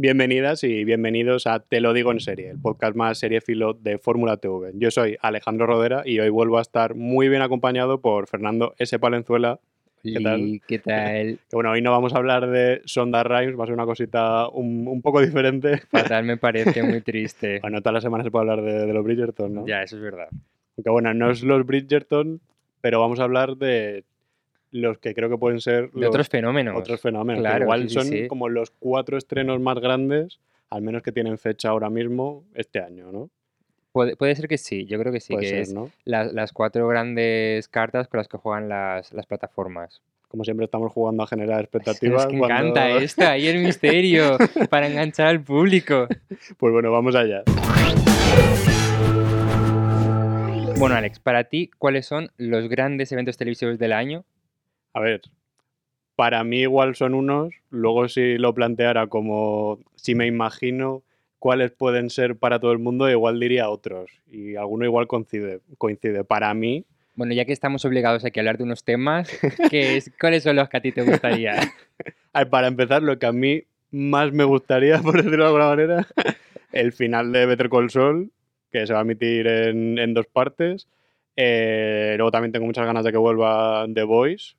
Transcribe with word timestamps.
Bienvenidas 0.00 0.62
y 0.62 0.84
bienvenidos 0.84 1.48
a 1.48 1.58
Te 1.58 1.80
lo 1.80 1.92
digo 1.92 2.12
en 2.12 2.20
serie, 2.20 2.50
el 2.50 2.60
podcast 2.60 2.94
más 2.94 3.18
seriéfilo 3.18 3.74
de 3.74 3.98
Fórmula 3.98 4.36
TV. 4.36 4.70
Yo 4.74 4.92
soy 4.92 5.16
Alejandro 5.20 5.66
Rodera 5.66 6.04
y 6.04 6.20
hoy 6.20 6.28
vuelvo 6.28 6.58
a 6.58 6.62
estar 6.62 6.94
muy 6.94 7.28
bien 7.28 7.42
acompañado 7.42 8.00
por 8.00 8.28
Fernando 8.28 8.76
S. 8.78 8.96
Palenzuela. 9.00 9.58
¿Qué 10.04 10.20
tal? 10.20 10.60
¿Qué 10.68 10.78
tal? 10.78 11.40
Bueno, 11.52 11.72
hoy 11.72 11.82
no 11.82 11.90
vamos 11.90 12.14
a 12.14 12.18
hablar 12.18 12.48
de 12.48 12.80
Sonda 12.84 13.24
Rhymes, 13.24 13.58
va 13.58 13.64
a 13.64 13.66
ser 13.66 13.74
una 13.74 13.86
cosita 13.86 14.48
un, 14.48 14.86
un 14.86 15.02
poco 15.02 15.20
diferente. 15.20 15.78
Fatal 15.90 16.24
me 16.24 16.36
parece 16.36 16.80
muy 16.84 17.00
triste. 17.00 17.58
bueno, 17.62 17.80
todas 17.80 17.94
las 17.94 18.04
semanas 18.04 18.24
se 18.24 18.30
puede 18.30 18.48
hablar 18.48 18.64
de, 18.64 18.86
de 18.86 18.92
los 18.92 19.02
Bridgerton, 19.02 19.52
¿no? 19.52 19.66
Ya, 19.66 19.82
eso 19.82 19.96
es 19.96 20.02
verdad. 20.02 20.28
Aunque 20.76 20.90
bueno, 20.90 21.12
no 21.12 21.28
es 21.28 21.42
los 21.42 21.66
Bridgerton, 21.66 22.40
pero 22.80 23.00
vamos 23.00 23.18
a 23.18 23.24
hablar 23.24 23.56
de 23.56 24.04
los 24.70 24.98
que 24.98 25.14
creo 25.14 25.28
que 25.30 25.38
pueden 25.38 25.60
ser 25.60 25.90
De 25.92 26.00
los 26.00 26.10
otros 26.10 26.28
fenómenos. 26.28 26.76
otros 26.78 27.00
fenómenos. 27.00 27.40
Claro, 27.42 27.64
igual 27.64 27.88
sí, 27.88 27.94
son 27.94 28.04
sí. 28.04 28.26
como 28.28 28.48
los 28.48 28.70
cuatro 28.70 29.16
estrenos 29.16 29.60
más 29.60 29.78
grandes, 29.80 30.40
al 30.70 30.82
menos 30.82 31.02
que 31.02 31.12
tienen 31.12 31.38
fecha 31.38 31.70
ahora 31.70 31.88
mismo 31.90 32.44
este 32.54 32.80
año, 32.80 33.10
¿no? 33.12 33.30
Puede, 33.92 34.16
puede 34.16 34.34
ser 34.36 34.48
que 34.48 34.58
sí, 34.58 34.84
yo 34.84 34.98
creo 34.98 35.12
que 35.12 35.20
sí, 35.20 35.32
Puede 35.32 35.44
que 35.46 35.50
ser, 35.50 35.58
es 35.60 35.72
¿no? 35.72 35.90
las, 36.04 36.32
las 36.32 36.52
cuatro 36.52 36.86
grandes 36.86 37.66
cartas 37.68 38.06
con 38.06 38.18
las 38.18 38.28
que 38.28 38.36
juegan 38.36 38.68
las, 38.68 39.12
las 39.14 39.26
plataformas. 39.26 40.02
Como 40.28 40.44
siempre 40.44 40.66
estamos 40.66 40.92
jugando 40.92 41.22
a 41.22 41.26
generar 41.26 41.60
Es 41.60 41.64
expectativas. 41.64 42.26
que 42.26 42.36
cuando- 42.38 42.54
encanta 42.68 42.90
esto, 43.02 43.26
ahí 43.26 43.46
el 43.48 43.64
misterio, 43.64 44.36
para 44.68 44.88
enganchar 44.88 45.28
al 45.28 45.40
público. 45.42 46.06
Pues 46.58 46.72
bueno, 46.72 46.92
vamos 46.92 47.14
allá. 47.16 47.42
Bueno, 50.78 50.94
Alex, 50.94 51.18
para 51.18 51.44
ti, 51.44 51.70
¿cuáles 51.78 52.06
son 52.06 52.30
los 52.36 52.68
grandes 52.68 53.10
eventos 53.10 53.36
televisivos 53.36 53.78
del 53.78 53.92
año? 53.92 54.24
A 54.92 55.00
ver, 55.00 55.22
para 56.16 56.42
mí 56.44 56.62
igual 56.62 56.96
son 56.96 57.14
unos, 57.14 57.54
luego 57.70 58.08
si 58.08 58.38
lo 58.38 58.54
planteara 58.54 59.06
como 59.06 59.78
si 59.94 60.14
me 60.14 60.26
imagino 60.26 61.02
cuáles 61.38 61.70
pueden 61.70 62.10
ser 62.10 62.36
para 62.36 62.58
todo 62.58 62.72
el 62.72 62.78
mundo, 62.78 63.08
igual 63.08 63.38
diría 63.38 63.70
otros. 63.70 64.10
Y 64.30 64.56
alguno 64.56 64.84
igual 64.84 65.06
coincide. 65.06 65.60
coincide. 65.78 66.24
Para 66.24 66.52
mí, 66.54 66.84
Bueno, 67.14 67.34
ya 67.34 67.44
que 67.44 67.52
estamos 67.52 67.84
obligados 67.84 68.24
aquí 68.24 68.38
a 68.38 68.42
hablar 68.42 68.58
de 68.58 68.64
unos 68.64 68.84
temas, 68.84 69.30
¿qué 69.70 69.96
es, 69.96 70.10
¿cuáles 70.20 70.42
son 70.42 70.56
los 70.56 70.68
que 70.68 70.76
a 70.76 70.80
ti 70.80 70.92
te 70.92 71.02
gustaría? 71.02 71.54
para 72.50 72.66
empezar, 72.66 73.02
lo 73.02 73.18
que 73.18 73.26
a 73.26 73.32
mí 73.32 73.62
más 73.90 74.32
me 74.32 74.44
gustaría, 74.44 74.98
por 75.02 75.16
decirlo 75.16 75.44
de 75.44 75.46
alguna 75.46 75.68
manera, 75.68 76.06
el 76.72 76.92
final 76.92 77.32
de 77.32 77.46
Better 77.46 77.68
Call 77.70 77.90
Saul, 77.90 78.30
que 78.70 78.86
se 78.86 78.92
va 78.92 79.00
a 79.00 79.02
emitir 79.02 79.46
en, 79.46 79.98
en 79.98 80.14
dos 80.14 80.26
partes. 80.26 80.88
Eh, 81.36 82.14
luego 82.16 82.32
también 82.32 82.50
tengo 82.50 82.66
muchas 82.66 82.84
ganas 82.84 83.04
de 83.04 83.12
que 83.12 83.18
vuelva 83.18 83.86
The 83.94 84.02
Voice. 84.02 84.54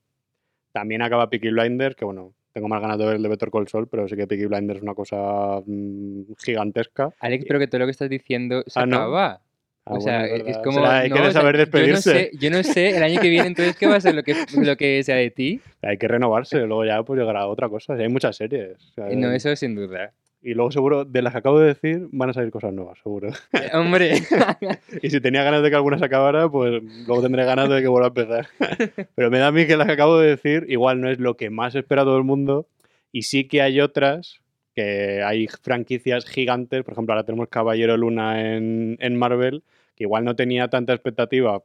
También 0.72 1.02
acaba 1.02 1.30
Peaky 1.30 1.50
Blinders, 1.50 1.96
que 1.96 2.06
bueno, 2.06 2.34
tengo 2.54 2.68
más 2.68 2.82
ganas 2.82 2.98
de 2.98 3.06
ver 3.06 3.16
el 3.16 3.24
de 3.24 3.30
Better 3.30 3.50
Call 3.52 3.68
Saul, 3.68 3.88
pero 3.88 4.08
sí 4.08 4.16
que 4.16 4.28
Peaky 4.28 4.46
Blinders 4.46 4.78
es 4.78 4.84
una 4.84 4.94
cosa 4.96 5.62
mm, 5.66 6.34
gigantesca. 6.44 7.12
Alex, 7.20 7.46
pero 7.48 7.60
que 7.60 7.68
todo 7.68 7.80
lo 7.80 7.86
que 7.86 7.92
estás 7.92 8.10
diciendo 8.10 8.64
se 8.68 8.80
Ah, 8.80 8.86
¿no? 8.86 8.98
acaba. 8.98 9.42
Ah, 9.86 9.94
o 9.96 10.02
sea, 10.02 10.20
bueno, 10.28 10.44
es 10.46 10.58
como. 10.60 10.86
Hay 10.86 11.10
no, 11.10 11.16
que 11.16 11.22
o 11.22 11.24
sea, 11.32 11.42
saber 11.42 11.56
yo 11.56 11.60
no 11.60 11.66
despedirse. 11.66 12.02
sé- 12.12 12.32
Yo 12.38 12.52
no, 12.52 12.62
sé, 12.64 12.96
el 12.96 13.02
año 13.02 13.20
que 13.20 13.30
viene, 13.30 13.48
entonces, 13.48 13.76
¿qué 13.76 13.88
va 13.88 13.96
a 13.96 14.02
ser 14.02 14.14
lo 14.14 14.22
que, 14.24 14.36
lo 14.56 14.76
que 14.78 15.02
sea 15.04 15.16
de 15.16 15.32
ti? 15.32 15.62
Hay 15.82 15.98
que 15.98 16.08
renovarse, 16.08 16.58
luego 16.60 16.86
ya 16.86 17.02
pues 17.02 17.20
llegará 17.20 17.48
otra 17.48 17.70
cosa. 17.70 17.98
Y 17.98 18.02
hay 18.02 18.10
muchas 18.10 18.36
series. 18.36 18.78
o 18.98 19.16
No, 19.16 19.32
eso 19.32 19.56
sin 19.56 19.74
duda. 19.76 20.12
Y 20.42 20.54
luego 20.54 20.72
seguro, 20.72 21.04
de 21.04 21.22
las 21.22 21.34
que 21.34 21.40
acabo 21.40 21.60
de 21.60 21.68
decir, 21.68 22.08
van 22.12 22.30
a 22.30 22.34
salir 22.34 22.50
cosas 22.50 22.74
nuevas, 22.74 22.98
seguro. 23.00 23.30
Eh, 23.52 23.70
Hombre, 23.74 24.14
Y 25.02 25.10
si 25.10 25.20
tenía 25.20 25.44
ganas 25.44 25.62
de 25.62 25.70
que 25.70 25.76
alguna 25.76 26.00
se 26.00 26.06
acabara, 26.06 26.50
pues 26.50 26.82
luego 27.08 27.22
tendré 27.22 27.44
ganas 27.44 27.70
de 27.70 27.82
que 27.82 27.88
vuelva 27.88 28.08
a 28.08 28.10
empezar. 28.10 28.48
Pero 29.16 29.30
me 29.30 29.40
da 29.40 29.48
a 29.48 29.52
mí 29.52 29.68
que 29.68 29.76
las 29.76 29.88
que 29.88 29.94
acabo 29.94 30.18
de 30.18 30.30
decir 30.30 30.66
igual 30.70 31.02
no 31.02 31.10
es 31.10 31.20
lo 31.20 31.36
que 31.36 31.50
más 31.50 31.76
espera 31.76 32.04
todo 32.04 32.18
el 32.18 32.24
mundo. 32.24 32.68
Y 33.12 33.24
sí 33.24 33.48
que 33.48 33.62
hay 33.62 33.82
otras, 33.82 34.42
que 34.74 35.24
hay 35.24 35.48
franquicias 35.48 36.26
gigantes. 36.26 36.84
Por 36.84 36.94
ejemplo, 36.94 37.14
ahora 37.14 37.26
tenemos 37.26 37.50
Caballero 37.50 37.98
Luna 37.98 38.56
en, 38.56 38.98
en 39.02 39.18
Marvel, 39.18 39.64
que 39.96 40.06
igual 40.06 40.24
no 40.24 40.36
tenía 40.36 40.70
tanta 40.70 40.94
expectativa 40.94 41.62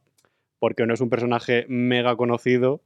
porque 0.59 0.87
no 0.87 0.95
es 0.95 1.01
un 1.03 1.11
personaje 1.11 1.67
mega 1.69 2.17
conocido. 2.17 2.81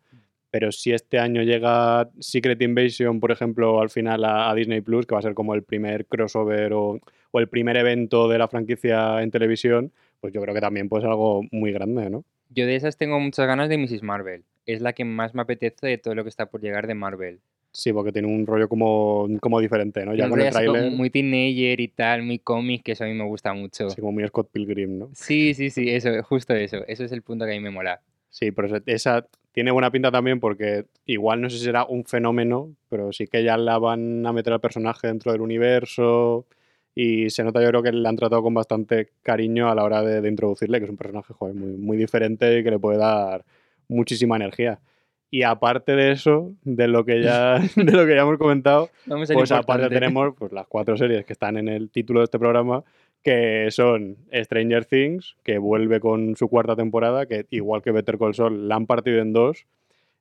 Pero 0.50 0.72
si 0.72 0.92
este 0.92 1.18
año 1.18 1.42
llega 1.42 2.08
Secret 2.20 2.60
Invasion, 2.62 3.20
por 3.20 3.30
ejemplo, 3.32 3.80
al 3.80 3.90
final 3.90 4.24
a, 4.24 4.50
a 4.50 4.54
Disney 4.54 4.80
Plus, 4.80 5.06
que 5.06 5.14
va 5.14 5.18
a 5.18 5.22
ser 5.22 5.34
como 5.34 5.54
el 5.54 5.62
primer 5.62 6.06
crossover 6.06 6.72
o, 6.72 7.00
o 7.30 7.40
el 7.40 7.48
primer 7.48 7.76
evento 7.76 8.28
de 8.28 8.38
la 8.38 8.48
franquicia 8.48 9.22
en 9.22 9.30
televisión, 9.30 9.92
pues 10.20 10.32
yo 10.32 10.40
creo 10.40 10.54
que 10.54 10.60
también 10.60 10.88
puede 10.88 11.02
ser 11.02 11.10
algo 11.10 11.42
muy 11.50 11.72
grande, 11.72 12.10
¿no? 12.10 12.24
yo 12.50 12.66
de 12.66 12.76
esas 12.76 12.96
tengo 12.96 13.20
muchas 13.20 13.46
ganas 13.46 13.68
de 13.68 13.78
Mrs. 13.78 14.02
Marvel. 14.02 14.44
Es 14.66 14.80
la 14.80 14.92
que 14.92 15.04
más 15.04 15.34
me 15.34 15.42
apetece 15.42 15.86
de 15.86 15.98
todo 15.98 16.14
lo 16.14 16.22
que 16.24 16.28
está 16.30 16.46
por 16.46 16.60
llegar 16.60 16.86
de 16.86 16.94
Marvel. 16.94 17.40
Sí, 17.72 17.92
porque 17.92 18.12
tiene 18.12 18.28
un 18.28 18.46
rollo 18.46 18.68
como, 18.68 19.28
como 19.40 19.60
diferente, 19.60 20.04
¿no? 20.04 20.14
Ya 20.14 20.24
Un 20.24 20.30
con 20.30 20.40
el 20.40 20.50
tráiler, 20.50 20.90
muy 20.90 21.10
teenager 21.10 21.80
y 21.80 21.88
tal, 21.88 22.22
muy 22.22 22.38
cómic, 22.38 22.82
que 22.82 22.92
eso 22.92 23.04
a 23.04 23.06
mí 23.06 23.14
me 23.14 23.24
gusta 23.24 23.52
mucho. 23.52 23.86
así 23.86 24.00
como 24.00 24.12
muy 24.12 24.26
Scott 24.26 24.50
Pilgrim, 24.50 24.98
¿no? 24.98 25.10
Sí, 25.14 25.54
sí, 25.54 25.70
sí, 25.70 25.90
eso, 25.90 26.22
justo 26.22 26.54
eso. 26.54 26.84
Eso 26.86 27.04
es 27.04 27.12
el 27.12 27.22
punto 27.22 27.44
que 27.44 27.52
a 27.52 27.54
mí 27.54 27.60
me 27.60 27.70
mola. 27.70 28.00
Sí, 28.30 28.50
pero 28.50 28.80
esa 28.86 29.26
tiene 29.58 29.72
buena 29.72 29.90
pinta 29.90 30.12
también 30.12 30.38
porque 30.38 30.84
igual 31.04 31.40
no 31.40 31.50
sé 31.50 31.58
si 31.58 31.64
será 31.64 31.84
un 31.84 32.04
fenómeno, 32.04 32.76
pero 32.88 33.12
sí 33.12 33.26
que 33.26 33.42
ya 33.42 33.56
la 33.56 33.76
van 33.76 34.24
a 34.24 34.32
meter 34.32 34.52
al 34.52 34.60
personaje 34.60 35.08
dentro 35.08 35.32
del 35.32 35.40
universo 35.40 36.46
y 36.94 37.28
se 37.30 37.42
nota 37.42 37.60
yo 37.60 37.70
creo 37.70 37.82
que 37.82 37.90
le 37.90 38.08
han 38.08 38.14
tratado 38.14 38.40
con 38.40 38.54
bastante 38.54 39.10
cariño 39.24 39.68
a 39.68 39.74
la 39.74 39.82
hora 39.82 40.00
de, 40.02 40.20
de 40.20 40.28
introducirle, 40.28 40.78
que 40.78 40.84
es 40.84 40.90
un 40.92 40.96
personaje 40.96 41.34
joder, 41.34 41.56
muy, 41.56 41.72
muy 41.72 41.96
diferente 41.96 42.56
y 42.56 42.62
que 42.62 42.70
le 42.70 42.78
puede 42.78 42.98
dar 42.98 43.44
muchísima 43.88 44.36
energía. 44.36 44.78
Y 45.28 45.42
aparte 45.42 45.96
de 45.96 46.12
eso, 46.12 46.52
de 46.62 46.86
lo 46.86 47.04
que 47.04 47.20
ya, 47.20 47.58
de 47.74 47.92
lo 47.92 48.06
que 48.06 48.14
ya 48.14 48.22
hemos 48.22 48.38
comentado, 48.38 48.90
Pues 49.06 49.50
aparte 49.50 49.88
tenemos 49.88 50.36
pues, 50.38 50.52
las 50.52 50.68
cuatro 50.68 50.96
series 50.96 51.24
que 51.26 51.32
están 51.32 51.56
en 51.56 51.68
el 51.68 51.90
título 51.90 52.20
de 52.20 52.26
este 52.26 52.38
programa, 52.38 52.84
que 53.22 53.68
son 53.70 54.16
Stranger 54.32 54.84
Things, 54.84 55.36
que 55.42 55.58
vuelve 55.58 56.00
con 56.00 56.36
su 56.36 56.48
cuarta 56.48 56.76
temporada, 56.76 57.26
que 57.26 57.46
igual 57.50 57.82
que 57.82 57.90
Better 57.92 58.18
Call 58.18 58.34
Saul 58.34 58.68
la 58.68 58.76
han 58.76 58.86
partido 58.86 59.20
en 59.20 59.32
dos, 59.32 59.66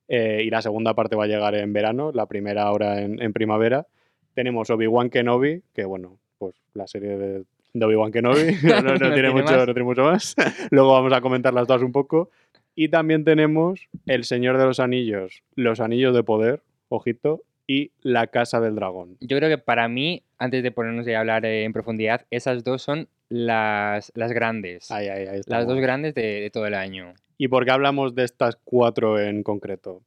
eh, 0.08 0.42
y 0.44 0.50
la 0.50 0.62
segunda 0.62 0.94
parte 0.94 1.16
va 1.16 1.24
a 1.24 1.28
llegar 1.28 1.54
en 1.54 1.72
verano, 1.72 2.10
la 2.12 2.26
primera 2.26 2.62
ahora 2.62 3.00
en, 3.02 3.20
en 3.22 3.32
primavera. 3.32 3.86
Tenemos 4.34 4.70
Obi-Wan 4.70 5.10
Kenobi, 5.10 5.62
que 5.74 5.84
bueno, 5.84 6.18
pues 6.38 6.54
la 6.74 6.86
serie 6.86 7.16
de, 7.16 7.44
de 7.74 7.84
Obi-Wan 7.84 8.12
Kenobi, 8.12 8.52
no, 8.62 8.80
no- 8.80 8.82
no 8.82 8.92
No 8.92 8.98
tiene 8.98 9.14
tiene 9.14 9.30
mucho, 9.30 9.56
no 9.56 9.64
tiene 9.64 9.82
mucho 9.84 10.02
más. 10.04 10.34
Luego 10.70 10.92
vamos 10.92 11.12
a 11.12 11.20
comentarlas 11.20 11.66
todas 11.66 11.82
un 11.82 11.92
poco. 11.92 12.30
Y 12.74 12.88
también 12.88 13.24
tenemos 13.24 13.88
El 14.06 14.24
Señor 14.24 14.56
de 14.58 14.64
los 14.64 14.78
Anillos, 14.80 15.42
Los 15.56 15.80
Anillos 15.80 16.14
de 16.14 16.22
Poder, 16.22 16.62
ojito, 16.88 17.42
y 17.68 17.92
La 18.00 18.26
Casa 18.26 18.60
del 18.60 18.74
Dragón. 18.74 19.16
Yo 19.20 19.36
creo 19.36 19.48
que 19.48 19.58
para 19.58 19.86
mí, 19.86 20.24
antes 20.38 20.64
de 20.64 20.72
ponernos 20.72 21.06
a 21.06 21.20
hablar 21.20 21.44
eh, 21.44 21.62
en 21.62 21.72
profundidad, 21.72 22.24
esas 22.30 22.64
dos 22.64 22.82
son 22.82 23.08
las, 23.28 24.10
las 24.16 24.32
grandes. 24.32 24.90
Ahí, 24.90 25.06
ahí, 25.06 25.26
ahí 25.26 25.40
las 25.46 25.66
dos 25.66 25.78
grandes 25.78 26.14
de, 26.14 26.40
de 26.40 26.50
todo 26.50 26.66
el 26.66 26.74
año. 26.74 27.12
¿Y 27.36 27.46
por 27.48 27.64
qué 27.64 27.70
hablamos 27.70 28.14
de 28.14 28.24
estas 28.24 28.56
cuatro 28.64 29.20
en 29.20 29.42
concreto? 29.42 30.02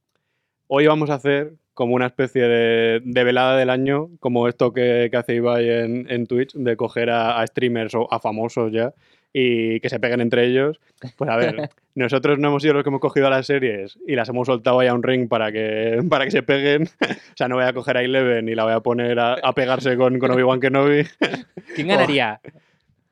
Hoy 0.67 0.87
vamos 0.87 1.09
a 1.11 1.13
hacer 1.13 1.53
como 1.73 1.95
una 1.95 2.07
especie 2.07 2.43
de, 2.43 3.01
de 3.03 3.23
velada 3.23 3.55
del 3.55 3.69
año, 3.69 4.09
como 4.19 4.47
esto 4.47 4.73
que, 4.73 5.07
que 5.11 5.17
hace 5.17 5.35
Ibai 5.35 5.69
en, 5.69 6.11
en 6.11 6.25
Twitch, 6.25 6.53
de 6.53 6.75
coger 6.75 7.09
a, 7.11 7.39
a 7.39 7.47
streamers 7.47 7.93
o 7.95 8.11
a 8.11 8.19
famosos 8.19 8.71
ya 8.71 8.93
y 9.33 9.79
que 9.79 9.89
se 9.89 9.99
peguen 9.99 10.21
entre 10.21 10.45
ellos. 10.45 10.79
Pues 11.17 11.29
a 11.29 11.37
ver, 11.37 11.69
nosotros 11.95 12.37
no 12.39 12.49
hemos 12.49 12.61
sido 12.61 12.73
los 12.75 12.83
que 12.83 12.89
hemos 12.89 12.99
cogido 13.01 13.27
a 13.27 13.29
las 13.29 13.45
series 13.47 13.97
y 14.07 14.15
las 14.15 14.27
hemos 14.29 14.47
soltado 14.47 14.79
ahí 14.79 14.87
a 14.87 14.93
un 14.93 15.03
ring 15.03 15.27
para 15.29 15.51
que, 15.51 16.01
para 16.09 16.25
que 16.25 16.31
se 16.31 16.43
peguen. 16.43 16.89
O 17.31 17.37
sea, 17.37 17.47
no 17.47 17.55
voy 17.55 17.63
a 17.65 17.73
coger 17.73 17.97
a 17.97 18.03
Eleven 18.03 18.49
y 18.49 18.55
la 18.55 18.65
voy 18.65 18.73
a 18.73 18.81
poner 18.81 19.17
a, 19.19 19.33
a 19.35 19.53
pegarse 19.53 19.95
con, 19.97 20.19
con 20.19 20.31
Obi-Wan 20.31 20.59
Kenobi. 20.59 21.03
¿Quién 21.75 21.87
ganaría? 21.87 22.39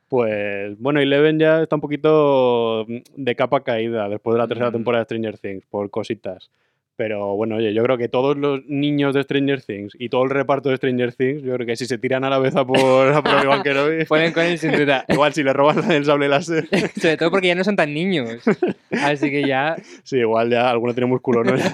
Pues 0.10 0.78
bueno, 0.80 1.00
Eleven 1.00 1.40
ya 1.40 1.62
está 1.62 1.76
un 1.76 1.82
poquito 1.82 2.86
de 2.88 3.36
capa 3.36 3.64
caída 3.64 4.10
después 4.10 4.34
de 4.34 4.40
la 4.40 4.48
tercera 4.48 4.70
Mm. 4.70 4.74
temporada 4.74 5.04
de 5.04 5.06
Stranger 5.06 5.38
Things, 5.38 5.66
por 5.68 5.90
cositas. 5.90 6.50
Pero 7.00 7.34
bueno, 7.38 7.56
oye, 7.56 7.74
yo 7.74 7.82
creo 7.82 7.98
que 7.98 8.10
todos 8.10 8.36
los 8.36 8.66
niños 8.66 9.14
de 9.14 9.24
Stranger 9.24 9.62
Things 9.62 9.96
y 9.98 10.10
todo 10.10 10.26
el 10.26 10.32
reparto 10.32 10.68
de 10.68 10.76
Stranger 10.76 11.14
Things, 11.14 11.44
yo 11.44 11.54
creo 11.54 11.66
que 11.66 11.78
si 11.78 11.86
se 11.86 11.98
tiran 11.98 12.26
a 12.26 12.30
la 12.30 12.40
vez 12.40 12.54
a 12.58 12.68
por, 12.68 12.78
a 13.14 13.24
por 13.24 13.36
Obi-Wan 13.36 13.64
Kenobi, 13.64 14.04
Pueden 14.04 14.34
con 14.34 14.44
él 14.44 14.58
sin 14.58 14.74
duda. 14.74 15.06
igual 15.08 15.32
si 15.32 15.42
le 15.42 15.54
roban 15.54 15.90
el 15.90 16.04
sable 16.04 16.28
láser, 16.28 16.68
Sobre 17.00 17.16
todo 17.16 17.32
porque 17.32 17.48
ya 17.48 17.56
no 17.56 17.64
son 17.64 17.78
tan 17.78 17.94
niños. 17.94 18.44
Así 18.92 19.32
que 19.32 19.48
ya. 19.48 19.78
sí, 20.04 20.18
igual 20.18 20.50
ya 20.50 20.70
alguno 20.70 20.94
tiene 20.94 21.08
músculo, 21.08 21.46
¿no? 21.46 21.56
Ya, 21.56 21.74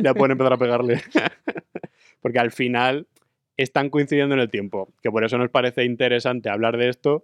ya 0.00 0.12
pueden 0.12 0.32
empezar 0.32 0.54
a 0.54 0.56
pegarle. 0.56 1.00
Porque 2.20 2.40
al 2.40 2.50
final 2.50 3.06
están 3.56 3.90
coincidiendo 3.90 4.34
en 4.34 4.40
el 4.40 4.50
tiempo, 4.50 4.88
que 5.04 5.10
por 5.12 5.22
eso 5.22 5.38
nos 5.38 5.50
parece 5.50 5.84
interesante 5.84 6.50
hablar 6.50 6.78
de 6.78 6.88
esto, 6.88 7.22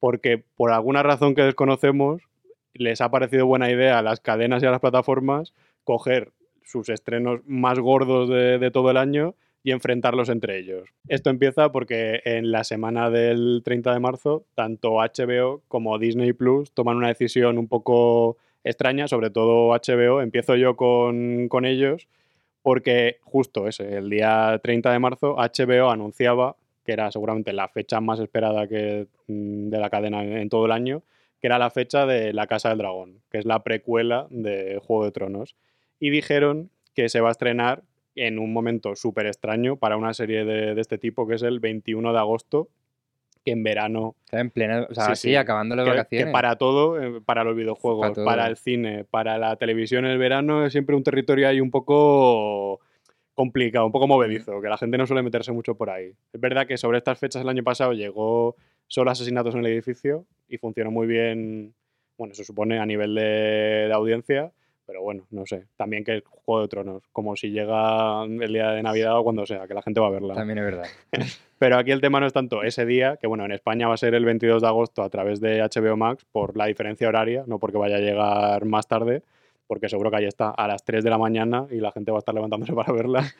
porque 0.00 0.42
por 0.56 0.72
alguna 0.72 1.04
razón 1.04 1.36
que 1.36 1.42
desconocemos, 1.42 2.22
les 2.74 3.00
ha 3.00 3.08
parecido 3.12 3.46
buena 3.46 3.70
idea 3.70 4.00
a 4.00 4.02
las 4.02 4.18
cadenas 4.18 4.64
y 4.64 4.66
a 4.66 4.72
las 4.72 4.80
plataformas 4.80 5.54
coger 5.84 6.32
sus 6.68 6.90
estrenos 6.90 7.40
más 7.46 7.78
gordos 7.78 8.28
de, 8.28 8.70
todo 8.70 8.90
el 8.90 8.98
año 8.98 9.34
y 9.64 9.72
enfrentarlos 9.72 10.28
entre 10.28 10.58
ellos. 10.58 10.88
Esto 11.08 11.30
empieza 11.30 11.72
porque 11.72 12.20
en 12.24 12.52
la 12.52 12.62
semana 12.62 13.10
del 13.10 13.62
30 13.64 13.94
de 13.94 14.00
marzo, 14.00 14.44
tanto 14.54 14.96
HBO 14.96 15.62
como 15.66 15.98
Disney 15.98 16.34
Plus 16.34 16.72
toman 16.72 16.98
una 16.98 17.08
decisión 17.08 17.56
un 17.56 17.68
poco 17.68 18.36
extraña, 18.64 19.08
sobre 19.08 19.30
todo 19.30 19.70
HBO. 19.70 20.20
Empiezo 20.20 20.56
yo 20.56 20.76
con, 20.76 21.64
ellos 21.64 22.06
porque 22.62 23.16
justo 23.22 23.66
ese, 23.66 23.96
el 23.96 24.10
día 24.10 24.60
30 24.62 24.92
de 24.92 24.98
marzo, 24.98 25.36
HBO 25.36 25.90
anunciaba 25.90 26.56
que 26.84 26.92
era 26.92 27.10
seguramente 27.10 27.52
la 27.54 27.68
fecha 27.68 28.00
más 28.00 28.20
esperada 28.20 28.64
mm, 28.64 29.68
de 29.68 29.78
la 29.78 29.88
cadena 29.88 30.22
en, 30.22 30.36
en 30.36 30.48
todo 30.50 30.66
el 30.66 30.72
año, 30.72 31.02
que 31.40 31.46
era 31.46 31.58
la 31.58 31.70
fecha 31.70 32.04
de 32.04 32.34
La 32.34 32.46
Casa 32.46 32.68
del 32.68 32.78
Dragón, 32.78 33.22
que 33.30 33.38
es 33.38 33.46
la 33.46 33.62
precuela 33.62 34.26
de 34.30 34.78
Juego 34.82 35.04
de 35.06 35.12
Tronos. 35.12 35.56
Y 36.00 36.10
dijeron 36.10 36.70
que 36.94 37.08
se 37.08 37.20
va 37.20 37.28
a 37.28 37.32
estrenar 37.32 37.82
en 38.14 38.38
un 38.38 38.52
momento 38.52 38.96
súper 38.96 39.26
extraño 39.26 39.76
para 39.76 39.96
una 39.96 40.12
serie 40.14 40.44
de, 40.44 40.74
de 40.74 40.80
este 40.80 40.98
tipo, 40.98 41.26
que 41.26 41.36
es 41.36 41.42
el 41.42 41.60
21 41.60 42.12
de 42.12 42.18
agosto, 42.18 42.68
que 43.44 43.52
en 43.52 43.62
verano 43.62 44.16
Está 44.24 44.40
en 44.40 44.50
plena, 44.50 44.86
o 44.90 44.94
sea, 44.94 45.06
Sí, 45.06 45.14
sí, 45.14 45.28
sí, 45.28 45.36
acabando 45.36 45.76
las 45.76 45.84
que, 45.84 45.90
que 45.90 45.96
vacaciones. 45.96 46.32
para 46.32 46.56
todo, 46.56 47.00
eh, 47.00 47.20
para 47.24 47.44
los 47.44 47.56
videojuegos, 47.56 48.12
todo. 48.12 48.24
para 48.24 48.46
el 48.46 48.56
cine, 48.56 49.04
para 49.04 49.38
la 49.38 49.56
televisión 49.56 50.04
en 50.04 50.12
el 50.12 50.18
verano, 50.18 50.66
es 50.66 50.72
siempre 50.72 50.96
un 50.96 51.02
territorio 51.02 51.48
ahí 51.48 51.60
un 51.60 51.70
poco 51.70 52.80
complicado, 53.34 53.86
un 53.86 53.92
poco 53.92 54.08
movedizo, 54.08 54.60
que 54.60 54.68
la 54.68 54.76
gente 54.76 54.98
no 54.98 55.06
suele 55.06 55.22
meterse 55.22 55.52
mucho 55.52 55.76
por 55.76 55.90
ahí. 55.90 56.12
Es 56.32 56.40
verdad 56.40 56.66
que 56.66 56.76
sobre 56.76 56.98
estas 56.98 57.20
fechas 57.20 57.42
el 57.42 57.48
año 57.48 57.62
pasado 57.62 57.92
llegó 57.92 58.56
solo 58.88 59.12
asesinatos 59.12 59.54
en 59.54 59.60
el 59.60 59.66
edificio 59.68 60.26
y 60.48 60.58
funcionó 60.58 60.90
muy 60.90 61.06
bien, 61.06 61.72
bueno, 62.16 62.34
se 62.34 62.44
supone 62.44 62.80
a 62.80 62.86
nivel 62.86 63.14
de, 63.14 63.86
de 63.86 63.92
audiencia, 63.92 64.50
pero 64.88 65.02
bueno, 65.02 65.26
no 65.30 65.44
sé. 65.44 65.66
También 65.76 66.02
que 66.02 66.16
es 66.16 66.22
Juego 66.24 66.62
de 66.62 66.68
Tronos, 66.68 67.02
como 67.12 67.36
si 67.36 67.50
llega 67.50 68.24
el 68.24 68.50
día 68.50 68.70
de 68.70 68.82
Navidad 68.82 69.18
o 69.18 69.22
cuando 69.22 69.44
sea, 69.44 69.68
que 69.68 69.74
la 69.74 69.82
gente 69.82 70.00
va 70.00 70.06
a 70.06 70.10
verla. 70.10 70.32
También 70.32 70.60
es 70.60 70.64
verdad. 70.64 70.86
Pero 71.58 71.76
aquí 71.76 71.90
el 71.90 72.00
tema 72.00 72.20
no 72.20 72.26
es 72.26 72.32
tanto 72.32 72.62
ese 72.62 72.86
día, 72.86 73.18
que 73.18 73.26
bueno, 73.26 73.44
en 73.44 73.52
España 73.52 73.86
va 73.86 73.92
a 73.92 73.98
ser 73.98 74.14
el 74.14 74.24
22 74.24 74.62
de 74.62 74.66
agosto 74.66 75.02
a 75.02 75.10
través 75.10 75.42
de 75.42 75.60
HBO 75.60 75.98
Max 75.98 76.24
por 76.32 76.56
la 76.56 76.64
diferencia 76.64 77.06
horaria, 77.06 77.44
no 77.46 77.58
porque 77.58 77.76
vaya 77.76 77.96
a 77.96 78.00
llegar 78.00 78.64
más 78.64 78.88
tarde, 78.88 79.24
porque 79.66 79.90
seguro 79.90 80.10
que 80.10 80.16
ahí 80.16 80.24
está 80.24 80.48
a 80.52 80.66
las 80.66 80.82
3 80.84 81.04
de 81.04 81.10
la 81.10 81.18
mañana 81.18 81.66
y 81.70 81.80
la 81.80 81.92
gente 81.92 82.10
va 82.10 82.16
a 82.16 82.20
estar 82.20 82.34
levantándose 82.34 82.72
para 82.74 82.90
verla. 82.90 83.30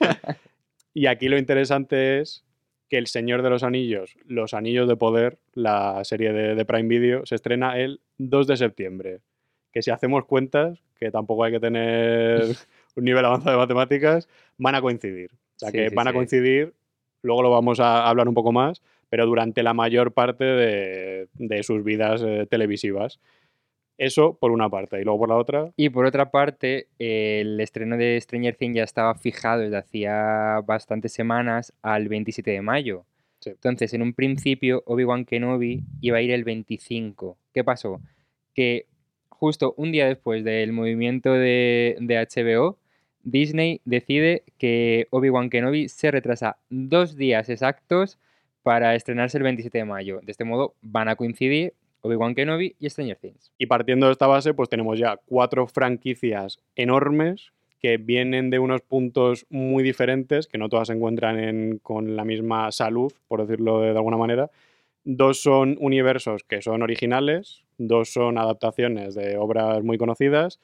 y 0.92 1.06
aquí 1.06 1.30
lo 1.30 1.38
interesante 1.38 2.20
es 2.20 2.44
que 2.90 2.98
El 2.98 3.06
Señor 3.06 3.40
de 3.40 3.48
los 3.48 3.62
Anillos, 3.62 4.18
Los 4.26 4.52
Anillos 4.52 4.86
de 4.86 4.96
Poder, 4.96 5.38
la 5.54 6.04
serie 6.04 6.34
de, 6.34 6.54
de 6.54 6.64
Prime 6.66 6.88
Video, 6.88 7.24
se 7.24 7.36
estrena 7.36 7.78
el 7.78 8.02
2 8.18 8.46
de 8.48 8.56
septiembre. 8.58 9.20
Que 9.72 9.80
si 9.80 9.90
hacemos 9.90 10.26
cuentas, 10.26 10.82
que 10.98 11.10
tampoco 11.10 11.44
hay 11.44 11.52
que 11.52 11.60
tener 11.60 12.42
un 12.96 13.04
nivel 13.04 13.24
avanzado 13.24 13.52
de 13.52 13.62
matemáticas, 13.62 14.28
van 14.56 14.74
a 14.74 14.80
coincidir. 14.82 15.30
O 15.32 15.58
sea 15.58 15.70
Sí, 15.70 15.78
que 15.78 15.88
sí, 15.88 15.94
van 15.94 16.08
a 16.08 16.12
coincidir, 16.12 16.74
luego 17.22 17.42
lo 17.42 17.50
vamos 17.50 17.80
a 17.80 18.08
hablar 18.08 18.28
un 18.28 18.34
poco 18.34 18.52
más, 18.52 18.82
pero 19.08 19.26
durante 19.26 19.62
la 19.62 19.74
mayor 19.74 20.12
parte 20.12 20.44
de, 20.44 21.28
de 21.34 21.62
sus 21.62 21.82
vidas 21.82 22.22
eh, 22.24 22.46
televisivas. 22.48 23.20
Eso 23.96 24.34
por 24.38 24.52
una 24.52 24.68
parte. 24.68 25.00
Y 25.00 25.04
luego 25.04 25.18
por 25.18 25.28
la 25.28 25.36
otra, 25.36 25.72
Y 25.76 25.88
por 25.88 26.06
otra 26.06 26.30
parte, 26.30 26.86
eh, 27.00 27.40
el 27.40 27.58
estreno 27.60 27.96
de 27.96 28.20
Stranger 28.20 28.54
Things 28.54 28.76
ya 28.76 28.84
estaba 28.84 29.16
fijado 29.16 29.62
desde 29.62 29.76
hacía 29.76 30.60
bastantes 30.64 31.12
semanas 31.12 31.72
al 31.82 32.08
27 32.08 32.48
de 32.48 32.62
mayo. 32.62 33.04
Sí. 33.40 33.50
Entonces, 33.50 33.92
en 33.94 34.02
un 34.02 34.14
principio, 34.14 34.84
Obi-Wan 34.86 35.24
Kenobi 35.24 35.82
iba 36.00 36.18
a 36.18 36.22
ir 36.22 36.30
el 36.30 36.44
25. 36.44 37.38
¿Qué 37.52 37.64
pasó? 37.64 38.00
Que 38.54 38.86
justo 39.38 39.74
un 39.76 39.92
día 39.92 40.06
después 40.06 40.44
del 40.44 40.72
movimiento 40.72 41.32
de, 41.32 41.96
HBO, 42.00 42.76
Disney 43.22 43.80
decide 43.84 44.42
que 44.58 45.06
Obi-Wan 45.10 45.50
Kenobi 45.50 45.88
se 45.88 46.10
retrasa 46.10 46.56
dos 46.70 47.16
días 47.16 47.48
exactos 47.48 48.18
para 48.62 48.94
estrenarse 48.94 49.38
el 49.38 49.44
27 49.44 49.78
de 49.78 49.84
mayo. 49.84 50.20
De 50.22 50.32
este 50.32 50.44
modo, 50.44 50.74
van 50.82 51.08
a 51.08 51.16
coincidir 51.16 51.74
Obi-Wan 52.02 52.34
Kenobi 52.34 52.74
y 52.78 52.88
Stranger 52.90 53.16
Things. 53.16 53.52
Y 53.58 53.66
partiendo 53.66 54.06
de 54.06 54.12
esta 54.12 54.26
base, 54.26 54.54
pues 54.54 54.68
tenemos 54.68 54.98
ya 54.98 55.18
cuatro 55.26 55.66
franquicias 55.66 56.58
enormes 56.76 57.52
que 57.80 57.96
vienen 57.96 58.50
de 58.50 58.58
unos 58.58 58.80
puntos 58.80 59.46
muy 59.50 59.82
diferentes, 59.84 60.48
que 60.48 60.58
no 60.58 60.68
todas 60.68 60.88
se 60.88 60.94
encuentran 60.94 61.38
en- 61.38 61.78
con 61.78 62.16
la 62.16 62.24
misma 62.24 62.72
salud, 62.72 63.12
por 63.28 63.40
decirlo 63.46 63.80
de, 63.80 63.92
de 63.92 63.96
alguna 63.98 64.16
manera. 64.16 64.50
Dos 65.10 65.40
son 65.40 65.78
universos 65.80 66.44
que 66.44 66.60
son 66.60 66.82
originales, 66.82 67.64
dos 67.78 68.12
son 68.12 68.36
adaptaciones 68.36 69.14
de 69.14 69.38
obras 69.38 69.82
muy 69.82 69.96
conocidas 69.96 70.60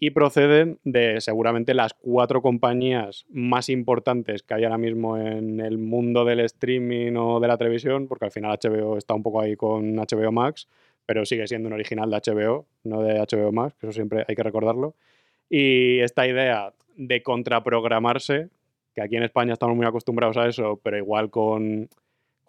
y 0.00 0.10
proceden 0.10 0.80
de 0.82 1.20
seguramente 1.20 1.72
las 1.72 1.94
cuatro 1.94 2.42
compañías 2.42 3.26
más 3.28 3.68
importantes 3.68 4.42
que 4.42 4.54
hay 4.54 4.64
ahora 4.64 4.76
mismo 4.76 5.16
en 5.16 5.60
el 5.60 5.78
mundo 5.78 6.24
del 6.24 6.40
streaming 6.40 7.14
o 7.14 7.38
de 7.38 7.46
la 7.46 7.58
televisión, 7.58 8.08
porque 8.08 8.24
al 8.24 8.32
final 8.32 8.58
HBO 8.60 8.96
está 8.96 9.14
un 9.14 9.22
poco 9.22 9.40
ahí 9.40 9.54
con 9.54 9.94
HBO 9.94 10.32
Max, 10.32 10.66
pero 11.06 11.24
sigue 11.24 11.46
siendo 11.46 11.68
un 11.68 11.74
original 11.74 12.10
de 12.10 12.16
HBO, 12.16 12.66
no 12.82 13.02
de 13.02 13.20
HBO 13.20 13.52
Max, 13.52 13.76
que 13.78 13.86
eso 13.86 13.92
siempre 13.92 14.24
hay 14.26 14.34
que 14.34 14.42
recordarlo. 14.42 14.96
Y 15.48 16.00
esta 16.00 16.26
idea 16.26 16.72
de 16.96 17.22
contraprogramarse, 17.22 18.48
que 18.96 19.02
aquí 19.02 19.14
en 19.14 19.22
España 19.22 19.52
estamos 19.52 19.76
muy 19.76 19.86
acostumbrados 19.86 20.36
a 20.38 20.48
eso, 20.48 20.80
pero 20.82 20.96
igual 20.96 21.30
con, 21.30 21.88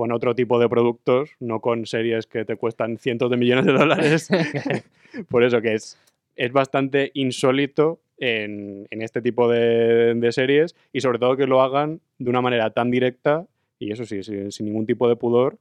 con 0.01 0.11
otro 0.11 0.33
tipo 0.33 0.57
de 0.57 0.67
productos, 0.67 1.35
no 1.39 1.59
con 1.59 1.85
series 1.85 2.25
que 2.25 2.43
te 2.43 2.55
cuestan 2.55 2.97
cientos 2.97 3.29
de 3.29 3.37
millones 3.37 3.67
de 3.67 3.73
dólares. 3.73 4.29
Por 5.29 5.43
eso 5.43 5.61
que 5.61 5.75
es, 5.75 5.95
es 6.35 6.51
bastante 6.51 7.11
insólito 7.13 8.01
en, 8.17 8.87
en 8.89 9.03
este 9.03 9.21
tipo 9.21 9.47
de, 9.47 10.15
de 10.15 10.31
series 10.31 10.75
y 10.91 11.01
sobre 11.01 11.19
todo 11.19 11.37
que 11.37 11.45
lo 11.45 11.61
hagan 11.61 12.01
de 12.17 12.31
una 12.31 12.41
manera 12.41 12.71
tan 12.71 12.89
directa 12.89 13.45
y 13.77 13.91
eso 13.91 14.03
sí, 14.05 14.23
sin, 14.23 14.51
sin 14.51 14.65
ningún 14.65 14.87
tipo 14.87 15.07
de 15.07 15.17
pudor. 15.17 15.59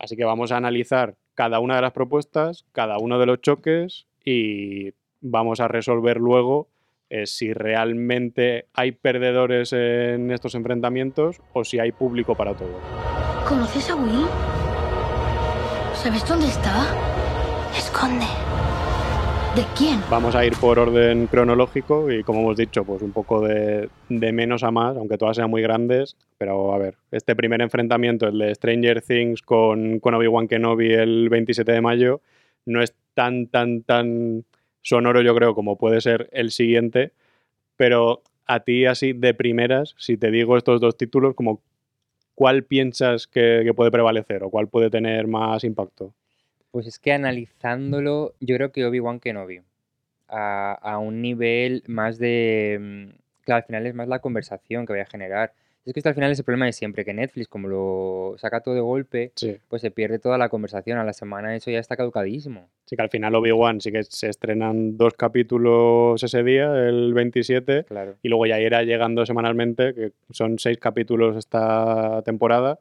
Así 0.00 0.16
que 0.16 0.24
vamos 0.24 0.50
a 0.50 0.56
analizar 0.56 1.14
cada 1.34 1.60
una 1.60 1.76
de 1.76 1.82
las 1.82 1.92
propuestas, 1.92 2.64
cada 2.72 2.98
uno 2.98 3.20
de 3.20 3.26
los 3.26 3.40
choques 3.40 4.08
y 4.24 4.94
vamos 5.20 5.60
a 5.60 5.68
resolver 5.68 6.16
luego 6.16 6.66
eh, 7.08 7.26
si 7.26 7.52
realmente 7.52 8.66
hay 8.72 8.90
perdedores 8.90 9.72
en 9.72 10.32
estos 10.32 10.56
enfrentamientos 10.56 11.40
o 11.52 11.62
si 11.62 11.78
hay 11.78 11.92
público 11.92 12.34
para 12.34 12.52
todo. 12.54 13.15
¿Conoces 13.48 13.90
a 13.90 13.94
Will? 13.94 14.26
¿Sabes 15.94 16.26
dónde 16.28 16.48
está? 16.48 16.92
Esconde. 17.78 18.26
¿De 19.54 19.64
quién? 19.78 20.00
Vamos 20.10 20.34
a 20.34 20.44
ir 20.44 20.52
por 20.60 20.80
orden 20.80 21.28
cronológico 21.28 22.10
y 22.10 22.24
como 22.24 22.40
hemos 22.40 22.56
dicho, 22.56 22.84
pues 22.84 23.02
un 23.02 23.12
poco 23.12 23.40
de, 23.46 23.88
de 24.08 24.32
menos 24.32 24.64
a 24.64 24.72
más, 24.72 24.96
aunque 24.96 25.16
todas 25.16 25.36
sean 25.36 25.48
muy 25.48 25.62
grandes. 25.62 26.16
Pero 26.38 26.74
a 26.74 26.78
ver, 26.78 26.96
este 27.12 27.36
primer 27.36 27.62
enfrentamiento, 27.62 28.26
el 28.26 28.36
de 28.36 28.52
Stranger 28.52 29.00
Things 29.00 29.42
con, 29.42 30.00
con 30.00 30.14
Obi-Wan 30.14 30.48
Kenobi 30.48 30.92
el 30.92 31.28
27 31.28 31.70
de 31.70 31.80
mayo, 31.80 32.22
no 32.64 32.82
es 32.82 32.96
tan, 33.14 33.46
tan, 33.46 33.82
tan 33.82 34.44
sonoro 34.82 35.22
yo 35.22 35.36
creo 35.36 35.54
como 35.54 35.78
puede 35.78 36.00
ser 36.00 36.28
el 36.32 36.50
siguiente. 36.50 37.12
Pero 37.76 38.22
a 38.44 38.60
ti 38.60 38.86
así 38.86 39.12
de 39.12 39.34
primeras, 39.34 39.94
si 39.98 40.16
te 40.16 40.32
digo 40.32 40.56
estos 40.56 40.80
dos 40.80 40.96
títulos, 40.96 41.36
como 41.36 41.62
¿cuál 42.36 42.62
piensas 42.62 43.26
que, 43.26 43.68
puede 43.74 43.90
prevalecer 43.90 44.44
o 44.44 44.50
cuál 44.50 44.68
puede 44.68 44.90
tener 44.90 45.26
más 45.26 45.64
impacto? 45.64 46.14
Pues 46.70 46.86
es 46.86 47.00
que 47.00 47.12
analizándolo, 47.12 48.34
yo 48.38 48.54
creo 48.54 48.70
que 48.70 48.86
Obi-Wan 48.86 49.18
Kenobi. 49.18 49.62
A, 50.28 50.72
a 50.72 50.98
un 50.98 51.22
nivel 51.22 51.82
más 51.86 52.18
de. 52.18 52.78
mm, 52.80 53.26
Claro, 53.46 53.58
al 53.58 53.66
final 53.66 53.86
es 53.86 53.94
más 53.94 54.08
la 54.08 54.18
conversación 54.18 54.84
que 54.84 54.92
voy 54.92 55.00
a 55.00 55.06
generar. 55.06 55.52
Es 55.86 56.02
que 56.02 56.08
al 56.08 56.14
final 56.16 56.32
es 56.32 56.38
el 56.40 56.44
problema 56.44 56.66
de 56.66 56.72
siempre, 56.72 57.04
que 57.04 57.14
Netflix, 57.14 57.46
como 57.46 57.68
lo 57.68 58.34
saca 58.38 58.60
todo 58.60 58.74
de 58.74 58.80
golpe, 58.80 59.30
Sí. 59.36 59.56
pues 59.68 59.82
se 59.82 59.92
pierde 59.92 60.18
toda 60.18 60.36
la 60.36 60.48
conversación. 60.48 60.98
A 60.98 61.04
la 61.04 61.12
semana 61.12 61.54
eso 61.54 61.70
ya 61.70 61.78
está 61.78 61.96
caducadísimo. 61.96 62.68
Sí 62.86 62.96
que 62.96 63.02
al 63.02 63.08
final 63.08 63.34
Obi-Wan 63.36 63.80
sí 63.80 63.92
que 63.92 64.02
se 64.02 64.28
estrenan 64.28 64.96
dos 64.96 65.14
capítulos 65.14 66.20
ese 66.22 66.42
día, 66.42 66.72
el 66.88 67.14
27, 67.14 67.84
Claro. 67.84 68.16
y 68.20 68.28
luego 68.28 68.46
ya 68.46 68.58
irá 68.60 68.82
llegando 68.82 69.24
semanalmente, 69.24 69.94
que 69.94 70.12
son 70.30 70.58
seis 70.58 70.78
capítulos 70.78 71.36
esta 71.36 72.20
temporada, 72.24 72.80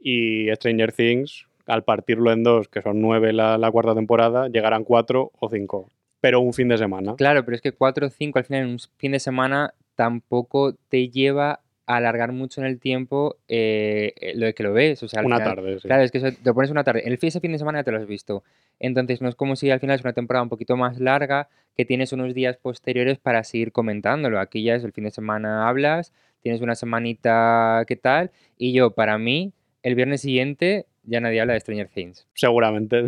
y 0.00 0.48
Stranger 0.54 0.92
Things, 0.92 1.46
al 1.66 1.84
partirlo 1.84 2.32
en 2.32 2.42
dos, 2.42 2.68
que 2.68 2.82
son 2.82 3.00
nueve 3.00 3.32
la, 3.32 3.56
la 3.58 3.70
cuarta 3.70 3.94
temporada, 3.94 4.48
llegarán 4.48 4.84
cuatro 4.84 5.30
o 5.38 5.48
cinco, 5.48 5.88
pero 6.20 6.40
un 6.40 6.52
fin 6.52 6.68
de 6.68 6.78
semana. 6.78 7.14
Claro, 7.16 7.44
pero 7.44 7.54
es 7.54 7.62
que 7.62 7.72
4 7.72 8.08
o 8.08 8.10
5 8.10 8.38
al 8.38 8.44
final 8.44 8.62
en 8.64 8.68
un 8.70 8.78
fin 8.98 9.12
de 9.12 9.20
semana 9.20 9.72
tampoco 9.94 10.74
te 10.88 11.08
lleva 11.08 11.60
alargar 11.86 12.32
mucho 12.32 12.60
en 12.60 12.66
el 12.66 12.78
tiempo 12.80 13.36
eh, 13.48 14.14
eh, 14.20 14.32
lo 14.36 14.46
de 14.46 14.54
que 14.54 14.62
lo 14.62 14.72
ves. 14.72 15.02
O 15.02 15.08
sea, 15.08 15.20
al 15.20 15.26
Una 15.26 15.36
final- 15.38 15.54
tarde, 15.54 15.78
sí. 15.80 15.86
Claro, 15.88 16.02
es 16.02 16.10
que 16.10 16.18
eso, 16.18 16.28
te 16.32 16.52
pones 16.54 16.70
una 16.70 16.84
tarde. 16.84 17.02
El 17.06 17.18
fin, 17.18 17.28
ese 17.28 17.40
fin 17.40 17.52
de 17.52 17.58
semana 17.58 17.80
ya 17.80 17.84
te 17.84 17.90
lo 17.92 17.98
has 17.98 18.06
visto. 18.06 18.42
Entonces, 18.80 19.20
no 19.22 19.28
es 19.28 19.34
como 19.34 19.54
si 19.56 19.70
al 19.70 19.80
final 19.80 19.96
es 19.96 20.02
una 20.02 20.12
temporada 20.14 20.42
un 20.42 20.48
poquito 20.48 20.76
más 20.76 20.98
larga, 20.98 21.48
que 21.76 21.84
tienes 21.84 22.12
unos 22.12 22.34
días 22.34 22.56
posteriores 22.56 23.18
para 23.18 23.42
seguir 23.44 23.72
comentándolo. 23.72 24.38
Aquí 24.40 24.62
ya 24.62 24.74
es 24.76 24.84
el 24.84 24.92
fin 24.92 25.04
de 25.04 25.10
semana 25.10 25.68
hablas, 25.68 26.12
tienes 26.40 26.60
una 26.60 26.74
semanita, 26.74 27.84
¿qué 27.86 27.96
tal? 27.96 28.30
Y 28.56 28.72
yo, 28.72 28.92
para 28.92 29.18
mí, 29.18 29.52
el 29.82 29.94
viernes 29.94 30.20
siguiente 30.22 30.86
ya 31.02 31.20
nadie 31.20 31.40
habla 31.40 31.52
de 31.52 31.60
Stranger 31.60 31.88
Things. 31.88 32.26
Seguramente. 32.34 33.04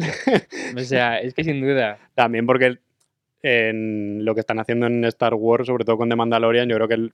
O 0.77 0.81
sea, 0.81 1.19
es 1.21 1.33
que 1.33 1.45
sin 1.45 1.61
duda. 1.63 1.99
También 2.15 2.45
porque 2.45 2.77
en 3.43 4.25
lo 4.25 4.35
que 4.35 4.41
están 4.41 4.59
haciendo 4.59 4.87
en 4.87 5.05
Star 5.05 5.35
Wars, 5.35 5.67
sobre 5.67 5.85
todo 5.85 5.97
con 5.97 6.09
The 6.09 6.17
Mandalorian, 6.17 6.69
yo 6.69 6.77
creo 6.77 6.89
que 6.89 6.95
el- 6.95 7.13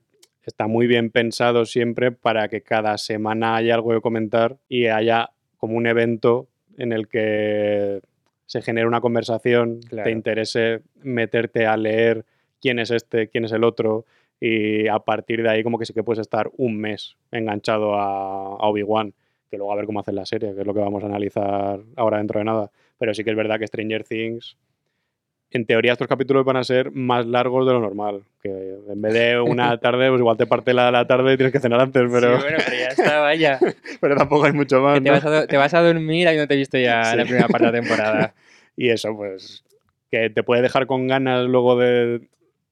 está 0.49 0.67
muy 0.67 0.87
bien 0.87 1.09
pensado 1.09 1.65
siempre 1.65 2.11
para 2.11 2.47
que 2.47 2.61
cada 2.61 2.97
semana 2.97 3.55
haya 3.55 3.75
algo 3.75 3.91
que 3.91 4.01
comentar 4.01 4.57
y 4.69 4.87
haya 4.87 5.29
como 5.57 5.75
un 5.77 5.87
evento 5.87 6.47
en 6.77 6.91
el 6.91 7.07
que 7.07 8.01
se 8.45 8.61
genere 8.61 8.87
una 8.87 9.01
conversación, 9.01 9.79
Claro. 9.81 10.03
te 10.05 10.11
interese 10.11 10.81
meterte 11.01 11.65
a 11.65 11.77
leer 11.77 12.25
quién 12.61 12.79
es 12.79 12.91
este, 12.91 13.27
quién 13.29 13.45
es 13.45 13.51
el 13.51 13.63
otro 13.63 14.05
y 14.39 14.87
a 14.87 14.99
partir 14.99 15.41
de 15.43 15.49
ahí 15.49 15.63
como 15.63 15.77
que 15.79 15.85
sí 15.85 15.93
que 15.93 16.03
puedes 16.03 16.19
estar 16.19 16.49
un 16.57 16.77
mes 16.77 17.15
enganchado 17.31 17.95
a, 17.95 18.55
a 18.57 18.67
Obi-Wan. 18.67 19.13
que 19.49 19.57
luego 19.57 19.71
a 19.71 19.75
ver 19.75 19.85
cómo 19.85 19.99
hacen 19.99 20.15
la 20.15 20.25
serie, 20.25 20.53
que 20.55 20.61
es 20.61 20.65
lo 20.67 20.73
que 20.73 20.79
vamos 20.79 21.03
a 21.03 21.05
analizar 21.05 21.79
ahora 21.95 22.17
dentro 22.17 22.39
de 22.39 22.45
nada. 22.45 22.71
Pero 22.97 23.13
sí 23.13 23.23
que 23.23 23.29
es 23.29 23.35
verdad 23.35 23.59
que 23.59 23.67
Stranger 23.67 24.03
Things, 24.03 24.57
en 25.53 25.65
teoría 25.65 25.93
estos 25.93 26.07
capítulos 26.07 26.43
van 26.45 26.57
a 26.57 26.63
ser 26.63 26.91
más 26.91 27.25
largos 27.25 27.65
de 27.67 27.73
lo 27.73 27.79
normal. 27.79 28.23
Que 28.41 28.49
en 28.89 29.01
vez 29.01 29.13
de 29.13 29.39
una 29.39 29.77
tarde, 29.79 30.09
pues 30.09 30.19
igual 30.19 30.35
te 30.37 30.45
parte 30.47 30.73
la, 30.73 30.91
la 30.91 31.05
tarde 31.07 31.33
y 31.33 31.37
tienes 31.37 31.53
que 31.53 31.59
cenar 31.59 31.79
antes, 31.79 32.03
pero, 32.11 32.37
Sí, 32.37 32.43
bueno, 32.43 32.57
pero 32.65 32.77
ya 32.77 32.87
está, 32.87 33.19
vaya. 33.21 33.59
pero 34.01 34.15
tampoco 34.15 34.45
hay 34.45 34.53
mucho 34.53 34.81
más. 34.81 34.95
Te, 35.01 35.01
¿no? 35.09 35.11
vas 35.13 35.25
a, 35.25 35.29
do- 35.29 35.47
te 35.47 35.57
vas 35.57 35.73
a 35.73 35.81
dormir 35.81 36.27
ahí 36.27 36.37
no 36.37 36.47
te 36.47 36.55
he 36.55 36.57
visto 36.57 36.77
ya 36.77 37.03
Sí. 37.05 37.17
la 37.17 37.23
primera 37.23 37.47
parte 37.47 37.65
de 37.67 37.71
la 37.71 37.79
temporada. 37.79 38.33
Y 38.75 38.89
eso, 38.89 39.15
pues, 39.15 39.63
que 40.09 40.31
te 40.31 40.41
puede 40.41 40.63
dejar 40.63 40.87
con 40.87 41.07
ganas 41.07 41.45
luego 41.45 41.77
de, 41.77 42.21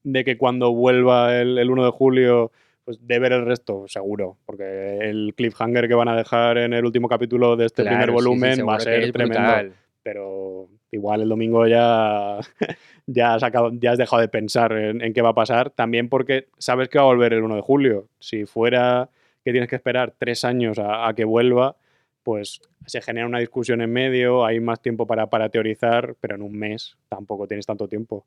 de 0.02 0.24
que 0.24 0.36
cuando 0.36 0.72
vuelva 0.72 1.38
el, 1.40 1.58
el 1.58 1.70
1 1.70 1.84
de 1.84 1.90
julio, 1.92 2.50
pues 2.84 3.06
de 3.06 3.18
ver 3.20 3.30
el 3.32 3.46
resto, 3.46 3.84
seguro. 3.86 4.36
Porque 4.44 4.98
el 5.02 5.32
cliffhanger 5.36 5.86
que 5.86 5.94
van 5.94 6.08
a 6.08 6.16
dejar 6.16 6.58
en 6.58 6.72
el 6.72 6.84
último 6.84 7.06
capítulo 7.08 7.54
de 7.54 7.66
este 7.66 7.82
Claro, 7.82 7.98
primer 7.98 8.08
sí, 8.08 8.10
sí, 8.10 8.14
volumen 8.14 8.68
va 8.68 8.74
a 8.74 8.80
ser 8.80 9.12
tremendo. 9.12 9.38
brutal. 9.48 9.72
Pero 10.02 10.66
igual 10.92 11.22
el 11.22 11.28
domingo 11.28 11.66
ya, 11.66 12.38
ya, 13.06 13.34
has 13.34 13.42
acabado- 13.42 13.74
ya 13.80 13.92
has 13.92 13.98
dejado 13.98 14.20
de 14.22 14.28
pensar 14.28 14.72
en, 14.72 15.02
en 15.02 15.12
qué 15.12 15.22
va 15.22 15.30
a 15.30 15.34
pasar. 15.34 15.70
También 15.70 16.08
porque 16.08 16.46
sabes 16.58 16.88
que 16.88 16.98
va 16.98 17.04
a 17.04 17.08
volver 17.08 17.32
el 17.32 17.42
1 17.42 17.56
de 17.56 17.62
julio. 17.62 18.08
Si 18.20 18.44
fuera 18.46 19.10
que 19.44 19.50
tienes 19.50 19.68
que 19.68 19.76
esperar 19.76 20.14
tres 20.16 20.44
años 20.44 20.78
a, 20.78 21.08
a 21.08 21.14
que 21.14 21.24
vuelva, 21.24 21.76
pues 22.22 22.60
se 22.86 23.00
genera 23.00 23.26
una 23.26 23.40
discusión 23.40 23.80
en 23.80 23.92
medio, 23.92 24.44
hay 24.44 24.60
más 24.60 24.80
tiempo 24.80 25.06
para, 25.06 25.26
para 25.28 25.48
teorizar, 25.48 26.14
pero 26.20 26.36
en 26.36 26.42
un 26.42 26.56
mes 26.56 26.96
tampoco 27.08 27.48
tienes 27.48 27.66
tanto 27.66 27.88
tiempo. 27.88 28.24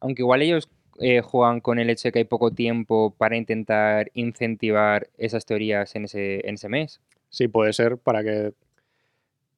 Aunque 0.00 0.22
igual 0.22 0.42
ellos 0.42 0.68
eh, 1.00 1.22
juegan 1.22 1.60
con 1.60 1.78
el 1.78 1.88
hecho 1.90 2.08
de 2.08 2.12
que 2.12 2.18
hay 2.20 2.24
poco 2.24 2.50
tiempo 2.50 3.14
para 3.16 3.36
intentar 3.36 4.10
incentivar 4.14 5.08
esas 5.16 5.46
teorías 5.46 5.94
en 5.96 6.04
ese, 6.04 6.46
en 6.46 6.54
ese 6.56 6.68
mes. 6.68 7.00
Sí, 7.30 7.48
puede 7.48 7.72
ser 7.72 7.96
para 7.98 8.22
que... 8.22 8.52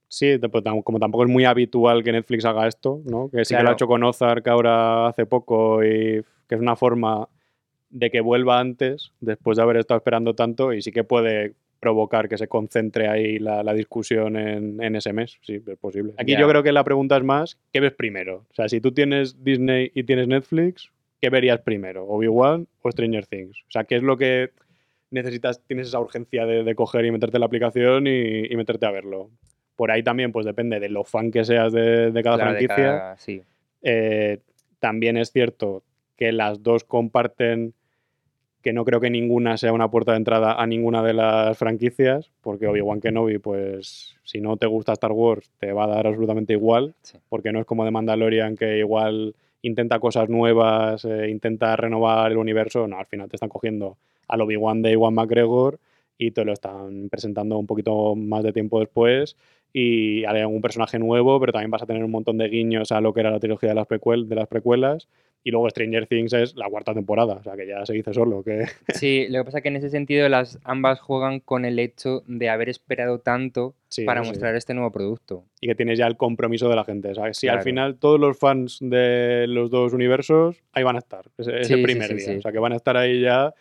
Sí, 0.09 0.39
pues 0.39 0.65
como 0.85 0.99
tampoco 0.99 1.25
es 1.25 1.31
muy 1.31 1.45
habitual 1.45 2.05
que 2.05 2.13
Netflix 2.13 2.45
haga 2.45 2.69
esto, 2.69 3.01
¿no? 3.05 3.29
Que 3.29 3.45
sí 3.45 3.57
que 3.57 3.63
lo 3.63 3.71
ha 3.71 3.73
hecho 3.73 3.87
con 3.87 4.05
Ozark 4.05 4.47
ahora 4.49 5.09
hace 5.09 5.27
poco 5.27 5.85
y 5.85 6.23
que 6.49 6.55
es 6.55 6.61
una 6.61 6.77
forma 6.77 7.29
de 7.91 8.11
que 8.11 8.21
vuelva 8.21 8.61
antes, 8.61 9.13
después 9.21 9.57
de 9.57 9.63
haber 9.63 9.79
estado 9.79 9.99
esperando 9.99 10.35
tanto, 10.35 10.73
y 10.73 10.83
sí 10.83 10.93
que 10.93 11.05
puede 11.05 11.55
provocar 11.81 12.29
que 12.29 12.39
se 12.39 12.49
concentre 12.49 13.09
ahí 13.09 13.39
la, 13.39 13.63
la 13.63 13.75
discusión 13.75 14.37
en, 14.37 14.83
en 14.83 14.97
ese 14.97 15.13
mes, 15.13 15.39
sí, 15.43 15.63
es 15.67 15.79
posible. 15.79 16.15
Aquí 16.19 16.37
yo 16.37 16.49
creo 16.49 16.63
que 16.63 16.73
la 16.73 16.85
pregunta 16.85 17.17
es 17.17 17.25
más, 17.25 17.59
¿qué 17.73 17.81
ves 17.81 17.93
primero? 17.93 18.45
O 18.51 18.55
sea, 18.55 18.69
si 18.69 18.81
tú 18.81 18.93
tienes 18.93 19.43
Disney 19.45 19.91
y 19.95 20.05
tienes 20.05 20.27
Netflix, 20.29 20.91
¿qué 21.21 21.31
verías 21.31 21.61
primero? 21.61 22.05
¿Obi-Wan 22.05 22.67
o 22.83 22.91
Stranger 22.91 23.27
Things? 23.27 23.59
O 23.69 23.71
sea, 23.71 23.85
¿qué 23.85 23.97
es 23.97 24.03
lo 24.03 24.17
que 24.17 24.51
necesitas, 25.11 25.63
tienes 25.67 25.89
esa 25.89 26.01
urgencia 26.01 26.47
de, 26.47 26.65
de 26.65 26.75
coger 26.75 27.05
y 27.05 27.11
meterte 27.11 27.37
en 27.37 27.41
la 27.41 27.47
aplicación 27.47 28.07
y, 28.07 28.47
y 28.47 28.57
meterte 28.57 28.87
a 28.87 28.91
verlo? 28.91 29.31
Por 29.77 29.91
ahí 29.91 30.03
también, 30.03 30.33
pues 30.33 30.47
depende 30.47 30.81
de 30.81 30.89
lo 30.89 31.05
fan 31.05 31.31
que 31.31 31.45
seas 31.45 31.73
de, 31.73 32.11
de 32.11 32.23
cada 32.23 32.37
Claro, 32.37 32.53
de 32.55 32.59
franquicia. 32.59 32.77
cada- 32.99 33.17
sí. 33.19 33.43
Eh, 33.83 34.39
también 34.81 35.17
es 35.17 35.31
cierto 35.31 35.83
que 36.17 36.33
las 36.33 36.63
dos 36.63 36.85
comparten 36.85 37.75
que 38.63 38.73
no 38.73 38.85
creo 38.85 39.01
que 39.01 39.11
ninguna 39.11 39.57
sea 39.59 39.73
una 39.73 39.89
puerta 39.91 40.11
de 40.13 40.17
entrada 40.17 40.61
a 40.61 40.67
ninguna 40.67 41.01
de 41.03 41.13
las 41.15 41.57
franquicias, 41.57 42.33
porque 42.41 42.67
Obi-Wan 42.67 43.01
Kenobi, 43.01 43.39
pues 43.39 44.17
si 44.25 44.41
no 44.41 44.57
te 44.57 44.67
gusta 44.67 44.93
Star 44.95 45.13
Wars, 45.13 45.49
te 45.61 45.73
va 45.73 45.85
a 45.85 45.89
dar 45.89 46.07
absolutamente 46.09 46.53
igual, 46.55 46.95
Sí. 47.03 47.17
porque 47.29 47.53
no 47.53 47.61
es 47.61 47.67
como 47.67 47.85
de 47.85 47.93
Mandalorian 47.93 48.57
que 48.57 48.79
igual 48.79 49.37
intenta 49.63 50.01
cosas 50.01 50.29
nuevas, 50.29 51.05
eh, 51.05 51.29
intenta 51.31 51.77
renovar 51.77 52.33
el 52.33 52.39
universo, 52.39 52.89
no, 52.89 52.99
al 52.99 53.07
final 53.07 53.29
te 53.29 53.37
están 53.37 53.49
cogiendo 53.51 53.99
al 54.27 54.41
Obi-Wan 54.41 54.83
de 54.83 54.93
Iwan 54.93 55.15
McGregor 55.15 55.79
y 56.19 56.31
te 56.31 56.45
lo 56.45 56.53
están 56.53 57.09
presentando 57.11 57.59
un 57.59 57.67
poquito 57.67 58.15
más 58.17 58.43
de 58.45 58.53
tiempo 58.53 58.81
después 58.81 59.37
y 59.73 60.25
hay 60.25 60.41
algún 60.41 60.63
personaje 60.63 60.99
nuevo, 60.99 61.39
pero 61.39 61.53
también 61.53 61.71
vas 61.71 61.83
a 61.83 61.87
tener 61.87 62.03
un 62.03 62.11
montón 62.11 62.39
de 62.39 62.49
guiños 62.49 62.93
a 62.93 63.01
lo 63.01 63.13
que 63.13 63.21
era 63.21 63.31
la 63.31 63.39
trilogía 63.41 63.69
de 63.71 63.75
las, 63.75 63.87
precuel- 63.87 64.27
de 64.27 64.35
las 64.37 64.49
precuelas. 64.49 65.09
Y 65.45 65.53
luego 65.53 65.71
Stranger 65.71 66.07
Things 66.09 66.33
es 66.33 66.57
la 66.57 66.69
cuarta 66.69 66.93
temporada, 66.93 67.35
o 67.35 67.43
sea 67.45 67.55
que 67.55 67.69
ya 67.69 67.87
se 67.87 67.93
dice 67.93 68.13
solo. 68.13 68.43
Que... 68.43 68.65
Sí, 68.95 69.27
lo 69.29 69.39
que 69.41 69.45
pasa 69.45 69.59
es 69.59 69.63
que 69.63 69.69
en 69.69 69.77
ese 69.77 69.91
sentido 69.91 70.29
las 70.29 70.59
ambas 70.65 70.99
juegan 70.99 71.39
con 71.41 71.65
el 71.65 71.79
hecho 71.79 72.25
de 72.27 72.49
haber 72.49 72.69
esperado 72.69 73.21
tanto 73.21 73.75
Sí, 73.89 74.05
para 74.05 74.23
sí. 74.25 74.29
mostrar 74.31 74.57
este 74.57 74.75
nuevo 74.75 74.91
producto. 74.91 75.45
Y 75.61 75.69
que 75.69 75.75
tienes 75.77 75.99
ya 75.99 76.07
el 76.09 76.17
compromiso 76.17 76.69
de 76.69 76.75
la 76.77 76.85
gente. 76.85 77.15
¿sabes? 77.15 77.37
Si 77.37 77.47
al 77.47 77.57
Claro. 77.57 77.65
final 77.65 77.97
todos 77.99 78.19
los 78.19 78.37
fans 78.39 78.79
de 78.81 79.45
los 79.47 79.71
dos 79.71 79.93
universos, 79.93 80.57
ahí 80.73 80.83
van 80.83 80.97
a 80.97 81.01
estar. 81.01 81.27
Ese, 81.39 81.51
ese 81.61 81.65
Sí, 81.65 81.75
sí, 81.77 81.83
primer 81.83 82.17
día. 82.17 82.39
O 82.39 82.41
sea 82.41 82.51
que 82.51 82.59
van 82.59 82.73
a 82.73 82.77
estar 82.77 82.97
ahí 82.97 83.21
ya 83.21 83.55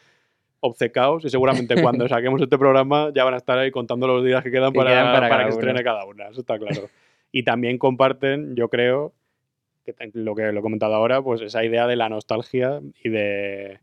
obcecados 0.59 1.25
y 1.25 1.29
seguramente 1.29 1.75
cuando 1.81 2.07
saquemos 2.07 2.41
este 2.41 2.57
programa 2.57 3.11
ya 3.13 3.23
van 3.23 3.33
a 3.33 3.37
estar 3.37 3.57
ahí 3.57 3.71
contando 3.71 4.07
los 4.07 4.23
días 4.23 4.43
que 4.43 4.51
quedan 4.51 4.71
Que 4.73 4.79
para, 4.79 4.91
quedan 4.91 5.13
para 5.13 5.29
para 5.29 5.43
que 5.45 5.49
estrene 5.51 5.83
cada 5.83 6.05
una. 6.05 6.29
Eso 6.29 6.41
está 6.41 6.57
claro. 6.57 6.89
y 7.31 7.43
también 7.43 7.77
comparten, 7.77 8.55
yo 8.55 8.69
creo, 8.69 9.13
que 9.85 9.93
lo 10.13 10.35
que 10.35 10.51
lo 10.51 10.59
he 10.59 10.63
comentado 10.63 10.95
ahora, 10.95 11.21
pues 11.21 11.41
esa 11.41 11.63
idea 11.63 11.87
de 11.87 11.95
la 11.95 12.09
nostalgia 12.09 12.81
y 13.03 13.09
de, 13.09 13.79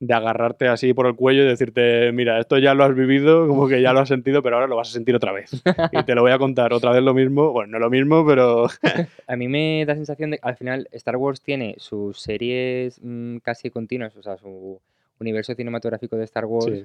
de 0.00 0.14
agarrarte 0.14 0.68
así 0.68 0.92
por 0.92 1.06
el 1.06 1.14
cuello 1.14 1.42
y 1.42 1.46
decirte, 1.46 2.12
mira, 2.12 2.38
esto 2.38 2.58
ya 2.58 2.74
lo 2.74 2.84
has 2.84 2.94
vivido, 2.94 3.48
como 3.48 3.68
que 3.68 3.80
ya 3.80 3.92
lo 3.92 4.00
has 4.00 4.08
sentido, 4.08 4.42
pero 4.42 4.56
ahora 4.56 4.68
lo 4.68 4.76
vas 4.76 4.90
a 4.90 4.92
sentir 4.92 5.14
otra 5.14 5.32
vez. 5.32 5.62
Y 5.92 6.02
te 6.02 6.14
lo 6.14 6.22
voy 6.22 6.32
a 6.32 6.38
contar 6.38 6.72
otra 6.72 6.92
vez 6.92 7.02
lo 7.02 7.14
mismo, 7.14 7.52
bueno, 7.52 7.72
no 7.72 7.78
lo 7.78 7.90
mismo, 7.90 8.26
pero 8.26 8.66
A 9.26 9.36
mí 9.36 9.48
me 9.48 9.84
da 9.86 9.94
sensación 9.94 10.32
de 10.32 10.38
que 10.38 10.46
al 10.46 10.56
final 10.56 10.88
Star 10.92 11.16
Wars 11.16 11.40
tiene 11.40 11.76
sus 11.78 12.20
series 12.20 13.00
mm, 13.02 13.38
casi 13.38 13.70
continuas, 13.70 14.14
o 14.16 14.22
sea, 14.22 14.36
su 14.36 14.80
universo 15.20 15.54
cinematográfico 15.54 16.16
de 16.16 16.24
Star 16.24 16.44
Wars. 16.46 16.66
Sí. 16.66 16.84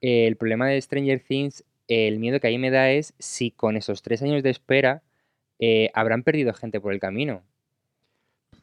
Eh, 0.00 0.26
el 0.26 0.36
problema 0.36 0.68
de 0.68 0.80
Stranger 0.80 1.20
Things, 1.20 1.64
eh, 1.88 2.08
el 2.08 2.18
miedo 2.18 2.40
que 2.40 2.46
ahí 2.46 2.58
me 2.58 2.70
da 2.70 2.90
es 2.90 3.14
si 3.18 3.50
con 3.50 3.76
esos 3.76 4.02
tres 4.02 4.22
años 4.22 4.42
de 4.42 4.50
espera 4.50 5.02
eh, 5.58 5.90
habrán 5.94 6.22
perdido 6.22 6.52
gente 6.54 6.80
por 6.80 6.92
el 6.92 7.00
camino. 7.00 7.42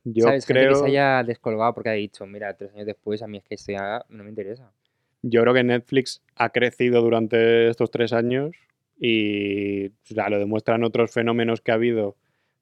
yo 0.04 0.26
¿Sabes? 0.26 0.46
Gente 0.46 0.62
creo, 0.62 0.74
que 0.74 0.80
se 0.80 0.86
haya 0.86 1.24
descolgado 1.24 1.74
porque 1.74 1.90
ha 1.90 1.94
dicho, 1.94 2.26
mira, 2.26 2.56
tres 2.56 2.74
años 2.74 2.88
después 2.88 3.22
a 3.22 3.28
mí 3.28 3.38
es 3.38 3.44
que 3.44 3.56
esto 3.56 3.72
ya 3.72 4.04
no 4.10 4.24
me 4.24 4.30
interesa. 4.30 4.72
yo 5.22 5.42
creo 5.42 5.54
que 5.54 5.64
Netflix 5.64 6.24
ha 6.36 6.50
crecido 6.50 7.02
durante 7.02 7.70
estos 7.70 7.92
tres 7.92 8.14
años 8.14 8.56
y 9.00 9.88
o 9.88 9.92
sea, 10.06 10.30
lo 10.30 10.40
demuestran 10.40 10.84
otros 10.84 11.12
fenómenos 11.12 11.62
que 11.62 11.72
ha 11.72 11.76
habido, 11.76 12.16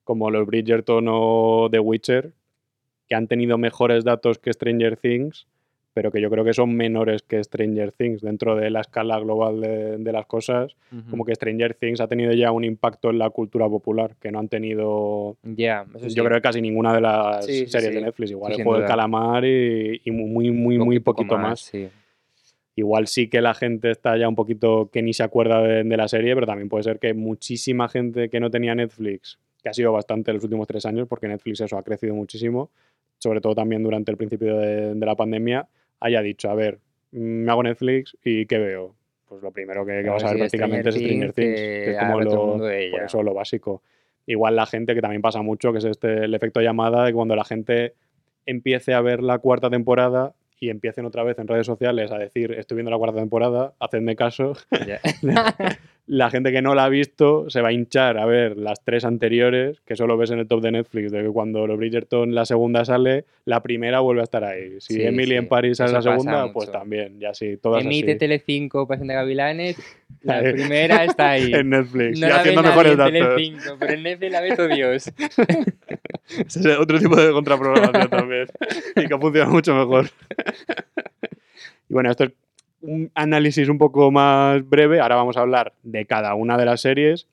como 0.03 0.29
los 0.31 0.45
Bridgerton 0.45 1.05
o 1.07 1.69
The 1.71 1.79
Witcher, 1.79 2.33
que 3.07 3.15
han 3.15 3.27
tenido 3.27 3.57
mejores 3.57 4.03
datos 4.03 4.37
que 4.37 4.51
Stranger 4.51 4.97
Things, 4.97 5.47
pero 5.95 6.11
que 6.11 6.19
yo 6.19 6.29
creo 6.29 6.43
que 6.43 6.53
son 6.53 6.75
menores 6.75 7.23
que 7.23 7.41
Stranger 7.41 7.93
Things 7.93 8.21
dentro 8.21 8.53
de 8.57 8.69
la 8.69 8.81
escala 8.81 9.17
global 9.17 9.61
de, 9.61 9.97
de 9.97 10.11
las 10.11 10.25
cosas. 10.25 10.75
Como 11.09 11.23
que 11.23 11.33
Stranger 11.33 11.73
Things 11.73 12.01
ha 12.01 12.07
tenido 12.09 12.33
ya 12.33 12.51
un 12.51 12.65
impacto 12.65 13.11
en 13.11 13.17
la 13.17 13.29
cultura 13.29 13.69
popular 13.69 14.17
que 14.19 14.29
no 14.29 14.39
han 14.39 14.49
tenido 14.49 15.37
Ya, 15.43 15.85
eso 15.95 16.09
sí. 16.09 16.15
yo 16.15 16.25
creo 16.25 16.35
que 16.35 16.41
casi 16.41 16.61
ninguna 16.61 16.93
de 16.93 16.99
las 16.99 17.45
Sí, 17.45 17.59
sí, 17.59 17.67
series 17.67 17.93
de 17.93 17.99
sí. 17.99 18.03
Netflix. 18.05 18.31
Igual 18.31 18.51
el 18.51 18.63
juego 18.63 18.77
del 18.79 18.87
calamar 18.87 19.45
y, 19.45 20.01
y 20.03 20.11
muy, 20.11 20.51
muy, 20.51 20.77
muy 20.77 20.99
poquito 20.99 21.37
más. 21.37 21.61
sí. 21.61 21.87
Igual 22.77 23.07
sí 23.07 23.29
que 23.29 23.39
la 23.39 23.53
gente 23.53 23.89
está 23.89 24.17
ya 24.17 24.27
un 24.27 24.35
poquito 24.35 24.89
que 24.91 25.01
ni 25.01 25.13
se 25.13 25.23
acuerda 25.23 25.61
de, 25.61 25.85
de 25.85 25.95
la 25.97 26.09
serie, 26.09 26.33
pero 26.35 26.45
también 26.45 26.67
puede 26.67 26.83
ser 26.83 26.99
que 26.99 27.13
muchísima 27.13 27.87
gente 27.87 28.27
que 28.27 28.41
no 28.41 28.51
tenía 28.51 28.75
Netflix, 28.75 29.39
que 29.63 29.69
ha 29.69 29.73
sido 29.73 29.93
bastante 29.93 30.31
en 30.31 30.35
los 30.35 30.43
últimos 30.43 30.67
tres 30.67 30.85
años, 30.85 31.07
porque 31.07 31.29
Netflix 31.29 31.61
eso 31.61 31.77
ha 31.77 31.83
crecido 31.83 32.13
muchísimo, 32.15 32.69
sobre 33.17 33.39
todo 33.39 33.55
también 33.55 33.81
durante 33.81 34.11
el 34.11 34.17
principio 34.17 34.57
de, 34.57 34.93
de 34.93 35.05
la 35.05 35.15
pandemia, 35.15 35.69
haya 35.99 36.21
dicho, 36.21 36.49
a 36.49 36.55
ver, 36.55 36.79
me 37.11 37.49
hago 37.51 37.63
Netflix 37.63 38.17
y 38.23 38.45
¿qué 38.45 38.57
veo? 38.57 38.95
Pues 39.27 39.41
lo 39.41 39.51
primero 39.51 39.85
que, 39.85 40.03
que 40.03 40.09
vas 40.09 40.23
a 40.23 40.27
ver 40.27 40.35
sí, 40.35 40.39
prácticamente 40.57 40.89
es 40.89 40.95
Stranger 40.95 41.33
Things, 41.33 41.59
que 41.61 41.81
que 41.83 41.91
es 41.91 41.97
como 41.97 42.21
lo, 42.21 42.57
por 42.57 43.03
eso 43.03 43.23
lo 43.23 43.33
básico. 43.33 43.81
Igual 44.27 44.55
la 44.55 44.65
gente, 44.65 44.95
que 44.95 45.01
también 45.01 45.21
pasa 45.21 45.41
mucho, 45.41 45.71
que 45.71 45.79
es 45.79 45.85
este 45.85 46.25
el 46.25 46.33
efecto 46.33 46.61
llamada 46.61 47.05
de 47.05 47.13
cuando 47.13 47.35
la 47.35 47.43
gente 47.43 47.93
empiece 48.45 48.93
a 48.93 49.01
ver 49.01 49.23
la 49.23 49.39
cuarta 49.39 49.69
temporada 49.69 50.35
y 50.59 50.69
empiecen 50.69 51.05
otra 51.05 51.23
vez 51.23 51.37
en 51.39 51.47
redes 51.47 51.65
sociales 51.65 52.11
a 52.11 52.17
decir 52.17 52.51
estoy 52.53 52.75
viendo 52.75 52.91
la 52.91 52.97
cuarta 52.97 53.19
temporada, 53.19 53.73
hacedme 53.79 54.15
caso. 54.15 54.53
Ya. 54.87 54.99
La 56.07 56.29
gente 56.29 56.51
que 56.51 56.61
no 56.61 56.75
la 56.75 56.85
ha 56.85 56.89
visto 56.89 57.49
se 57.49 57.61
va 57.61 57.69
a 57.69 57.71
hinchar 57.71 58.19
a 58.19 58.25
ver 58.25 58.57
las 58.57 58.83
tres 58.83 59.05
anteriores, 59.05 59.79
que 59.81 59.95
solo 59.95 60.17
ves 60.17 60.29
en 60.29 60.39
el 60.39 60.47
top 60.47 60.61
de 60.61 60.71
Netflix, 60.71 61.11
de 61.11 61.23
que 61.23 61.29
cuando 61.29 61.65
los 61.65 61.77
Bridgerton 61.77 62.35
la 62.35 62.45
segunda 62.45 62.85
sale, 62.85 63.25
la 63.45 63.63
primera 63.63 64.01
vuelve 64.01 64.21
a 64.21 64.25
estar 64.25 64.43
ahí. 64.43 64.79
Si 64.79 64.95
Sí, 64.95 65.01
Emily 65.01 65.31
sí, 65.31 65.35
en 65.35 65.47
París 65.47 65.77
sale 65.77 65.97
eso 65.97 65.97
la 65.97 66.01
segunda, 66.03 66.53
pues 66.53 66.71
también, 66.71 67.19
ya 67.19 67.33
sí, 67.33 67.57
todas 67.57 67.83
Emite 67.83 68.11
así. 68.11 68.19
Telecinco, 68.19 68.87
Pasión 68.87 69.07
de 69.07 69.15
Gavilanes, 69.15 69.77
la 70.21 70.41
primera 70.41 71.05
está 71.05 71.31
ahí. 71.31 71.51
En 71.55 71.69
Netflix, 71.71 72.19
No 72.19 72.27
y 72.27 72.29
la 72.29 72.35
ve 72.35 72.39
haciendo 72.41 72.63
mejores 72.63 72.97
datos. 72.97 73.13
Telecinco, 73.13 73.77
pero 73.79 73.93
en 73.93 74.03
Netflix 74.03 74.31
la 74.31 74.41
ve 74.41 74.55
todo 74.55 74.67
Dios. 74.67 75.11
Ese 76.27 76.59
es 76.59 76.77
otro 76.77 76.99
tipo 76.99 77.15
de 77.15 77.31
contraprogramación 77.31 78.09
también. 78.09 78.47
Y 78.95 79.07
que 79.07 79.17
funciona 79.17 79.49
mucho 79.49 79.73
mejor. 79.75 80.07
y 81.89 81.93
bueno, 81.93 82.11
esto 82.11 82.25
es 82.25 82.31
un 82.85 83.11
análisis 83.15 83.69
un 83.69 83.77
poco 83.77 84.11
más 84.11 84.67
breve. 84.67 84.99
Ahora 84.99 85.15
vamos 85.15 85.37
a 85.37 85.41
hablar 85.41 85.73
de 85.83 86.05
cada 86.05 86.35
una 86.35 86.57
de 86.57 86.65
las 86.65 86.81
series. 86.81 87.27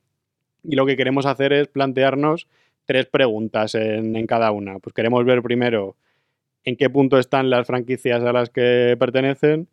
Y 0.64 0.76
lo 0.76 0.86
que 0.86 0.96
queremos 0.96 1.26
hacer 1.26 1.52
es 1.52 1.68
plantearnos 1.68 2.48
tres 2.86 3.06
preguntas 3.06 3.74
en, 3.74 4.16
en 4.16 4.26
cada 4.26 4.50
una. 4.52 4.78
Pues 4.78 4.94
queremos 4.94 5.24
ver 5.24 5.42
primero 5.42 5.96
en 6.64 6.76
qué 6.76 6.90
punto 6.90 7.18
están 7.18 7.50
las 7.50 7.66
franquicias 7.66 8.22
a 8.22 8.32
las 8.32 8.50
que 8.50 8.96
pertenecen, 8.98 9.68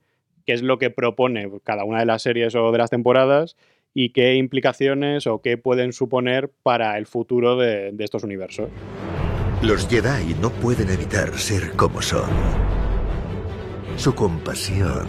qué 0.45 0.53
es 0.53 0.61
lo 0.61 0.79
que 0.79 0.89
propone 0.89 1.49
cada 1.63 1.83
una 1.83 1.99
de 1.99 2.05
las 2.05 2.23
series 2.23 2.55
o 2.55 2.71
de 2.71 2.77
las 2.77 2.89
temporadas 2.89 3.55
y 3.93 4.09
qué 4.09 4.35
implicaciones 4.35 5.27
o 5.27 5.41
qué 5.41 5.57
pueden 5.57 5.93
suponer 5.93 6.51
para 6.63 6.97
el 6.97 7.05
futuro 7.05 7.57
de, 7.57 7.91
de 7.91 8.03
estos 8.03 8.23
universos. 8.23 8.69
Los 9.61 9.87
Jedi 9.87 10.35
no 10.41 10.51
pueden 10.51 10.89
evitar 10.89 11.33
ser 11.37 11.71
como 11.71 12.01
son. 12.01 12.29
Su 13.97 14.15
compasión 14.15 15.05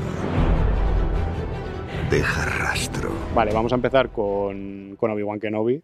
deja 2.11 2.45
rastro. 2.45 3.11
Vale, 3.35 3.53
vamos 3.53 3.73
a 3.73 3.77
empezar 3.77 4.11
con, 4.11 4.97
con 4.99 5.13
Obi-Wan 5.13 5.39
Kenobi, 5.39 5.81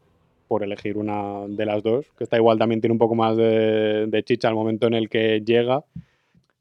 por 0.49 0.65
elegir 0.65 0.99
una 0.99 1.47
de 1.47 1.65
las 1.65 1.85
dos, 1.85 2.07
que 2.19 2.25
está 2.25 2.37
igual 2.37 2.59
también 2.59 2.81
tiene 2.81 2.93
un 2.93 2.99
poco 2.99 3.15
más 3.15 3.37
de, 3.37 4.07
de 4.09 4.23
chicha 4.25 4.49
al 4.49 4.57
momento 4.57 4.89
en 4.89 4.95
el 4.95 5.09
que 5.09 5.43
llega, 5.45 5.85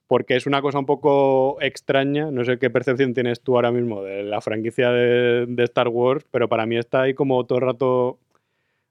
porque 0.07 0.36
es 0.36 0.45
una 0.45 0.62
cosa 0.62 0.77
un 0.77 0.86
poco 0.86 1.57
extraña, 1.62 2.29
no 2.29 2.45
sé 2.45 2.60
qué 2.60 2.69
percepción 2.69 3.15
tienes 3.15 3.41
tú 3.41 3.55
ahora 3.55 3.72
mismo 3.72 4.03
de 4.03 4.24
la 4.24 4.39
franquicia 4.39 4.91
de, 4.91 5.48
de 5.48 5.63
Star 5.63 5.88
Wars, 5.88 6.25
pero 6.29 6.48
para 6.48 6.67
mí 6.67 6.77
está 6.77 7.01
ahí 7.01 7.15
como 7.15 7.43
todo 7.45 7.57
el 7.57 7.65
rato 7.65 8.19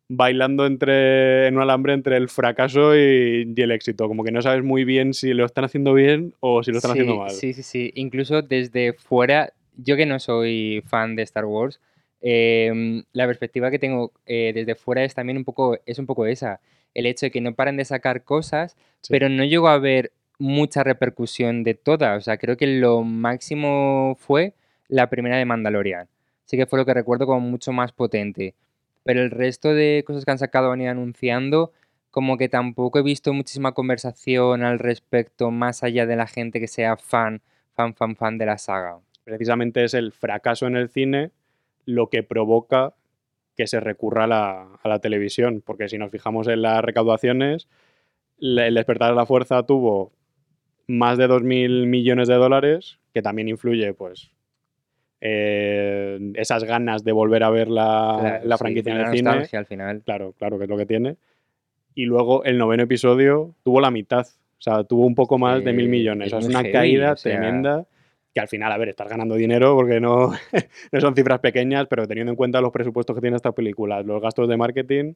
bailando 0.08 0.66
entre, 0.66 1.46
en 1.46 1.56
un 1.56 1.62
alambre 1.62 1.92
entre 1.92 2.16
el 2.16 2.28
fracaso 2.28 2.96
y, 2.96 3.52
y 3.54 3.62
el 3.62 3.70
éxito, 3.70 4.08
como 4.08 4.24
que 4.24 4.32
no 4.32 4.42
sabes 4.42 4.64
muy 4.64 4.84
bien 4.84 5.14
si 5.14 5.34
lo 5.34 5.46
están 5.46 5.64
haciendo 5.64 5.94
bien 5.94 6.34
o 6.40 6.64
si 6.64 6.72
lo 6.72 6.78
están 6.78 6.94
sí, 6.94 6.98
haciendo 6.98 7.20
mal. 7.20 7.30
Sí, 7.30 7.52
sí, 7.52 7.62
sí. 7.62 7.92
Incluso 7.94 8.42
desde 8.42 8.92
fuera, 8.92 9.52
yo 9.76 9.96
que 9.96 10.06
no 10.06 10.18
soy 10.18 10.82
fan 10.86 11.16
de 11.16 11.22
Star 11.22 11.44
Wars, 11.44 11.80
eh, 12.20 13.02
la 13.12 13.26
perspectiva 13.26 13.70
que 13.70 13.78
tengo 13.78 14.12
eh, 14.26 14.52
desde 14.54 14.74
fuera 14.74 15.04
es 15.04 15.14
también 15.14 15.36
un 15.36 15.44
poco, 15.44 15.78
es 15.86 15.98
un 15.98 16.06
poco 16.06 16.26
esa. 16.26 16.60
El 16.94 17.06
hecho 17.06 17.26
de 17.26 17.30
que 17.30 17.40
no 17.40 17.54
paren 17.54 17.76
de 17.76 17.84
sacar 17.84 18.24
cosas, 18.24 18.76
Sí. 19.02 19.08
pero 19.10 19.28
no 19.28 19.44
llegó 19.44 19.68
a 19.68 19.74
haber 19.74 20.12
mucha 20.38 20.82
repercusión 20.82 21.62
de 21.64 21.74
todas. 21.74 22.16
O 22.18 22.20
sea, 22.22 22.38
creo 22.38 22.56
que 22.56 22.66
lo 22.66 23.02
máximo 23.02 24.16
fue 24.18 24.54
la 24.88 25.10
primera 25.10 25.36
de 25.36 25.44
Mandalorian. 25.44 26.08
Sí 26.46 26.56
que 26.56 26.66
fue 26.66 26.78
lo 26.78 26.86
que 26.86 26.94
recuerdo 26.94 27.26
como 27.26 27.40
mucho 27.40 27.72
más 27.72 27.92
potente. 27.92 28.54
Pero 29.02 29.20
el 29.20 29.30
resto 29.30 29.74
de 29.74 30.02
cosas 30.06 30.24
que 30.24 30.30
han 30.30 30.38
sacado 30.38 30.72
han 30.72 30.80
ido 30.80 30.90
anunciando, 30.90 31.72
como 32.10 32.38
que 32.38 32.48
tampoco 32.48 32.98
he 32.98 33.02
visto 33.02 33.32
muchísima 33.34 33.72
conversación 33.72 34.62
al 34.62 34.78
respecto, 34.78 35.50
más 35.50 35.82
allá 35.82 36.06
de 36.06 36.16
la 36.16 36.26
gente 36.26 36.60
que 36.60 36.68
sea 36.68 36.96
fan, 36.96 37.42
fan, 37.74 37.94
fan, 37.94 38.16
fan 38.16 38.38
de 38.38 38.46
la 38.46 38.56
saga. 38.56 38.98
Precisamente 39.24 39.84
es 39.84 39.94
el 39.94 40.12
fracaso 40.12 40.66
en 40.66 40.76
el 40.76 40.88
cine 40.88 41.30
lo 41.86 42.08
que 42.08 42.22
provoca 42.22 42.94
que 43.56 43.66
se 43.66 43.80
recurra 43.80 44.24
a 44.24 44.26
la, 44.26 44.68
a 44.82 44.88
la 44.88 44.98
televisión, 45.00 45.62
porque 45.64 45.88
si 45.88 45.96
nos 45.98 46.10
fijamos 46.10 46.48
en 46.48 46.62
las 46.62 46.82
recaudaciones, 46.84 47.68
el 48.40 48.74
despertar 48.74 49.10
de 49.10 49.16
la 49.16 49.26
fuerza 49.26 49.62
tuvo 49.64 50.12
más 50.86 51.18
de 51.18 51.28
2.000 51.28 51.86
millones 51.86 52.28
de 52.28 52.34
dólares, 52.34 52.98
que 53.12 53.22
también 53.22 53.48
influye 53.48 53.94
pues 53.94 54.30
eh, 55.20 56.32
esas 56.34 56.64
ganas 56.64 57.04
de 57.04 57.12
volver 57.12 57.42
a 57.44 57.50
ver 57.50 57.68
la, 57.68 58.16
Claro, 58.20 58.44
la 58.46 58.56
sí, 58.56 58.60
franquicia 58.60 58.92
en 58.94 59.00
el 59.00 59.16
cine. 59.16 59.30
al 59.58 59.66
final. 59.66 60.02
Claro, 60.04 60.34
claro 60.38 60.58
que 60.58 60.64
es 60.64 60.70
lo 60.70 60.76
que 60.76 60.86
tiene. 60.86 61.16
Y 61.94 62.04
luego 62.06 62.44
el 62.44 62.58
noveno 62.58 62.82
episodio 62.82 63.54
tuvo 63.62 63.80
la 63.80 63.90
mitad. 63.90 64.26
O 64.26 64.62
sea, 64.64 64.84
tuvo 64.84 65.06
un 65.06 65.14
poco 65.14 65.38
más 65.38 65.62
de 65.64 65.72
mil 65.72 65.88
millones. 65.88 66.28
es 66.28 66.32
O 66.34 66.40
sea, 66.40 66.48
es 66.48 66.54
una 66.54 66.60
heavy, 66.60 66.72
caída 66.72 67.12
o 67.12 67.16
sea- 67.16 67.32
tremenda. 67.38 67.86
Que 68.34 68.40
al 68.40 68.48
final, 68.48 68.72
a 68.72 68.76
ver, 68.76 68.88
estás 68.88 69.08
ganando 69.08 69.36
dinero 69.36 69.74
porque 69.76 70.00
no, 70.00 70.32
no 70.92 71.00
son 71.00 71.14
cifras 71.14 71.38
pequeñas, 71.38 71.86
pero 71.88 72.06
teniendo 72.06 72.32
en 72.32 72.36
cuenta 72.36 72.60
los 72.60 72.72
presupuestos 72.72 73.14
que 73.14 73.20
tiene 73.20 73.36
esta 73.36 73.52
película, 73.52 74.02
los 74.02 74.20
gastos 74.20 74.48
de 74.48 74.56
marketing, 74.56 75.14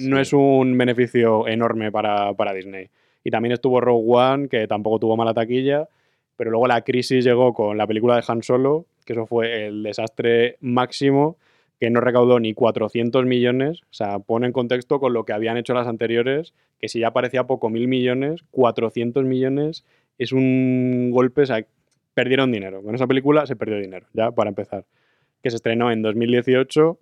no, 0.00 0.18
es 0.18 0.32
un 0.32 0.76
beneficio 0.78 1.46
enorme 1.46 1.92
para, 1.92 2.32
para 2.34 2.54
Disney. 2.54 2.88
Y 3.22 3.30
también 3.30 3.52
estuvo 3.52 3.80
Rogue 3.80 4.04
One, 4.06 4.48
que 4.48 4.66
tampoco 4.66 4.98
tuvo 4.98 5.16
mala 5.16 5.34
taquilla, 5.34 5.88
pero 6.36 6.50
luego 6.50 6.66
la 6.66 6.82
crisis 6.82 7.24
llegó 7.24 7.52
con 7.54 7.76
la 7.76 7.86
película 7.86 8.16
de 8.16 8.24
Han 8.26 8.42
Solo, 8.42 8.86
que 9.04 9.12
eso 9.12 9.26
fue 9.26 9.66
el 9.66 9.82
desastre 9.82 10.56
máximo, 10.60 11.36
que 11.80 11.90
no 11.90 12.00
recaudó 12.00 12.40
ni 12.40 12.54
400 12.54 13.24
millones. 13.24 13.82
O 13.82 13.94
sea, 13.94 14.18
pone 14.18 14.46
en 14.46 14.52
contexto 14.52 15.00
con 15.00 15.12
lo 15.12 15.24
que 15.24 15.32
habían 15.32 15.56
hecho 15.56 15.74
las 15.74 15.86
anteriores, 15.86 16.54
que 16.80 16.88
si 16.88 17.00
ya 17.00 17.12
parecía 17.12 17.44
poco 17.44 17.68
mil 17.70 17.88
millones, 17.88 18.42
400 18.50 19.24
millones 19.24 19.84
es 20.18 20.32
un 20.32 21.10
golpe, 21.10 21.42
o 21.42 21.46
sea, 21.46 21.66
perdieron 22.14 22.50
dinero. 22.52 22.82
Con 22.82 22.94
esa 22.94 23.06
película 23.06 23.46
se 23.46 23.56
perdió 23.56 23.78
dinero, 23.78 24.06
ya 24.12 24.30
para 24.30 24.48
empezar. 24.48 24.84
Que 25.42 25.50
se 25.50 25.56
estrenó 25.56 25.90
en 25.90 26.00
2018 26.02 26.98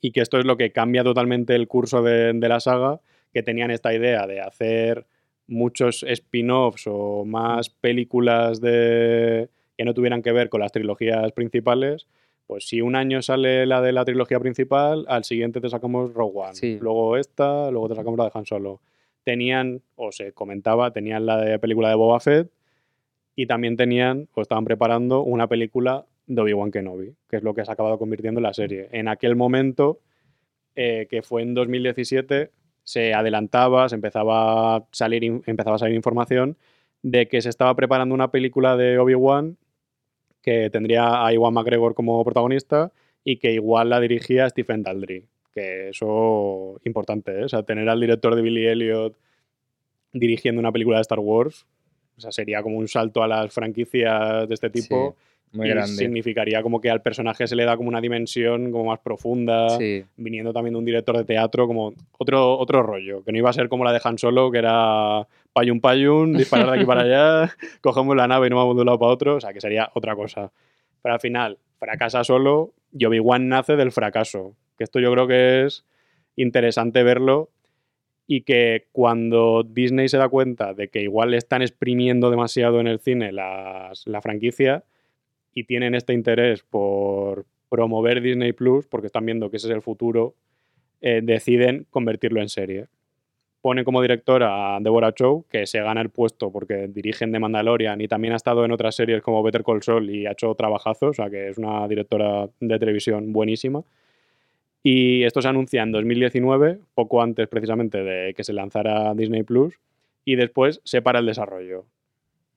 y 0.00 0.12
que 0.12 0.20
esto 0.20 0.38
es 0.38 0.44
lo 0.44 0.56
que 0.56 0.72
cambia 0.72 1.04
totalmente 1.04 1.54
el 1.54 1.68
curso 1.68 2.02
de, 2.02 2.32
de 2.32 2.48
la 2.48 2.60
saga, 2.60 3.00
que 3.32 3.42
tenían 3.42 3.70
esta 3.70 3.92
idea 3.94 4.26
de 4.26 4.40
hacer 4.40 5.06
muchos 5.48 6.02
spin-offs 6.02 6.84
o 6.86 7.24
más 7.24 7.68
películas 7.70 8.60
de 8.60 9.48
que 9.76 9.84
no 9.84 9.94
tuvieran 9.94 10.22
que 10.22 10.32
ver 10.32 10.48
con 10.48 10.60
las 10.60 10.72
trilogías 10.72 11.32
principales, 11.32 12.06
pues 12.46 12.66
si 12.68 12.80
un 12.80 12.96
año 12.96 13.20
sale 13.22 13.66
la 13.66 13.80
de 13.82 13.92
la 13.92 14.04
trilogía 14.04 14.40
principal, 14.40 15.04
al 15.08 15.24
siguiente 15.24 15.60
te 15.60 15.68
sacamos 15.68 16.14
Rogue 16.14 16.32
One, 16.38 16.54
Sí. 16.54 16.78
luego 16.80 17.16
esta, 17.16 17.70
luego 17.70 17.88
te 17.88 17.94
sacamos 17.96 18.16
la 18.18 18.24
de 18.24 18.30
Han 18.34 18.46
Solo. 18.46 18.80
Tenían, 19.24 19.82
o 19.96 20.12
se 20.12 20.32
comentaba, 20.32 20.92
tenían 20.92 21.26
la 21.26 21.38
de 21.40 21.58
película 21.58 21.88
de 21.88 21.96
Boba 21.96 22.20
Fett 22.20 22.48
y 23.36 23.46
también 23.46 23.76
tenían, 23.76 24.28
o 24.34 24.42
estaban 24.42 24.64
preparando 24.64 25.22
una 25.22 25.46
película 25.46 26.06
de 26.26 26.42
Obi-Wan 26.42 26.72
Kenobi, 26.72 27.14
que 27.28 27.36
es 27.36 27.42
lo 27.42 27.54
que 27.54 27.64
se 27.64 27.70
ha 27.70 27.74
acabado 27.74 27.98
convirtiendo 27.98 28.40
en 28.40 28.44
la 28.44 28.54
serie. 28.54 28.88
En 28.92 29.06
aquel 29.06 29.36
momento, 29.36 30.00
eh, 30.74 31.06
que 31.08 31.22
fue 31.22 31.42
en 31.42 31.54
2017, 31.54 32.50
se 32.82 33.14
adelantaba, 33.14 33.88
se 33.88 33.94
empezaba 33.94 34.76
a 34.76 34.86
salir, 34.90 35.42
empezaba 35.46 35.76
a 35.76 35.78
salir 35.78 35.94
información 35.94 36.56
de 37.02 37.28
que 37.28 37.42
se 37.42 37.50
estaba 37.50 37.74
preparando 37.76 38.14
una 38.14 38.30
película 38.30 38.76
de 38.76 38.98
Obi-Wan 38.98 39.58
que 40.40 40.70
tendría 40.70 41.26
a 41.26 41.32
Iwan 41.32 41.52
McGregor 41.52 41.94
como 41.94 42.24
protagonista 42.24 42.92
y 43.24 43.38
que 43.38 43.52
igual 43.52 43.90
la 43.90 44.00
dirigía 44.00 44.48
Stephen 44.48 44.82
Daldry. 44.82 45.26
Que 45.52 45.88
eso 45.88 46.80
importante, 46.84 47.40
¿eh? 47.40 47.44
O 47.44 47.48
sea, 47.48 47.64
tener 47.64 47.88
al 47.88 48.00
director 48.00 48.36
de 48.36 48.42
Billy 48.42 48.66
Elliot 48.66 49.16
dirigiendo 50.12 50.60
una 50.60 50.70
película 50.70 50.98
de 50.98 51.02
Star 51.02 51.18
Wars, 51.18 51.66
o 52.16 52.20
sea, 52.20 52.32
sería 52.32 52.62
como 52.62 52.78
un 52.78 52.88
salto 52.88 53.22
a 53.22 53.28
las 53.28 53.52
franquicias 53.52 54.48
de 54.48 54.54
este 54.54 54.70
tipo. 54.70 55.16
Muy 55.52 55.68
y 55.68 55.70
grande. 55.70 55.92
significaría 55.94 56.60
como 56.60 56.80
que 56.80 56.90
al 56.90 57.00
personaje 57.02 57.46
se 57.46 57.54
le 57.54 57.64
da 57.64 57.76
como 57.76 57.88
una 57.88 58.00
dimensión 58.00 58.72
como 58.72 58.86
más 58.86 58.98
profunda, 58.98 59.70
Sí. 59.78 60.04
viniendo 60.16 60.52
también 60.52 60.74
de 60.74 60.78
un 60.80 60.84
director 60.84 61.16
de 61.16 61.24
teatro, 61.24 61.66
como 61.68 61.94
otro, 62.18 62.58
otro 62.58 62.82
rollo, 62.82 63.22
que 63.24 63.30
no 63.32 63.38
iba 63.38 63.48
a 63.48 63.52
ser 63.52 63.68
como 63.68 63.84
la 63.84 63.92
de 63.92 64.00
Han 64.02 64.18
Solo, 64.18 64.50
que 64.50 64.58
era 64.58 65.26
payun 65.52 65.80
payun, 65.80 66.32
disparar 66.36 66.66
de 66.70 66.76
aquí 66.76 66.84
para 66.84 67.02
allá, 67.02 67.54
cogemos 67.80 68.16
la 68.16 68.26
nave 68.26 68.48
y 68.48 68.50
nos 68.50 68.56
vamos 68.58 68.74
de 68.74 68.80
un 68.80 68.86
lado 68.86 68.98
para 68.98 69.12
otro, 69.12 69.36
o 69.36 69.40
sea, 69.40 69.52
que 69.52 69.60
sería 69.60 69.88
otra 69.94 70.14
cosa. 70.16 70.50
Pero 71.00 71.14
al 71.14 71.20
final, 71.20 71.58
fracasa 71.78 72.24
solo 72.24 72.72
y 72.92 73.04
Obi-Wan 73.04 73.48
nace 73.48 73.76
del 73.76 73.92
fracaso, 73.92 74.56
que 74.76 74.84
esto 74.84 74.98
yo 74.98 75.12
creo 75.12 75.26
que 75.28 75.64
es 75.64 75.84
interesante 76.34 77.02
verlo 77.04 77.50
y 78.26 78.42
que 78.42 78.86
cuando 78.92 79.62
Disney 79.62 80.08
se 80.08 80.18
da 80.18 80.28
cuenta 80.28 80.74
de 80.74 80.88
que 80.88 81.02
igual 81.02 81.34
están 81.34 81.62
exprimiendo 81.62 82.30
demasiado 82.30 82.80
en 82.80 82.86
el 82.88 82.98
cine 82.98 83.32
la 83.32 83.92
franquicia 84.22 84.84
y 85.54 85.64
tienen 85.64 85.94
este 85.94 86.12
interés 86.12 86.62
por 86.62 87.46
promover 87.68 88.20
Disney 88.20 88.52
Plus, 88.52 88.86
porque 88.86 89.06
están 89.06 89.26
viendo 89.26 89.50
que 89.50 89.56
ese 89.56 89.68
es 89.68 89.74
el 89.74 89.82
futuro, 89.82 90.34
eh, 91.00 91.20
deciden 91.22 91.86
convertirlo 91.90 92.40
en 92.40 92.48
serie. 92.48 92.86
Pone 93.62 93.82
como 93.82 94.02
directora 94.02 94.76
a 94.76 94.80
Deborah 94.80 95.12
Chow, 95.12 95.44
que 95.48 95.66
se 95.66 95.80
gana 95.80 96.00
el 96.00 96.10
puesto 96.10 96.52
porque 96.52 96.88
dirigen 96.88 97.32
The 97.32 97.38
Mandalorian 97.38 98.00
y 98.00 98.06
también 98.06 98.34
ha 98.34 98.36
estado 98.36 98.64
en 98.64 98.70
otras 98.70 98.94
series 98.94 99.22
como 99.22 99.42
Better 99.42 99.64
Call 99.64 99.82
Saul 99.82 100.08
y 100.10 100.26
ha 100.26 100.32
hecho 100.32 100.54
trabajazos, 100.54 101.10
o 101.10 101.14
sea 101.14 101.30
que 101.30 101.48
es 101.48 101.58
una 101.58 101.88
directora 101.88 102.48
de 102.60 102.78
televisión 102.78 103.32
buenísima. 103.32 103.82
Y 104.88 105.24
esto 105.24 105.42
se 105.42 105.48
anuncia 105.48 105.82
en 105.82 105.90
2019, 105.90 106.78
poco 106.94 107.20
antes 107.20 107.48
precisamente 107.48 108.04
de 108.04 108.34
que 108.34 108.44
se 108.44 108.52
lanzara 108.52 109.14
Disney 109.14 109.42
Plus, 109.42 109.74
y 110.24 110.36
después 110.36 110.80
se 110.84 111.02
para 111.02 111.18
el 111.18 111.26
desarrollo. 111.26 111.86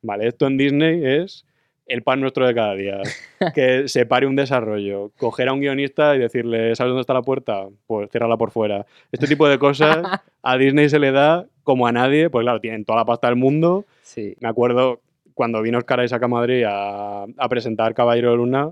Vale, 0.04 0.28
esto 0.28 0.46
en 0.46 0.56
Disney 0.56 1.04
es 1.04 1.44
el 1.88 2.04
pan 2.04 2.22
nuestro 2.22 2.46
de 2.46 2.54
cada 2.54 2.76
día. 2.76 3.02
Que 3.56 3.88
se 3.88 4.06
pare 4.06 4.28
un 4.28 4.36
desarrollo, 4.36 5.12
coger 5.18 5.48
a 5.48 5.54
un 5.54 5.62
guionista 5.62 6.16
y 6.16 6.20
decirle, 6.20 6.76
¿sabes 6.76 6.90
dónde 6.92 7.02
está 7.02 7.16
la 7.16 7.24
puerta? 7.24 7.68
Pues 7.88 8.12
ciérrala 8.12 8.38
por 8.38 8.52
fuera. 8.52 8.86
Este 9.12 9.26
tipo 9.26 9.50
de 9.50 9.58
cosas 9.58 9.98
a 10.44 10.58
Disney 10.60 10.88
se 10.88 11.00
le 11.00 11.12
da 11.12 11.48
como 11.64 11.88
a 11.88 11.92
nadie, 11.92 12.30
pues 12.30 12.44
claro, 12.44 12.62
tienen 12.62 12.86
toda 12.86 13.00
la 13.00 13.06
pasta 13.06 13.26
del 13.26 13.38
mundo. 13.38 13.86
Sí. 14.04 14.36
Me 14.40 14.50
acuerdo 14.50 15.02
cuando 15.34 15.64
vino 15.64 15.80
Oscar 15.80 16.06
Isaac 16.06 16.22
a 16.22 16.28
Madrid 16.28 16.64
a, 16.68 17.24
a 17.24 17.50
presentar 17.50 17.96
Caballero 17.96 18.30
de 18.30 18.38
Luna, 18.38 18.72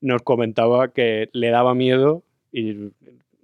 nos 0.00 0.22
comentaba 0.22 0.88
que 0.88 1.28
le 1.32 1.50
daba 1.50 1.72
miedo 1.76 2.24
y 2.56 2.90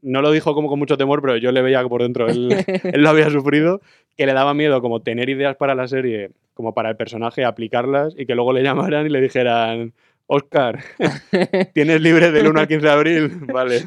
no 0.00 0.22
lo 0.22 0.30
dijo 0.30 0.54
como 0.54 0.68
con 0.68 0.78
mucho 0.78 0.96
temor, 0.96 1.20
pero 1.20 1.36
yo 1.36 1.52
le 1.52 1.62
veía 1.62 1.82
que 1.82 1.88
por 1.88 2.02
dentro 2.02 2.28
él, 2.28 2.48
él 2.82 3.02
lo 3.02 3.10
había 3.10 3.30
sufrido, 3.30 3.80
que 4.16 4.26
le 4.26 4.32
daba 4.32 4.54
miedo 4.54 4.80
como 4.80 5.00
tener 5.00 5.28
ideas 5.28 5.56
para 5.56 5.74
la 5.74 5.86
serie, 5.86 6.30
como 6.54 6.74
para 6.74 6.90
el 6.90 6.96
personaje, 6.96 7.44
aplicarlas 7.44 8.14
y 8.16 8.26
que 8.26 8.34
luego 8.34 8.52
le 8.52 8.62
llamaran 8.64 9.06
y 9.06 9.10
le 9.10 9.20
dijeran, 9.20 9.92
Oscar, 10.26 10.80
tienes 11.74 12.00
libre 12.00 12.32
del 12.32 12.48
1 12.48 12.60
al 12.60 12.68
15 12.68 12.86
de 12.86 12.92
abril, 12.92 13.28
vale, 13.52 13.82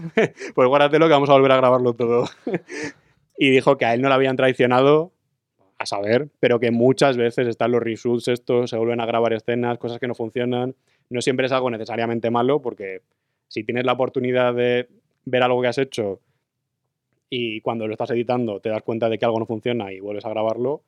pues 0.54 0.68
guárdatelo 0.68 1.08
que 1.08 1.14
vamos 1.14 1.30
a 1.30 1.34
volver 1.34 1.52
a 1.52 1.58
grabarlo 1.58 1.94
todo. 1.94 2.26
y 3.38 3.50
dijo 3.50 3.78
que 3.78 3.86
a 3.86 3.94
él 3.94 4.02
no 4.02 4.10
le 4.10 4.14
habían 4.14 4.36
traicionado, 4.36 5.12
a 5.78 5.86
saber, 5.86 6.30
pero 6.40 6.60
que 6.60 6.72
muchas 6.72 7.18
veces 7.18 7.48
están 7.48 7.72
los 7.72 7.84
reshoots 7.84 8.30
estos, 8.30 8.70
se 8.70 8.78
vuelven 8.78 9.02
a 9.02 9.06
grabar 9.06 9.34
escenas, 9.34 9.78
cosas 9.78 10.00
que 10.00 10.08
no 10.08 10.16
funcionan. 10.16 10.74
No 11.10 11.22
siempre 11.22 11.48
es 11.48 11.52
algo 11.52 11.70
necesariamente 11.70 12.32
malo, 12.32 12.62
porque 12.62 13.02
Si 13.48 13.64
tienes 13.64 13.86
la 13.86 13.94
oportunidad 13.94 14.54
de 14.56 14.88
ver 15.26 15.44
algo 15.44 15.62
que 15.62 15.68
has 15.68 15.78
hecho 15.78 16.20
y 17.30 17.62
cuando 17.62 17.88
lo 17.88 17.94
estás 17.94 18.12
editando 18.12 18.60
te 18.60 18.70
das 18.70 18.84
cuenta 18.84 19.10
de 19.10 19.18
que 19.18 19.26
algo 19.26 19.40
no 19.40 19.46
funciona 19.46 19.92
y 19.92 20.00
vuelves 20.00 20.26
a 20.26 20.30
grabarlo, 20.30 20.84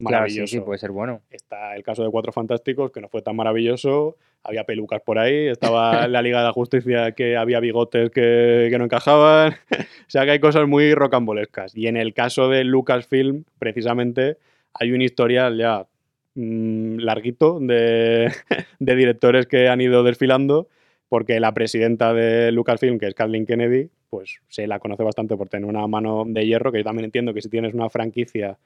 Claro, 0.00 0.22
maravilloso. 0.22 0.46
sí, 0.46 0.56
sí, 0.56 0.60
puede 0.62 0.78
ser 0.78 0.92
bueno. 0.92 1.20
Está 1.30 1.76
el 1.76 1.82
caso 1.82 2.02
de 2.02 2.10
Cuatro 2.10 2.32
Fantásticos, 2.32 2.90
que 2.90 3.02
no 3.02 3.08
fue 3.10 3.20
tan 3.20 3.36
maravilloso. 3.36 4.16
Había 4.42 4.64
pelucas 4.64 5.02
por 5.02 5.18
ahí. 5.18 5.48
Estaba 5.48 6.08
la 6.08 6.22
Liga 6.22 6.38
de 6.38 6.46
la 6.46 6.52
Justicia, 6.52 7.12
que 7.12 7.36
había 7.36 7.60
bigotes 7.60 8.10
que, 8.10 8.68
que 8.70 8.78
no 8.78 8.84
encajaban. 8.84 9.52
o 9.70 10.08
sea 10.10 10.24
que 10.24 10.30
hay 10.30 10.40
cosas 10.40 10.66
muy 10.66 10.94
rocambolescas. 10.94 11.76
Y 11.76 11.86
en 11.86 11.98
el 11.98 12.14
caso 12.14 12.48
de 12.48 12.64
Lucasfilm, 12.64 13.44
precisamente, 13.58 14.38
hay 14.72 14.92
un 14.92 15.02
historial 15.02 15.58
ya 15.58 15.86
mm, 16.34 17.00
larguito 17.00 17.58
de, 17.60 18.32
de 18.78 18.96
directores 18.96 19.46
que 19.46 19.68
han 19.68 19.82
ido 19.82 20.02
desfilando, 20.02 20.68
porque 21.10 21.40
la 21.40 21.52
presidenta 21.52 22.14
de 22.14 22.52
Lucasfilm, 22.52 23.00
que 23.00 23.08
es 23.08 23.14
Kathleen 23.14 23.44
Kennedy, 23.44 23.90
pues 24.10 24.38
se 24.46 24.68
la 24.68 24.78
conoce 24.78 25.02
bastante 25.02 25.36
por 25.36 25.48
tener 25.48 25.68
una 25.68 25.84
mano 25.88 26.22
de 26.24 26.46
hierro, 26.46 26.70
que 26.70 26.78
yo 26.78 26.84
también 26.84 27.04
entiendo 27.04 27.34
que 27.34 27.42
si 27.42 27.48
tienes 27.48 27.74
una 27.74 27.90
franquicia 27.90 28.58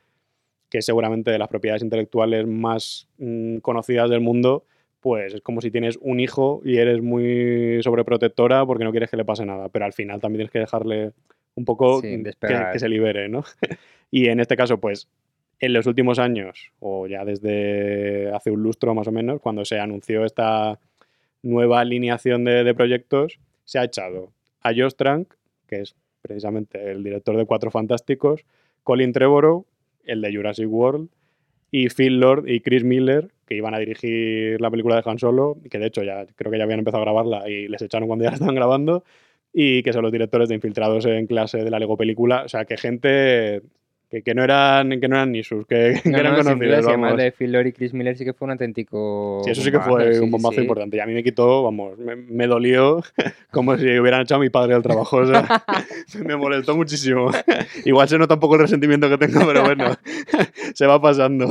que 0.68 0.78
es 0.78 0.84
seguramente 0.84 1.30
de 1.30 1.38
las 1.38 1.48
propiedades 1.48 1.82
intelectuales 1.82 2.46
más 2.46 3.08
mm, 3.16 3.58
conocidas 3.58 4.10
del 4.10 4.20
mundo, 4.20 4.66
pues 5.00 5.32
es 5.32 5.40
como 5.40 5.62
si 5.62 5.70
tienes 5.70 5.98
un 6.02 6.20
hijo 6.20 6.60
y 6.66 6.76
eres 6.76 7.00
muy 7.00 7.82
sobreprotectora 7.82 8.66
porque 8.66 8.84
no 8.84 8.90
quieres 8.90 9.10
que 9.10 9.16
le 9.16 9.24
pase 9.24 9.46
nada, 9.46 9.70
pero 9.70 9.86
al 9.86 9.94
final 9.94 10.20
también 10.20 10.40
tienes 10.40 10.52
que 10.52 10.58
dejarle 10.58 11.12
un 11.54 11.64
poco 11.64 12.02
Sí, 12.02 12.22
que, 12.24 12.66
que 12.72 12.78
se 12.78 12.88
libere, 12.90 13.26
¿no? 13.30 13.42
y 14.10 14.28
en 14.28 14.40
este 14.40 14.54
caso, 14.54 14.78
pues 14.78 15.08
en 15.60 15.72
los 15.72 15.86
últimos 15.86 16.18
años, 16.18 16.72
o 16.78 17.06
ya 17.06 17.24
desde 17.24 18.30
hace 18.34 18.50
un 18.50 18.62
lustro 18.62 18.94
más 18.94 19.08
o 19.08 19.12
menos, 19.12 19.40
cuando 19.40 19.64
se 19.64 19.78
anunció 19.78 20.26
esta 20.26 20.78
nueva 21.44 21.80
alineación 21.80 22.44
de, 22.44 22.74
proyectos, 22.74 23.38
se 23.64 23.78
ha 23.78 23.84
echado 23.84 24.32
a 24.62 24.70
Josh 24.70 24.94
Trank, 24.96 25.34
que 25.66 25.82
es 25.82 25.94
precisamente 26.22 26.90
el 26.90 27.04
director 27.04 27.36
de 27.36 27.46
Cuatro 27.46 27.70
Fantásticos, 27.70 28.44
Colin 28.82 29.12
Trevorrow, 29.12 29.66
el 30.04 30.20
de 30.20 30.34
Jurassic 30.34 30.68
World, 30.68 31.08
y 31.70 31.88
Phil 31.88 32.20
Lord 32.20 32.48
y 32.48 32.60
Chris 32.60 32.84
Miller, 32.84 33.30
que 33.46 33.56
iban 33.56 33.74
a 33.74 33.78
dirigir 33.78 34.60
la 34.60 34.70
película 34.70 34.96
de 34.96 35.02
Han 35.04 35.18
Solo, 35.18 35.58
que 35.70 35.78
de 35.78 35.86
hecho 35.86 36.02
ya 36.02 36.26
creo 36.34 36.50
que 36.50 36.58
ya 36.58 36.64
habían 36.64 36.78
empezado 36.78 37.02
a 37.02 37.06
grabarla 37.06 37.48
y 37.48 37.68
les 37.68 37.82
echaron 37.82 38.06
cuando 38.06 38.24
ya 38.24 38.30
la 38.30 38.34
estaban 38.34 38.54
grabando, 38.54 39.04
y 39.52 39.82
que 39.82 39.92
son 39.92 40.02
los 40.02 40.12
directores 40.12 40.48
de 40.48 40.56
Infiltrados 40.56 41.06
en 41.06 41.26
clase 41.26 41.58
de 41.58 41.70
la 41.70 41.78
Lego 41.78 41.96
película. 41.96 42.42
O 42.44 42.48
sea, 42.48 42.64
que 42.64 42.76
gente 42.76 43.62
que, 44.14 44.22
que 44.22 44.34
no, 44.34 44.44
eran, 44.44 45.00
que 45.00 45.08
no 45.08 45.16
eran 45.16 45.32
ni 45.32 45.42
sus, 45.42 45.66
que, 45.66 46.00
que 46.02 46.08
No, 46.10 46.18
eran 46.18 46.36
no, 46.36 46.44
conocidos. 46.44 46.86
vamos. 46.86 47.16
de 47.16 47.32
Phil 47.32 47.50
Lord 47.52 47.66
y 47.66 47.72
Chris 47.72 47.92
Miller 47.92 48.16
sí 48.16 48.24
que 48.24 48.32
fue 48.32 48.46
un 48.46 48.52
auténtico. 48.52 49.40
Sí, 49.44 49.50
eso 49.50 49.62
sí 49.62 49.70
que 49.70 49.80
fue 49.80 50.14
sí, 50.14 50.20
un 50.20 50.30
bombazo 50.30 50.56
sí. 50.56 50.60
importante. 50.62 50.96
Y 50.96 51.00
a 51.00 51.06
mí 51.06 51.14
me 51.14 51.24
quitó, 51.24 51.62
vamos, 51.64 51.98
me, 51.98 52.16
me 52.16 52.46
dolió 52.46 53.02
como 53.50 53.76
si 53.76 53.98
hubieran 53.98 54.22
echado 54.22 54.40
a 54.40 54.44
mi 54.44 54.50
padre 54.50 54.74
al 54.74 54.82
trabajo. 54.82 55.16
O 55.18 55.26
sea, 55.26 55.64
me 56.24 56.36
molestó 56.36 56.76
muchísimo. 56.76 57.30
Igual 57.84 58.08
se 58.08 58.18
nota 58.18 58.34
un 58.34 58.40
poco 58.40 58.54
el 58.54 58.62
resentimiento 58.62 59.08
que 59.08 59.18
tengo, 59.18 59.46
pero 59.46 59.62
bueno, 59.64 59.92
se 60.74 60.86
va 60.86 61.00
pasando. 61.00 61.48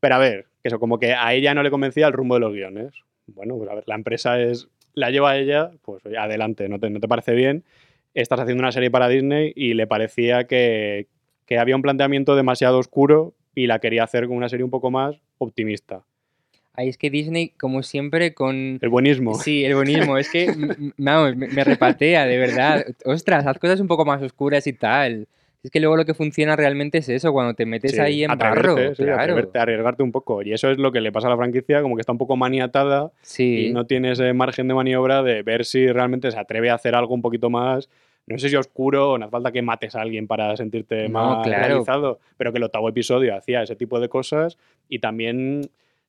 Pero 0.00 0.14
a 0.14 0.18
ver, 0.18 0.46
que 0.62 0.68
eso, 0.68 0.78
como 0.78 0.98
que 0.98 1.14
a 1.14 1.32
ella 1.34 1.54
no 1.54 1.62
le 1.62 1.70
convencía 1.70 2.06
el 2.06 2.12
rumbo 2.12 2.34
de 2.34 2.40
los 2.40 2.52
guiones. 2.52 2.92
Bueno, 3.26 3.56
pues 3.56 3.70
a 3.70 3.74
ver, 3.74 3.84
la 3.86 3.94
empresa 3.94 4.40
es 4.40 4.68
la 4.94 5.10
lleva 5.10 5.36
ella, 5.36 5.70
pues 5.82 6.02
adelante, 6.18 6.68
¿no 6.68 6.78
te, 6.78 6.90
no 6.90 7.00
te 7.00 7.08
parece 7.08 7.32
bien? 7.34 7.64
Estás 8.12 8.40
haciendo 8.40 8.60
una 8.62 8.72
serie 8.72 8.90
para 8.90 9.08
Disney 9.08 9.52
y 9.54 9.74
le 9.74 9.86
parecía 9.86 10.44
que, 10.44 11.06
que 11.50 11.58
había 11.58 11.74
un 11.74 11.82
planteamiento 11.82 12.36
demasiado 12.36 12.78
oscuro 12.78 13.34
y 13.56 13.66
la 13.66 13.80
quería 13.80 14.04
hacer 14.04 14.28
con 14.28 14.36
una 14.36 14.48
serie 14.48 14.62
un 14.64 14.70
poco 14.70 14.90
más 14.92 15.16
optimista. 15.38 16.02
Ahí 16.74 16.88
es 16.88 16.96
que 16.96 17.10
Disney, 17.10 17.48
como 17.58 17.82
siempre, 17.82 18.32
con. 18.34 18.78
El 18.80 18.88
buenismo. 18.88 19.34
Sí, 19.34 19.64
el 19.64 19.74
buenismo. 19.74 20.16
Es 20.16 20.30
que, 20.30 20.46
vamos, 20.96 21.34
me, 21.36 21.48
me 21.48 21.64
repatea, 21.64 22.24
de 22.24 22.38
verdad. 22.38 22.86
Ostras, 23.04 23.44
haz 23.46 23.58
cosas 23.58 23.80
un 23.80 23.88
poco 23.88 24.04
más 24.04 24.22
oscuras 24.22 24.64
y 24.68 24.72
tal. 24.72 25.26
Es 25.64 25.70
que 25.72 25.80
luego 25.80 25.96
lo 25.96 26.04
que 26.06 26.14
funciona 26.14 26.54
realmente 26.54 26.98
es 26.98 27.08
eso, 27.08 27.32
cuando 27.32 27.52
te 27.54 27.66
metes 27.66 27.90
Sí, 27.92 27.98
ahí 28.00 28.22
en 28.24 28.38
barro. 28.38 28.76
sí, 28.94 29.02
claro. 29.02 29.36
arriesgarte 29.54 30.02
un 30.04 30.12
poco. 30.12 30.40
Y 30.42 30.52
eso 30.52 30.70
es 30.70 30.78
lo 30.78 30.92
que 30.92 31.00
le 31.02 31.10
pasa 31.12 31.26
a 31.26 31.30
la 31.30 31.36
franquicia, 31.36 31.82
como 31.82 31.96
que 31.96 32.00
está 32.00 32.12
un 32.12 32.18
poco 32.18 32.36
maniatada 32.36 33.10
Sí. 33.22 33.66
y 33.66 33.72
no 33.72 33.84
tiene 33.86 34.12
ese 34.12 34.32
margen 34.32 34.68
de 34.68 34.74
maniobra 34.74 35.22
de 35.24 35.42
ver 35.42 35.64
si 35.66 35.88
realmente 35.88 36.30
se 36.30 36.38
atreve 36.38 36.70
a 36.70 36.74
hacer 36.76 36.94
algo 36.94 37.12
un 37.12 37.20
poquito 37.20 37.50
más, 37.50 37.90
no 38.34 38.38
sé 38.38 38.48
si 38.48 38.56
oscuro, 38.56 39.12
o 39.12 39.18
no 39.18 39.24
hace 39.26 39.30
falta 39.32 39.52
que 39.52 39.62
mates 39.62 39.94
a 39.94 40.00
alguien 40.02 40.26
para 40.26 40.56
sentirte 40.56 41.08
No, 41.08 41.36
más 41.36 41.46
claro. 41.46 41.66
realizado, 41.66 42.18
pero 42.36 42.52
que 42.52 42.58
el 42.58 42.64
octavo 42.64 42.88
episodio 42.88 43.34
hacía 43.36 43.62
ese 43.62 43.76
tipo 43.76 44.00
de 44.00 44.08
cosas 44.08 44.58
y 44.88 44.98
también 45.00 45.62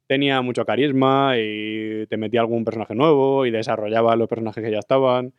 tenía 0.08 0.42
mucho 0.42 0.66
carisma 0.66 1.36
y 1.38 2.06
te 2.08 2.18
metía 2.18 2.42
algún 2.42 2.66
personaje 2.66 2.96
nuevo 2.96 3.46
y 3.46 3.52
desarrollaba 3.52 4.16
los 4.16 4.28
personajes 4.28 4.64
que 4.64 4.72
ya 4.72 4.80
estaban. 4.80 5.34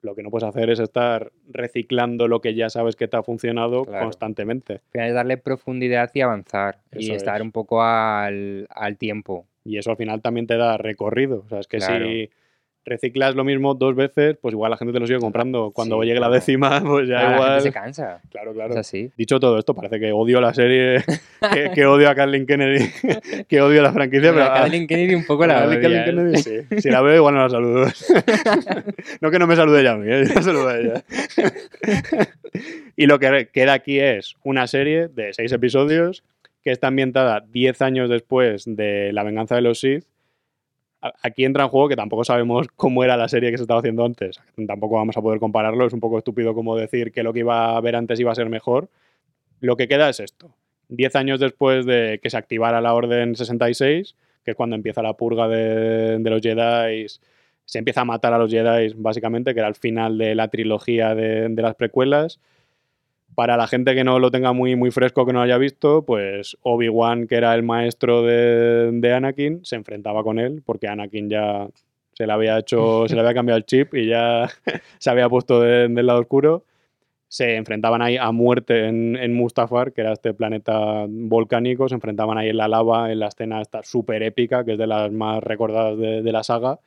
Lo 0.00 0.14
que 0.16 0.22
no 0.24 0.30
puedes 0.30 0.48
hacer 0.48 0.68
es 0.70 0.80
estar 0.80 1.30
reciclando 1.48 2.26
lo 2.26 2.40
que 2.40 2.54
ya 2.54 2.68
sabes 2.70 2.96
que 2.96 3.06
te 3.08 3.16
ha 3.16 3.22
funcionado 3.22 3.84
Claro. 3.84 4.04
constantemente. 4.06 4.74
Al 4.74 4.80
final 4.90 5.08
es 5.08 5.14
darle 5.14 5.36
profundidad 5.38 6.10
y 6.14 6.20
avanzar. 6.22 6.78
y 6.92 7.12
estar 7.12 7.36
es. 7.36 7.42
un 7.42 7.52
poco 7.52 7.82
al, 7.82 8.66
al 8.70 8.96
tiempo. 8.98 9.46
Y 9.64 9.78
eso 9.78 9.90
al 9.92 9.96
final 9.96 10.20
también 10.22 10.48
te 10.48 10.56
da 10.56 10.76
recorrido. 10.76 11.44
O 11.46 11.48
sea, 11.48 11.60
es 11.60 11.68
que 11.68 11.78
Claro. 11.78 12.04
si 12.06 12.30
reciclas 12.84 13.34
lo 13.34 13.44
mismo 13.44 13.74
dos 13.74 13.94
veces, 13.94 14.36
pues 14.40 14.52
igual 14.52 14.70
la 14.70 14.76
gente 14.76 14.92
te 14.92 14.98
lo 15.00 15.06
sigue 15.06 15.18
comprando. 15.20 15.70
Cuando 15.72 16.00
Sí, 16.02 16.08
llegue 16.08 16.20
la 16.20 16.28
décima, 16.30 16.80
pues 16.84 17.08
ya 17.08 17.16
Claro, 17.18 17.28
la 17.30 17.34
igual. 17.36 17.48
gente 17.50 17.62
se 17.62 17.72
cansa. 17.72 18.20
Claro, 18.30 18.52
claro. 18.52 18.72
Es 18.72 18.80
así. 18.80 19.10
Dicho 19.16 19.38
todo 19.40 19.58
esto, 19.58 19.74
parece 19.74 20.00
que 20.00 20.10
odio 20.12 20.40
la 20.40 20.52
serie, 20.54 21.02
que, 21.52 21.70
que 21.74 21.86
odio 21.86 22.08
a 22.10 22.14
Kathleen 22.14 22.46
Kennedy, 22.46 22.86
que 23.48 23.60
odio 23.60 23.82
la 23.82 23.92
franquicia, 23.92 24.30
pero 24.32 24.44
Bueno, 24.44 24.50
a 24.50 24.58
Kathleen 24.62 24.86
Kennedy 24.86 25.14
un 25.14 25.24
poco 25.26 25.46
la 25.46 25.66
odias. 25.66 25.80
Kennedy 25.80 26.36
sí. 26.42 26.80
Si 26.80 26.90
la 26.90 27.00
veo, 27.02 27.16
igual 27.16 27.34
no 27.34 27.42
la 27.42 27.50
saludo. 27.50 27.86
no 29.20 29.30
que 29.30 29.38
no 29.38 29.46
me 29.46 29.56
salude 29.56 29.80
ella 29.80 29.92
a 29.92 29.96
mí, 29.96 30.06
¿eh? 30.12 30.24
yo 30.28 30.34
la 30.34 30.42
saludo 30.42 30.68
a 30.68 30.78
ella. 30.78 31.04
y 32.96 33.06
lo 33.06 33.18
que 33.18 33.48
queda 33.52 33.72
aquí 33.74 33.98
es 33.98 34.34
una 34.44 34.66
serie 34.66 35.08
de 35.08 35.32
seis 35.32 35.52
episodios 35.52 36.24
que 36.62 36.70
está 36.70 36.88
ambientada 36.88 37.40
10 37.52 37.82
años 37.82 38.08
después 38.10 38.64
de 38.66 39.12
La 39.12 39.24
venganza 39.24 39.56
de 39.56 39.62
los 39.62 39.80
Sith. 39.80 40.04
Aquí 41.22 41.44
entra 41.44 41.64
en 41.64 41.68
juego 41.68 41.88
que 41.88 41.96
tampoco 41.96 42.24
sabemos 42.24 42.68
cómo 42.76 43.02
era 43.02 43.16
la 43.16 43.28
serie 43.28 43.50
que 43.50 43.56
se 43.56 43.64
estaba 43.64 43.80
haciendo 43.80 44.04
antes. 44.04 44.40
Tampoco 44.66 44.94
vamos 44.94 45.16
a 45.16 45.22
poder 45.22 45.40
compararlo. 45.40 45.84
Es 45.86 45.92
un 45.92 46.00
poco 46.00 46.18
estúpido 46.18 46.54
como 46.54 46.76
decir 46.76 47.10
que 47.10 47.24
lo 47.24 47.32
que 47.32 47.40
iba 47.40 47.76
a 47.76 47.80
ver 47.80 47.96
antes 47.96 48.20
iba 48.20 48.30
a 48.30 48.36
ser 48.36 48.48
mejor. 48.48 48.88
Lo 49.60 49.76
que 49.76 49.88
queda 49.88 50.08
es 50.08 50.20
esto. 50.20 50.54
10 50.88 51.16
años 51.16 51.40
después 51.40 51.86
de 51.86 52.20
que 52.22 52.30
se 52.30 52.36
activara 52.36 52.80
la 52.80 52.94
Orden 52.94 53.34
66, 53.34 54.14
que 54.44 54.50
es 54.52 54.56
cuando 54.56 54.76
empieza 54.76 55.02
la 55.02 55.14
purga 55.14 55.48
de, 55.48 56.18
los 56.22 56.40
Jedi, 56.40 57.06
se 57.64 57.78
empieza 57.78 58.02
a 58.02 58.04
matar 58.04 58.32
a 58.32 58.38
los 58.38 58.50
Jedi, 58.50 58.94
básicamente, 58.96 59.54
que 59.54 59.60
era 59.60 59.68
el 59.68 59.74
final 59.74 60.18
de 60.18 60.34
la 60.34 60.48
trilogía 60.48 61.14
de 61.14 61.48
las 61.56 61.74
precuelas. 61.74 62.38
Para 63.34 63.56
la 63.56 63.66
gente 63.66 63.94
que 63.94 64.04
no 64.04 64.18
lo 64.18 64.30
tenga 64.30 64.52
muy, 64.52 64.76
muy 64.76 64.90
fresco, 64.90 65.24
que 65.24 65.32
no 65.32 65.38
lo 65.38 65.44
haya 65.44 65.58
visto, 65.58 66.04
pues 66.04 66.56
Obi-Wan, 66.62 67.26
que 67.26 67.36
era 67.36 67.54
el 67.54 67.62
maestro 67.62 68.22
de, 68.22 68.90
de 68.92 69.12
Anakin, 69.14 69.64
se 69.64 69.76
enfrentaba 69.76 70.22
con 70.22 70.38
él, 70.38 70.62
porque 70.64 70.88
Anakin 70.88 71.30
ya 71.30 71.68
se 72.12 72.26
le 72.26 72.32
había 72.32 72.58
hecho, 72.58 73.08
se 73.08 73.14
le 73.14 73.20
había 73.22 73.32
cambiado 73.34 73.56
el 73.56 73.64
chip 73.64 73.94
y 73.94 74.06
ya 74.06 74.48
se 74.98 75.10
había 75.10 75.28
puesto 75.28 75.60
de- 75.60 75.88
del 75.88 76.06
lado 76.06 76.20
oscuro. 76.20 76.64
Se 77.28 77.56
enfrentaban 77.56 78.02
ahí 78.02 78.18
a 78.18 78.30
muerte 78.30 78.86
en, 78.88 79.16
en 79.16 79.32
Mustafar, 79.32 79.92
que 79.94 80.02
era 80.02 80.12
este 80.12 80.34
planeta 80.34 81.06
volcánico, 81.08 81.88
se 81.88 81.94
enfrentaban 81.94 82.36
ahí 82.36 82.50
en 82.50 82.58
la 82.58 82.68
lava, 82.68 83.10
en 83.10 83.20
la 83.20 83.28
escena 83.28 83.62
esta 83.62 83.82
súper 83.82 84.22
épica, 84.22 84.64
que 84.66 84.72
es 84.72 84.78
de 84.78 84.86
las 84.86 85.10
más 85.10 85.42
recordadas 85.42 85.96
de, 85.96 86.20
de 86.20 86.32
la 86.32 86.42
saga, 86.42 86.78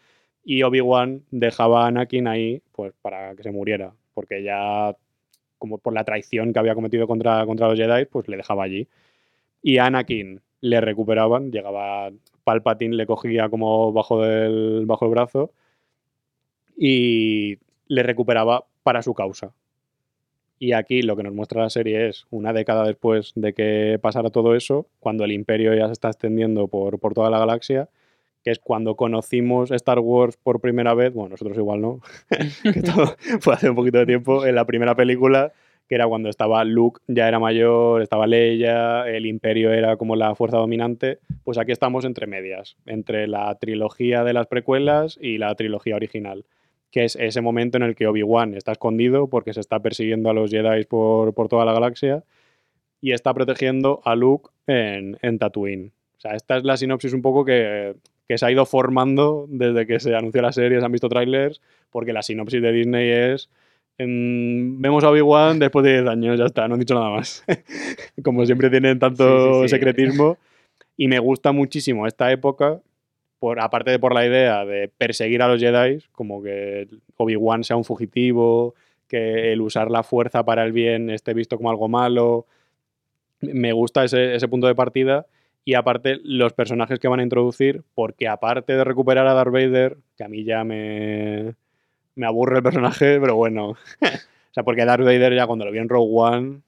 y 0.44 0.62
Obi-Wan 0.62 1.24
dejaba 1.32 1.86
a 1.86 1.88
Anakin 1.88 2.28
ahí 2.28 2.62
pues 2.74 2.94
para 3.02 3.36
que 3.36 3.42
se 3.42 3.52
muriera, 3.52 3.94
porque 4.14 4.44
ya 4.44 4.96
como 5.58 5.78
por 5.78 5.94
la 5.94 6.04
traición 6.04 6.54
que 6.54 6.60
había 6.60 6.76
cometido 6.76 7.08
contra, 7.08 7.46
contra 7.46 7.68
los 7.68 7.78
Jedi, 7.78 8.06
pues 8.06 8.28
le 8.28 8.38
dejaba 8.38 8.64
allí. 8.64 8.88
Y 9.62 9.78
a 9.78 9.88
Anakin 9.88 10.42
le 10.62 10.82
recuperaban, 10.82 11.52
llegaba 11.52 12.12
Palpatine, 12.44 12.96
le 12.96 13.06
cogía 13.06 13.50
como 13.50 13.92
bajo, 13.94 14.22
del, 14.22 14.86
bajo 14.86 15.06
el 15.06 15.12
brazo 15.12 15.52
y 16.78 17.58
le 17.88 18.04
recuperaba 18.04 18.66
para 18.84 19.02
su 19.02 19.14
causa. 19.14 19.54
Y 20.58 20.72
aquí 20.72 21.02
lo 21.02 21.16
que 21.16 21.24
nos 21.24 21.34
muestra 21.34 21.64
la 21.64 21.70
serie 21.70 22.08
es 22.08 22.26
una 22.30 22.54
década 22.54 22.86
después 22.86 23.34
de 23.36 23.54
que 23.54 24.00
pasara 24.02 24.30
todo 24.30 24.56
eso, 24.56 24.88
cuando 25.00 25.26
el 25.26 25.32
imperio 25.32 25.74
ya 25.76 25.88
se 25.88 25.94
está 25.94 26.10
extendiendo 26.10 26.68
por, 26.68 27.00
por 27.00 27.14
toda 27.14 27.30
la 27.30 27.40
galaxia, 27.40 27.90
que 28.46 28.52
es 28.52 28.60
cuando 28.60 28.96
conocimos 28.96 29.72
Star 29.72 29.98
Wars 30.00 30.38
por 30.38 30.62
primera 30.62 30.94
vez, 30.94 31.12
bueno, 31.12 31.30
nosotros 31.30 31.58
igual 31.58 31.82
no, 31.82 32.00
que 32.74 32.82
todo 32.84 33.16
fue 33.42 33.56
hace 33.56 33.72
un 33.72 33.76
poquito 33.76 33.98
de 33.98 34.06
tiempo, 34.06 34.46
en 34.46 34.54
la 34.54 34.66
primera 34.66 34.96
película, 34.96 35.52
que 35.90 35.96
era 35.96 36.08
cuando 36.08 36.30
estaba 36.30 36.64
Luke, 36.64 37.02
ya 37.08 37.28
era 37.28 37.40
mayor, 37.40 38.04
estaba 38.04 38.28
Leia, 38.28 39.10
el 39.10 39.26
imperio 39.26 39.74
era 39.74 39.98
como 39.98 40.16
la 40.16 40.36
fuerza 40.36 40.58
dominante, 40.58 41.18
pues 41.44 41.58
aquí 41.58 41.72
estamos 41.72 42.06
entre 42.06 42.28
medias, 42.28 42.78
entre 42.86 43.28
la 43.28 43.56
trilogía 43.56 44.24
de 44.24 44.34
las 44.34 44.46
precuelas 44.46 45.18
y 45.20 45.40
la 45.40 45.56
trilogía 45.56 45.96
original, 45.96 46.46
que 46.92 47.04
es 47.06 47.16
ese 47.16 47.42
momento 47.42 47.78
en 47.78 47.84
el 47.84 47.96
que 47.96 48.06
Obi-Wan 48.06 48.54
está 48.54 48.74
escondido 48.74 49.28
porque 49.28 49.54
se 49.54 49.60
está 49.60 49.80
persiguiendo 49.80 50.30
a 50.30 50.36
los 50.36 50.52
Jedi 50.52 50.86
por, 50.86 51.34
por 51.34 51.48
toda 51.48 51.66
la 51.66 51.74
galaxia 51.74 52.24
y 53.02 53.12
está 53.12 53.34
protegiendo 53.34 54.02
a 54.06 54.16
Luke 54.16 54.52
en, 54.68 55.18
en 55.24 55.40
Tatooine. 55.40 55.94
O 56.18 56.20
sea, 56.20 56.36
esta 56.36 56.58
es 56.58 56.64
la 56.64 56.78
sinopsis 56.78 57.14
un 57.14 57.22
poco 57.22 57.44
que, 57.44 57.96
que 58.28 58.38
se 58.38 58.46
ha 58.46 58.52
ido 58.52 58.66
formando 58.66 59.46
desde 59.50 59.86
que 59.86 60.00
se 60.00 60.16
anunció 60.16 60.42
la 60.42 60.52
serie, 60.52 60.80
se 60.80 60.86
han 60.86 60.92
visto 60.92 61.10
trailers, 61.10 61.62
porque 61.92 62.14
la 62.14 62.22
sinopsis 62.24 62.62
de 62.62 62.72
Disney 62.72 63.10
es 63.10 63.50
en- 63.98 64.82
vemos 64.82 65.04
a 65.04 65.10
Obi-Wan 65.10 65.60
después 65.60 65.86
de 65.86 65.94
10 66.02 66.08
años, 66.08 66.38
ya 66.38 66.46
está, 66.46 66.68
no 66.68 66.74
han 66.74 66.80
dicho 66.80 66.96
nada 66.96 67.10
más. 67.12 67.44
Como 68.24 68.46
siempre 68.46 68.70
tienen 68.70 69.00
tanto 69.00 69.24
Sí, 69.24 69.54
sí, 69.54 69.62
sí. 69.64 69.70
secretismo. 69.70 70.38
Y 70.98 71.08
me 71.08 71.20
gusta 71.20 71.52
muchísimo 71.52 72.06
esta 72.08 72.32
época, 72.32 72.82
por, 73.40 73.60
aparte 73.60 73.92
de 73.92 74.00
por 74.00 74.14
la 74.14 74.26
idea 74.26 74.66
de 74.66 74.88
perseguir 74.90 75.42
a 75.42 75.48
los 75.48 75.62
Jedi, 75.62 76.00
como 76.14 76.42
que 76.42 76.88
Obi-Wan 77.18 77.64
sea 77.64 77.76
un 77.78 77.84
fugitivo, 77.86 78.76
que 79.08 79.54
el 79.54 79.62
usar 79.62 79.92
la 79.92 80.04
fuerza 80.04 80.44
para 80.44 80.64
el 80.66 80.72
bien 80.72 81.10
esté 81.10 81.34
visto 81.34 81.58
como 81.58 81.70
algo 81.70 81.88
malo. 81.88 82.48
Me 83.42 83.72
gusta 83.74 84.04
ese, 84.04 84.36
ese 84.36 84.48
punto 84.48 84.68
de 84.68 84.76
partida. 84.76 85.26
Y 85.68 85.74
aparte, 85.74 86.20
los 86.24 86.54
personajes 86.54 87.00
que 87.00 87.08
van 87.08 87.20
a 87.20 87.24
introducir, 87.24 87.84
porque 87.96 88.28
aparte 88.28 88.74
de 88.74 88.84
recuperar 88.84 89.26
a 89.26 89.34
Darth 89.34 89.52
Vader, 89.52 89.98
que 90.16 90.24
a 90.24 90.28
mí 90.28 90.44
ya 90.44 90.64
me, 90.64 91.56
me 92.14 92.28
aburre 92.28 92.58
el 92.58 92.64
personaje, 92.64 93.20
pero 93.20 93.36
bueno. 93.36 93.70
o 94.02 94.54
sea, 94.54 94.64
porque 94.64 94.86
Darth 94.86 95.04
Vader 95.04 95.36
ya 95.36 95.48
cuando 95.48 95.66
lo 95.66 95.72
vi 95.72 95.80
en 95.80 95.90
Rogue 95.90 96.12
One, 96.14 96.62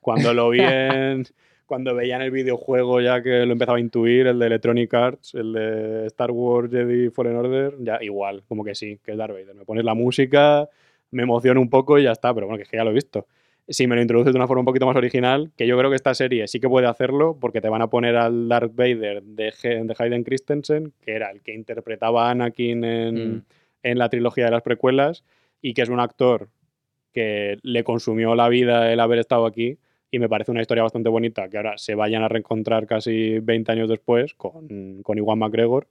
cuando 0.00 0.32
lo 0.32 0.50
vi 0.50 0.60
en. 0.60 1.24
Cuando 1.66 1.94
veía 1.94 2.16
en 2.16 2.22
el 2.22 2.30
videojuego 2.30 3.00
ya 3.00 3.22
que 3.22 3.46
lo 3.46 3.52
empezaba 3.52 3.78
a 3.78 3.80
intuir, 3.80 4.26
el 4.26 4.38
de 4.38 4.46
Electronic 4.46 4.92
Arts, 4.92 5.34
el 5.34 5.54
de 5.54 6.06
Star 6.08 6.30
Wars 6.30 6.70
Jedi 6.70 7.08
Fallen 7.08 7.36
Order, 7.36 7.76
ya 7.80 7.98
igual, 8.02 8.42
como 8.46 8.62
que 8.62 8.74
sí, 8.74 9.00
que 9.02 9.12
es 9.12 9.16
Darth 9.16 9.32
Vader. 9.32 9.54
Me 9.54 9.64
pones 9.64 9.82
la 9.82 9.94
música, 9.94 10.68
me 11.10 11.22
emociona 11.22 11.58
un 11.58 11.70
poco 11.70 11.98
y 11.98 12.02
ya 12.02 12.12
está, 12.12 12.34
pero 12.34 12.46
bueno, 12.46 12.58
que 12.58 12.64
es 12.64 12.68
que 12.68 12.76
ya 12.76 12.84
lo 12.84 12.90
he 12.90 12.92
visto. 12.94 13.26
Si 13.66 13.86
me 13.86 13.96
lo 13.96 14.02
introduces 14.02 14.32
de 14.32 14.38
una 14.38 14.46
forma 14.46 14.60
un 14.60 14.66
poquito 14.66 14.86
más 14.86 14.96
original, 14.96 15.50
que 15.56 15.66
yo 15.66 15.78
creo 15.78 15.88
que 15.88 15.96
esta 15.96 16.14
serie 16.14 16.46
sí 16.48 16.60
que 16.60 16.68
puede 16.68 16.86
hacerlo, 16.86 17.38
porque 17.40 17.60
te 17.62 17.68
van 17.70 17.80
a 17.80 17.88
poner 17.88 18.14
al 18.16 18.48
Darth 18.48 18.74
Vader 18.74 19.22
de, 19.22 19.52
de 19.62 19.94
Hayden 19.98 20.22
Christensen, 20.22 20.92
que 21.00 21.12
era 21.12 21.30
el 21.30 21.40
que 21.40 21.54
interpretaba 21.54 22.28
a 22.28 22.30
Anakin 22.32 22.84
en, 22.84 23.34
Mm. 23.36 23.42
en 23.84 23.98
la 23.98 24.08
trilogía 24.10 24.46
de 24.46 24.50
las 24.50 24.62
precuelas, 24.62 25.24
y 25.62 25.72
que 25.72 25.82
es 25.82 25.88
un 25.88 26.00
actor 26.00 26.48
que 27.12 27.58
le 27.62 27.84
consumió 27.84 28.34
la 28.34 28.48
vida 28.48 28.92
el 28.92 29.00
haber 29.00 29.18
estado 29.18 29.46
aquí, 29.46 29.78
y 30.10 30.18
me 30.18 30.28
parece 30.28 30.50
una 30.50 30.60
historia 30.60 30.82
bastante 30.82 31.08
bonita, 31.08 31.48
que 31.48 31.56
ahora 31.56 31.78
se 31.78 31.94
vayan 31.94 32.22
a 32.22 32.28
reencontrar 32.28 32.86
casi 32.86 33.38
20 33.38 33.72
años 33.72 33.88
después 33.88 34.34
con, 34.34 35.02
con 35.02 35.16
Iwan 35.16 35.38
McGregor, 35.38 35.86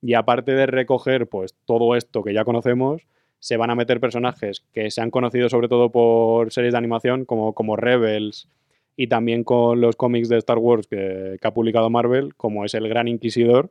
y 0.00 0.14
aparte 0.14 0.52
de 0.52 0.66
recoger 0.66 1.26
pues 1.28 1.54
todo 1.66 1.94
esto 1.94 2.22
que 2.22 2.32
ya 2.32 2.44
conocemos, 2.44 3.02
se 3.40 3.56
van 3.56 3.70
a 3.70 3.74
meter 3.74 4.00
personajes 4.00 4.64
que 4.72 4.90
se 4.90 5.00
han 5.00 5.10
conocido 5.10 5.48
sobre 5.48 5.68
todo 5.68 5.90
por 5.90 6.52
series 6.52 6.72
de 6.72 6.78
animación 6.78 7.24
como, 7.24 7.54
como 7.54 7.76
Rebels 7.76 8.48
y 8.96 9.06
también 9.06 9.44
con 9.44 9.80
los 9.80 9.94
cómics 9.94 10.28
de 10.28 10.38
Star 10.38 10.58
Wars 10.58 10.88
que, 10.88 11.38
ha 11.40 11.54
publicado 11.54 11.88
Marvel, 11.88 12.34
como 12.34 12.64
es 12.64 12.74
el 12.74 12.88
Gran 12.88 13.06
Inquisidor, 13.06 13.70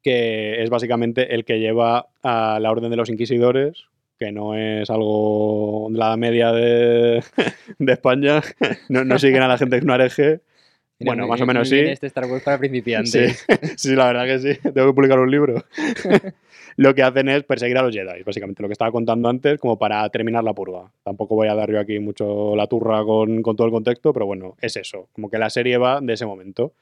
que 0.00 0.62
es 0.62 0.70
básicamente 0.70 1.34
el 1.34 1.44
que 1.44 1.58
lleva 1.58 2.06
a 2.22 2.60
la 2.60 2.70
Orden 2.70 2.90
de 2.90 2.96
los 2.96 3.08
Inquisidores, 3.08 3.86
que 4.16 4.30
no 4.30 4.54
es 4.54 4.88
algo 4.90 5.88
de 5.90 5.98
la 5.98 6.16
media 6.16 6.52
de, 6.52 7.20
de 7.80 7.92
España, 7.92 8.42
no, 8.88 9.04
no 9.04 9.18
siguen 9.18 9.42
a 9.42 9.48
la 9.48 9.58
gente 9.58 9.80
que 9.80 9.84
un 9.84 9.90
hereje. 9.90 10.40
Mira, 10.98 11.10
Bueno, 11.12 11.28
más 11.28 11.40
o 11.40 11.46
menos 11.46 11.68
sí. 11.68 11.78
Este 11.78 12.06
Star 12.06 12.24
Wars 12.24 12.42
para 12.42 12.56
Sí, 12.56 12.60
principiantes. 12.60 13.46
sí, 13.76 13.94
la 13.94 14.06
verdad 14.06 14.24
que 14.24 14.38
sí. 14.38 14.60
Tengo 14.74 14.88
que 14.88 14.94
publicar 14.94 15.18
un 15.18 15.30
libro. 15.30 15.62
lo 16.76 16.94
que 16.94 17.02
hacen 17.02 17.28
es 17.28 17.44
perseguir 17.44 17.76
a 17.76 17.82
los 17.82 17.94
Jedi, 17.94 18.22
básicamente, 18.22 18.62
lo 18.62 18.68
que 18.68 18.72
estaba 18.72 18.90
contando 18.90 19.28
antes, 19.28 19.60
como 19.60 19.78
para 19.78 20.08
terminar 20.08 20.42
la 20.42 20.54
purga. 20.54 20.90
Tampoco 21.02 21.34
voy 21.34 21.48
a 21.48 21.54
dar 21.54 21.70
yo 21.70 21.78
aquí 21.78 21.98
mucho 21.98 22.56
la 22.56 22.66
turra 22.66 23.04
con, 23.04 23.42
con 23.42 23.56
todo 23.56 23.66
el 23.66 23.72
contexto, 23.72 24.12
pero 24.12 24.26
bueno, 24.26 24.56
es 24.60 24.76
eso. 24.76 25.08
Como 25.12 25.28
que 25.30 25.38
la 25.38 25.50
serie 25.50 25.76
va 25.76 26.00
de 26.00 26.14
ese 26.14 26.24
momento. 26.24 26.72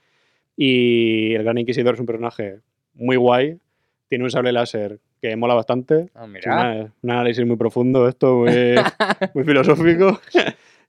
Y 0.56 1.34
el 1.34 1.42
Gran 1.42 1.58
Inquisidor 1.58 1.94
es 1.94 2.00
un 2.00 2.06
personaje 2.06 2.60
muy 2.94 3.16
guay. 3.16 3.58
Tiene 4.08 4.24
un 4.24 4.30
sable 4.30 4.52
láser 4.52 5.00
que 5.20 5.34
mola 5.34 5.54
bastante. 5.54 6.06
Ah, 6.14 6.26
mira. 6.28 6.90
un 7.02 7.10
análisis 7.10 7.44
muy 7.44 7.56
profundo, 7.56 8.06
esto 8.06 8.36
muy, 8.36 8.74
muy 9.34 9.44
filosófico 9.44 10.20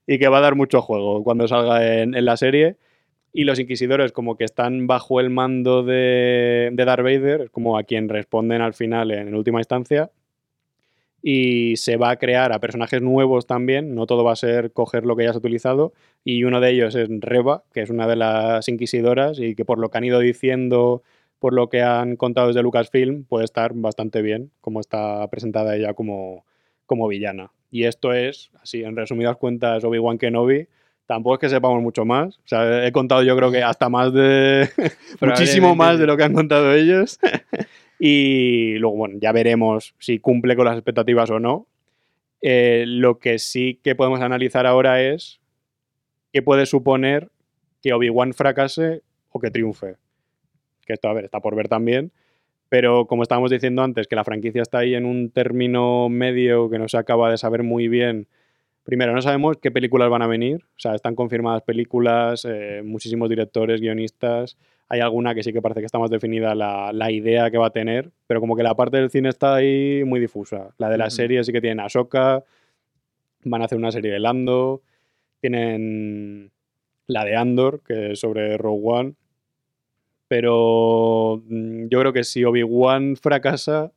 y 0.06 0.18
que 0.18 0.28
va 0.28 0.38
a 0.38 0.42
dar 0.42 0.54
mucho 0.54 0.80
juego 0.82 1.24
cuando 1.24 1.48
salga 1.48 2.00
en, 2.00 2.14
en 2.14 2.24
la 2.24 2.36
serie. 2.36 2.76
Y 3.38 3.44
los 3.44 3.58
inquisidores 3.58 4.12
como 4.12 4.38
que 4.38 4.44
están 4.44 4.86
bajo 4.86 5.20
el 5.20 5.28
mando 5.28 5.82
de, 5.82 6.70
de 6.72 6.84
Darth 6.86 7.02
Vader, 7.02 7.50
como 7.50 7.76
a 7.76 7.82
quien 7.82 8.08
responden 8.08 8.62
al 8.62 8.72
final 8.72 9.10
en, 9.10 9.34
última 9.34 9.60
instancia. 9.60 10.10
Y 11.20 11.76
se 11.76 11.98
va 11.98 12.08
a 12.08 12.16
crear 12.16 12.54
a 12.54 12.60
personajes 12.60 13.02
nuevos 13.02 13.46
también, 13.46 13.94
no 13.94 14.06
todo 14.06 14.24
va 14.24 14.32
a 14.32 14.36
ser 14.36 14.72
coger 14.72 15.04
lo 15.04 15.16
que 15.16 15.24
ya 15.24 15.32
se 15.32 15.36
ha 15.36 15.40
utilizado. 15.40 15.92
Y 16.24 16.44
uno 16.44 16.62
de 16.62 16.70
ellos 16.70 16.94
es 16.94 17.10
Reba, 17.10 17.62
que 17.74 17.82
es 17.82 17.90
una 17.90 18.06
de 18.06 18.16
las 18.16 18.68
inquisidoras 18.70 19.38
y 19.38 19.54
que 19.54 19.66
por 19.66 19.78
lo 19.78 19.90
que 19.90 19.98
han 19.98 20.04
ido 20.04 20.18
diciendo, 20.20 21.02
por 21.38 21.52
lo 21.52 21.68
que 21.68 21.82
han 21.82 22.16
contado 22.16 22.46
desde 22.46 22.62
Lucasfilm, 22.62 23.24
puede 23.24 23.44
estar 23.44 23.74
bastante 23.74 24.22
bien, 24.22 24.50
como 24.62 24.80
está 24.80 25.28
presentada 25.28 25.76
ella 25.76 25.92
como, 25.92 26.46
como 26.86 27.06
villana. 27.06 27.52
Y 27.70 27.84
esto 27.84 28.14
es, 28.14 28.50
así 28.62 28.82
en 28.82 28.96
resumidas 28.96 29.36
cuentas, 29.36 29.84
Obi-Wan 29.84 30.16
Kenobi. 30.16 30.68
Tampoco 31.06 31.34
es 31.34 31.40
que 31.40 31.48
sepamos 31.48 31.80
mucho 31.82 32.04
más. 32.04 32.38
O 32.38 32.48
sea, 32.48 32.86
he 32.86 32.92
contado 32.92 33.22
yo 33.22 33.36
creo 33.36 33.52
que 33.52 33.62
hasta 33.62 33.88
más 33.88 34.12
de... 34.12 34.68
muchísimo 35.20 35.74
más 35.76 35.98
de 35.98 36.06
lo 36.06 36.16
que 36.16 36.24
han 36.24 36.34
contado 36.34 36.72
ellos. 36.74 37.18
y 38.00 38.74
luego, 38.78 38.96
bueno, 38.96 39.18
ya 39.20 39.32
veremos 39.32 39.94
si 39.98 40.18
cumple 40.18 40.56
con 40.56 40.66
las 40.66 40.76
expectativas 40.76 41.30
o 41.30 41.38
no. 41.38 41.66
Eh, 42.42 42.84
lo 42.86 43.18
que 43.18 43.38
sí 43.38 43.80
que 43.82 43.94
podemos 43.94 44.20
analizar 44.20 44.66
ahora 44.66 45.00
es 45.00 45.40
qué 46.32 46.42
puede 46.42 46.66
suponer 46.66 47.30
que 47.82 47.92
Obi-Wan 47.92 48.34
fracase 48.34 49.02
o 49.30 49.40
que 49.40 49.50
triunfe. 49.50 49.96
Que 50.86 50.94
esto, 50.94 51.08
a 51.08 51.14
ver, 51.14 51.24
está 51.24 51.40
por 51.40 51.54
ver 51.54 51.68
también. 51.68 52.12
Pero 52.68 53.06
como 53.06 53.22
estábamos 53.22 53.50
diciendo 53.50 53.82
antes, 53.82 54.08
que 54.08 54.16
la 54.16 54.24
franquicia 54.24 54.62
está 54.62 54.78
ahí 54.78 54.94
en 54.94 55.04
un 55.04 55.30
término 55.30 56.08
medio 56.08 56.68
que 56.68 56.78
no 56.78 56.88
se 56.88 56.98
acaba 56.98 57.30
de 57.30 57.38
saber 57.38 57.62
muy 57.62 57.86
bien. 57.86 58.26
Primero, 58.86 59.12
no 59.12 59.20
sabemos 59.20 59.56
qué 59.60 59.72
películas 59.72 60.08
van 60.08 60.22
a 60.22 60.28
venir. 60.28 60.64
O 60.64 60.78
sea, 60.78 60.94
están 60.94 61.16
confirmadas 61.16 61.62
películas, 61.62 62.46
eh, 62.48 62.82
muchísimos 62.84 63.28
directores, 63.28 63.80
guionistas. 63.80 64.56
Hay 64.88 65.00
alguna 65.00 65.34
que 65.34 65.42
sí 65.42 65.52
que 65.52 65.60
parece 65.60 65.80
que 65.80 65.86
está 65.86 65.98
más 65.98 66.08
definida 66.08 66.54
la, 66.54 66.92
la 66.92 67.10
idea 67.10 67.50
que 67.50 67.58
va 67.58 67.66
a 67.66 67.70
tener, 67.70 68.12
pero 68.28 68.40
como 68.40 68.54
que 68.54 68.62
la 68.62 68.76
parte 68.76 68.98
del 68.98 69.10
cine 69.10 69.28
está 69.28 69.56
ahí 69.56 70.04
muy 70.04 70.20
difusa. 70.20 70.68
La 70.78 70.88
de 70.88 70.98
la 70.98 71.06
Ujú. 71.06 71.16
serie 71.16 71.42
sí 71.42 71.52
que 71.52 71.60
tienen 71.60 71.80
Ahsoka, 71.80 72.44
van 73.42 73.62
a 73.62 73.64
hacer 73.64 73.76
una 73.76 73.90
serie 73.90 74.12
de 74.12 74.20
Lando, 74.20 74.82
tienen 75.40 76.52
la 77.08 77.24
de 77.24 77.34
Andor, 77.34 77.82
que 77.84 78.12
es 78.12 78.20
sobre 78.20 78.56
Rogue 78.56 78.82
One, 78.84 79.14
pero 80.28 81.42
mm, 81.48 81.88
yo 81.88 82.00
creo 82.00 82.12
que 82.12 82.22
si 82.24 82.44
Obi-Wan 82.44 83.16
fracasa, 83.16 83.90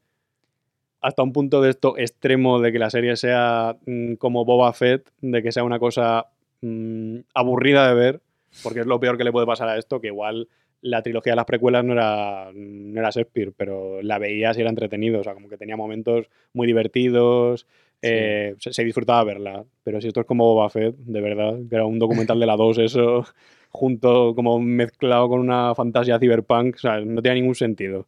hasta 1.01 1.23
un 1.23 1.33
punto 1.33 1.61
de 1.61 1.69
esto 1.69 1.97
extremo 1.97 2.59
de 2.59 2.71
que 2.71 2.79
la 2.79 2.89
serie 2.89 3.15
sea 3.15 3.77
mm, 3.85 4.15
como 4.15 4.45
Boba 4.45 4.73
Fett, 4.73 5.09
de 5.21 5.41
que 5.41 5.51
sea 5.51 5.63
una 5.63 5.79
cosa 5.79 6.27
mm, 6.61 7.19
aburrida 7.33 7.87
de 7.87 7.93
ver, 7.93 8.21
porque 8.63 8.81
es 8.81 8.85
lo 8.85 8.99
peor 8.99 9.17
que 9.17 9.23
le 9.23 9.31
puede 9.31 9.45
pasar 9.45 9.69
a 9.69 9.77
esto, 9.77 10.01
que 10.01 10.07
igual 10.07 10.47
la 10.81 11.01
trilogía 11.01 11.33
de 11.33 11.37
las 11.37 11.45
precuelas 11.45 11.83
no 11.83 11.93
era, 11.93 12.51
no 12.53 12.99
era 12.99 13.09
Shakespeare, 13.09 13.51
pero 13.55 14.01
la 14.01 14.17
veías 14.17 14.57
y 14.57 14.61
era 14.61 14.69
entretenido, 14.69 15.19
o 15.19 15.23
sea, 15.23 15.33
como 15.33 15.49
que 15.49 15.57
tenía 15.57 15.75
momentos 15.75 16.29
muy 16.53 16.67
divertidos, 16.67 17.67
eh, 18.01 18.55
se, 18.59 18.71
se 18.71 18.83
disfrutaba 18.83 19.23
verla, 19.25 19.65
pero 19.83 19.99
si 19.99 20.07
esto 20.07 20.21
es 20.21 20.25
como 20.25 20.45
Boba 20.45 20.69
Fett, 20.69 20.95
de 20.95 21.21
verdad, 21.21 21.57
que 21.69 21.75
era 21.75 21.85
un 21.85 21.99
documental 21.99 22.39
de 22.39 22.45
la 22.45 22.55
2, 22.55 22.77
eso, 22.79 23.25
junto, 23.69 24.33
como 24.35 24.59
mezclado 24.59 25.27
con 25.29 25.41
una 25.41 25.75
fantasía 25.75 26.19
cyberpunk, 26.19 26.75
o 26.75 26.79
sea, 26.79 27.01
no 27.01 27.21
tiene 27.21 27.41
ningún 27.41 27.55
sentido. 27.55 28.07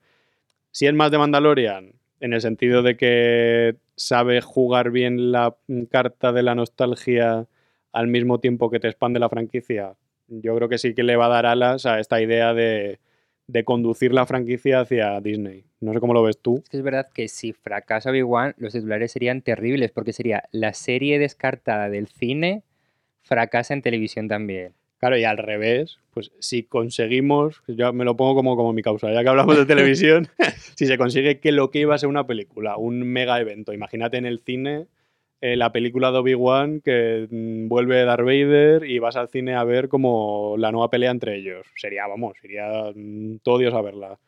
Si 0.71 0.87
es 0.87 0.93
más 0.93 1.11
de 1.11 1.17
Mandalorian, 1.17 1.91
en 2.21 2.33
el 2.33 2.39
sentido 2.39 2.83
de 2.83 2.95
que 2.95 3.75
sabe 3.95 4.39
jugar 4.41 4.91
bien 4.91 5.31
la 5.31 5.57
carta 5.89 6.31
de 6.31 6.43
la 6.43 6.55
nostalgia 6.55 7.47
al 7.91 8.07
mismo 8.07 8.39
tiempo 8.39 8.69
que 8.69 8.79
te 8.79 8.87
expande 8.87 9.19
la 9.19 9.27
franquicia, 9.27 9.95
yo 10.27 10.55
creo 10.55 10.69
que 10.69 10.77
sí 10.77 10.93
que 10.93 11.03
le 11.03 11.17
va 11.17 11.25
a 11.25 11.29
dar 11.29 11.45
alas 11.45 11.85
a 11.85 11.99
esta 11.99 12.21
idea 12.21 12.53
de, 12.53 12.99
de 13.47 13.65
conducir 13.65 14.13
la 14.13 14.25
franquicia 14.25 14.79
hacia 14.79 15.19
Disney. 15.19 15.65
No 15.81 15.93
sé 15.93 15.99
cómo 15.99 16.13
lo 16.13 16.23
ves 16.23 16.39
tú. 16.39 16.61
Es 16.63 16.69
que 16.69 16.77
es 16.77 16.83
verdad 16.83 17.09
que 17.13 17.27
si 17.27 17.53
fracasa 17.53 18.11
Obi-Wan, 18.11 18.53
los 18.57 18.71
titulares 18.71 19.11
serían 19.11 19.41
terribles, 19.41 19.91
porque 19.91 20.13
sería 20.13 20.43
la 20.51 20.73
serie 20.73 21.19
descartada 21.19 21.89
del 21.89 22.07
cine 22.07 22.63
fracasa 23.23 23.73
en 23.73 23.81
televisión 23.81 24.27
también. 24.27 24.73
Claro, 25.01 25.17
y 25.17 25.23
al 25.23 25.39
revés, 25.39 25.97
pues 26.13 26.31
si 26.37 26.61
conseguimos, 26.61 27.63
yo 27.67 27.91
me 27.91 28.05
lo 28.05 28.15
pongo 28.15 28.35
como, 28.35 28.55
como 28.55 28.71
mi 28.71 28.83
causa, 28.83 29.11
ya 29.11 29.23
que 29.23 29.29
hablamos 29.29 29.57
de 29.57 29.65
televisión, 29.65 30.27
si 30.75 30.85
se 30.85 30.95
consigue 30.99 31.39
que 31.39 31.51
lo 31.51 31.71
que 31.71 31.79
iba 31.79 31.95
a 31.95 31.97
ser 31.97 32.07
una 32.07 32.27
película, 32.27 32.77
un 32.77 33.01
mega 33.01 33.39
evento, 33.39 33.73
imagínate 33.73 34.17
en 34.17 34.27
el 34.27 34.41
cine 34.41 34.85
eh, 35.41 35.55
la 35.55 35.71
película 35.71 36.11
de 36.11 36.19
Obi-Wan 36.19 36.81
que 36.81 37.27
mm, 37.31 37.67
vuelve 37.67 38.05
Darth 38.05 38.23
Vader 38.23 38.83
y 38.87 38.99
vas 38.99 39.15
al 39.15 39.27
cine 39.27 39.55
a 39.55 39.63
ver 39.63 39.89
como 39.89 40.53
la 40.59 40.71
nueva 40.71 40.91
pelea 40.91 41.09
entre 41.09 41.35
ellos. 41.35 41.65
Sería, 41.75 42.05
vamos, 42.05 42.33
iría 42.43 42.91
mm, 42.93 43.37
todo 43.41 43.57
Dios 43.57 43.73
a 43.73 43.81
verla. 43.81 44.19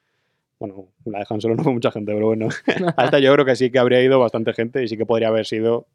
Bueno, 0.58 0.88
la 1.06 1.20
de 1.20 1.26
Han 1.30 1.40
Solo 1.40 1.54
no 1.56 1.64
fue 1.64 1.72
mucha 1.72 1.92
gente, 1.92 2.16
pero 2.16 2.26
bueno. 2.26 2.48
A 2.98 3.06
esta 3.06 3.20
yo 3.20 3.32
creo 3.32 3.46
que 3.46 3.56
sí 3.56 3.70
que 3.70 3.78
habría 3.78 4.02
ido 4.02 4.20
bastante 4.20 4.54
gente 4.54 4.84
y 4.84 4.88
sí 4.88 4.98
que 4.98 5.06
podría 5.06 5.28
haber 5.28 5.46
sido 5.46 5.86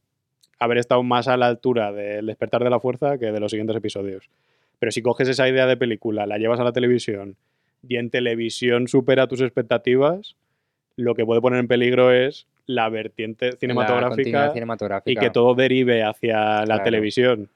haber 0.61 0.79
estado 0.79 1.03
más 1.03 1.27
a 1.27 1.37
la 1.37 1.49
altura 1.49 1.91
del 1.91 2.27
despertar 2.27 2.63
de 2.63 2.71
la 2.71 2.79
fuerza 2.79 3.19
que 3.19 3.33
de 3.33 3.41
los 3.41 3.51
siguientes 3.51 3.77
episodios. 3.77 4.31
Pero 4.79 4.93
si 4.93 5.03
coges 5.03 5.29
esa 5.29 5.49
idea 5.49 5.67
de 5.67 5.77
película, 5.77 6.27
la 6.27 6.39
llevas 6.39 6.61
a 6.61 6.65
la 6.65 6.73
televisión 6.73 7.37
y 7.87 7.97
en 7.97 8.11
televisión 8.11 8.89
supera 8.89 9.27
tus 9.27 9.41
expectativas, 9.41 10.37
lo 10.97 11.15
que 11.15 11.25
puede 11.25 11.41
poner 11.41 11.61
en 11.61 11.69
peligro 11.69 12.13
es 12.13 12.47
la 12.67 12.89
vertiente 12.89 13.53
La 13.53 13.57
cinematográfica 13.57 14.53
y 15.05 15.17
que 15.17 15.31
todo 15.31 15.55
derive 15.55 16.03
hacia 16.03 16.61
la 16.61 16.65
Claro. 16.67 16.85
televisión. 16.85 17.49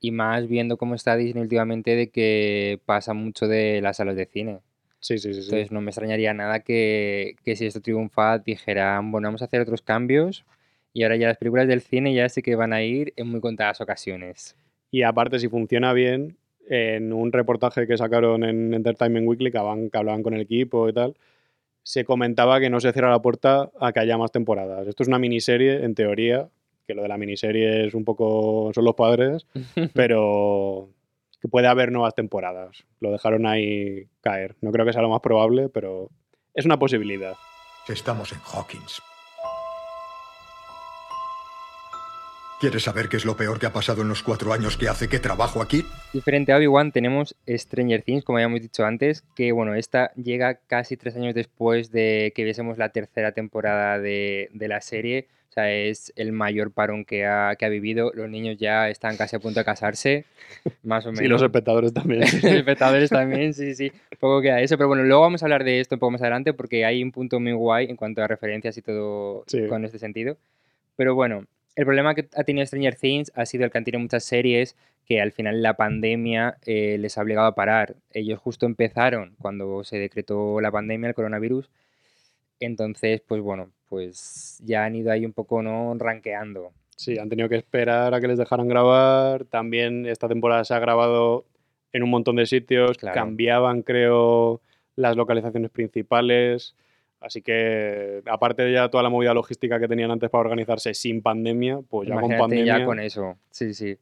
Y 0.00 0.10
más 0.10 0.48
viendo 0.48 0.76
cómo 0.76 0.94
está 0.94 1.16
Disney 1.16 1.42
últimamente 1.42 1.94
de 1.94 2.10
que 2.10 2.80
pasa 2.86 3.12
mucho 3.14 3.46
de 3.48 3.80
las 3.82 3.96
salas 3.98 4.16
de 4.16 4.26
cine. 4.26 4.58
Sí, 5.00 5.18
sí, 5.18 5.32
sí. 5.34 5.40
sí. 5.42 5.46
Entonces 5.46 5.72
no 5.72 5.80
me 5.80 5.90
extrañaría 5.90 6.32
nada 6.34 6.60
que, 6.60 7.34
que 7.44 7.56
si 7.56 7.66
esto 7.66 7.80
triunfa 7.80 8.38
dijeran, 8.38 9.10
bueno, 9.10 9.28
vamos 9.28 9.42
a 9.42 9.46
hacer 9.46 9.60
otros 9.60 9.82
cambios 9.82 10.44
y 10.92 11.02
ahora 11.02 11.16
ya 11.16 11.28
las 11.28 11.38
películas 11.38 11.66
del 11.66 11.80
cine 11.80 12.14
ya 12.14 12.28
sí 12.28 12.42
que 12.42 12.54
van 12.54 12.72
a 12.72 12.82
ir 12.82 13.12
en 13.16 13.28
muy 13.28 13.40
contadas 13.40 13.80
ocasiones. 13.80 14.56
Y 14.90 15.02
aparte, 15.02 15.38
si 15.38 15.48
funciona 15.48 15.92
bien, 15.92 16.36
en 16.68 17.12
un 17.12 17.32
reportaje 17.32 17.86
que 17.86 17.96
sacaron 17.96 18.44
en 18.44 18.74
Entertainment 18.74 19.26
Weekly, 19.26 19.50
que 19.50 19.58
hablaban, 19.58 19.90
que 19.90 19.98
hablaban 19.98 20.22
con 20.22 20.34
el 20.34 20.40
equipo 20.40 20.88
y 20.88 20.92
tal, 20.92 21.14
se 21.82 22.04
comentaba 22.04 22.60
que 22.60 22.70
no 22.70 22.80
se 22.80 22.92
cierra 22.92 23.10
la 23.10 23.22
puerta 23.22 23.70
a 23.80 23.92
que 23.92 24.00
haya 24.00 24.16
más 24.16 24.30
temporadas. 24.30 24.86
Esto 24.86 25.02
es 25.02 25.08
una 25.08 25.18
miniserie, 25.18 25.84
en 25.84 25.94
teoría, 25.94 26.48
que 26.86 26.94
lo 26.94 27.02
de 27.02 27.08
la 27.08 27.18
miniserie 27.18 27.86
es 27.86 27.94
un 27.94 28.04
poco... 28.04 28.70
son 28.74 28.84
los 28.84 28.94
padres, 28.94 29.46
pero 29.94 30.90
que 31.40 31.48
puede 31.48 31.66
haber 31.66 31.90
nuevas 31.90 32.14
temporadas. 32.14 32.84
Lo 33.00 33.10
dejaron 33.10 33.46
ahí 33.46 34.06
caer. 34.20 34.54
No 34.60 34.70
creo 34.70 34.86
que 34.86 34.92
sea 34.92 35.02
lo 35.02 35.08
más 35.08 35.20
probable, 35.20 35.68
pero 35.68 36.08
es 36.54 36.64
una 36.64 36.78
posibilidad. 36.78 37.34
Estamos 37.88 38.32
en 38.32 38.38
Hawkins. 38.38 39.02
¿Quieres 42.62 42.84
saber 42.84 43.08
qué 43.08 43.16
es 43.16 43.24
lo 43.24 43.36
peor 43.36 43.58
que 43.58 43.66
ha 43.66 43.72
pasado 43.72 44.02
en 44.02 44.08
los 44.08 44.22
cuatro 44.22 44.52
años 44.52 44.76
que 44.76 44.86
hace 44.88 45.08
que 45.08 45.18
trabajo 45.18 45.60
aquí? 45.60 45.84
Diferente 46.12 46.52
a 46.52 46.58
Obi-Wan 46.58 46.92
tenemos 46.92 47.34
Stranger 47.48 48.02
Things, 48.02 48.22
como 48.24 48.38
habíamos 48.38 48.60
dicho 48.60 48.84
antes, 48.84 49.24
que 49.34 49.50
bueno, 49.50 49.74
esta 49.74 50.12
llega 50.14 50.54
casi 50.68 50.96
tres 50.96 51.16
años 51.16 51.34
después 51.34 51.90
de 51.90 52.32
que 52.36 52.44
viésemos 52.44 52.78
la 52.78 52.90
tercera 52.90 53.32
temporada 53.32 53.98
de, 53.98 54.48
de 54.52 54.68
la 54.68 54.80
serie. 54.80 55.26
O 55.48 55.52
sea, 55.52 55.72
es 55.72 56.12
el 56.14 56.30
mayor 56.30 56.70
parón 56.70 57.04
que 57.04 57.26
ha, 57.26 57.56
que 57.56 57.64
ha 57.64 57.68
vivido. 57.68 58.12
Los 58.14 58.30
niños 58.30 58.58
ya 58.58 58.88
están 58.88 59.16
casi 59.16 59.34
a 59.34 59.40
punto 59.40 59.58
de 59.58 59.64
casarse, 59.64 60.24
más 60.84 61.04
o 61.04 61.08
menos. 61.10 61.24
Y 61.24 61.26
los 61.26 61.42
espectadores 61.42 61.92
también. 61.92 62.20
Los 62.20 62.44
espectadores 62.44 63.10
también, 63.10 63.54
sí, 63.54 63.74
sí. 63.74 63.90
Poco 64.20 64.40
queda 64.40 64.60
eso. 64.60 64.76
Pero 64.78 64.86
bueno, 64.86 65.02
luego 65.02 65.22
vamos 65.22 65.42
a 65.42 65.46
hablar 65.46 65.64
de 65.64 65.80
esto 65.80 65.96
un 65.96 65.98
poco 65.98 66.12
más 66.12 66.22
adelante 66.22 66.52
porque 66.54 66.84
hay 66.84 67.02
un 67.02 67.10
punto 67.10 67.40
muy 67.40 67.52
guay 67.54 67.86
en 67.90 67.96
cuanto 67.96 68.22
a 68.22 68.28
referencias 68.28 68.78
y 68.78 68.82
todo 68.82 69.42
Sí. 69.48 69.66
con 69.66 69.84
este 69.84 69.98
sentido. 69.98 70.36
Pero 70.94 71.16
bueno, 71.16 71.44
el 71.74 71.84
problema 71.84 72.14
que 72.14 72.28
ha 72.34 72.44
tenido 72.44 72.66
Stranger 72.66 72.94
Things 72.96 73.32
ha 73.34 73.46
sido 73.46 73.64
el 73.64 73.70
que 73.70 73.78
han 73.78 73.84
tenido 73.84 74.00
muchas 74.00 74.24
series 74.24 74.76
que 75.04 75.20
al 75.20 75.32
final 75.32 75.62
la 75.62 75.76
pandemia 75.76 76.58
eh, 76.64 76.96
les 76.98 77.18
ha 77.18 77.22
obligado 77.22 77.46
a 77.46 77.54
parar. 77.54 77.96
Ellos 78.10 78.38
justo 78.38 78.66
empezaron 78.66 79.34
cuando 79.38 79.82
se 79.84 79.98
decretó 79.98 80.60
la 80.60 80.70
pandemia, 80.70 81.08
el 81.08 81.14
coronavirus. 81.14 81.70
Entonces, 82.60 83.20
pues 83.26 83.40
bueno, 83.40 83.72
pues 83.88 84.60
ya 84.64 84.84
han 84.84 84.94
ido 84.94 85.10
ahí 85.10 85.24
un 85.24 85.32
poco, 85.32 85.62
¿no? 85.62 85.94
Ranqueando. 85.98 86.72
Sí, 86.96 87.18
han 87.18 87.28
tenido 87.28 87.48
que 87.48 87.56
esperar 87.56 88.14
a 88.14 88.20
que 88.20 88.28
les 88.28 88.38
dejaran 88.38 88.68
grabar. 88.68 89.44
También 89.46 90.06
esta 90.06 90.28
temporada 90.28 90.64
se 90.64 90.74
ha 90.74 90.78
grabado 90.78 91.46
en 91.92 92.04
un 92.04 92.10
montón 92.10 92.36
de 92.36 92.46
sitios. 92.46 92.96
Claro. 92.98 93.14
Cambiaban, 93.14 93.82
creo, 93.82 94.60
las 94.94 95.16
localizaciones 95.16 95.70
principales. 95.70 96.76
Así 97.22 97.42
que, 97.42 98.22
aparte 98.26 98.62
de 98.62 98.72
ya 98.72 98.88
toda 98.88 99.02
la 99.02 99.08
movida 99.08 99.32
logística 99.32 99.78
que 99.78 99.88
tenían 99.88 100.10
antes 100.10 100.28
para 100.28 100.40
organizarse 100.40 100.92
sin 100.94 101.22
pandemia, 101.22 101.80
pues 101.88 102.08
ya 102.08 102.20
con 102.20 102.36
pandemia. 102.36 102.78
ya 102.78 102.84
con 102.84 102.98
eso, 102.98 103.36
sí, 103.50 103.74
sí. 103.74 103.96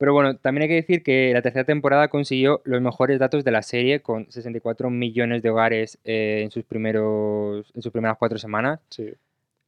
Pero 0.00 0.14
bueno, 0.14 0.38
también 0.38 0.62
hay 0.62 0.68
que 0.68 0.74
decir 0.76 1.02
que 1.02 1.30
la 1.34 1.42
tercera 1.42 1.64
temporada 1.64 2.08
consiguió 2.08 2.62
los 2.64 2.80
mejores 2.80 3.18
datos 3.18 3.44
de 3.44 3.50
la 3.50 3.60
serie 3.60 4.00
con 4.00 4.32
64 4.32 4.88
millones 4.88 5.42
de 5.42 5.50
hogares 5.50 5.98
eh, 6.04 6.40
en, 6.42 6.50
sus 6.50 6.64
primeros, 6.64 7.70
en 7.74 7.82
sus 7.82 7.92
primeras 7.92 8.16
cuatro 8.16 8.38
semanas. 8.38 8.80
Sí, 8.88 9.12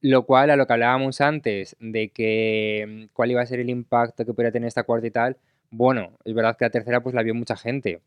Lo 0.00 0.24
cual, 0.24 0.48
a 0.48 0.56
lo 0.56 0.66
que 0.66 0.72
hablábamos 0.72 1.20
antes, 1.20 1.76
de 1.80 2.08
que 2.08 2.86
mm, 2.88 3.12
cuál 3.12 3.30
iba 3.30 3.42
a 3.42 3.46
ser 3.46 3.60
el 3.60 3.68
impacto 3.68 4.24
que 4.24 4.32
podría 4.32 4.52
tener 4.52 4.68
esta 4.68 4.84
cuarta 4.84 5.06
y 5.06 5.10
tal, 5.10 5.36
bueno, 5.70 6.12
es 6.24 6.32
verdad 6.32 6.56
que 6.56 6.64
la 6.64 6.70
tercera 6.70 7.02
pues 7.02 7.14
la 7.14 7.22
vio 7.22 7.34
mucha 7.34 7.56
gente. 7.56 8.00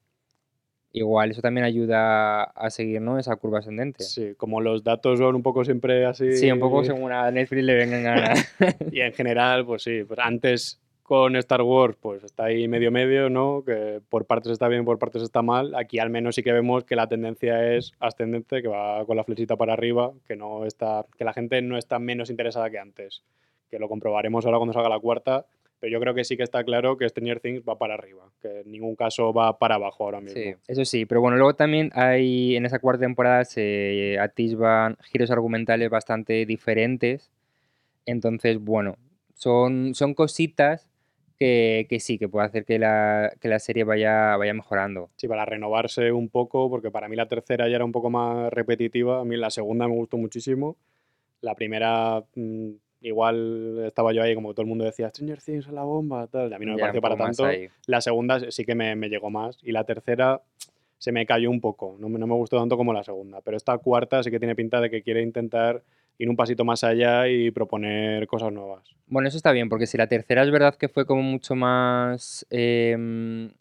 Igual 0.96 1.32
eso 1.32 1.42
también 1.42 1.66
ayuda 1.66 2.44
a 2.44 2.70
seguir, 2.70 3.02
¿no? 3.02 3.20
Esa 3.20 3.36
curva 3.36 3.60
ascendente. 3.60 4.04
sí, 4.04 4.34
como 4.38 4.62
los 4.62 4.82
datos 4.82 5.20
son 5.20 5.36
un 5.36 5.44
poco 5.44 5.66
siempre 5.66 6.06
así. 6.06 6.32
Sí, 6.38 6.50
un 6.50 6.60
poco 6.60 6.86
según 6.86 7.12
a 7.12 7.30
Netflix 7.32 7.64
le 7.64 7.76
vengan 7.76 8.04
ganas. 8.04 8.56
Y 8.94 9.02
en 9.02 9.12
general, 9.12 9.66
pues 9.66 9.84
sí, 9.84 10.06
pues 10.08 10.20
antes 10.24 10.80
con 11.04 11.36
Star 11.36 11.62
Wars, 11.62 11.98
pues 12.00 12.24
está 12.24 12.46
ahí 12.46 12.70
medio 12.70 12.92
medio, 12.92 13.30
¿no? 13.30 13.64
Que 13.66 14.00
por 14.08 14.26
partes 14.26 14.54
está 14.54 14.70
bien, 14.70 14.86
por 14.86 14.98
partes 14.98 15.22
está 15.22 15.42
mal. 15.42 15.76
Aquí 15.76 16.00
al 16.00 16.10
menos 16.10 16.36
sí 16.36 16.44
que 16.44 16.54
vemos 16.54 16.86
que 16.86 16.96
la 16.96 17.08
tendencia 17.08 17.76
es 17.76 17.92
ascendente, 18.00 18.62
que 18.62 18.70
va 18.70 19.06
con 19.06 19.18
la 19.18 19.26
flechita 19.26 19.58
para 19.58 19.74
arriba, 19.74 20.14
que 20.26 20.38
no 20.38 20.66
está, 20.66 21.06
que 21.18 21.26
la 21.26 21.34
gente 21.34 21.62
no 21.62 21.78
está 21.78 22.00
menos 22.00 22.30
interesada 22.30 22.70
que 22.70 22.80
antes. 22.80 23.22
Que 23.70 23.80
lo 23.80 23.90
comprobaremos 23.90 24.46
ahora 24.46 24.60
cuando 24.60 24.72
salga 24.72 24.88
la 24.88 25.00
cuarta. 25.00 25.46
Pero 25.86 26.00
yo 26.00 26.00
creo 26.00 26.16
que 26.16 26.24
sí 26.24 26.36
que 26.36 26.42
está 26.42 26.64
claro 26.64 26.98
que 26.98 27.08
Stranger 27.08 27.40
Things 27.40 27.62
va 27.62 27.78
para 27.78 27.94
arriba, 27.94 28.24
que 28.42 28.62
en 28.62 28.72
ningún 28.72 28.96
caso 28.96 29.32
va 29.32 29.60
para 29.60 29.76
abajo 29.76 30.06
ahora 30.06 30.20
mismo. 30.20 30.42
Sí, 30.42 30.56
eso 30.68 30.84
sí, 30.84 31.06
pero 31.06 31.22
bueno, 31.22 31.38
luego 31.38 31.54
también 31.54 31.92
hay 31.94 32.56
en 32.56 32.66
esa 32.66 32.80
cuarta 32.80 33.02
temporada 33.02 33.46
se 33.46 34.18
atisban 34.20 34.98
giros 35.04 35.30
argumentales 35.30 35.92
bastante 35.92 36.48
diferentes. 36.48 37.30
Entonces, 38.08 38.58
bueno, 38.58 38.96
son, 39.36 39.94
son 39.94 40.16
cositas 40.16 40.90
que, 41.38 41.86
que 41.88 42.00
sí, 42.00 42.18
que 42.18 42.30
puede 42.30 42.48
hacer 42.48 42.66
que 42.66 42.80
la, 42.80 43.32
que 43.40 43.48
la 43.48 43.60
serie 43.60 43.84
vaya, 43.84 44.36
vaya 44.38 44.56
mejorando. 44.56 45.12
Sí, 45.18 45.28
para 45.28 45.46
renovarse 45.46 46.12
un 46.12 46.30
poco, 46.30 46.68
porque 46.68 46.90
para 46.90 47.08
mí 47.08 47.16
la 47.16 47.28
tercera 47.28 47.70
ya 47.70 47.76
era 47.76 47.86
un 47.86 47.92
poco 47.92 48.10
más 48.10 48.52
repetitiva. 48.52 49.22
A 49.22 49.24
mí 49.24 49.38
la 49.38 49.52
segunda 49.52 49.88
me 49.88 49.94
gustó 49.94 50.18
muchísimo. 50.18 50.78
La 51.42 51.54
primera, 51.54 52.24
mm, 52.34 52.72
igual 53.08 53.84
estaba 53.86 54.12
yo 54.14 54.22
ahí, 54.24 54.36
como 54.36 54.54
todo 54.54 54.62
el 54.64 54.68
mundo 54.68 54.84
decía, 54.86 55.10
Stranger 55.10 55.42
Things 55.42 55.68
es 55.68 55.74
la 55.74 55.84
bomba, 55.84 56.28
tal. 56.28 56.52
y 56.52 56.54
A 56.54 56.60
mí 56.60 56.66
no 56.66 56.74
me 56.74 56.78
Ya 56.78 56.82
pareció 56.84 57.02
para 57.02 57.16
tanto. 57.18 57.46
La 57.88 58.02
segunda 58.02 58.52
sí 58.52 58.66
que 58.66 58.76
me, 58.76 58.96
me 58.96 59.10
llegó 59.10 59.30
más. 59.30 59.58
Y 59.64 59.72
la 59.72 59.84
tercera 59.84 60.42
se 60.98 61.12
me 61.12 61.26
cayó 61.26 61.50
un 61.52 61.62
poco. 61.62 61.96
No, 62.00 62.10
me- 62.10 62.18
no 62.20 62.28
me 62.28 62.34
gustó 62.36 62.58
tanto 62.60 62.78
como 62.78 62.94
la 62.94 63.04
segunda. 63.04 63.42
Pero 63.42 63.58
esta 63.58 63.78
cuarta 63.78 64.24
sí 64.24 64.32
que 64.32 64.40
tiene 64.40 64.56
pinta 64.56 64.82
de 64.82 64.90
que 64.90 65.02
quiere 65.04 65.22
intentar 65.22 65.84
ir 66.18 66.30
un 66.30 66.36
pasito 66.36 66.64
más 66.66 66.84
allá 66.84 67.28
y 67.28 67.52
proponer 67.52 68.26
cosas 68.28 68.52
nuevas. 68.52 68.88
Bueno, 69.08 69.28
eso 69.28 69.38
está 69.38 69.52
bien, 69.52 69.70
porque 69.70 69.86
si 69.86 69.98
la 69.98 70.08
tercera 70.08 70.44
es 70.44 70.50
verdad 70.52 70.76
que 70.76 70.88
fue 70.88 71.06
como 71.06 71.22
mucho 71.22 71.56
más, 71.56 72.46
em, 72.50 73.52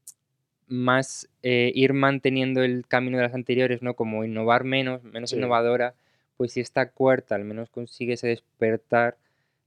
más 0.67 1.29
eh, 1.43 1.71
ir 1.75 1.93
manteniendo 1.93 2.63
el 2.63 2.87
camino 2.87 3.19
de 3.19 3.25
las 3.25 3.35
anteriores, 3.35 3.83
¿no? 3.83 3.95
Como 3.95 4.25
innovar 4.25 4.65
menos, 4.65 5.03
menos 5.05 5.31
Sí. 5.31 5.37
innovadora, 5.37 5.95
pues 6.37 6.53
si 6.53 6.61
esta 6.61 6.91
cuarta 6.91 7.35
al 7.35 7.45
menos 7.45 7.69
consigue 7.71 8.15
ese 8.15 8.29
despertar, 8.29 9.17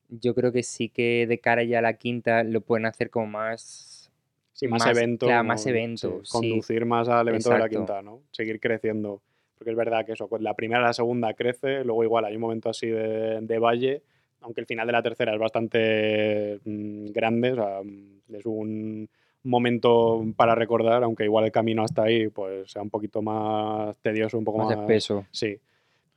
yo 0.09 0.33
creo 0.35 0.51
que 0.51 0.63
sí 0.63 0.89
que 0.89 1.25
de 1.27 1.39
cara 1.39 1.63
ya 1.63 1.79
a 1.79 1.81
la 1.81 1.93
quinta 1.93 2.43
lo 2.43 2.61
pueden 2.61 2.85
hacer 2.85 3.09
como 3.09 3.27
más... 3.27 4.11
Sí, 4.53 4.67
más, 4.67 4.83
Más- 4.83 4.97
evento. 4.97 5.27
claro, 5.27 5.43
más 5.43 5.61
sí, 5.61 5.69
evento, 5.69 6.21
sí. 6.23 6.31
conducir 6.31 6.83
más 6.85 7.07
al 7.07 7.27
evento 7.27 7.51
de 7.51 7.59
la 7.59 7.69
quinta, 7.69 8.01
¿no? 8.01 8.21
Seguir 8.31 8.59
creciendo. 8.59 9.21
Porque 9.55 9.69
es 9.69 9.77
verdad 9.77 10.03
que 10.03 10.13
eso, 10.13 10.27
con 10.27 10.43
la 10.43 10.55
primera 10.55 10.81
la 10.81 10.93
segunda 10.93 11.33
crece, 11.35 11.83
luego 11.83 12.03
igual 12.03 12.25
hay 12.25 12.35
un 12.35 12.41
momento 12.41 12.69
así 12.69 12.87
de, 12.87 13.39
de 13.41 13.59
valle, 13.59 14.01
aunque 14.41 14.61
el 14.61 14.65
final 14.65 14.87
de 14.87 14.93
la 14.93 15.03
tercera 15.03 15.33
es 15.33 15.39
bastante 15.39 16.59
mm, 16.65 17.11
grande, 17.11 17.51
o 17.51 17.55
sea, 17.55 17.81
mm, 17.83 18.35
es 18.35 18.45
un 18.47 19.07
momento 19.43 20.25
para 20.35 20.55
recordar, 20.55 21.03
aunque 21.03 21.23
igual 21.25 21.45
el 21.45 21.51
camino 21.51 21.83
hasta 21.83 22.03
ahí 22.03 22.27
pues 22.29 22.71
sea 22.71 22.81
un 22.81 22.89
poquito 22.89 23.21
más 23.21 23.95
tedioso, 23.99 24.37
un 24.37 24.43
poco 24.43 24.59
Más 24.59 24.69
más, 24.69 24.79
espeso. 24.79 25.25
Sí. 25.31 25.57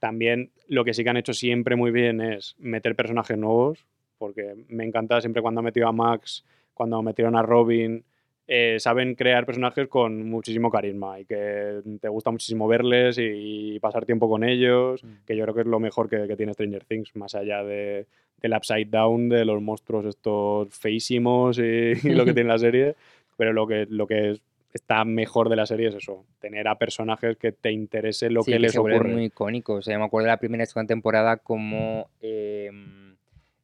También 0.01 0.51
lo 0.67 0.85
que 0.85 0.93
sí 0.95 1.05
que 1.05 1.11
han 1.11 1.17
hecho 1.19 1.33
siempre 1.33 1.77
muy 1.77 1.93
bien 1.93 2.21
es 2.21 2.57
meter 2.59 2.97
personajes 2.97 3.39
nuevos, 3.39 3.87
porque 4.19 4.55
me 4.69 4.85
encanta 4.85 5.21
siempre 5.21 5.43
cuando 5.43 5.61
han 5.61 5.67
metido 5.67 5.87
a 5.87 5.93
Max, 5.93 6.45
cuando 6.75 7.01
metieron 7.03 7.37
a 7.37 7.43
Robin, 7.43 8.03
eh, 8.49 8.77
saben 8.81 9.15
crear 9.15 9.47
personajes 9.47 9.87
con 9.87 10.29
muchísimo 10.29 10.71
carisma 10.71 11.21
y 11.21 11.25
que 11.25 11.81
te 12.01 12.09
gusta 12.09 12.33
muchísimo 12.33 12.67
verles 12.67 13.17
y, 13.21 13.79
pasar 13.79 14.05
tiempo 14.05 14.29
con 14.29 14.43
ellos, 14.43 15.05
Mm. 15.05 15.25
que 15.25 15.37
yo 15.37 15.45
creo 15.45 15.55
que 15.55 15.61
es 15.61 15.67
lo 15.69 15.79
mejor 15.79 16.09
que, 16.09 16.27
que 16.27 16.37
tiene 16.37 16.53
Stranger 16.55 16.85
Things, 16.85 17.15
más 17.15 17.35
allá 17.37 17.63
de, 17.63 18.07
del 18.43 18.53
upside 18.57 18.87
down, 18.91 19.29
de 19.29 19.45
los 19.45 19.63
monstruos 19.63 20.05
estos 20.07 20.75
feísimos 20.75 21.59
y, 21.59 21.93
y 22.03 22.15
lo 22.15 22.25
que 22.25 22.35
tiene 22.35 22.49
la 22.49 22.59
serie, 22.59 22.97
pero 23.37 23.53
lo 23.53 23.67
que, 23.69 23.87
lo 23.89 24.07
que 24.07 24.31
es- 24.33 24.43
está 24.77 25.05
mejor 25.05 25.49
de 25.49 25.57
la 25.57 25.67
serie 25.67 25.89
es 25.89 25.95
eso, 25.95 26.25
tener 26.41 26.69
a 26.69 26.77
personajes 26.79 27.37
que 27.37 27.53
te 27.53 27.73
interese 27.73 28.31
lo 28.31 28.43
Sí, 28.43 28.53
que 28.53 28.57
que 28.57 28.61
les 28.61 28.77
ocurre. 28.77 29.09
muy 29.13 29.25
icónicos. 29.25 29.79
O 29.79 29.83
sea, 29.83 29.99
me 29.99 30.05
acuerdo 30.05 30.27
de 30.27 30.31
la 30.33 30.37
primera 30.39 30.63
y 30.63 30.67
segunda 30.67 30.89
temporada 30.89 31.37
como 31.39 32.09
em, 32.21 33.17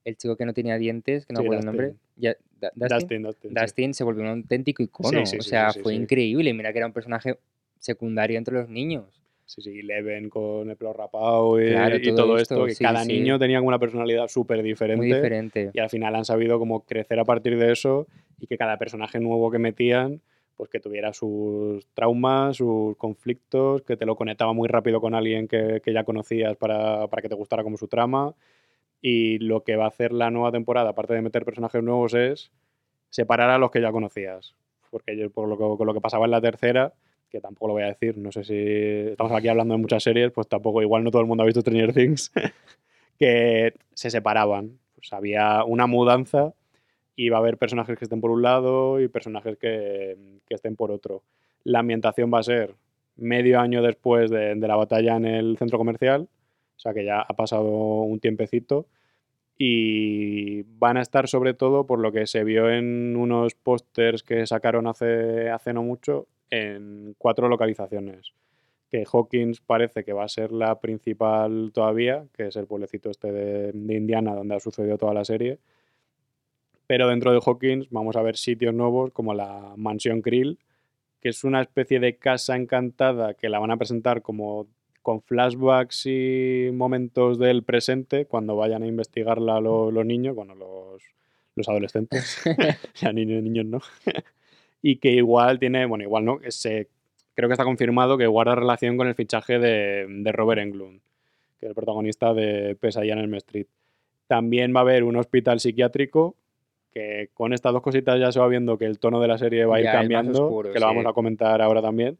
el 0.04 0.16
chico 0.16 0.36
que 0.36 0.44
no 0.44 0.52
tenía 0.52 0.78
dientes, 0.78 1.26
que 1.26 1.32
no 1.32 1.38
Sí, 1.40 1.42
me 1.42 1.46
acuerdo 1.48 1.60
el 1.60 1.66
nombre. 1.66 1.86
Dustin. 1.88 2.00
Ya- 2.16 2.36
Da- 2.60 2.70
Dustin. 2.74 3.22
Dustin, 3.22 3.52
Dustin, 3.54 3.94
sí. 3.94 3.98
Se 3.98 4.04
volvió 4.04 4.22
un 4.22 4.28
auténtico 4.30 4.82
icono. 4.82 5.22
o 5.22 5.26
sea, 5.26 5.72
fue 5.72 5.94
increíble. 5.94 6.52
Mira 6.54 6.72
que 6.72 6.78
era 6.78 6.86
un 6.86 6.92
personaje 6.92 7.38
secundario 7.78 8.38
entre 8.38 8.54
los 8.54 8.68
niños. 8.68 9.22
Sí, 9.44 9.60
sí, 9.62 9.78
Eleven 9.78 10.28
con 10.28 10.68
el 10.70 10.76
pelo 10.76 10.92
rapado 10.92 11.60
y, 11.62 11.68
Claro, 11.68 11.96
y 11.96 12.02
todo 12.14 12.36
esto, 12.38 12.54
esto, 12.56 12.64
que 12.66 12.74
sí, 12.74 12.82
cada 12.82 13.04
sí. 13.04 13.12
niño 13.12 13.38
tenía 13.38 13.60
una 13.60 13.78
personalidad 13.78 14.26
súper 14.26 14.60
diferente. 14.62 14.96
Muy 14.96 15.06
diferente. 15.06 15.70
Y 15.72 15.78
al 15.78 15.88
final 15.88 16.16
han 16.16 16.24
sabido 16.24 16.58
como 16.58 16.80
crecer 16.84 17.20
a 17.20 17.24
partir 17.24 17.56
de 17.56 17.70
eso 17.70 18.08
y 18.40 18.48
que 18.48 18.58
cada 18.58 18.76
personaje 18.76 19.20
nuevo 19.20 19.50
que 19.52 19.58
metían 19.60 20.20
pues 20.56 20.70
que 20.70 20.80
tuviera 20.80 21.12
sus 21.12 21.86
traumas, 21.94 22.56
sus 22.56 22.96
conflictos, 22.96 23.82
que 23.82 23.96
te 23.96 24.06
lo 24.06 24.16
conectaba 24.16 24.52
muy 24.52 24.68
rápido 24.68 25.00
con 25.00 25.14
alguien 25.14 25.48
que, 25.48 25.80
que 25.84 25.92
ya 25.92 26.04
conocías 26.04 26.56
para, 26.56 27.06
para 27.08 27.22
que 27.22 27.28
te 27.28 27.34
gustara 27.34 27.62
como 27.62 27.76
su 27.76 27.88
trama. 27.88 28.34
Y 29.02 29.38
lo 29.38 29.62
que 29.62 29.76
va 29.76 29.84
a 29.84 29.88
hacer 29.88 30.12
la 30.12 30.30
nueva 30.30 30.50
temporada, 30.52 30.90
aparte 30.90 31.14
de 31.14 31.22
meter 31.22 31.44
personajes 31.44 31.82
nuevos, 31.82 32.14
es 32.14 32.50
separar 33.10 33.50
a 33.50 33.58
los 33.58 33.70
que 33.70 33.80
ya 33.80 33.92
conocías. 33.92 34.54
Porque 34.90 35.16
yo, 35.16 35.30
por 35.30 35.48
lo 35.48 35.56
que, 35.56 35.76
con 35.76 35.86
lo 35.86 35.94
que 35.94 36.00
pasaba 36.00 36.24
en 36.24 36.30
la 36.30 36.40
tercera, 36.40 36.94
que 37.28 37.40
tampoco 37.40 37.68
lo 37.68 37.72
voy 37.74 37.82
a 37.82 37.88
decir, 37.88 38.16
no 38.16 38.32
sé 38.32 38.44
si 38.44 39.10
estamos 39.10 39.32
aquí 39.32 39.48
hablando 39.48 39.74
de 39.74 39.80
muchas 39.80 40.02
series, 40.02 40.32
pues 40.32 40.48
tampoco, 40.48 40.80
igual 40.80 41.04
no 41.04 41.10
todo 41.10 41.22
el 41.22 41.28
mundo 41.28 41.42
ha 41.42 41.46
visto 41.46 41.60
Stranger 41.60 41.92
Things, 41.92 42.32
que 43.18 43.74
se 43.92 44.10
separaban. 44.10 44.78
Pues 44.94 45.12
había 45.12 45.62
una 45.64 45.86
mudanza 45.86 46.54
y 47.16 47.30
va 47.30 47.38
a 47.38 47.40
haber 47.40 47.56
personajes 47.56 47.98
que 47.98 48.04
estén 48.04 48.20
por 48.20 48.30
un 48.30 48.42
lado 48.42 49.00
y 49.00 49.08
personajes 49.08 49.56
que, 49.56 50.16
que 50.46 50.54
estén 50.54 50.76
por 50.76 50.90
otro. 50.90 51.22
La 51.64 51.80
ambientación 51.80 52.30
va 52.32 52.40
a 52.40 52.44
ser 52.44 52.76
medio 53.16 53.60
año 53.60 53.82
después 53.82 54.30
de, 54.30 54.54
la 54.56 54.76
batalla 54.76 55.16
en 55.16 55.24
el 55.24 55.56
centro 55.58 55.78
comercial, 55.78 56.28
o 56.76 56.78
sea 56.78 56.92
que 56.92 57.04
ya 57.04 57.20
ha 57.20 57.34
pasado 57.34 57.70
un 57.70 58.20
tiempecito 58.20 58.86
y 59.58 60.62
van 60.78 60.98
a 60.98 61.02
estar 61.02 61.28
sobre 61.28 61.54
todo 61.54 61.86
por 61.86 61.98
lo 61.98 62.12
que 62.12 62.26
se 62.26 62.44
vio 62.44 62.70
en 62.70 63.16
unos 63.16 63.54
pósters 63.54 64.22
que 64.22 64.46
sacaron 64.46 64.86
hace, 64.86 65.48
hace 65.48 65.72
no 65.72 65.82
mucho 65.82 66.28
en 66.50 67.14
cuatro 67.16 67.48
localizaciones. 67.48 68.34
Que 68.90 69.04
Hawkins 69.10 69.60
parece 69.60 70.04
que 70.04 70.12
va 70.12 70.24
a 70.24 70.28
ser 70.28 70.52
la 70.52 70.78
principal 70.78 71.72
todavía, 71.72 72.26
que 72.34 72.48
es 72.48 72.56
el 72.56 72.66
pueblecito 72.66 73.10
este 73.10 73.32
de 73.32 73.94
Indiana 73.94 74.34
donde 74.34 74.54
ha 74.54 74.60
sucedido 74.60 74.98
toda 74.98 75.14
la 75.14 75.24
serie. 75.24 75.58
Pero 76.86 77.08
dentro 77.08 77.32
de 77.32 77.40
Hawkins 77.44 77.88
vamos 77.90 78.16
a 78.16 78.22
ver 78.22 78.36
sitios 78.36 78.74
nuevos 78.74 79.10
como 79.12 79.34
la 79.34 79.72
Mansión 79.76 80.22
Krill, 80.22 80.58
que 81.20 81.30
es 81.30 81.42
una 81.44 81.60
especie 81.60 81.98
de 81.98 82.16
casa 82.16 82.56
encantada 82.56 83.34
que 83.34 83.48
la 83.48 83.58
van 83.58 83.70
a 83.72 83.76
presentar 83.76 84.22
como 84.22 84.66
con 85.02 85.22
flashbacks 85.22 86.06
y 86.06 86.68
momentos 86.72 87.38
del 87.38 87.62
presente 87.62 88.26
cuando 88.26 88.56
vayan 88.56 88.82
a 88.82 88.86
investigarla 88.88 89.60
lo- 89.60 89.90
los 89.90 90.04
niños, 90.04 90.34
bueno, 90.34 90.54
los, 90.54 91.02
los 91.54 91.68
adolescentes, 91.68 92.42
ya 92.96 93.12
niños, 93.12 93.42
niños 93.42 93.66
no, 93.66 93.80
y 94.82 94.96
que 94.96 95.10
igual 95.12 95.58
tiene, 95.58 95.86
bueno, 95.86 96.04
igual 96.04 96.24
no, 96.24 96.40
se, 96.48 96.88
creo 97.34 97.48
que 97.48 97.52
está 97.54 97.64
confirmado 97.64 98.18
que 98.18 98.26
guarda 98.26 98.54
relación 98.56 98.96
con 98.96 99.06
el 99.08 99.14
fichaje 99.14 99.58
de, 99.58 100.06
de 100.08 100.32
Robert 100.32 100.60
Englund, 100.60 101.00
que 101.58 101.66
es 101.66 101.70
el 101.70 101.74
protagonista 101.74 102.34
de 102.34 102.76
Pesadilla 102.76 103.14
en 103.14 103.20
el 103.20 103.34
Street. 103.34 103.66
También 104.26 104.74
va 104.74 104.80
a 104.80 104.82
haber 104.82 105.04
un 105.04 105.16
hospital 105.16 105.60
psiquiátrico 105.60 106.34
que 106.96 107.28
con 107.34 107.52
estas 107.52 107.74
dos 107.74 107.82
cositas 107.82 108.18
ya 108.18 108.32
se 108.32 108.40
va 108.40 108.48
viendo 108.48 108.78
que 108.78 108.86
el 108.86 108.98
tono 108.98 109.20
de 109.20 109.28
la 109.28 109.36
serie 109.36 109.66
va 109.66 109.76
a 109.76 109.80
ir 109.80 109.84
Ya, 109.84 109.92
cambiando, 109.92 110.44
oscuro, 110.46 110.72
que 110.72 110.80
lo 110.80 110.86
vamos 110.86 111.02
sí. 111.02 111.08
a 111.10 111.12
comentar 111.12 111.60
ahora 111.60 111.82
también. 111.82 112.16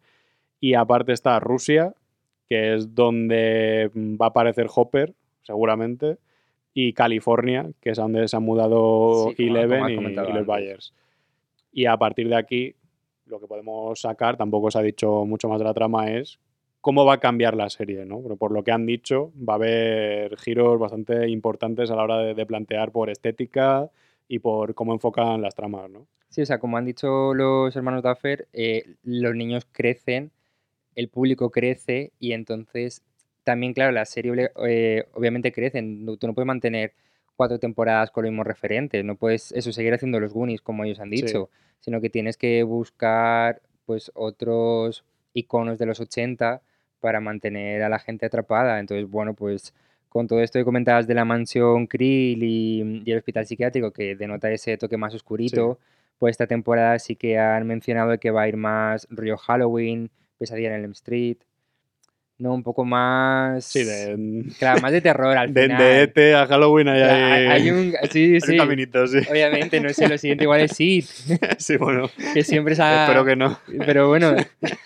Y 0.61 0.75
aparte 0.75 1.13
está 1.13 1.41
Rusia, 1.41 1.95
que 2.47 2.75
es 2.75 2.95
donde 2.95 3.91
va 3.95 4.27
a 4.27 4.29
aparecer 4.29 4.67
Hopper, 4.75 5.15
seguramente, 5.41 6.19
y 6.75 6.93
California, 6.93 7.71
que 7.81 7.91
es 7.93 7.97
donde 7.97 8.29
se 8.29 8.37
han 8.37 8.43
mudado 8.43 9.31
Sí, 9.35 9.47
como- 9.47 9.49
como 9.49 9.57
Eleven 9.65 9.83
has 9.83 9.91
y, 9.91 9.95
y 9.95 10.33
los. 10.35 10.47
Byers. 10.47 10.93
Y 11.73 11.87
a 11.87 11.97
partir 11.97 12.29
de 12.29 12.37
aquí, 12.37 12.75
lo 13.25 13.41
que 13.41 13.47
podemos 13.47 13.99
sacar, 13.99 14.37
tampoco 14.37 14.71
se 14.71 14.79
ha 14.79 14.83
dicho 14.83 15.25
mucho 15.25 15.49
más 15.49 15.59
de 15.59 15.65
la 15.65 15.73
trama, 15.73 16.11
es 16.11 16.39
cómo 16.83 17.07
va 17.07 17.15
a 17.15 17.21
cambiar 17.21 17.57
la 17.57 17.71
serie, 17.71 18.05
¿no? 18.05 18.21
Pero 18.23 18.37
por 18.37 18.53
lo 18.53 18.63
que 18.63 18.73
han 18.73 18.85
dicho, 18.85 19.33
va 19.37 19.55
a 19.55 19.57
haber 19.57 20.37
giros 20.37 20.79
bastante 20.79 21.29
importantes 21.31 21.91
a 21.91 21.97
la 21.97 22.03
hora 22.03 22.19
de, 22.19 22.35
de 22.35 22.45
plantear 22.45 22.93
por 22.93 23.09
estética 23.09 23.89
y 24.29 24.39
por 24.39 24.75
cómo 24.75 24.93
enfocan 24.93 25.41
las 25.43 25.55
tramas, 25.55 25.91
¿no? 25.91 26.07
Sí, 26.29 26.43
o 26.43 26.47
sea, 26.47 26.59
como 26.59 26.77
han 26.77 26.85
dicho 26.85 27.35
los 27.35 27.75
hermanos 27.77 28.03
Duffer, 28.03 28.49
eh, 28.53 28.85
los 29.03 29.35
niños 29.35 29.67
crecen, 29.73 30.33
el 30.95 31.09
público 31.09 31.51
crece 31.51 32.13
y 32.19 32.33
entonces 32.33 33.03
también, 33.45 33.75
claro, 33.75 33.93
la 33.93 34.05
serie 34.05 34.51
eh, 34.67 35.05
obviamente 35.13 35.53
crece. 35.53 35.81
Tú 36.19 36.27
no 36.27 36.35
puedes 36.35 36.47
mantener 36.47 36.95
cuatro 37.37 37.59
temporadas 37.59 38.11
con 38.11 38.25
los 38.25 38.33
mismos 38.33 38.47
referentes, 38.47 39.05
no 39.05 39.15
puedes 39.17 39.53
eso 39.53 39.73
seguir 39.73 39.95
haciendo 39.95 40.19
los 40.19 40.33
Goonies 40.33 40.63
como 40.63 40.85
ellos 40.85 40.99
han 41.01 41.11
Sí. 41.11 41.23
dicho, 41.23 41.51
sino 41.81 42.01
que 42.01 42.11
tienes 42.11 42.37
que 42.37 42.63
buscar 42.65 43.63
pues 43.85 44.11
otros 44.15 45.05
iconos 45.33 45.79
de 45.79 45.87
los 45.87 46.01
80 46.01 46.61
para 46.99 47.21
mantener 47.21 47.83
a 47.83 47.89
la 47.89 47.99
gente 48.01 48.27
atrapada. 48.27 48.81
Entonces, 48.81 49.09
bueno, 49.09 49.35
pues 49.35 49.75
con 50.17 50.27
todo 50.29 50.41
esto 50.41 50.59
que 50.59 50.65
comentabas 50.65 51.07
de 51.07 51.13
la 51.15 51.27
mansión 51.27 51.87
Krill 51.87 52.43
y, 52.43 53.03
y 53.05 53.11
el 53.13 53.19
hospital 53.19 53.47
psiquiátrico 53.47 53.93
que 53.93 54.17
denota 54.17 54.51
ese 54.51 54.79
toque 54.79 54.97
más 54.97 55.15
oscurito, 55.15 55.79
pues 56.19 56.33
esta 56.33 56.47
temporada 56.47 56.99
sí 56.99 57.17
que 57.17 57.39
han 57.39 57.67
mencionado 57.67 58.19
que 58.19 58.31
va 58.31 58.43
a 58.43 58.49
ir 58.49 58.57
más 58.57 59.07
rollo 59.11 59.37
Halloween, 59.37 60.11
Pesadilla 60.39 60.75
en 60.75 60.85
Elm 60.85 60.93
Street, 60.93 61.37
¿no? 62.39 62.55
Un 62.55 62.63
poco 62.63 62.85
más... 62.85 63.65
Sí, 63.65 63.83
de, 63.85 64.45
Claro, 64.59 64.81
más 64.81 64.93
de 64.93 65.01
terror 65.01 65.37
al 65.37 65.53
de, 65.55 65.63
final. 65.63 65.79
de 65.79 66.03
ET 66.03 66.35
a 66.35 66.47
Halloween 66.47 66.89
hay, 66.89 67.03
hay, 67.03 67.47
hay 67.47 67.71
un... 67.71 67.95
Sí, 68.11 68.25
hay 68.25 68.35
un 68.35 68.41
sí. 68.41 68.57
caminito, 68.57 69.07
sí. 69.07 69.19
Obviamente, 69.31 69.81
no 69.81 69.93
sé, 69.93 70.07
lo 70.09 70.19
siguiente 70.19 70.45
igual 70.45 70.61
es 70.61 70.73
Sid, 70.73 71.05
Sí, 71.59 71.77
bueno, 71.77 72.11
que 72.35 72.45
siempre 72.45 72.75
se 72.75 72.83
ha... 72.83 73.05
espero 73.05 73.25
que 73.25 73.37
no. 73.37 73.59
Pero 73.87 74.09
bueno, 74.09 74.35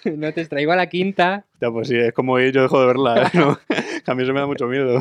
no 0.04 0.32
te 0.32 0.40
extraigo 0.42 0.72
a 0.72 0.76
la 0.76 0.88
quinta, 0.88 1.44
Ya, 1.60 1.70
pues 1.70 1.88
sí, 1.88 1.96
es 1.96 2.12
como 2.12 2.38
ir, 2.38 2.52
yo 2.52 2.62
dejo 2.62 2.80
de 2.80 2.86
verla, 2.86 3.22
¿eh? 3.24 3.36
¿no? 3.38 3.58
A 4.06 4.14
mí 4.14 4.22
eso 4.22 4.32
me 4.32 4.40
da 4.40 4.46
mucho 4.46 4.66
miedo. 4.66 5.00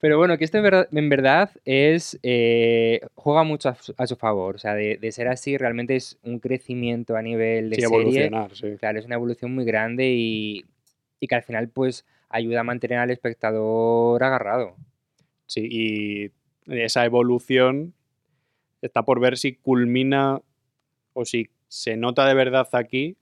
Pero 0.00 0.18
bueno, 0.18 0.36
que 0.36 0.44
esto 0.44 0.58
en 0.58 0.64
verdad, 0.64 0.88
en 0.92 1.08
verdad 1.08 1.50
es. 1.64 2.18
eh, 2.22 3.00
juega 3.14 3.42
mucho 3.42 3.70
a, 3.70 3.74
su- 3.76 3.94
a 3.96 4.06
su 4.06 4.16
favor. 4.16 4.56
O 4.56 4.58
sea, 4.58 4.74
de, 4.74 4.98
de 4.98 5.12
ser 5.12 5.28
así, 5.28 5.56
realmente 5.56 5.96
es 5.96 6.18
un 6.22 6.40
crecimiento 6.40 7.16
a 7.16 7.22
nivel 7.22 7.70
de 7.70 7.76
Sí, 7.76 7.82
serie. 7.82 7.96
evolucionar, 8.00 8.50
sí. 8.54 8.66
Claro, 8.78 8.98
es 8.98 9.06
una 9.06 9.14
evolución 9.14 9.54
muy 9.54 9.64
grande 9.64 10.10
y, 10.10 10.64
y 11.24 11.26
que 11.26 11.36
al 11.36 11.42
final, 11.42 11.70
pues, 11.70 12.04
ayuda 12.28 12.60
a 12.60 12.64
mantener 12.64 12.98
al 12.98 13.10
espectador 13.10 14.22
agarrado. 14.22 14.76
Sí, 15.46 15.66
y 15.70 16.30
esa 16.66 17.06
evolución 17.06 17.94
está 18.82 19.04
por 19.04 19.20
ver 19.20 19.38
si 19.38 19.54
culmina 19.54 20.42
o 21.14 21.24
si 21.24 21.48
se 21.68 21.96
nota 21.96 22.26
de 22.26 22.34
verdad 22.34 22.68
aquí 22.72 23.16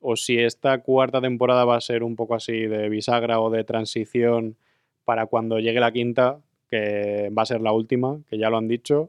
o 0.00 0.16
si 0.16 0.38
esta 0.38 0.82
cuarta 0.82 1.22
temporada 1.22 1.64
va 1.64 1.76
a 1.76 1.80
ser 1.80 2.02
un 2.02 2.14
poco 2.14 2.34
así 2.34 2.66
de 2.66 2.90
bisagra 2.90 3.40
o 3.40 3.48
de 3.48 3.64
transición 3.64 4.58
para 5.06 5.24
cuando 5.24 5.58
llegue 5.58 5.80
la 5.80 5.92
quinta, 5.92 6.38
que 6.68 7.30
va 7.36 7.42
a 7.42 7.46
ser 7.46 7.62
la 7.62 7.72
última, 7.72 8.20
que 8.28 8.36
ya 8.36 8.50
lo 8.50 8.58
han 8.58 8.68
dicho, 8.68 9.08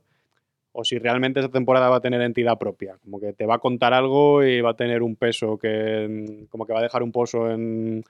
o 0.79 0.83
si 0.83 0.99
realmente 0.99 1.39
esa 1.39 1.49
temporada 1.49 1.89
va 1.89 1.95
a 1.95 2.01
tener 2.01 2.21
entidad 2.21 2.59
propia, 2.59 2.97
como 3.03 3.19
que 3.19 3.33
te 3.33 3.47
va 3.47 3.55
a 3.55 3.57
contar 3.57 3.95
algo 3.95 4.43
y 4.43 4.61
va 4.61 4.69
a 4.69 4.75
tener 4.75 5.01
un 5.01 5.15
peso 5.15 5.57
que 5.57 6.45
como 6.51 6.67
que 6.67 6.73
va 6.73 6.79
a 6.79 6.83
dejar 6.83 7.01
un 7.01 7.11
pozo 7.11 7.49
en 7.49 8.03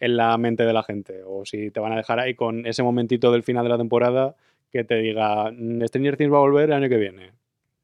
la 0.00 0.38
mente 0.38 0.64
de 0.64 0.72
la 0.72 0.82
gente. 0.82 1.20
O 1.26 1.44
si 1.44 1.70
te 1.70 1.80
van 1.80 1.92
a 1.92 1.96
dejar 1.96 2.20
ahí 2.20 2.32
con 2.32 2.64
ese 2.64 2.82
momentito 2.82 3.30
del 3.30 3.42
final 3.42 3.64
de 3.64 3.68
la 3.68 3.76
temporada 3.76 4.36
que 4.72 4.84
te 4.84 4.94
diga, 4.94 5.52
"Mm, 5.52 5.84
Stranger 5.84 6.16
Things 6.16 6.32
va 6.32 6.38
a 6.38 6.40
volver 6.40 6.64
el 6.64 6.72
año 6.72 6.88
que 6.88 6.96
viene. 6.96 7.32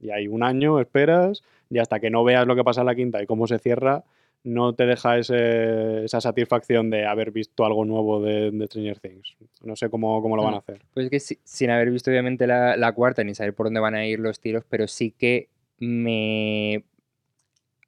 Y 0.01 0.09
hay 0.11 0.27
un 0.27 0.43
año, 0.43 0.81
esperas, 0.81 1.43
y 1.69 1.77
hasta 1.77 2.01
que 2.01 2.09
no 2.09 2.25
veas 2.25 2.47
lo 2.47 2.57
que 2.57 2.65
pasa 2.65 2.81
en 2.81 2.87
la 2.87 2.95
quinta 2.95 3.23
y 3.23 3.27
cómo 3.27 3.47
se 3.47 3.59
cierra, 3.59 4.05
no 4.43 4.75
te 4.75 4.87
deja 4.87 5.19
ese- 5.19 6.05
esa 6.05 6.21
satisfacción 6.21 6.89
de 6.91 7.05
haber 7.07 7.31
visto 7.31 7.65
algo 7.65 7.85
nuevo 7.85 8.23
de, 8.23 8.51
de 8.51 8.67
Stranger 8.67 8.99
Things. 8.99 9.37
No 9.63 9.77
sé 9.77 9.91
cómo, 9.91 10.21
cómo 10.23 10.37
lo 10.37 10.43
van 10.45 10.55
a 10.55 10.59
hacer. 10.59 10.81
Pues 10.95 11.05
es 11.05 11.11
que 11.11 11.21
si- 11.21 11.39
sin 11.45 11.71
haber 11.71 11.91
visto 11.91 12.11
obviamente 12.11 12.47
la, 12.47 12.77
la 12.77 12.93
cuarta 12.93 13.23
ni 13.23 13.35
saber 13.35 13.55
por 13.55 13.67
dónde 13.67 13.81
van 13.81 13.95
a 13.95 14.07
ir 14.07 14.19
los 14.19 14.41
tiros, 14.41 14.65
pero 14.69 14.87
sí 14.87 15.11
que 15.11 15.49
me... 15.79 16.85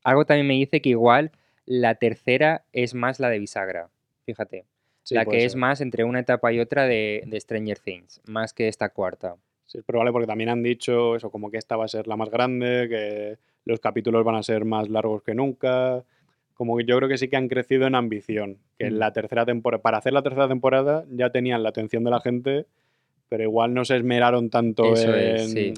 Algo 0.05 0.25
también 0.25 0.47
me 0.47 0.55
dice 0.55 0.81
que 0.83 0.91
igual 0.91 1.31
la 1.65 1.95
tercera 1.95 2.65
es 2.73 2.95
más 2.95 3.21
la 3.21 3.31
de 3.31 3.39
bisagra, 3.39 3.89
fíjate. 4.27 4.65
Sí, 5.05 5.15
la 5.15 5.27
que 5.27 5.45
es 5.45 5.57
más 5.57 5.81
entre 5.81 6.05
una 6.05 6.21
etapa 6.21 6.53
y 6.53 6.61
otra 6.61 6.87
de, 6.87 7.23
de 7.27 7.41
Stranger 7.41 7.79
Things, 7.79 8.21
más 8.27 8.53
que 8.53 8.69
esta 8.69 8.89
cuarta. 8.91 9.37
Sí, 9.67 9.79
es 9.79 9.85
probable 9.85 10.13
porque 10.13 10.27
también 10.27 10.51
han 10.51 10.63
dicho 10.63 11.17
eso, 11.17 11.31
como 11.31 11.51
que 11.51 11.57
esta 11.57 11.77
va 11.77 11.85
a 11.85 11.89
ser 11.89 12.07
la 12.09 12.17
más 12.17 12.31
grande, 12.31 12.89
que 12.89 13.39
los 13.65 13.81
capítulos 13.81 14.25
van 14.25 14.35
a 14.37 14.43
ser 14.43 14.65
más 14.65 14.89
largos 14.89 15.23
que 15.23 15.35
nunca. 15.35 16.05
Como 16.55 16.77
que 16.77 16.85
yo 16.85 16.97
creo 16.97 17.09
que 17.09 17.19
sí 17.19 17.29
que 17.29 17.37
han 17.37 17.49
crecido 17.49 17.87
en 17.87 17.95
ambición. 17.95 18.59
Que 18.79 18.87
en 18.87 18.95
Mm. 18.95 18.99
la 18.99 19.13
tercera 19.13 19.45
temporada, 19.47 19.83
para 19.83 19.99
hacer 19.99 20.13
la 20.13 20.23
tercera 20.23 20.49
temporada 20.49 21.05
ya 21.11 21.31
tenían 21.31 21.63
la 21.63 21.71
atención 21.71 22.05
de 22.05 22.11
la 22.11 22.21
gente, 22.21 22.67
pero 23.29 23.43
igual 23.43 23.73
no 23.75 23.85
se 23.85 23.97
esmeraron 23.97 24.51
tanto 24.51 24.93
Eso 24.93 25.15
en, 25.17 25.37
es, 25.37 25.51
sí. 25.53 25.75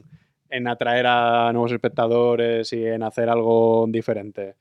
en 0.50 0.66
atraer 0.68 1.06
a 1.06 1.52
nuevos 1.52 1.72
espectadores 1.72 2.72
y 2.72 2.84
en 2.84 3.02
hacer 3.02 3.28
algo 3.28 3.86
diferente. 3.88 4.54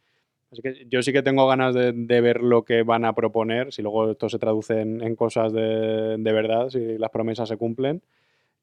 Así 0.51 0.61
que 0.61 0.86
yo 0.88 1.01
sí 1.01 1.11
que 1.11 1.24
tengo 1.24 1.47
ganas 1.47 1.74
de, 1.74 1.93
de 1.93 2.22
ver 2.22 2.41
lo 2.41 2.64
que 2.64 2.84
van 2.84 3.05
a 3.05 3.14
proponer, 3.16 3.74
si 3.74 3.82
luego 3.82 4.11
esto 4.11 4.30
se 4.30 4.38
traduce 4.38 4.82
en, 4.82 5.01
en 5.01 5.16
cosas 5.16 5.51
de, 5.51 6.16
de 6.20 6.32
verdad, 6.32 6.70
si 6.70 6.99
las 6.99 7.09
promesas 7.09 7.49
se 7.49 7.57
cumplen. 7.57 8.03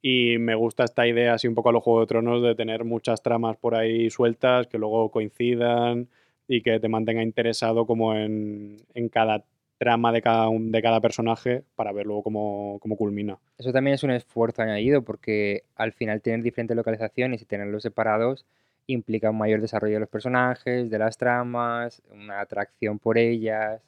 Y 0.00 0.38
me 0.38 0.54
gusta 0.54 0.84
esta 0.84 1.06
idea, 1.08 1.34
así 1.34 1.48
un 1.48 1.54
poco 1.56 1.68
a 1.70 1.72
los 1.72 1.82
Juegos 1.82 2.04
de 2.04 2.06
Tronos, 2.06 2.42
de 2.42 2.54
tener 2.54 2.84
muchas 2.84 3.22
tramas 3.22 3.56
por 3.56 3.74
ahí 3.74 4.08
sueltas 4.08 4.68
que 4.68 4.78
luego 4.78 5.10
coincidan 5.10 6.08
y 6.52 6.62
que 6.62 6.80
te 6.80 6.88
mantenga 6.88 7.22
interesado 7.22 7.86
como 7.86 8.12
en, 8.16 8.78
en 8.94 9.08
cada 9.08 9.44
trama 9.78 10.10
de 10.10 10.20
cada, 10.20 10.48
un- 10.48 10.72
de 10.72 10.82
cada 10.82 11.00
personaje 11.00 11.62
para 11.76 11.92
ver 11.92 12.06
luego 12.06 12.24
cómo, 12.24 12.78
cómo 12.80 12.96
culmina. 12.96 13.38
Eso 13.56 13.72
también 13.72 13.94
es 13.94 14.02
un 14.02 14.10
esfuerzo 14.10 14.60
añadido 14.62 15.02
porque 15.02 15.62
al 15.76 15.92
final 15.92 16.20
tener 16.20 16.42
diferentes 16.42 16.76
localizaciones 16.76 17.40
y 17.40 17.44
tenerlos 17.44 17.84
separados 17.84 18.44
implica 18.88 19.30
un 19.30 19.38
mayor 19.38 19.60
desarrollo 19.60 19.94
de 19.94 20.00
los 20.00 20.08
personajes, 20.08 20.90
de 20.90 20.98
las 20.98 21.16
tramas, 21.16 22.02
una 22.10 22.40
atracción 22.40 22.98
por 22.98 23.16
ellas, 23.16 23.80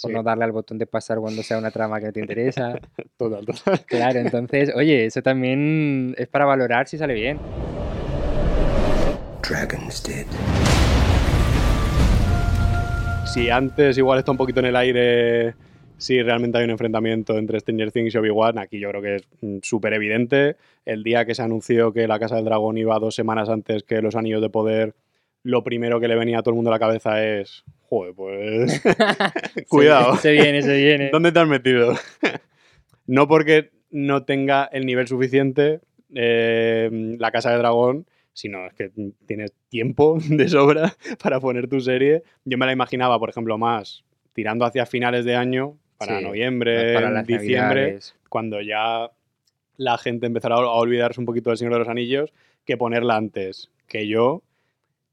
por 0.00 0.10
Sí. 0.10 0.14
no 0.16 0.22
darle 0.22 0.44
al 0.44 0.52
botón 0.52 0.78
de 0.78 0.86
pasar 0.86 1.18
cuando 1.18 1.42
sea 1.42 1.58
una 1.58 1.70
trama 1.70 2.00
que 2.00 2.06
no 2.06 2.12
te 2.14 2.20
interesa. 2.20 2.80
Total, 3.18 3.44
total. 3.44 3.84
Claro, 3.84 4.18
entonces, 4.20 4.72
oye, 4.74 5.04
eso 5.04 5.20
también 5.20 6.14
es 6.16 6.26
para 6.28 6.46
valorar 6.46 6.88
si 6.88 6.96
sale 6.96 7.12
bien. 7.12 7.38
Dragon's 9.46 10.02
dead. 10.02 10.26
Si 13.32 13.48
antes 13.48 13.96
igual 13.96 14.18
está 14.18 14.32
un 14.32 14.38
poquito 14.38 14.58
en 14.58 14.66
el 14.66 14.76
aire 14.76 15.54
si 15.98 16.20
realmente 16.20 16.58
hay 16.58 16.64
un 16.64 16.70
enfrentamiento 16.70 17.38
entre 17.38 17.60
Stranger 17.60 17.92
Things 17.92 18.14
y 18.14 18.18
Obi-Wan, 18.18 18.58
aquí 18.58 18.80
yo 18.80 18.88
creo 18.88 19.02
que 19.02 19.16
es 19.16 19.28
mm, 19.40 19.58
súper 19.62 19.92
evidente. 19.92 20.56
El 20.84 21.04
día 21.04 21.24
que 21.24 21.34
se 21.36 21.42
anunció 21.42 21.92
que 21.92 22.08
la 22.08 22.18
Casa 22.18 22.36
del 22.36 22.46
Dragón 22.46 22.76
iba 22.78 22.98
dos 22.98 23.14
semanas 23.14 23.48
antes 23.48 23.84
que 23.84 24.02
los 24.02 24.16
Anillos 24.16 24.40
de 24.40 24.50
Poder, 24.50 24.94
lo 25.44 25.62
primero 25.62 26.00
que 26.00 26.08
le 26.08 26.16
venía 26.16 26.38
a 26.38 26.42
todo 26.42 26.52
el 26.52 26.56
mundo 26.56 26.70
a 26.70 26.74
la 26.74 26.80
cabeza 26.80 27.24
es, 27.24 27.64
joder, 27.88 28.14
pues 28.14 28.82
cuidado. 29.68 30.16
Se, 30.16 30.32
viene, 30.32 30.62
se 30.62 30.76
viene. 30.76 31.10
¿Dónde 31.10 31.30
te 31.30 31.38
has 31.38 31.48
metido? 31.48 31.94
no 33.06 33.28
porque 33.28 33.70
no 33.90 34.24
tenga 34.24 34.64
el 34.72 34.86
nivel 34.86 35.06
suficiente 35.06 35.80
eh, 36.14 37.16
la 37.18 37.30
Casa 37.30 37.52
de 37.52 37.58
Dragón, 37.58 38.06
sino 38.32 38.66
es 38.66 38.72
que 38.74 38.90
tienes 39.26 39.52
tiempo 39.68 40.18
de 40.28 40.48
sobra 40.48 40.94
para 41.22 41.40
poner 41.40 41.68
tu 41.68 41.80
serie. 41.80 42.22
Yo 42.44 42.58
me 42.58 42.66
la 42.66 42.72
imaginaba, 42.72 43.18
por 43.18 43.30
ejemplo, 43.30 43.58
más 43.58 44.04
tirando 44.32 44.64
hacia 44.64 44.86
finales 44.86 45.24
de 45.24 45.34
año, 45.36 45.76
para 45.98 46.18
Sí, 46.18 46.24
noviembre, 46.24 46.94
para 46.94 47.10
las 47.10 47.26
diciembre, 47.26 47.80
Navidades. 47.82 48.14
cuando 48.28 48.60
ya 48.62 49.10
la 49.76 49.98
gente 49.98 50.26
empezará 50.26 50.54
a 50.54 50.58
olvidarse 50.60 51.20
un 51.20 51.26
poquito 51.26 51.50
del 51.50 51.56
Señor 51.58 51.72
de 51.74 51.78
los 51.80 51.88
Anillos, 51.88 52.32
que 52.64 52.76
ponerla 52.76 53.16
antes. 53.16 53.70
Que 53.88 54.06
yo, 54.06 54.42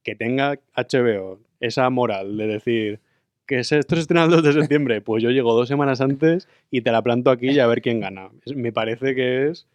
que 0.04 0.16
tenga 0.16 0.60
HBO 0.76 1.40
esa 1.60 1.90
moral 1.90 2.38
de 2.38 2.48
decir 2.48 3.00
que 3.48 3.64
se- 3.64 3.80
esto 3.80 3.96
se 3.96 4.02
estrena 4.02 4.26
el 4.26 4.30
2 4.30 4.44
de 4.44 4.54
septiembre, 4.54 5.02
pues 5.02 5.24
yo 5.24 5.32
llego 5.32 5.54
dos 5.54 5.68
semanas 5.68 6.00
antes 6.02 6.48
y 6.70 6.82
te 6.82 6.92
la 6.92 7.02
planto 7.02 7.32
aquí 7.32 7.50
y 7.50 7.60
a 7.60 7.68
ver 7.68 7.82
quién 7.82 8.00
gana. 8.00 8.30
Me 8.56 8.72
parece 8.72 9.16
que 9.16 9.48
es... 9.48 9.66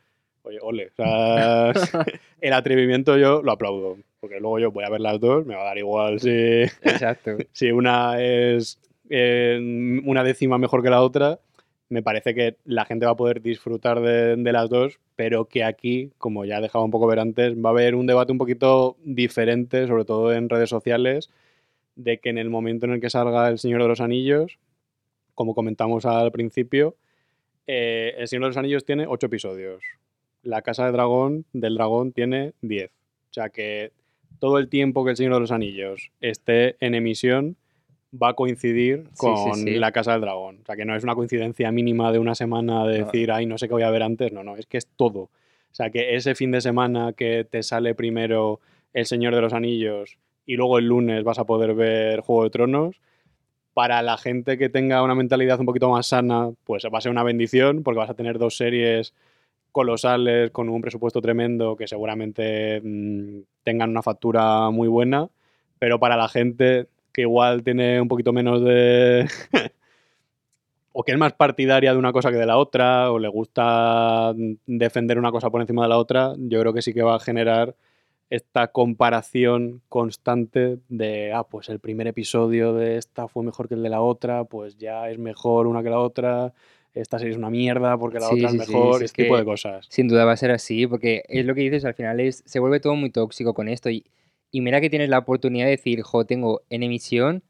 Oye, 0.42 0.58
ole. 0.60 0.88
O 0.88 0.94
sea, 0.94 1.72
el 2.40 2.52
atrevimiento 2.52 3.16
yo 3.16 3.42
lo 3.42 3.52
aplaudo. 3.52 3.98
Porque 4.20 4.38
luego 4.38 4.58
yo 4.58 4.70
voy 4.70 4.84
a 4.84 4.90
ver 4.90 5.00
las 5.00 5.18
dos, 5.18 5.44
me 5.46 5.56
va 5.56 5.62
a 5.62 5.66
dar 5.66 5.78
igual 5.78 6.20
si, 6.20 6.30
Exacto. 6.82 7.38
si 7.52 7.72
una 7.72 8.22
es 8.22 8.78
eh, 9.10 9.58
una 10.04 10.22
décima 10.22 10.58
mejor 10.58 10.82
que 10.82 10.90
la 10.90 11.02
otra, 11.02 11.40
me 11.88 12.02
parece 12.04 12.32
que 12.32 12.56
la 12.64 12.84
gente 12.84 13.04
va 13.04 13.12
a 13.12 13.16
poder 13.16 13.42
disfrutar 13.42 14.00
de, 14.00 14.36
de 14.36 14.52
las 14.52 14.70
dos, 14.70 15.00
pero 15.16 15.46
que 15.46 15.64
aquí, 15.64 16.12
como 16.18 16.44
ya 16.44 16.58
he 16.58 16.62
dejado 16.62 16.84
un 16.84 16.92
poco 16.92 17.08
ver 17.08 17.18
antes, 17.18 17.54
va 17.56 17.70
a 17.70 17.72
haber 17.72 17.96
un 17.96 18.06
debate 18.06 18.30
un 18.30 18.38
poquito 18.38 18.96
diferente, 19.02 19.88
sobre 19.88 20.04
todo 20.04 20.32
en 20.32 20.48
redes 20.48 20.70
sociales, 20.70 21.30
de 21.96 22.18
que 22.18 22.30
en 22.30 22.38
el 22.38 22.48
momento 22.48 22.86
en 22.86 22.92
el 22.92 23.00
que 23.00 23.10
salga 23.10 23.48
El 23.48 23.58
Señor 23.58 23.82
de 23.82 23.88
los 23.88 24.00
Anillos, 24.00 24.58
como 25.34 25.54
comentamos 25.54 26.06
al 26.06 26.30
principio, 26.32 26.94
eh, 27.66 28.14
El 28.18 28.28
Señor 28.28 28.44
de 28.44 28.48
los 28.48 28.56
Anillos 28.56 28.84
tiene 28.84 29.06
ocho 29.06 29.26
episodios. 29.26 29.82
La 30.42 30.62
Casa 30.62 30.86
de 30.86 30.92
Dragón, 30.92 31.44
del 31.52 31.74
Dragón, 31.74 32.12
tiene 32.12 32.52
10. 32.62 32.90
O 32.90 33.32
sea 33.32 33.48
que 33.48 33.92
todo 34.38 34.58
el 34.58 34.68
tiempo 34.68 35.04
que 35.04 35.10
El 35.12 35.16
Señor 35.16 35.34
de 35.34 35.40
los 35.40 35.52
Anillos 35.52 36.10
esté 36.20 36.76
en 36.80 36.94
emisión 36.94 37.56
va 38.20 38.30
a 38.30 38.34
coincidir 38.34 39.04
con 39.16 39.54
sí, 39.54 39.62
sí. 39.62 39.74
La 39.78 39.92
Casa 39.92 40.12
del 40.12 40.20
Dragón. 40.22 40.58
O 40.62 40.66
sea 40.66 40.76
que 40.76 40.84
no 40.84 40.94
es 40.96 41.04
una 41.04 41.14
coincidencia 41.14 41.70
mínima 41.72 42.12
de 42.12 42.18
una 42.18 42.34
semana 42.34 42.86
de 42.86 42.98
No. 42.98 43.06
decir, 43.06 43.30
ay, 43.32 43.46
no 43.46 43.56
sé 43.56 43.68
qué 43.68 43.74
voy 43.74 43.84
a 43.84 43.90
ver 43.90 44.02
antes. 44.02 44.32
No, 44.32 44.42
no, 44.44 44.56
es 44.56 44.66
que 44.66 44.78
es 44.78 44.86
todo. 44.86 45.20
O 45.20 45.74
sea 45.74 45.90
que 45.90 46.16
ese 46.16 46.34
fin 46.34 46.50
de 46.50 46.60
semana 46.60 47.14
que 47.14 47.46
te 47.48 47.62
sale 47.62 47.94
primero 47.94 48.60
El 48.92 49.06
Señor 49.06 49.34
de 49.34 49.40
los 49.40 49.54
Anillos 49.54 50.18
y 50.44 50.56
luego 50.56 50.78
el 50.78 50.86
lunes 50.86 51.24
vas 51.24 51.38
a 51.38 51.44
poder 51.44 51.74
ver 51.74 52.20
Juego 52.20 52.44
de 52.44 52.50
Tronos, 52.50 53.00
para 53.72 54.02
la 54.02 54.18
gente 54.18 54.58
que 54.58 54.68
tenga 54.68 55.02
una 55.02 55.14
mentalidad 55.14 55.58
un 55.60 55.64
poquito 55.64 55.88
más 55.88 56.08
sana, 56.08 56.50
pues 56.64 56.84
va 56.92 56.98
a 56.98 57.00
ser 57.00 57.10
una 57.12 57.22
bendición 57.22 57.82
porque 57.82 57.98
vas 58.00 58.10
a 58.10 58.14
tener 58.14 58.38
dos 58.38 58.56
series 58.58 59.14
colosales 59.72 60.50
con 60.50 60.68
un 60.68 60.80
presupuesto 60.80 61.20
tremendo 61.20 61.76
que 61.76 61.88
seguramente 61.88 62.80
mm, 62.82 63.40
tengan 63.64 63.90
una 63.90 64.02
factura 64.02 64.70
muy 64.70 64.88
buena, 64.88 65.28
pero 65.78 65.98
para 65.98 66.16
la 66.16 66.28
gente 66.28 66.88
que 67.12 67.22
igual 67.22 67.62
tiene 67.62 68.00
un 68.00 68.08
poquito 68.08 68.32
menos 68.32 68.62
de... 68.62 69.28
o 70.92 71.02
que 71.02 71.12
es 71.12 71.18
más 71.18 71.32
partidaria 71.32 71.92
de 71.92 71.98
una 71.98 72.12
cosa 72.12 72.30
que 72.30 72.36
de 72.36 72.46
la 72.46 72.58
otra, 72.58 73.10
o 73.10 73.18
le 73.18 73.28
gusta 73.28 74.32
defender 74.66 75.18
una 75.18 75.32
cosa 75.32 75.50
por 75.50 75.60
encima 75.60 75.82
de 75.82 75.88
la 75.88 75.98
otra, 75.98 76.34
yo 76.38 76.60
creo 76.60 76.72
que 76.72 76.82
sí 76.82 76.92
que 76.92 77.02
va 77.02 77.16
a 77.16 77.20
generar 77.20 77.74
esta 78.32 78.68
comparación 78.68 79.82
constante 79.88 80.78
de, 80.88 81.32
ah, 81.32 81.44
pues 81.44 81.68
el 81.68 81.80
primer 81.80 82.06
episodio 82.06 82.72
de 82.72 82.96
esta 82.96 83.28
fue 83.28 83.42
mejor 83.42 83.68
que 83.68 83.74
el 83.74 83.82
de 83.82 83.90
la 83.90 84.00
otra, 84.00 84.44
pues 84.44 84.78
ya 84.78 85.10
es 85.10 85.18
mejor 85.18 85.66
una 85.66 85.82
que 85.82 85.90
la 85.90 86.00
otra, 86.00 86.54
esta 86.94 87.18
serie 87.18 87.32
es 87.32 87.38
una 87.38 87.50
mierda 87.50 87.96
porque 87.96 88.20
la 88.20 88.28
Sí, 88.28 88.34
otra 88.34 88.46
es 88.46 88.52
sí, 88.52 88.58
mejor, 88.58 88.92
sí, 88.92 88.96
ese 88.96 89.04
es 89.06 89.12
tipo 89.12 89.36
de 89.36 89.44
cosas. 89.44 89.86
Sin 89.88 90.08
duda 90.08 90.24
va 90.24 90.32
a 90.32 90.36
ser 90.36 90.50
así, 90.50 90.86
porque 90.86 91.22
es 91.28 91.46
lo 91.46 91.54
que 91.54 91.62
dices, 91.62 91.84
al 91.84 91.94
final 91.94 92.20
es, 92.20 92.42
se 92.46 92.58
vuelve 92.58 92.80
todo 92.80 92.94
muy 92.96 93.10
tóxico 93.10 93.54
con 93.54 93.68
esto. 93.68 93.90
Y, 93.90 94.04
y 94.50 94.60
mira 94.60 94.80
que 94.80 94.90
tienes 94.90 95.08
la 95.08 95.18
oportunidad 95.18 95.64
de 95.64 95.72
decir, 95.72 96.02
jo, 96.02 96.26
tengo 96.26 96.62
en 96.68 96.82
emisión, 96.82 97.42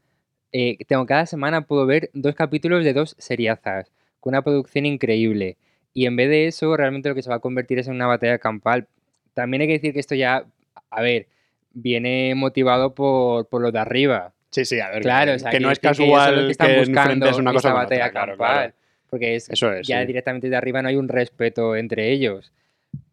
eh, 0.52 0.76
tengo 0.86 1.06
cada 1.06 1.26
semana 1.26 1.62
puedo 1.66 1.86
ver 1.86 2.10
dos 2.12 2.34
capítulos 2.34 2.84
de 2.84 2.92
dos 2.92 3.16
seriazas, 3.18 3.90
con 4.20 4.32
una 4.32 4.42
producción 4.42 4.86
increíble. 4.86 5.56
Y 5.94 6.06
en 6.06 6.16
vez 6.16 6.28
de 6.28 6.46
eso, 6.46 6.76
realmente 6.76 7.08
lo 7.08 7.14
que 7.14 7.22
se 7.22 7.30
va 7.30 7.36
a 7.36 7.40
convertir 7.40 7.78
es 7.78 7.88
en 7.88 7.94
una 7.94 8.06
batalla 8.06 8.38
campal. 8.38 8.86
También 9.34 9.62
hay 9.62 9.66
que 9.66 9.74
decir 9.74 9.92
que 9.92 10.00
esto 10.00 10.14
ya, 10.14 10.44
a 10.90 11.02
ver, 11.02 11.26
viene 11.72 12.34
motivado 12.34 12.94
por, 12.94 13.48
por 13.48 13.60
lo 13.60 13.72
de 13.72 13.78
arriba. 13.78 14.32
Sí, 14.50 14.64
sí, 14.64 14.80
a 14.80 14.90
ver, 14.90 15.02
Claro, 15.02 15.32
que, 15.32 15.36
o 15.36 15.38
sea, 15.38 15.50
que 15.50 15.60
no 15.60 15.70
es 15.70 15.78
casual 15.78 16.34
que 16.34 16.44
que, 16.44 16.50
están 16.52 16.76
buscando 16.78 17.36
una 17.38 17.52
cosa 17.52 17.68
esta 17.68 17.72
batalla 17.72 18.06
otra, 18.06 18.10
claro, 18.10 18.32
campal. 18.32 18.56
claro. 18.56 18.74
Porque 19.12 19.34
es, 19.36 19.50
Eso 19.50 19.70
es, 19.72 19.86
ya 19.86 20.00
sí. 20.00 20.06
directamente 20.06 20.48
de 20.48 20.56
arriba 20.56 20.80
no 20.80 20.88
hay 20.88 20.96
un 20.96 21.06
respeto 21.08 21.76
entre 21.76 22.10
ellos. 22.10 22.50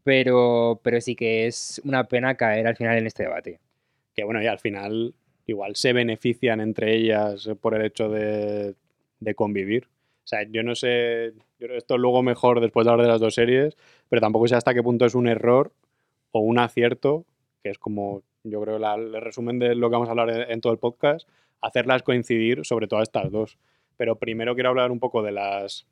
Pero, 0.04 0.80
pero 0.82 1.02
sí 1.02 1.16
que 1.16 1.46
es 1.46 1.82
una 1.84 2.06
pena 2.06 2.36
caer 2.36 2.68
al 2.68 2.76
final 2.78 2.98
en 2.98 3.06
este 3.06 3.24
debate. 3.24 3.60
que 4.16 4.24
bueno, 4.24 4.42
y 4.42 4.48
al 4.48 4.60
final 4.60 5.14
igual 5.46 5.76
se 5.76 5.94
benefician 5.94 6.62
entre 6.62 6.96
ellas 6.96 7.50
por 7.62 7.76
el 7.76 7.86
hecho 7.86 8.10
de, 8.10 8.76
de 9.20 9.36
convivir. 9.36 9.86
O 10.24 10.28
sea, 10.30 10.44
yo 10.50 10.64
no 10.64 10.74
sé, 10.76 11.34
yo 11.60 11.68
creo 11.68 11.72
que 11.72 11.78
esto 11.78 11.98
luego 11.98 12.24
mejor 12.24 12.62
después 12.62 12.86
de 12.86 12.92
hablar 12.92 13.06
de 13.08 13.12
las 13.12 13.20
dos 13.22 13.34
series, 13.36 13.76
pero 14.10 14.22
tampoco 14.22 14.48
sé 14.48 14.56
hasta 14.56 14.74
qué 14.74 14.82
punto 14.84 15.06
es 15.06 15.16
un 15.16 15.28
error 15.28 15.72
o 16.32 16.40
un 16.42 16.60
acierto, 16.60 17.26
que 17.64 17.70
es 17.72 17.78
como 17.80 18.22
yo 18.44 18.62
creo 18.62 18.80
la- 18.80 18.96
el 18.96 19.20
resumen 19.22 19.60
de 19.60 19.76
lo 19.76 19.90
que 19.90 19.94
vamos 19.96 20.08
a 20.08 20.12
hablar 20.12 20.30
en, 20.30 20.52
en 20.52 20.62
todo 20.62 20.72
el 20.72 20.80
podcast, 20.80 21.28
hacerlas 21.62 22.04
coincidir 22.04 22.64
sobre 22.66 22.88
todo 22.88 23.02
estas 23.02 23.32
dos. 23.32 23.58
Pero 24.00 24.18
primero 24.18 24.56
quiero 24.56 24.70
hablar 24.70 24.92
un 24.92 25.00
poco 25.00 25.22
de 25.22 25.34
las 25.34 25.86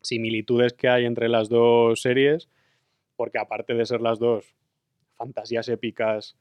similitudes 0.00 0.72
que 0.72 0.88
hay 0.88 1.04
entre 1.04 1.28
las 1.28 1.50
dos 1.50 2.00
series, 2.00 2.48
porque 3.16 3.38
aparte 3.38 3.74
de 3.74 3.84
ser 3.84 4.00
las 4.00 4.18
dos 4.18 4.54
fantasías 5.18 5.68
épicas 5.68 6.38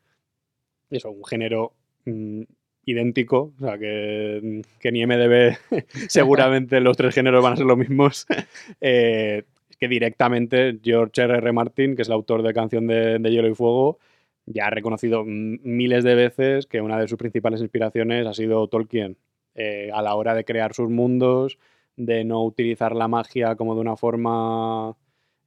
eso, 0.90 1.12
un 1.12 1.26
género 1.26 1.74
mm, 2.06 2.44
idéntico, 2.86 3.54
o 3.58 3.60
sea, 3.60 3.78
que, 3.78 4.62
que 4.80 4.92
ni 4.94 5.06
MDB 5.06 5.58
seguramente 6.08 6.80
los 6.80 6.96
tres 6.96 7.14
géneros 7.14 7.44
van 7.44 7.54
a 7.54 7.58
ser 7.58 7.66
los 7.66 7.78
mismos, 7.78 8.26
eh, 8.80 9.44
que 9.78 9.88
directamente 9.90 10.80
George 10.82 11.22
R.R. 11.22 11.52
Martin, 11.52 11.98
que 11.98 12.04
es 12.04 12.08
el 12.08 12.14
autor 12.14 12.44
de 12.44 12.54
Canción 12.54 12.88
de, 12.88 13.20
de 13.20 13.30
Hielo 13.30 13.50
y 13.50 13.56
Fuego, 13.56 14.00
ya 14.46 14.68
ha 14.68 14.70
reconocido 14.70 15.26
mm, 15.26 15.60
miles 15.64 16.06
de 16.06 16.16
veces 16.16 16.66
que 16.66 16.80
una 16.80 16.98
de 16.98 17.10
sus 17.10 17.18
principales 17.18 17.60
inspiraciones 17.60 18.26
ha 18.26 18.34
sido 18.34 18.70
Tolkien, 18.70 19.18
eh, 19.56 19.90
a 19.94 20.02
la 20.02 20.16
hora 20.16 20.34
de 20.36 20.44
crear 20.46 20.74
sus 20.74 20.90
mundos, 20.90 21.58
de 21.96 22.24
no 22.24 22.44
utilizar 22.44 22.96
la 22.96 23.08
magia 23.08 23.56
como 23.56 23.76
de 23.76 23.82
una 23.82 23.96
forma 23.96 24.96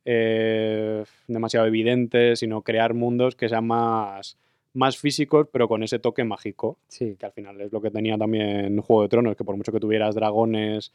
eh, 0.05 1.05
demasiado 1.27 1.67
evidente, 1.67 2.37
sino 2.37 2.63
crear 2.63 2.95
mundos 2.95 3.35
que 3.35 3.49
sean 3.49 3.67
más, 3.67 4.39
más 4.73 4.97
físicos, 4.99 5.49
pero 5.53 5.67
con 5.69 5.83
ese 5.83 5.99
toque 5.99 6.23
mágico, 6.25 6.79
Sí. 6.89 7.17
que 7.19 7.27
al 7.27 7.33
final 7.33 7.61
es 7.61 7.73
lo 7.73 7.81
que 7.81 7.91
tenía 7.91 8.17
también 8.17 8.79
Juego 8.81 9.03
de 9.03 9.09
Tronos, 9.09 9.37
que 9.37 9.43
por 9.45 9.57
mucho 9.57 9.73
que 9.73 9.81
tuvieras 9.81 10.15
dragones, 10.15 10.93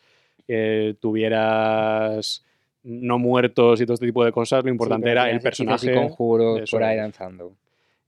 eh, 0.48 0.96
tuvieras 1.02 2.46
no 2.84 3.20
muertos 3.20 3.80
y 3.82 3.86
todo 3.86 3.94
este 3.96 4.06
tipo 4.08 4.24
de 4.26 4.32
cosas, 4.32 4.64
lo 4.64 4.72
importante 4.72 5.12
era 5.12 5.30
el 5.30 5.40
personaje 5.40 5.92
Y 5.92 5.96
conjuros 5.96 6.72
por 6.72 6.84
ahí 6.84 6.98
danzando. 6.98 7.52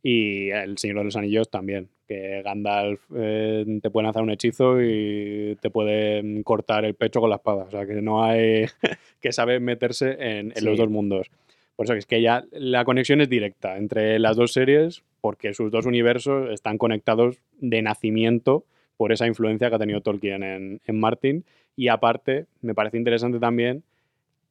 y 0.01 0.49
el 0.49 0.77
Señor 0.77 0.97
de 0.99 1.03
los 1.05 1.15
Anillos 1.15 1.49
también, 1.49 1.89
que 2.07 2.41
Gandalf 2.43 3.01
eh, 3.15 3.65
te 3.81 3.89
puede 3.89 4.05
lanzar 4.05 4.23
un 4.23 4.31
hechizo 4.31 4.81
y 4.81 5.57
te 5.61 5.69
puede 5.69 6.43
cortar 6.43 6.85
el 6.85 6.95
pecho 6.95 7.21
con 7.21 7.29
la 7.29 7.37
espada. 7.37 7.63
O 7.63 7.71
sea, 7.71 7.85
que 7.85 8.01
no 8.01 8.23
hay 8.23 8.65
que 9.21 9.31
sabe 9.31 9.59
meterse 9.59 10.11
en, 10.19 10.53
en 10.55 10.65
los 10.65 10.77
dos 10.77 10.89
mundos. 10.89 11.31
Por 11.75 11.85
eso 11.85 11.93
es 11.95 12.05
que 12.05 12.21
ya 12.21 12.45
la 12.51 12.85
conexión 12.85 13.21
es 13.21 13.29
directa 13.29 13.77
entre 13.77 14.19
las 14.19 14.37
dos 14.37 14.53
series, 14.53 15.03
porque 15.21 15.53
sus 15.53 15.71
dos 15.71 15.85
universos 15.85 16.51
están 16.51 16.77
conectados 16.77 17.39
de 17.59 17.81
nacimiento 17.81 18.65
por 18.97 19.11
esa 19.11 19.25
influencia 19.25 19.69
que 19.69 19.75
ha 19.75 19.79
tenido 19.79 20.01
Tolkien 20.01 20.43
en, 20.43 20.81
en 20.85 20.99
Martin. 20.99 21.45
Y 21.75 21.87
aparte, 21.87 22.45
me 22.61 22.75
parece 22.75 22.97
interesante 22.97 23.39
también 23.39 23.83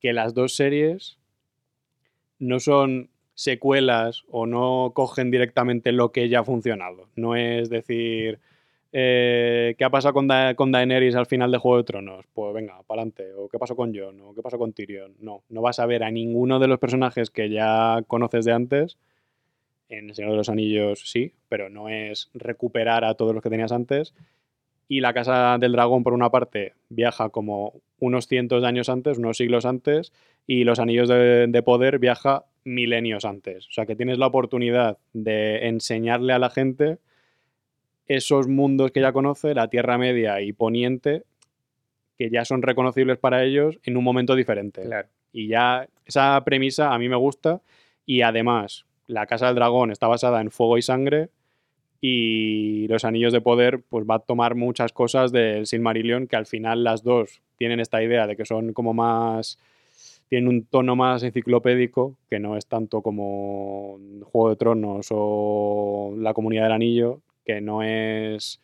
que 0.00 0.12
las 0.12 0.34
dos 0.34 0.56
series 0.56 1.18
no 2.40 2.58
son 2.58 3.08
secuelas 3.34 4.24
o 4.30 4.46
no 4.46 4.92
cogen 4.94 5.30
directamente 5.30 5.92
lo 5.92 6.12
que 6.12 6.28
ya 6.28 6.40
ha 6.40 6.44
funcionado. 6.44 7.08
No 7.16 7.36
es 7.36 7.70
decir, 7.70 8.40
eh, 8.92 9.74
¿qué 9.78 9.84
ha 9.84 9.90
pasado 9.90 10.14
con, 10.14 10.28
Da- 10.28 10.54
con 10.54 10.70
Daenerys 10.72 11.14
al 11.16 11.26
final 11.26 11.50
de 11.50 11.58
Juego 11.58 11.78
de 11.78 11.84
Tronos? 11.84 12.26
Pues 12.34 12.54
venga, 12.54 12.82
para 12.86 13.02
adelante. 13.02 13.32
¿O 13.34 13.48
qué 13.48 13.58
pasó 13.58 13.74
con 13.76 13.94
Jon? 13.94 14.20
¿O 14.20 14.34
qué 14.34 14.42
pasó 14.42 14.58
con 14.58 14.72
Tyrion? 14.72 15.14
No, 15.20 15.42
no 15.48 15.62
vas 15.62 15.78
a 15.78 15.86
ver 15.86 16.04
a 16.04 16.10
ninguno 16.10 16.58
de 16.58 16.68
los 16.68 16.78
personajes 16.78 17.30
que 17.30 17.50
ya 17.50 18.02
conoces 18.06 18.44
de 18.44 18.52
antes. 18.52 18.98
En 19.88 20.08
El 20.08 20.14
Señor 20.14 20.32
de 20.32 20.36
los 20.38 20.48
Anillos 20.48 21.02
sí, 21.10 21.34
pero 21.48 21.68
no 21.68 21.88
es 21.88 22.30
recuperar 22.34 23.04
a 23.04 23.14
todos 23.14 23.34
los 23.34 23.42
que 23.42 23.50
tenías 23.50 23.72
antes. 23.72 24.14
Y 24.88 25.00
la 25.00 25.14
Casa 25.14 25.56
del 25.58 25.72
Dragón, 25.72 26.02
por 26.04 26.12
una 26.12 26.30
parte, 26.30 26.74
viaja 26.90 27.30
como 27.30 27.74
unos 27.98 28.26
cientos 28.26 28.62
de 28.62 28.68
años 28.68 28.88
antes, 28.88 29.18
unos 29.18 29.38
siglos 29.38 29.64
antes, 29.66 30.12
y 30.46 30.64
Los 30.64 30.78
Anillos 30.80 31.08
de, 31.08 31.46
de 31.46 31.62
Poder 31.62 31.98
viaja 31.98 32.44
milenios 32.64 33.24
antes. 33.24 33.66
O 33.68 33.72
sea 33.72 33.86
que 33.86 33.96
tienes 33.96 34.18
la 34.18 34.26
oportunidad 34.26 34.98
de 35.12 35.68
enseñarle 35.68 36.32
a 36.32 36.38
la 36.38 36.50
gente 36.50 36.98
esos 38.06 38.48
mundos 38.48 38.90
que 38.90 39.00
ya 39.00 39.12
conoce, 39.12 39.54
la 39.54 39.68
Tierra 39.68 39.98
Media 39.98 40.40
y 40.40 40.52
Poniente, 40.52 41.24
que 42.18 42.30
ya 42.30 42.44
son 42.44 42.62
reconocibles 42.62 43.18
para 43.18 43.44
ellos 43.44 43.78
en 43.84 43.96
un 43.96 44.04
momento 44.04 44.34
diferente. 44.34 44.82
Claro. 44.82 45.08
Y 45.32 45.48
ya 45.48 45.88
esa 46.04 46.42
premisa 46.44 46.92
a 46.92 46.98
mí 46.98 47.08
me 47.08 47.16
gusta. 47.16 47.60
Y 48.04 48.22
además, 48.22 48.84
la 49.06 49.26
Casa 49.26 49.46
del 49.46 49.54
Dragón 49.54 49.90
está 49.90 50.08
basada 50.08 50.40
en 50.40 50.50
fuego 50.50 50.78
y 50.78 50.82
sangre. 50.82 51.30
Y 52.00 52.88
los 52.88 53.04
Anillos 53.04 53.32
de 53.32 53.40
Poder, 53.40 53.80
pues 53.88 54.04
va 54.08 54.16
a 54.16 54.18
tomar 54.18 54.56
muchas 54.56 54.92
cosas 54.92 55.30
del 55.30 55.66
Silmarillion, 55.66 56.26
que 56.26 56.36
al 56.36 56.46
final 56.46 56.82
las 56.82 57.04
dos 57.04 57.40
tienen 57.56 57.78
esta 57.78 58.02
idea 58.02 58.26
de 58.26 58.36
que 58.36 58.44
son 58.44 58.72
como 58.72 58.92
más. 58.92 59.58
Tienen 60.32 60.48
un 60.48 60.64
tono 60.64 60.96
más 60.96 61.22
enciclopédico, 61.24 62.16
que 62.30 62.38
no 62.38 62.56
es 62.56 62.66
tanto 62.66 63.02
como 63.02 63.98
Juego 64.22 64.48
de 64.48 64.56
Tronos 64.56 65.08
o 65.10 66.14
La 66.16 66.32
Comunidad 66.32 66.62
del 66.62 66.72
Anillo, 66.72 67.20
que 67.44 67.60
no 67.60 67.82
es 67.82 68.58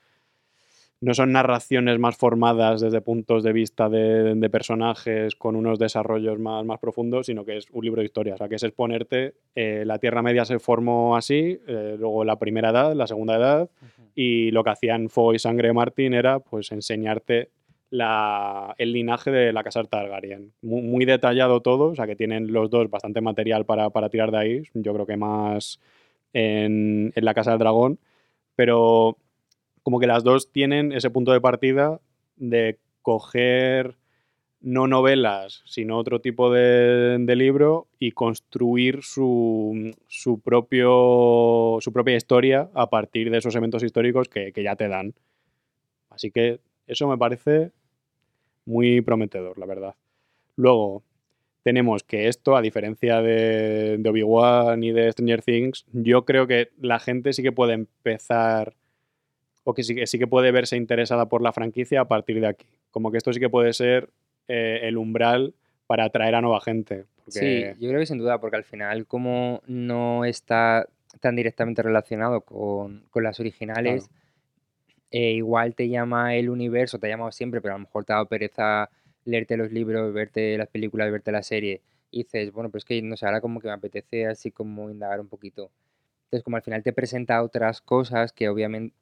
no 1.03 1.13
son 1.13 1.33
narraciones 1.33 1.99
más 1.99 2.17
formadas 2.17 2.81
desde 2.81 3.03
puntos 3.03 3.43
de 3.43 3.53
vista 3.53 3.91
de, 3.91 4.35
de 4.35 4.49
personajes 4.49 5.37
con 5.37 5.57
unos 5.57 5.79
desarrollos 5.79 6.39
más, 6.39 6.65
más 6.65 6.81
profundos, 6.81 7.27
sino 7.27 7.45
que 7.45 7.59
es 7.59 7.67
un 7.71 7.85
libro 7.85 8.01
de 8.01 8.07
historia. 8.07 8.33
O 8.33 8.39
sea, 8.39 8.49
que 8.49 8.55
es 8.55 8.63
exponerte, 8.63 9.35
eh, 9.55 9.83
la 9.85 9.99
Tierra 9.99 10.23
Media 10.23 10.47
se 10.47 10.59
formó 10.59 11.17
así, 11.17 11.61
eh, 11.67 11.97
luego 11.99 12.25
la 12.25 12.39
primera 12.39 12.71
edad, 12.71 12.95
la 12.95 13.07
segunda 13.07 13.37
edad, 13.37 13.71
y 14.15 14.53
lo 14.53 14.65
que 14.65 14.71
hacían 14.71 15.11
Fuego 15.11 15.35
y 15.35 15.39
Sangre 15.39 15.75
Martin 15.75 16.15
era 16.15 16.39
pues 16.39 16.73
enseñarte 16.73 17.51
el 17.91 18.93
linaje 18.93 19.31
de 19.31 19.53
la 19.53 19.63
casa 19.63 19.85
Targaryen. 19.85 20.53
Muy, 20.63 20.83
muy 20.83 21.05
detallado 21.05 21.61
todo, 21.61 21.87
o 21.87 21.95
sea 21.95 22.07
que 22.07 22.17
tienen 22.17 22.53
los 22.53 22.71
dos 22.71 22.91
bastante 22.91 23.21
material 23.21 23.65
para, 23.65 23.91
para 23.91 24.11
tirar 24.11 24.31
de 24.31 24.39
ahí, 24.39 24.63
yo 24.75 24.93
creo 24.93 25.07
que 25.07 25.17
más 25.17 25.81
en, 26.33 27.13
en 27.15 27.25
la 27.25 27.35
Casa 27.35 27.53
del 27.53 27.61
Dragón, 27.61 27.99
pero 28.57 29.17
como 29.83 30.01
que 30.01 30.07
las 30.07 30.25
dos 30.25 30.53
tienen 30.53 30.93
ese 30.93 31.11
punto 31.11 31.33
de 31.33 31.41
partida 31.41 32.01
de 32.37 32.79
coger 33.03 33.97
no 34.61 34.87
novelas, 34.89 35.63
sino 35.67 35.97
otro 35.97 36.21
tipo 36.21 36.53
de, 36.53 37.17
de 37.21 37.37
libro 37.37 37.87
y 37.99 38.11
construir 38.11 39.03
su, 39.03 39.93
su 40.09 40.41
propio, 40.41 41.79
su 41.81 41.93
propia 41.93 42.17
historia 42.17 42.69
a 42.75 42.91
partir 42.91 43.31
de 43.31 43.39
esos 43.39 43.55
eventos 43.55 43.83
históricos 43.85 44.29
que, 44.29 44.53
que 44.53 44.63
ya 44.65 44.75
te 44.75 44.89
dan. 44.89 45.15
Así 46.11 46.31
que 46.31 46.61
eso 46.87 47.07
me 47.07 47.17
parece 47.17 47.71
muy 48.69 49.01
prometedor, 49.01 49.59
la 49.59 49.67
verdad. 49.67 49.95
Luego, 50.57 51.03
tenemos 51.63 52.03
que 52.03 52.29
esto, 52.29 52.57
a 52.57 52.63
diferencia 52.63 53.23
de, 53.23 53.97
de 53.99 54.09
Obi-Wan 54.09 54.83
y 54.83 54.93
de 54.93 55.11
Stranger 55.11 55.43
Things, 55.43 55.87
yo 55.93 56.25
creo 56.25 56.47
que 56.47 56.69
la 56.79 56.99
gente 56.99 57.33
sí 57.33 57.43
que 57.43 57.53
puede 57.53 57.73
empezar 57.73 58.75
o 59.65 59.75
que 59.75 59.83
sí, 59.83 59.95
que 59.95 60.07
sí 60.07 60.19
que 60.19 60.27
puede 60.27 60.53
verse 60.53 60.77
interesada 60.77 61.29
por 61.29 61.43
la 61.43 61.53
franquicia 61.53 62.03
a 62.03 62.09
partir 62.09 62.41
de 62.41 62.47
aquí. 62.47 62.67
Como 62.91 63.11
que 63.11 63.19
esto 63.19 63.33
sí 63.33 63.41
que 63.41 63.51
puede 63.51 63.73
ser 63.73 64.11
eh, 64.49 64.81
el 64.83 64.97
umbral 64.97 65.55
para 65.87 66.05
atraer 66.05 66.35
a 66.35 66.41
nueva 66.41 66.61
gente. 66.61 67.05
Porque, 67.17 67.41
Sí, 67.41 67.65
yo 67.81 67.89
creo 67.89 68.01
que 68.01 68.07
sin 68.07 68.19
duda, 68.19 68.41
porque 68.41 68.57
al 68.57 68.65
final 68.65 69.07
como 69.07 69.63
no 69.67 70.25
está 70.25 70.89
tan 71.21 71.37
directamente 71.37 71.83
relacionado 71.83 72.43
con, 72.43 73.05
con 73.11 73.23
las 73.23 73.41
originales, 73.41 74.11
eh, 75.11 75.33
igual 75.33 75.75
te 75.75 75.89
llama 75.89 76.35
el 76.37 76.51
universo, 76.51 76.99
te 76.99 77.07
ha 77.07 77.11
llamado 77.11 77.33
siempre, 77.33 77.61
pero 77.61 77.75
a 77.75 77.79
lo 77.79 77.85
mejor 77.85 78.05
te 78.05 78.13
ha 78.13 78.17
dado 78.17 78.27
pereza 78.27 78.91
leerte 79.25 79.57
los 79.57 79.73
libros, 79.73 80.13
verte 80.13 80.57
las 80.57 80.69
películas, 80.69 81.11
verte 81.11 81.33
la 81.33 81.43
serie, 81.43 81.83
y 82.11 82.25
dices, 82.25 82.53
bueno, 82.53 82.71
pues 82.71 82.85
que 82.85 83.01
no 83.03 83.17
sé, 83.17 83.27
ahora 83.27 83.41
como 83.41 83.61
que 83.61 83.69
me 83.69 83.75
apetece 83.75 84.27
así 84.27 84.51
como 84.51 84.91
indagar 84.91 85.21
un 85.21 85.29
poquito. 85.29 85.71
Entonces, 86.25 86.45
como 86.45 86.57
al 86.57 86.63
final 86.63 86.83
te 86.83 86.93
presenta 86.93 87.43
otras 87.43 87.81
cosas 87.81 88.33
que 88.33 88.49
obviamente... 88.49 88.95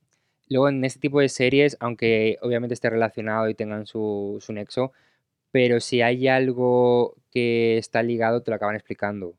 Luego 0.49 0.69
en 0.69 0.85
este 0.85 1.01
tipo 1.01 1.19
de 1.19 1.29
series, 1.29 1.77
aunque 1.81 2.39
obviamente 2.41 2.75
esté 2.75 2.89
relacionado 2.89 3.49
y 3.49 3.55
tengan 3.55 3.87
su, 3.87 4.39
su 4.41 4.53
nexo, 4.53 4.93
pero 5.51 5.81
si 5.81 6.03
hay 6.03 6.29
algo 6.29 7.17
que 7.33 7.79
está 7.79 8.01
ligado, 8.03 8.43
te 8.43 8.53
lo 8.53 8.55
acaban 8.55 8.77
explicando 8.77 9.35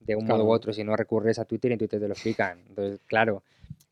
de 0.00 0.16
un 0.16 0.26
modo 0.26 0.40
u 0.40 0.46
Claro. 0.46 0.50
otro. 0.50 0.72
Si 0.74 0.84
no 0.84 0.96
recurres 0.96 1.38
a 1.38 1.46
Twitter, 1.46 1.72
en 1.72 1.78
Twitter 1.78 1.98
te 1.98 2.08
lo 2.08 2.12
explican. 2.12 2.60
Entonces, 2.68 3.00
claro, 3.06 3.42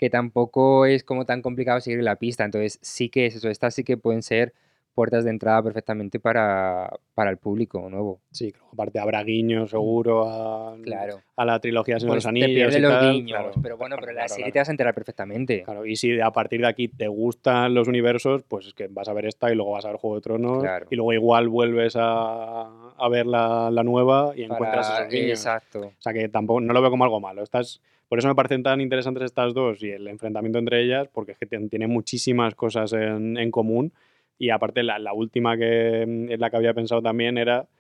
que 0.03 0.11
tampoco 0.11 0.85
es 0.85 1.05
como 1.05 1.25
tan 1.27 1.43
complicado 1.43 1.79
seguir 1.79 2.03
la 2.03 2.17
pista. 2.17 2.45
Entonces, 2.45 2.81
sí 2.83 3.09
que 3.09 3.27
es 3.27 3.37
eso. 3.37 3.49
Estas 3.49 3.73
sí 3.73 3.85
que 3.85 3.97
pueden 3.97 4.23
ser 4.23 4.53
puertas 4.95 5.23
de 5.23 5.31
entrada 5.31 5.63
perfectamente 5.63 6.19
para, 6.19 6.91
para 7.15 7.31
el 7.31 7.37
público 7.37 7.89
nuevo. 7.89 8.19
Sí, 8.33 8.53
aparte 8.73 8.99
habrá 8.99 9.23
guiños 9.23 9.71
seguro 9.71 10.29
a, 10.29 10.77
Claro. 10.83 11.21
a 11.37 11.45
la 11.45 11.61
trilogía 11.61 11.95
de 11.99 12.01
Pues 12.07 12.17
los 12.17 12.27
Anillos. 12.27 12.75
y 12.77 12.81
los 12.81 12.93
tal, 12.93 13.13
guiños, 13.13 13.39
claro, 13.39 13.53
pero 13.63 13.77
bueno, 13.77 13.95
pero 14.01 14.11
la 14.13 14.27
serie 14.27 14.51
te 14.51 14.59
vas 14.59 14.69
a 14.69 14.73
enterar 14.73 14.93
perfectamente. 14.93 15.63
Claro, 15.63 15.87
y 15.87 15.95
si 15.95 16.21
a 16.21 16.33
partir 16.33 16.61
de 16.63 16.67
aquí 16.67 16.89
te 16.89 17.07
gustan 17.07 17.73
los 17.75 17.87
universos, 17.87 18.43
pues 18.43 18.67
es 18.67 18.75
que 18.75 18.89
vas 18.89 19.07
a 19.09 19.13
ver 19.13 19.27
esta 19.27 19.53
y 19.53 19.55
luego 19.55 19.71
vas 19.71 19.85
a 19.85 19.89
ver 19.91 19.99
Juego 19.99 20.17
de 20.17 20.21
Tronos. 20.23 20.65
Y 20.91 20.97
luego 20.97 21.13
igual 21.13 21.49
vuelves 21.49 21.95
a, 21.97 22.93
a 22.99 23.09
ver 23.09 23.27
la, 23.27 23.71
la 23.71 23.85
nueva 23.85 24.33
y 24.37 24.43
encuentras 24.43 24.93
esos 24.99 25.09
guiños. 25.13 25.39
Exacto. 25.39 25.81
O 25.87 25.93
sea 26.03 26.13
que 26.13 26.29
tampoco 26.29 26.61
no 26.61 26.73
lo 26.73 26.81
veo 26.83 26.91
como 26.91 27.05
algo 27.05 27.21
malo. 27.21 27.43
Estas, 27.45 27.81
por 28.13 28.19
eso 28.19 28.29
me 28.29 28.35
parecen 28.35 28.63
tan 28.63 28.83
interesantes 28.83 29.23
estas 29.23 29.55
dos 29.55 29.83
y 29.83 29.89
el 29.89 30.07
enfrentamiento 30.07 30.59
entre 30.59 30.83
ellas, 30.83 31.09
porque 31.15 31.33
es 31.33 31.39
que 31.39 31.49
tien- 31.49 31.71
tienen 31.71 31.89
muchísimas 31.89 32.55
cosas 32.55 32.93
en, 32.93 33.51
común. 33.51 33.95
Y 34.37 34.51
aparte, 34.51 34.83
la, 34.83 34.99
la 34.99 35.15
última 35.15 35.57
que 35.57 36.03
en 36.03 36.39
la 36.39 36.51
que 36.51 36.57
había 36.59 36.75
pensado 36.75 37.01
también 37.01 37.39
era 37.39 37.71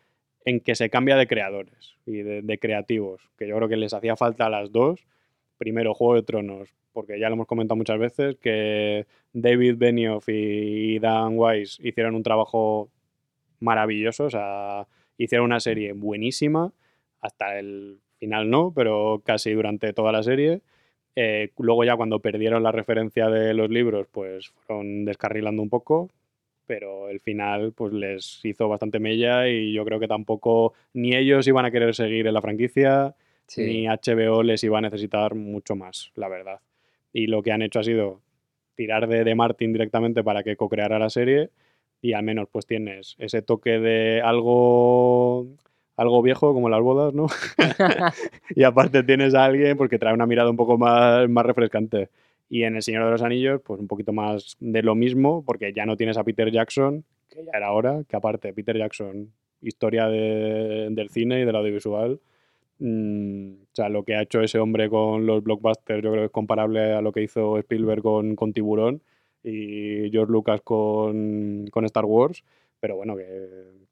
en 0.46 0.60
que 0.60 0.74
se 0.74 0.88
cambia 0.88 1.16
de 1.16 1.26
creadores 1.26 1.98
y 2.06 2.22
de, 2.22 2.40
de 2.40 2.58
creativos, 2.58 3.28
que 3.36 3.46
yo 3.46 3.56
creo 3.56 3.68
que 3.68 3.76
les 3.76 3.92
hacía 3.92 4.16
falta 4.16 4.46
a 4.46 4.48
las 4.48 4.72
dos. 4.72 5.06
Primero, 5.58 5.92
Juego 5.92 6.14
de 6.14 6.22
Tronos, 6.22 6.70
porque 6.94 7.20
ya 7.20 7.28
lo 7.28 7.34
hemos 7.34 7.46
comentado 7.46 7.76
muchas 7.76 7.98
veces, 7.98 8.36
que 8.36 9.04
David 9.34 9.74
Benioff 9.76 10.30
y 10.30 10.98
Dan 10.98 11.38
Weiss 11.38 11.78
hicieron 11.82 12.14
un 12.14 12.22
trabajo 12.22 12.88
maravilloso, 13.60 14.24
o 14.24 14.30
sea, 14.30 14.86
hicieron 15.18 15.44
una 15.44 15.60
serie 15.60 15.92
buenísima, 15.92 16.72
hasta 17.20 17.58
el 17.58 17.98
final 18.26 18.48
no, 18.48 18.72
pero 18.74 19.20
casi 19.24 19.52
durante 19.52 19.92
toda 19.92 20.12
la 20.12 20.22
serie. 20.22 20.60
Eh, 21.16 21.50
luego 21.58 21.82
ya 21.84 21.96
cuando 21.96 22.20
perdieron 22.20 22.62
la 22.62 22.70
referencia 22.72 23.28
de 23.28 23.52
los 23.52 23.68
libros, 23.68 24.06
pues 24.10 24.48
fueron 24.66 25.04
descarrilando 25.04 25.60
un 25.60 25.68
poco, 25.68 26.08
pero 26.66 27.08
el 27.10 27.18
final 27.20 27.72
pues 27.72 27.92
les 27.92 28.40
hizo 28.44 28.68
bastante 28.68 28.98
mella 29.00 29.48
y 29.48 29.72
yo 29.72 29.84
creo 29.84 29.98
que 30.00 30.08
tampoco 30.08 30.72
ni 30.94 31.14
ellos 31.14 31.46
iban 31.48 31.64
a 31.66 31.70
querer 31.70 31.94
seguir 31.94 32.26
en 32.26 32.34
la 32.34 32.40
franquicia, 32.40 33.14
Sí. 33.46 33.64
ni 33.64 33.86
HBO 33.88 34.42
les 34.44 34.62
iba 34.64 34.78
a 34.78 34.80
necesitar 34.80 35.34
mucho 35.34 35.74
más, 35.76 36.12
la 36.14 36.28
verdad. 36.28 36.60
Y 37.12 37.26
lo 37.26 37.42
que 37.42 37.52
han 37.52 37.60
hecho 37.60 37.80
ha 37.80 37.84
sido 37.84 38.20
tirar 38.76 39.06
de, 39.08 39.24
de 39.24 39.34
Martin 39.34 39.72
directamente 39.72 40.22
para 40.24 40.42
que 40.42 40.56
co-creara 40.56 40.98
la 40.98 41.10
serie 41.10 41.50
y 42.00 42.14
al 42.14 42.22
menos 42.22 42.48
pues 42.50 42.64
tienes 42.66 43.16
ese 43.18 43.42
toque 43.42 43.78
de 43.80 44.22
algo 44.22 45.48
algo 45.96 46.22
viejo 46.22 46.52
como 46.54 46.68
las 46.68 46.80
bodas, 46.80 47.14
¿no? 47.14 47.26
y 48.54 48.62
aparte 48.64 49.02
tienes 49.02 49.34
a 49.34 49.44
alguien 49.44 49.76
porque 49.76 49.98
trae 49.98 50.14
una 50.14 50.26
mirada 50.26 50.50
un 50.50 50.56
poco 50.56 50.78
más, 50.78 51.28
más 51.28 51.46
refrescante. 51.46 52.10
Y 52.48 52.64
en 52.64 52.76
El 52.76 52.82
Señor 52.82 53.04
de 53.06 53.10
los 53.12 53.22
Anillos, 53.22 53.60
pues 53.64 53.80
un 53.80 53.88
poquito 53.88 54.12
más 54.12 54.56
de 54.60 54.82
lo 54.82 54.94
mismo, 54.94 55.42
porque 55.44 55.72
ya 55.72 55.86
no 55.86 55.96
tienes 55.96 56.18
a 56.18 56.24
Peter 56.24 56.50
Jackson, 56.50 57.04
que 57.30 57.44
ya 57.44 57.52
era 57.54 57.72
hora, 57.72 58.02
que 58.08 58.16
aparte 58.16 58.52
Peter 58.52 58.76
Jackson, 58.76 59.32
historia 59.62 60.06
de- 60.08 60.88
del 60.90 61.08
cine 61.08 61.40
y 61.40 61.44
del 61.46 61.56
audiovisual, 61.56 62.20
mm, 62.78 63.52
o 63.64 63.74
sea, 63.74 63.88
lo 63.88 64.04
que 64.04 64.16
ha 64.16 64.22
hecho 64.22 64.40
ese 64.40 64.58
hombre 64.58 64.88
con 64.90 65.26
los 65.26 65.42
blockbusters 65.42 66.02
yo 66.02 66.10
creo 66.10 66.22
que 66.22 66.26
es 66.26 66.30
comparable 66.32 66.92
a 66.92 67.00
lo 67.02 67.12
que 67.12 67.22
hizo 67.22 67.58
Spielberg 67.58 68.02
con, 68.02 68.36
con 68.36 68.52
Tiburón 68.52 69.02
y 69.42 70.10
George 70.10 70.32
Lucas 70.32 70.60
con, 70.62 71.66
con 71.70 71.84
Star 71.86 72.04
Wars, 72.04 72.44
pero 72.80 72.96
bueno, 72.96 73.16
que, 73.16 73.24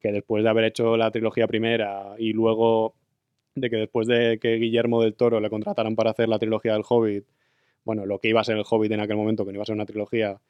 que 0.01 0.13
después 0.13 0.43
de 0.43 0.51
haber 0.51 0.65
hecho 0.65 0.97
la 0.97 1.11
trilogía 1.11 1.47
primera 1.47 2.15
y 2.19 2.33
luego 2.33 2.95
de 3.55 3.71
que 3.71 3.77
después 3.77 4.07
de 4.07 4.39
que 4.41 4.55
Guillermo 4.57 5.03
del 5.03 5.15
Toro 5.15 5.41
le 5.41 5.51
contrataran 5.51 5.97
para 5.97 6.11
hacer 6.11 6.29
la 6.29 6.39
trilogía 6.39 6.73
del 6.73 6.83
Hobbit, 6.89 7.25
bueno, 7.85 8.07
lo 8.07 8.19
que 8.19 8.29
iba 8.29 8.41
a 8.41 8.45
ser 8.45 8.57
el 8.57 8.65
Hobbit 8.69 8.93
en 8.93 9.01
aquel 9.01 9.17
momento, 9.17 9.45
que 9.45 9.53
no 9.53 9.57
iba 9.57 9.63
a 9.63 9.67
ser 9.67 9.75
una 9.75 9.87
trilogía, 9.87 10.41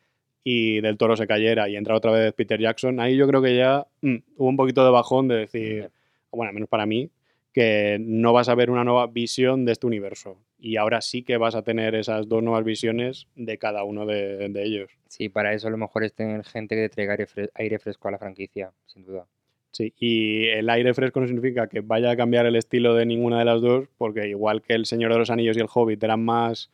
y 0.42 0.80
del 0.80 0.96
Toro 0.96 1.16
se 1.16 1.26
cayera 1.26 1.68
y 1.68 1.76
entra 1.76 1.96
otra 1.96 2.12
vez 2.12 2.32
Peter 2.32 2.60
Jackson, 2.60 3.00
ahí 3.00 3.16
yo 3.16 3.26
creo 3.26 3.42
que 3.42 3.56
ya 3.56 3.86
mm, 4.00 4.16
hubo 4.36 4.48
un 4.48 4.56
poquito 4.56 4.84
de 4.84 4.90
bajón 4.90 5.28
de 5.28 5.36
decir, 5.36 5.90
bueno, 6.30 6.48
al 6.48 6.54
menos 6.54 6.68
para 6.68 6.86
mí, 6.86 7.10
que 7.52 7.98
no 8.00 8.32
vas 8.32 8.48
a 8.48 8.54
ver 8.54 8.70
una 8.70 8.84
nueva 8.84 9.06
visión 9.08 9.64
de 9.64 9.72
este 9.72 9.86
universo. 9.86 10.38
Y 10.58 10.76
ahora 10.76 11.00
sí 11.00 11.22
que 11.22 11.36
vas 11.36 11.54
a 11.54 11.62
tener 11.62 11.94
esas 11.94 12.28
dos 12.28 12.42
nuevas 12.42 12.64
visiones 12.64 13.26
de 13.34 13.58
cada 13.58 13.82
uno 13.82 14.06
de, 14.06 14.48
de 14.50 14.62
ellos. 14.62 14.90
Sí, 15.08 15.28
para 15.28 15.52
eso 15.54 15.68
a 15.68 15.70
lo 15.70 15.78
mejor 15.78 16.04
es 16.04 16.12
tener 16.14 16.44
gente 16.44 16.76
que 16.76 16.82
te 16.82 16.88
traiga 16.90 17.16
aire 17.54 17.78
fresco 17.78 18.08
a 18.08 18.10
la 18.12 18.18
franquicia, 18.18 18.72
sin 18.86 19.04
duda. 19.04 19.26
Sí, 19.72 19.94
y 19.98 20.46
el 20.46 20.68
aire 20.68 20.94
fresco 20.94 21.20
no 21.20 21.26
significa 21.26 21.68
que 21.68 21.80
vaya 21.80 22.10
a 22.10 22.16
cambiar 22.16 22.44
el 22.46 22.56
estilo 22.56 22.94
de 22.94 23.06
ninguna 23.06 23.38
de 23.38 23.44
las 23.44 23.60
dos, 23.60 23.88
porque 23.98 24.28
igual 24.28 24.62
que 24.62 24.74
El 24.74 24.84
Señor 24.86 25.12
de 25.12 25.18
los 25.18 25.30
Anillos 25.30 25.56
y 25.56 25.60
El 25.60 25.68
Hobbit 25.72 26.02
eran 26.02 26.24
más. 26.24 26.70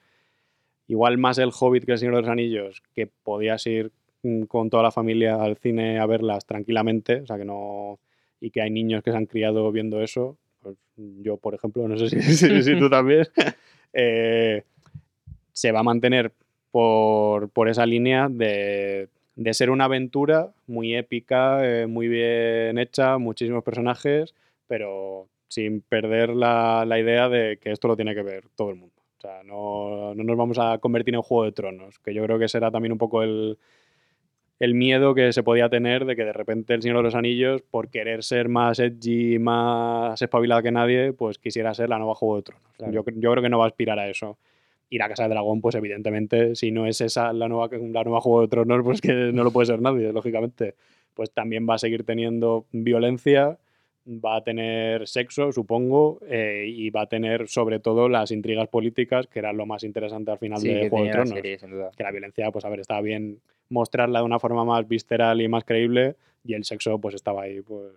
Igual 0.88 1.18
más 1.18 1.38
El 1.38 1.50
Hobbit 1.58 1.84
que 1.84 1.92
El 1.92 1.98
Señor 1.98 2.14
de 2.14 2.22
los 2.22 2.30
Anillos, 2.30 2.82
que 2.94 3.06
podías 3.06 3.66
ir 3.66 3.92
mm, 4.22 4.44
con 4.44 4.70
toda 4.70 4.82
la 4.84 4.90
familia 4.92 5.42
al 5.42 5.56
cine 5.56 5.98
a 5.98 6.06
verlas 6.06 6.46
tranquilamente, 6.46 7.20
o 7.20 7.26
sea 7.26 7.36
que 7.36 7.44
no. 7.44 7.98
y 8.40 8.50
que 8.50 8.62
hay 8.62 8.70
niños 8.70 9.02
que 9.02 9.10
se 9.10 9.16
han 9.16 9.26
criado 9.26 9.70
viendo 9.72 10.02
eso. 10.02 10.38
Pues 10.62 10.76
yo, 10.96 11.36
por 11.36 11.54
ejemplo, 11.54 11.86
no 11.86 11.98
sé 11.98 12.08
si, 12.08 12.78
tú 12.78 12.88
también. 12.88 13.26
eh, 13.92 14.62
se 15.52 15.72
va 15.72 15.80
a 15.80 15.82
mantener 15.82 16.32
por, 16.70 17.50
por 17.50 17.68
esa 17.68 17.84
línea 17.84 18.28
de, 18.30 19.08
de 19.36 19.54
ser 19.54 19.70
una 19.70 19.84
aventura 19.84 20.52
muy 20.66 20.96
épica, 20.96 21.60
eh, 21.62 21.86
muy 21.86 22.08
bien 22.08 22.78
hecha, 22.78 23.18
muchísimos 23.18 23.62
personajes, 23.62 24.34
pero 24.66 25.28
sin 25.48 25.82
perder 25.82 26.30
la, 26.30 26.84
la 26.86 26.98
idea 26.98 27.28
de 27.28 27.58
que 27.58 27.70
esto 27.70 27.86
lo 27.86 27.96
tiene 27.96 28.14
que 28.14 28.22
ver 28.22 28.44
todo 28.56 28.70
el 28.70 28.76
mundo. 28.76 28.94
O 29.18 29.20
sea, 29.20 29.42
no, 29.44 30.14
no 30.14 30.24
nos 30.24 30.36
vamos 30.36 30.58
a 30.58 30.78
convertir 30.78 31.14
en 31.14 31.22
Juego 31.22 31.44
de 31.44 31.52
Tronos, 31.52 31.98
que 31.98 32.14
yo 32.14 32.24
creo 32.24 32.38
que 32.38 32.48
será 32.48 32.70
también 32.70 32.92
un 32.92 32.98
poco 32.98 33.22
el, 33.22 33.58
el 34.58 34.74
miedo 34.74 35.14
que 35.14 35.32
se 35.32 35.42
podía 35.42 35.68
tener 35.68 36.06
de 36.06 36.16
que 36.16 36.24
de 36.24 36.32
repente 36.32 36.74
el 36.74 36.82
Señor 36.82 36.98
de 36.98 37.02
los 37.02 37.14
Anillos, 37.14 37.62
por 37.62 37.88
querer 37.88 38.22
ser 38.24 38.48
más 38.48 38.78
edgy, 38.78 39.38
más 39.38 40.20
espabilada 40.20 40.62
que 40.62 40.72
nadie, 40.72 41.12
pues 41.12 41.38
quisiera 41.38 41.74
ser 41.74 41.90
la 41.90 41.98
nueva 41.98 42.14
Juego 42.14 42.36
de 42.36 42.42
Tronos. 42.42 42.72
Claro. 42.76 42.92
Yo, 42.92 43.04
yo 43.04 43.30
creo 43.32 43.42
que 43.42 43.50
no 43.50 43.58
va 43.58 43.64
a 43.64 43.68
aspirar 43.68 43.98
a 43.98 44.08
eso. 44.08 44.38
Y 44.88 44.98
la 44.98 45.08
Casa 45.08 45.24
del 45.24 45.30
Dragón, 45.30 45.60
pues 45.60 45.74
evidentemente, 45.74 46.54
si 46.54 46.70
no 46.70 46.86
es 46.86 47.00
esa 47.00 47.32
la 47.32 47.48
nueva, 47.48 47.68
la 47.76 48.04
nueva 48.04 48.20
Juego 48.20 48.42
de 48.42 48.48
Tronos, 48.48 48.84
pues 48.84 49.00
que 49.00 49.12
no 49.12 49.42
lo 49.42 49.50
puede 49.50 49.66
ser 49.66 49.80
nadie, 49.80 50.12
lógicamente. 50.12 50.74
Pues 51.14 51.32
también 51.32 51.66
va 51.68 51.74
a 51.74 51.78
seguir 51.78 52.04
teniendo 52.04 52.66
violencia, 52.72 53.58
va 54.06 54.36
a 54.36 54.44
tener 54.44 55.08
sexo, 55.08 55.50
supongo, 55.50 56.20
eh, 56.28 56.66
y 56.68 56.90
va 56.90 57.02
a 57.02 57.06
tener 57.08 57.48
sobre 57.48 57.80
todo 57.80 58.08
las 58.08 58.30
intrigas 58.30 58.68
políticas, 58.68 59.26
que 59.26 59.40
era 59.40 59.52
lo 59.52 59.66
más 59.66 59.82
interesante 59.82 60.30
al 60.30 60.38
final 60.38 60.60
Sí, 60.60 60.68
de 60.68 60.88
Juego 60.88 60.98
de 60.98 61.04
la 61.06 61.12
Tronos 61.12 61.30
serie, 61.30 61.58
sin 61.58 61.70
duda. 61.70 61.90
que 61.96 62.02
la 62.04 62.12
violencia, 62.12 62.50
pues 62.52 62.64
a 62.64 62.68
ver, 62.68 62.80
estaba 62.80 63.00
bien 63.00 63.40
mostrarla 63.68 64.20
de 64.20 64.24
una 64.24 64.38
forma 64.38 64.64
más 64.64 64.86
visceral 64.86 65.40
y 65.40 65.48
más 65.48 65.64
creíble, 65.64 66.14
y 66.44 66.54
el 66.54 66.62
sexo, 66.64 67.00
pues 67.00 67.16
estaba 67.16 67.42
ahí, 67.42 67.60
pues, 67.62 67.94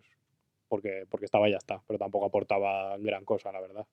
porque, 0.67 1.03
porque 1.07 1.25
estaba 1.25 1.47
y 1.47 1.51
ya 1.51 1.57
está, 1.57 1.81
pero 1.85 1.99
tampoco 1.99 2.25
aportaba 2.25 2.97
gran 2.97 3.23
cosa, 3.25 3.51
la 3.51 3.61
verdad. 3.61 3.85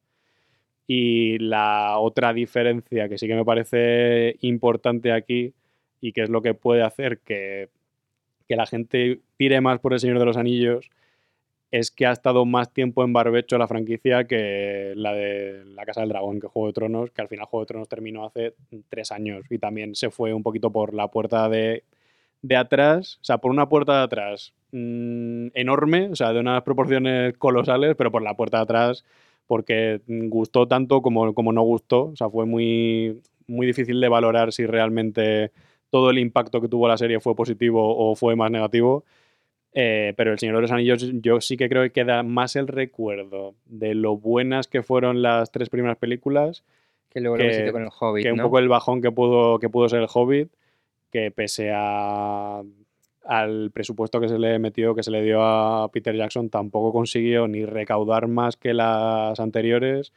Y 0.86 1.38
la 1.38 1.98
otra 1.98 2.32
diferencia 2.32 3.08
que 3.08 3.18
sí 3.18 3.26
que 3.26 3.34
me 3.34 3.44
parece 3.44 4.36
importante 4.40 5.12
aquí, 5.12 5.54
y 6.00 6.12
que 6.12 6.22
es 6.22 6.30
lo 6.30 6.42
que 6.42 6.54
puede 6.54 6.82
hacer 6.82 7.18
que, 7.20 7.70
que 8.46 8.56
la 8.56 8.66
gente 8.66 9.20
tire 9.36 9.60
más 9.60 9.80
por 9.80 9.92
el 9.92 10.00
Señor 10.00 10.18
de 10.18 10.24
los 10.24 10.36
Anillos, 10.36 10.90
es 11.70 11.90
que 11.90 12.06
ha 12.06 12.12
estado 12.12 12.44
más 12.44 12.72
tiempo 12.72 13.04
en 13.04 13.12
barbecho 13.12 13.58
la 13.58 13.68
franquicia 13.68 14.24
que 14.24 14.92
la 14.96 15.12
de 15.12 15.64
La 15.66 15.84
Casa 15.84 16.00
del 16.00 16.10
Dragón, 16.10 16.40
que 16.40 16.46
Juego 16.46 16.68
de 16.68 16.72
Tronos, 16.72 17.10
que 17.10 17.22
al 17.22 17.28
final 17.28 17.46
Juego 17.46 17.64
de 17.64 17.68
Tronos 17.68 17.88
terminó 17.88 18.24
hace 18.24 18.54
tres 18.88 19.12
años 19.12 19.44
y 19.50 19.58
también 19.58 19.94
se 19.94 20.10
fue 20.10 20.32
un 20.32 20.42
poquito 20.42 20.70
por 20.70 20.94
la 20.94 21.08
puerta 21.08 21.48
de, 21.48 21.84
de 22.42 22.56
atrás, 22.56 23.18
o 23.20 23.24
sea, 23.24 23.38
por 23.38 23.50
una 23.50 23.68
puerta 23.68 23.98
de 23.98 24.04
atrás 24.04 24.54
mm, 24.72 25.48
enorme, 25.54 26.08
o 26.10 26.16
sea, 26.16 26.32
de 26.32 26.40
unas 26.40 26.62
proporciones 26.62 27.36
colosales, 27.36 27.96
pero 27.96 28.12
por 28.12 28.22
la 28.22 28.36
puerta 28.36 28.58
de 28.58 28.62
atrás 28.62 29.04
porque 29.46 30.00
gustó 30.08 30.66
tanto 30.68 31.02
como, 31.02 31.32
como 31.34 31.52
no 31.52 31.62
gustó, 31.62 32.06
o 32.06 32.16
sea, 32.16 32.28
fue 32.28 32.46
muy, 32.46 33.20
muy 33.46 33.66
difícil 33.66 34.00
de 34.00 34.08
valorar 34.08 34.52
si 34.52 34.66
realmente 34.66 35.52
todo 35.90 36.10
el 36.10 36.18
impacto 36.18 36.60
que 36.60 36.68
tuvo 36.68 36.88
la 36.88 36.96
serie 36.98 37.20
fue 37.20 37.34
positivo 37.36 37.96
o 37.96 38.14
fue 38.16 38.34
más 38.36 38.50
negativo. 38.50 39.04
Eh, 39.78 40.14
pero 40.16 40.32
El 40.32 40.38
Señor 40.38 40.56
de 40.56 40.62
los 40.62 40.72
Anillos, 40.72 41.06
yo 41.20 41.40
sí 41.42 41.56
que 41.58 41.68
creo 41.68 41.82
que 41.82 41.90
queda 41.90 42.22
más 42.22 42.56
el 42.56 42.66
recuerdo 42.66 43.54
de 43.66 43.94
lo 43.94 44.16
buenas 44.16 44.68
que 44.68 44.82
fueron 44.82 45.20
las 45.20 45.50
tres 45.52 45.68
primeras 45.68 45.98
películas 45.98 46.64
Que 47.10 47.20
luego 47.20 47.36
lo 47.36 47.42
que- 47.42 47.48
visité 47.48 47.72
con 47.72 47.82
el 47.82 47.90
Hobbit, 48.00 48.24
que 48.24 48.32
un 48.32 48.38
poco 48.40 48.58
el 48.58 48.68
bajón 48.68 49.02
que 49.02 49.12
pudo, 49.12 49.58
que 49.58 49.68
pudo 49.68 49.88
ser 49.90 50.00
el 50.00 50.08
Hobbit, 50.12 50.48
que 51.12 51.30
pese 51.30 51.70
a, 51.74 52.62
al 53.28 53.70
presupuesto 53.72 54.20
que 54.20 54.28
se 54.28 54.38
le 54.38 54.58
metió, 54.58 54.94
que 54.94 55.02
se 55.02 55.10
le 55.10 55.22
dio 55.22 55.42
a 55.42 55.88
Peter 55.90 56.14
Jackson, 56.16 56.48
tampoco 56.50 56.92
consiguió 56.92 57.48
ni 57.48 57.64
recaudar 57.64 58.28
más 58.28 58.56
que 58.56 58.72
las 58.74 59.38
anteriores, 59.40 60.12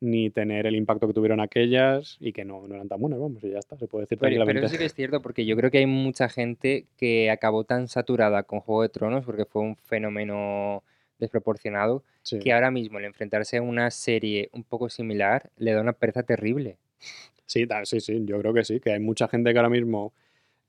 ni 0.00 0.28
tener 0.30 0.66
el 0.66 0.76
impacto 0.76 1.06
que 1.06 1.14
tuvieron 1.14 1.40
aquellas, 1.40 2.16
y 2.20 2.32
que 2.32 2.44
no, 2.44 2.66
no 2.68 2.74
eran 2.74 2.88
tan 2.88 3.00
buenas, 3.00 3.18
vamos, 3.18 3.42
y 3.44 3.50
ya 3.50 3.58
está, 3.58 3.78
se 3.78 3.86
puede 3.88 4.02
decir 4.02 4.18
Pero, 4.18 4.28
pero 4.30 4.44
tranquilamente. 4.44 4.66
eso 4.66 4.72
sí 4.74 4.78
que 4.78 4.84
es 4.84 4.94
cierto, 4.94 5.22
porque 5.22 5.46
yo 5.46 5.56
creo 5.56 5.70
que 5.70 5.78
hay 5.78 5.86
mucha 5.86 6.28
gente 6.28 6.86
que 6.98 7.30
acabó 7.30 7.64
tan 7.64 7.88
saturada 7.88 8.42
con 8.42 8.60
Juego 8.60 8.82
de 8.82 8.88
Tronos, 8.90 9.24
porque 9.24 9.44
fue 9.46 9.62
un 9.62 9.76
fenómeno 9.76 10.82
desproporcionado, 11.18 12.02
Sí. 12.22 12.38
que 12.40 12.52
ahora 12.52 12.70
mismo 12.70 12.98
el 12.98 13.04
enfrentarse 13.06 13.56
a 13.56 13.62
una 13.62 13.90
serie 13.90 14.50
un 14.52 14.64
poco 14.64 14.88
similar 14.90 15.50
le 15.56 15.72
da 15.72 15.80
una 15.80 15.92
pereza 15.92 16.22
terrible. 16.24 16.76
Sí, 17.46 17.66
sí, 17.84 18.00
sí, 18.00 18.22
yo 18.26 18.38
creo 18.40 18.52
que 18.52 18.64
sí, 18.64 18.80
que 18.80 18.90
hay 18.92 19.00
mucha 19.00 19.28
gente 19.28 19.52
que 19.52 19.58
ahora 19.58 19.70
mismo. 19.70 20.12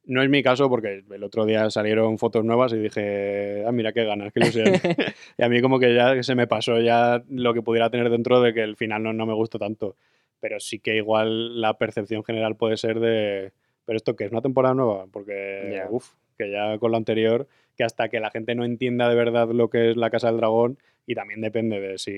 No 0.08 0.24
es 0.24 0.30
mi 0.30 0.42
caso 0.42 0.70
porque 0.70 1.04
el 1.10 1.24
otro 1.24 1.46
día 1.46 1.70
salieron 1.70 2.18
fotos 2.18 2.46
nuevas 2.46 2.72
y 2.72 2.78
dije, 2.78 3.66
ah, 3.68 3.74
mira 3.74 3.92
qué 3.92 4.06
ganas, 4.06 4.32
qué 4.32 4.40
ilusión. 4.40 4.68
y 5.38 5.44
a 5.44 5.50
mí 5.50 5.62
como 5.62 5.80
que 5.80 5.94
ya 5.94 6.24
se 6.24 6.34
me 6.34 6.48
pasó 6.48 6.80
ya 6.80 7.22
lo 7.30 7.54
que 7.54 7.62
pudiera 7.62 7.90
tener 7.90 8.10
dentro 8.10 8.42
de 8.42 8.54
que 8.54 8.64
el 8.64 8.78
final 8.78 9.04
no, 9.04 9.12
no 9.12 9.26
me 9.26 9.34
gustó 9.34 9.60
tanto. 9.60 9.98
Pero 10.40 10.62
sí 10.62 10.80
que 10.80 10.96
igual 10.96 11.60
la 11.60 11.78
percepción 11.78 12.24
general 12.24 12.56
puede 12.56 12.78
ser 12.78 13.02
de, 13.02 13.52
¿pero 13.84 13.98
esto 13.98 14.16
qué 14.16 14.24
es 14.24 14.32
una 14.32 14.42
temporada 14.42 14.74
nueva? 14.74 15.08
Porque, 15.12 15.84
uff, 15.90 16.14
que 16.38 16.52
ya 16.52 16.78
con 16.78 16.92
lo 16.92 16.98
anterior, 16.98 17.46
que 17.76 17.84
hasta 17.84 18.08
que 18.08 18.22
la 18.22 18.32
gente 18.32 18.56
no 18.56 18.64
entienda 18.64 19.10
de 19.10 19.16
verdad 19.16 19.50
lo 19.52 19.70
que 19.70 19.92
es 19.92 19.98
la 19.98 20.10
Casa 20.10 20.28
del 20.28 20.38
Dragón, 20.38 20.78
y 21.06 21.16
también 21.16 21.42
depende 21.42 21.82
de 21.82 21.98
si 21.98 22.14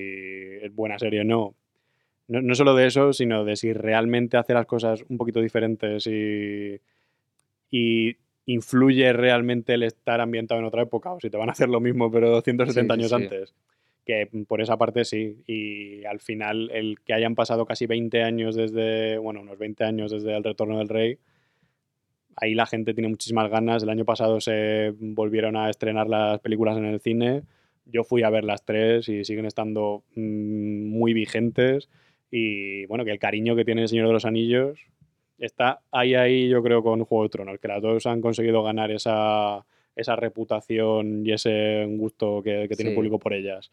es 0.62 0.72
buena 0.72 0.96
serie 0.96 1.22
o 1.22 1.24
no, 1.24 1.54
no, 2.28 2.40
no 2.40 2.54
solo 2.54 2.76
de 2.76 2.86
eso, 2.86 3.12
sino 3.12 3.44
de 3.44 3.56
si 3.56 3.72
realmente 3.72 4.36
hace 4.36 4.54
las 4.54 4.66
cosas 4.66 5.04
un 5.08 5.18
poquito 5.18 5.40
diferentes 5.40 6.06
y, 6.06 6.80
y 7.70 8.16
influye 8.46 9.12
realmente 9.12 9.74
el 9.74 9.82
estar 9.84 10.20
ambientado 10.20 10.60
en 10.60 10.66
otra 10.66 10.82
época, 10.82 11.12
o 11.12 11.20
si 11.20 11.30
te 11.30 11.36
van 11.36 11.48
a 11.48 11.52
hacer 11.52 11.68
lo 11.68 11.80
mismo 11.80 12.10
pero 12.10 12.40
170 12.40 12.94
Sí, 12.94 13.00
años 13.00 13.08
sí. 13.10 13.14
antes. 13.14 13.54
Que 14.04 14.28
por 14.48 14.60
esa 14.60 14.76
parte 14.76 15.04
sí, 15.04 15.36
y 15.46 16.04
al 16.04 16.20
final 16.20 16.70
el 16.72 16.98
que 17.04 17.12
hayan 17.12 17.34
pasado 17.34 17.66
casi 17.66 17.86
20 17.86 18.22
años 18.22 18.56
desde, 18.56 19.18
bueno, 19.18 19.42
unos 19.42 19.58
20 19.58 19.84
años 19.84 20.10
desde 20.10 20.36
el 20.36 20.42
retorno 20.42 20.78
del 20.78 20.88
rey, 20.88 21.18
ahí 22.36 22.54
la 22.54 22.66
gente 22.66 22.94
tiene 22.94 23.08
muchísimas 23.08 23.50
ganas. 23.50 23.82
El 23.82 23.90
año 23.90 24.04
pasado 24.04 24.40
se 24.40 24.94
volvieron 24.98 25.56
a 25.56 25.68
estrenar 25.70 26.08
las 26.08 26.40
películas 26.40 26.76
en 26.78 26.86
el 26.86 27.00
cine. 27.00 27.42
Yo 27.84 28.02
fui 28.02 28.22
a 28.22 28.30
ver 28.30 28.44
las 28.44 28.64
tres 28.64 29.08
y 29.08 29.24
siguen 29.24 29.44
estando 29.46 30.02
mm, 30.16 30.86
muy 30.88 31.12
vigentes. 31.12 31.88
Y 32.30 32.86
bueno, 32.86 33.04
que 33.04 33.10
el 33.12 33.18
cariño 33.18 33.54
que 33.54 33.64
tiene 33.64 33.82
el 33.82 33.88
Señor 33.88 34.06
de 34.06 34.12
los 34.14 34.24
Anillos 34.24 34.78
está 35.40 35.80
ahí, 35.90 36.14
ahí, 36.14 36.48
yo 36.48 36.62
creo, 36.62 36.82
con 36.82 37.04
Juego 37.04 37.24
de 37.24 37.30
Tronos, 37.30 37.58
que 37.58 37.68
las 37.68 37.82
dos 37.82 38.06
han 38.06 38.20
conseguido 38.20 38.62
ganar 38.62 38.90
esa, 38.90 39.64
esa 39.96 40.16
reputación 40.16 41.26
y 41.26 41.32
ese 41.32 41.86
gusto 41.88 42.42
que, 42.42 42.66
que 42.68 42.76
tiene 42.76 42.90
el 42.90 42.96
público 42.96 43.18
por 43.18 43.32
ellas. 43.32 43.70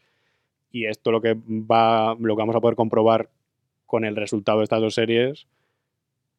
Y 0.72 0.86
esto 0.86 1.12
lo 1.12 1.20
que 1.20 1.34
va, 1.34 2.16
lo 2.18 2.34
que 2.34 2.40
vamos 2.40 2.56
a 2.56 2.60
poder 2.60 2.76
comprobar 2.76 3.30
con 3.86 4.04
el 4.04 4.16
resultado 4.16 4.58
de 4.58 4.64
estas 4.64 4.80
dos 4.80 4.94
series 4.94 5.46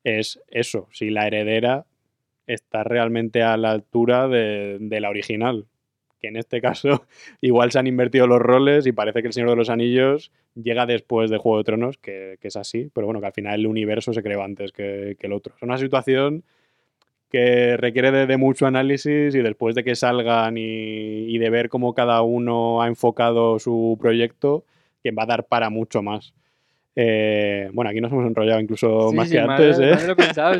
es 0.04 0.42
eso, 0.48 0.88
si 0.92 1.10
la 1.10 1.28
heredera 1.28 1.86
está 2.48 2.84
realmente 2.84 3.44
a 3.44 3.58
la 3.58 3.72
altura 3.72 4.28
de, 4.28 4.78
de 4.80 5.00
la 5.00 5.10
original. 5.10 5.68
Que 6.20 6.28
en 6.28 6.36
este 6.36 6.62
caso 6.62 7.04
igual 7.42 7.72
se 7.72 7.80
han 7.80 7.88
invertido 7.88 8.28
los 8.28 8.40
roles 8.40 8.86
y 8.86 8.92
parece 8.92 9.22
que 9.22 9.28
el 9.28 9.34
Señor 9.34 9.52
de 9.52 9.56
los 9.56 9.70
Anillos 9.70 10.32
llega 10.56 10.86
después 10.86 11.30
de 11.30 11.38
Juego 11.38 11.60
de 11.60 11.64
Tronos, 11.64 11.98
que, 11.98 12.38
que 12.42 12.50
es 12.50 12.56
así, 12.56 12.90
pero 12.94 13.08
bueno, 13.08 13.22
que 13.22 13.28
al 13.28 13.34
final 13.34 13.60
el 13.60 13.68
universo 13.68 14.14
se 14.14 14.24
creó 14.24 14.44
antes 14.44 14.72
que, 14.72 15.16
que 15.20 15.28
el 15.28 15.34
otro. 15.34 15.56
Es 15.56 15.64
una 15.64 15.78
situación 15.78 16.44
que 17.30 17.78
requiere 17.78 18.12
de, 18.12 18.26
de 18.26 18.38
mucho 18.38 18.66
análisis 18.66 19.36
y 19.36 19.40
después 19.40 19.76
de 19.76 19.84
que 19.84 19.96
salgan 19.96 20.58
y, 20.58 20.62
y 20.62 21.38
de 21.38 21.50
ver 21.50 21.70
cómo 21.70 21.94
cada 21.94 22.22
uno 22.24 22.82
ha 22.82 22.88
enfocado 22.88 23.60
su 23.60 23.98
proyecto, 24.02 24.66
que 25.04 25.12
va 25.12 25.24
a 25.24 25.28
dar 25.28 25.46
para 25.46 25.70
mucho 25.70 26.02
más. 26.02 26.34
Eh, 26.96 27.70
bueno, 27.74 27.90
aquí 27.92 28.02
nos 28.02 28.12
hemos 28.12 28.26
enrollado 28.26 28.60
incluso 28.60 29.10
Sí, 29.12 29.16
más 29.16 29.30
sí, 29.30 29.36
que 29.36 29.40
antes, 29.40 29.80
¿eh? 29.80 30.08
lo 30.08 30.16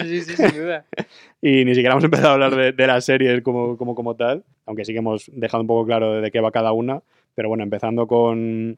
sí, 0.06 0.22
sí, 0.22 0.36
sin 0.36 0.62
duda. 0.62 0.86
y 1.42 1.66
ni 1.66 1.74
siquiera 1.74 1.92
hemos 1.94 2.04
empezado 2.04 2.30
a 2.30 2.34
hablar 2.34 2.56
de, 2.56 2.72
de 2.72 2.88
las 2.88 3.04
series 3.04 3.42
como, 3.42 3.78
como, 3.78 3.96
como 3.96 4.16
tal, 4.16 4.44
aunque 4.66 4.86
sí 4.86 4.94
que 4.94 5.00
hemos 5.00 5.30
dejado 5.34 5.62
un 5.62 5.68
poco 5.68 5.86
claro 5.86 6.14
de, 6.14 6.22
de 6.22 6.32
qué 6.32 6.40
va 6.40 6.52
cada 6.52 6.72
una. 6.72 7.02
Pero 7.36 7.50
bueno, 7.50 7.64
empezando 7.64 8.08
con, 8.08 8.78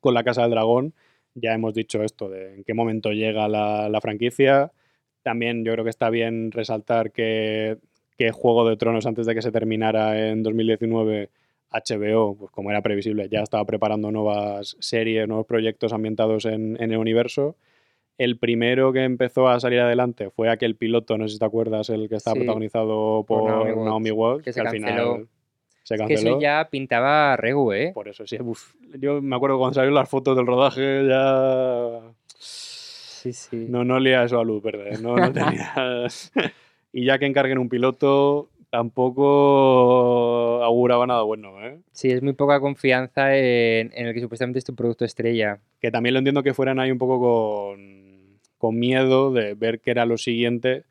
con 0.00 0.14
La 0.14 0.24
Casa 0.24 0.42
del 0.42 0.52
Dragón, 0.52 0.94
ya 1.34 1.52
hemos 1.52 1.74
dicho 1.74 2.02
esto, 2.02 2.28
de 2.28 2.56
en 2.56 2.64
qué 2.64 2.74
momento 2.74 3.12
llega 3.12 3.48
la, 3.48 3.88
la 3.88 4.00
franquicia. 4.00 4.72
También 5.22 5.64
yo 5.64 5.72
creo 5.72 5.84
que 5.84 5.90
está 5.90 6.08
bien 6.08 6.50
resaltar 6.50 7.12
que, 7.12 7.78
que 8.16 8.30
Juego 8.30 8.68
de 8.68 8.76
Tronos, 8.76 9.06
antes 9.06 9.26
de 9.26 9.34
que 9.34 9.42
se 9.42 9.52
terminara 9.52 10.28
en 10.30 10.42
2019, 10.42 11.30
HBO, 11.70 12.36
pues 12.38 12.50
como 12.52 12.70
era 12.70 12.82
previsible, 12.82 13.28
ya 13.28 13.40
estaba 13.40 13.64
preparando 13.64 14.10
nuevas 14.10 14.76
series, 14.80 15.26
nuevos 15.28 15.46
proyectos 15.46 15.92
ambientados 15.92 16.44
en, 16.46 16.76
en 16.80 16.92
el 16.92 16.98
universo. 16.98 17.56
El 18.18 18.38
primero 18.38 18.92
que 18.92 19.04
empezó 19.04 19.48
a 19.48 19.60
salir 19.60 19.80
adelante 19.80 20.30
fue 20.30 20.48
aquel 20.48 20.74
piloto, 20.76 21.18
no 21.18 21.28
sé 21.28 21.34
si 21.34 21.38
te 21.38 21.44
acuerdas, 21.44 21.90
el 21.90 22.08
que 22.08 22.16
estaba 22.16 22.34
Sí, 22.34 22.40
protagonizado 22.40 23.24
por 23.26 23.40
por, 23.40 23.50
Naomi 23.50 23.72
Watts, 23.72 23.84
Naomi 23.84 24.10
Watts, 24.10 24.38
que 24.42 24.44
que, 24.44 24.52
se 24.54 24.60
al 24.60 24.66
canceló. 24.68 24.86
final 25.14 25.28
se 25.82 25.94
Que 25.94 25.98
canceló. 25.98 26.30
eso 26.30 26.40
ya 26.40 26.68
pintaba 26.70 27.36
regu, 27.36 27.72
¿eh? 27.72 27.90
Por 27.94 28.08
eso, 28.08 28.26
sí. 28.26 28.38
uf, 28.40 28.74
yo 28.98 29.20
me 29.20 29.36
acuerdo 29.36 29.58
cuando 29.58 29.74
salieron 29.74 29.94
las 29.94 30.08
fotos 30.08 30.34
del 30.36 30.46
rodaje, 30.46 31.06
ya 31.06 32.00
Sí, 32.38 33.32
sí. 33.32 33.66
no, 33.68 33.84
no 33.84 33.96
olía 33.96 34.24
eso 34.24 34.38
a 34.38 34.44
luz 34.44 34.62
verde. 34.62 34.98
No, 35.02 35.16
no 35.16 35.32
tenías... 35.32 36.32
y 36.92 37.04
ya 37.04 37.18
que 37.18 37.26
encarguen 37.26 37.58
un 37.58 37.68
piloto, 37.68 38.48
tampoco 38.76 40.62
auguraba 40.62 41.06
nada 41.06 41.22
bueno, 41.22 41.64
¿eh? 41.64 41.78
Sí, 41.92 42.10
es 42.10 42.22
muy 42.22 42.32
poca 42.32 42.60
confianza 42.60 43.36
en, 43.36 43.92
en 43.94 44.06
el 44.06 44.14
que 44.14 44.20
supuestamente 44.20 44.58
es 44.58 44.64
tu 44.64 44.74
producto 44.74 45.04
estrella. 45.04 45.58
Que 45.80 45.90
también 45.90 46.14
lo 46.14 46.18
entiendo 46.18 46.42
que 46.42 46.54
fueran 46.54 46.78
ahí 46.78 46.90
un 46.90 46.98
poco 46.98 47.18
con, 47.20 48.38
con 48.58 48.78
miedo 48.78 49.32
de 49.32 49.54
ver 49.54 49.80
que 49.80 49.90
era 49.90 50.06
lo 50.06 50.18
siguiente 50.18 50.84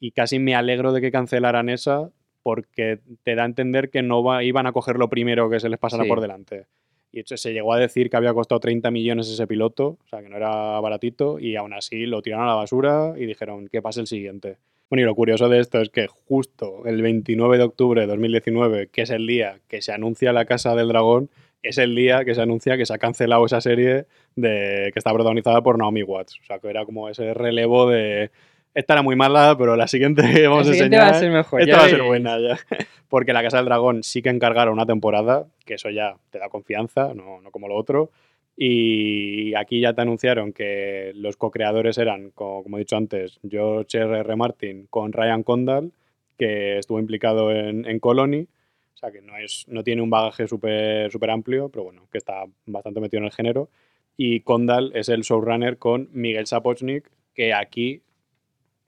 y 0.00 0.10
casi 0.12 0.38
me 0.38 0.54
alegro 0.54 0.92
de 0.92 1.00
que 1.00 1.10
cancelaran 1.12 1.68
esa 1.68 2.10
porque 2.42 2.98
te 3.22 3.34
da 3.34 3.42
a 3.42 3.46
entender 3.46 3.90
que 3.90 4.02
no 4.02 4.22
va- 4.22 4.44
iban 4.44 4.66
a 4.66 4.72
coger 4.72 4.96
lo 4.96 5.08
primero 5.08 5.48
que 5.48 5.60
se 5.60 5.68
les 5.68 5.78
pasara 5.78 6.02
Sí. 6.04 6.08
por 6.08 6.20
delante. 6.20 6.66
Y 7.10 7.22
se 7.24 7.52
llegó 7.52 7.72
a 7.72 7.78
decir 7.78 8.10
que 8.10 8.16
había 8.16 8.34
costado 8.34 8.58
30 8.60 8.90
millones 8.90 9.28
ese 9.30 9.46
piloto, 9.46 9.98
o 10.04 10.08
sea 10.08 10.20
que 10.20 10.28
no 10.28 10.36
era 10.36 10.80
baratito, 10.80 11.38
y 11.38 11.54
aún 11.56 11.72
así 11.72 12.06
lo 12.06 12.20
tiraron 12.22 12.44
a 12.46 12.48
la 12.48 12.54
basura 12.56 13.14
y 13.16 13.24
dijeron 13.24 13.68
que 13.68 13.80
pase 13.80 14.00
el 14.00 14.08
siguiente. 14.08 14.56
Bueno, 14.94 15.06
y 15.06 15.06
lo 15.06 15.16
curioso 15.16 15.48
de 15.48 15.58
esto 15.58 15.80
es 15.80 15.90
que 15.90 16.06
justo 16.06 16.82
el 16.86 17.02
29 17.02 17.58
de 17.58 17.64
octubre 17.64 18.00
de 18.02 18.06
2019, 18.06 18.90
que 18.92 19.02
es 19.02 19.10
el 19.10 19.26
día 19.26 19.58
que 19.66 19.82
se 19.82 19.90
anuncia 19.90 20.32
La 20.32 20.44
Casa 20.44 20.76
del 20.76 20.86
Dragón, 20.86 21.30
es 21.64 21.78
el 21.78 21.96
día 21.96 22.24
que 22.24 22.36
se 22.36 22.42
anuncia 22.42 22.76
que 22.76 22.86
se 22.86 22.94
ha 22.94 22.98
cancelado 22.98 23.44
esa 23.44 23.60
serie 23.60 24.06
de, 24.36 24.90
que 24.92 24.98
está 25.00 25.12
protagonizada 25.12 25.62
por 25.62 25.78
Naomi 25.78 26.04
Watts. 26.04 26.38
O 26.40 26.44
sea, 26.44 26.60
que 26.60 26.68
era 26.68 26.84
como 26.84 27.08
ese 27.08 27.34
relevo 27.34 27.90
de... 27.90 28.30
Esta 28.72 28.92
era 28.92 29.02
muy 29.02 29.16
mala, 29.16 29.56
pero 29.58 29.74
la 29.74 29.88
siguiente 29.88 30.22
que 30.32 30.46
vamos 30.46 30.68
La 30.68 30.74
a 30.74 30.76
enseñar... 30.76 31.02
va 31.02 31.08
a 31.08 31.18
ser 31.18 31.32
mejor. 31.32 31.60
Esta 31.60 31.72
ya 31.72 31.78
va 31.78 31.86
a 31.86 31.88
ser 31.88 32.02
buena 32.02 32.38
ya. 32.38 32.56
Porque 33.08 33.32
La 33.32 33.42
Casa 33.42 33.56
del 33.56 33.66
Dragón 33.66 34.04
sí 34.04 34.22
que 34.22 34.28
encargaron 34.28 34.74
una 34.74 34.86
temporada, 34.86 35.48
que 35.66 35.74
eso 35.74 35.90
ya 35.90 36.14
te 36.30 36.38
da 36.38 36.48
confianza, 36.50 37.14
no, 37.14 37.40
no 37.40 37.50
como 37.50 37.66
lo 37.66 37.74
otro. 37.74 38.12
Y 38.56 39.54
aquí 39.54 39.80
ya 39.80 39.94
te 39.94 40.02
anunciaron 40.02 40.52
que 40.52 41.12
los 41.14 41.36
co-creadores 41.36 41.98
eran, 41.98 42.30
co- 42.30 42.62
como, 42.62 42.76
he 42.76 42.80
dicho 42.80 42.96
antes, 42.96 43.40
George 43.48 43.98
R. 43.98 44.18
R. 44.20 44.36
Martin 44.36 44.86
con 44.88 45.12
Ryan 45.12 45.42
Condal, 45.42 45.92
que 46.38 46.78
estuvo 46.78 47.00
implicado 47.00 47.50
en, 47.50 47.84
en 47.86 47.98
Colony. 47.98 48.46
O 48.94 48.96
sea, 48.96 49.10
que 49.10 49.20
no, 49.22 49.36
es, 49.36 49.64
no 49.68 49.82
tiene 49.82 50.02
un 50.02 50.10
bagaje 50.10 50.46
súper 50.46 51.10
súper 51.10 51.30
amplio, 51.30 51.68
pero 51.68 51.84
bueno, 51.84 52.06
que 52.12 52.18
está 52.18 52.44
bastante 52.66 53.00
metido 53.00 53.18
en 53.18 53.24
el 53.26 53.32
género. 53.32 53.68
Y 54.16 54.40
Condal 54.40 54.92
es 54.94 55.08
el 55.08 55.22
showrunner 55.22 55.78
con 55.78 56.08
Miguel 56.12 56.46
Sapochnik, 56.46 57.10
que 57.34 57.52
aquí 57.52 58.02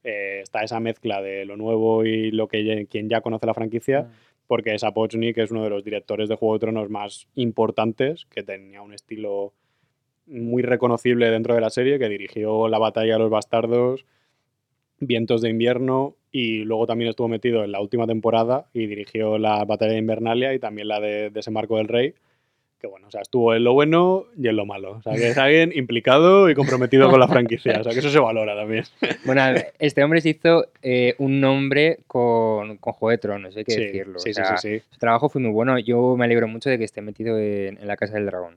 eh, 0.05 0.39
está 0.43 0.63
esa 0.63 0.79
mezcla 0.79 1.21
de 1.21 1.45
lo 1.45 1.57
nuevo 1.57 2.05
y 2.05 2.31
lo 2.31 2.47
que 2.47 2.87
quien 2.89 3.09
ya 3.09 3.21
conoce 3.21 3.47
la 3.47 3.55
franquicia, 3.55 4.09
porque 4.47 4.79
Sapochnik 4.79 5.39
es 5.39 5.51
uno 5.51 5.65
de 5.65 5.71
los 5.71 5.85
directores 5.85 6.29
de 6.29 6.37
Juego 6.37 6.55
de 6.55 6.61
Tronos 6.61 6.91
más 6.91 7.29
importantes, 7.35 8.27
que 8.27 8.43
tenía 8.43 8.83
un 8.83 8.93
estilo 8.93 9.53
muy 10.27 10.63
reconocible 10.63 11.31
dentro 11.31 11.55
de 11.55 11.61
la 11.61 11.71
serie, 11.71 11.99
que 11.99 12.09
dirigió 12.09 12.69
La 12.69 12.79
Batalla 12.79 13.15
de 13.15 13.19
los 13.19 13.31
Bastardos, 13.31 14.05
Vientos 14.99 15.43
de 15.43 15.51
Invierno, 15.51 16.17
y 16.31 16.65
luego 16.65 16.87
también 16.87 17.11
estuvo 17.11 17.29
metido 17.29 17.65
en 17.65 17.73
la 17.73 17.81
última 17.81 18.07
temporada 18.07 18.69
y 18.75 18.87
dirigió 18.87 19.39
la 19.39 19.65
Batalla 19.65 19.93
de 19.93 19.99
Invernalia 19.99 20.53
y 20.55 20.59
también 20.59 20.89
la 20.89 21.01
de 21.01 21.31
Desembarco 21.31 21.77
del 21.77 21.89
Rey. 21.89 22.15
Que 22.79 22.87
bueno, 22.87 23.07
o 23.09 23.11
sea, 23.11 23.23
estuvo 23.23 23.55
en 23.55 23.65
lo 23.65 23.73
bueno 23.73 24.27
y 24.37 24.49
en 24.49 24.57
lo 24.57 24.67
malo. 24.67 24.93
O 24.99 25.03
sea, 25.03 25.15
que 25.15 25.29
es 25.31 25.39
alguien 25.39 25.73
implicado 25.75 26.51
y 26.51 26.55
comprometido 26.55 27.09
con 27.11 27.19
la 27.19 27.27
franquicia. 27.27 27.81
O 27.81 27.83
sea, 27.85 27.93
que 27.95 28.01
eso 28.01 28.11
se 28.11 28.19
valora 28.19 28.55
también. 28.55 28.85
Bueno, 29.25 29.41
a 29.41 29.55
este 29.79 30.05
hombre 30.05 30.21
se 30.21 30.29
hizo 30.31 30.67
eh, 30.83 31.15
un 31.19 31.41
nombre 31.41 32.01
con, 32.07 32.77
con 32.77 32.93
Juego 32.93 33.11
de 33.13 33.19
Tronos, 33.19 33.57
hay 33.57 33.65
que 33.65 33.73
Sí, 33.73 33.81
decirlo. 33.81 34.19
sí, 34.19 34.31
o 34.31 34.35
sí, 34.35 34.35
sea, 34.35 34.57
sí, 34.59 34.79
sí. 34.79 34.85
Su 34.91 34.99
trabajo 34.99 35.31
fue 35.31 35.41
muy 35.41 35.53
bueno. 35.53 35.79
Yo 35.79 36.17
me 36.19 36.27
alegro 36.27 36.49
mucho 36.49 36.69
de 36.69 36.77
que 36.77 36.85
esté 36.85 37.01
metido 37.01 37.39
en, 37.39 37.79
en 37.81 37.87
la 37.87 37.97
Casa 37.97 38.15
del 38.15 38.27
Dragón. 38.27 38.57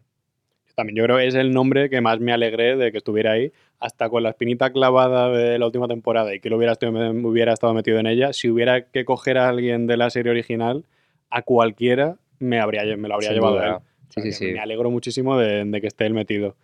También 0.76 0.97
yo 0.97 1.03
creo 1.05 1.17
que 1.17 1.28
es 1.28 1.36
el 1.36 1.51
nombre 1.51 1.89
que 1.89 2.01
más 2.01 2.20
me 2.20 2.32
alegré 2.34 2.76
de 2.76 2.91
que 2.91 2.97
estuviera 2.99 3.32
ahí, 3.34 3.51
hasta 3.80 4.09
con 4.09 4.24
la 4.24 4.30
espinita 4.30 4.72
clavada 4.72 5.30
de 5.30 5.57
la 5.59 5.65
última 5.65 5.88
temporada 5.88 6.34
y 6.36 6.39
que 6.41 6.49
lo 6.49 6.57
hubiera, 6.57 6.74
estado- 6.74 7.11
hubiera 7.11 7.53
estado 7.53 7.74
metido 7.74 7.99
en 7.99 8.07
ella. 8.07 8.32
Si 8.34 8.49
hubiera 8.49 8.84
que 8.84 9.05
coger 9.05 9.38
a 9.38 9.47
alguien 9.49 9.88
de 9.88 9.95
la 9.97 10.09
serie 10.09 10.32
original, 10.32 10.84
a 11.30 11.41
cualquiera 11.41 12.15
me, 12.39 12.59
habría, 12.59 12.84
me 12.97 13.07
lo 13.09 13.15
habría 13.15 13.30
Sin 13.30 13.36
llevado 13.38 13.55
duda. 13.55 13.67
él. 13.67 13.76
O 14.10 14.14
Sí, 14.14 14.22
sea, 14.22 14.32
sí, 14.32 14.45
sí. 14.47 14.53
Me 14.53 14.60
alegro 14.60 14.89
muchísimo 14.91 15.38
de, 15.38 15.64
de 15.66 15.82
que 15.82 15.88
esté 15.88 16.05
él 16.05 16.14
metido. 16.14 16.55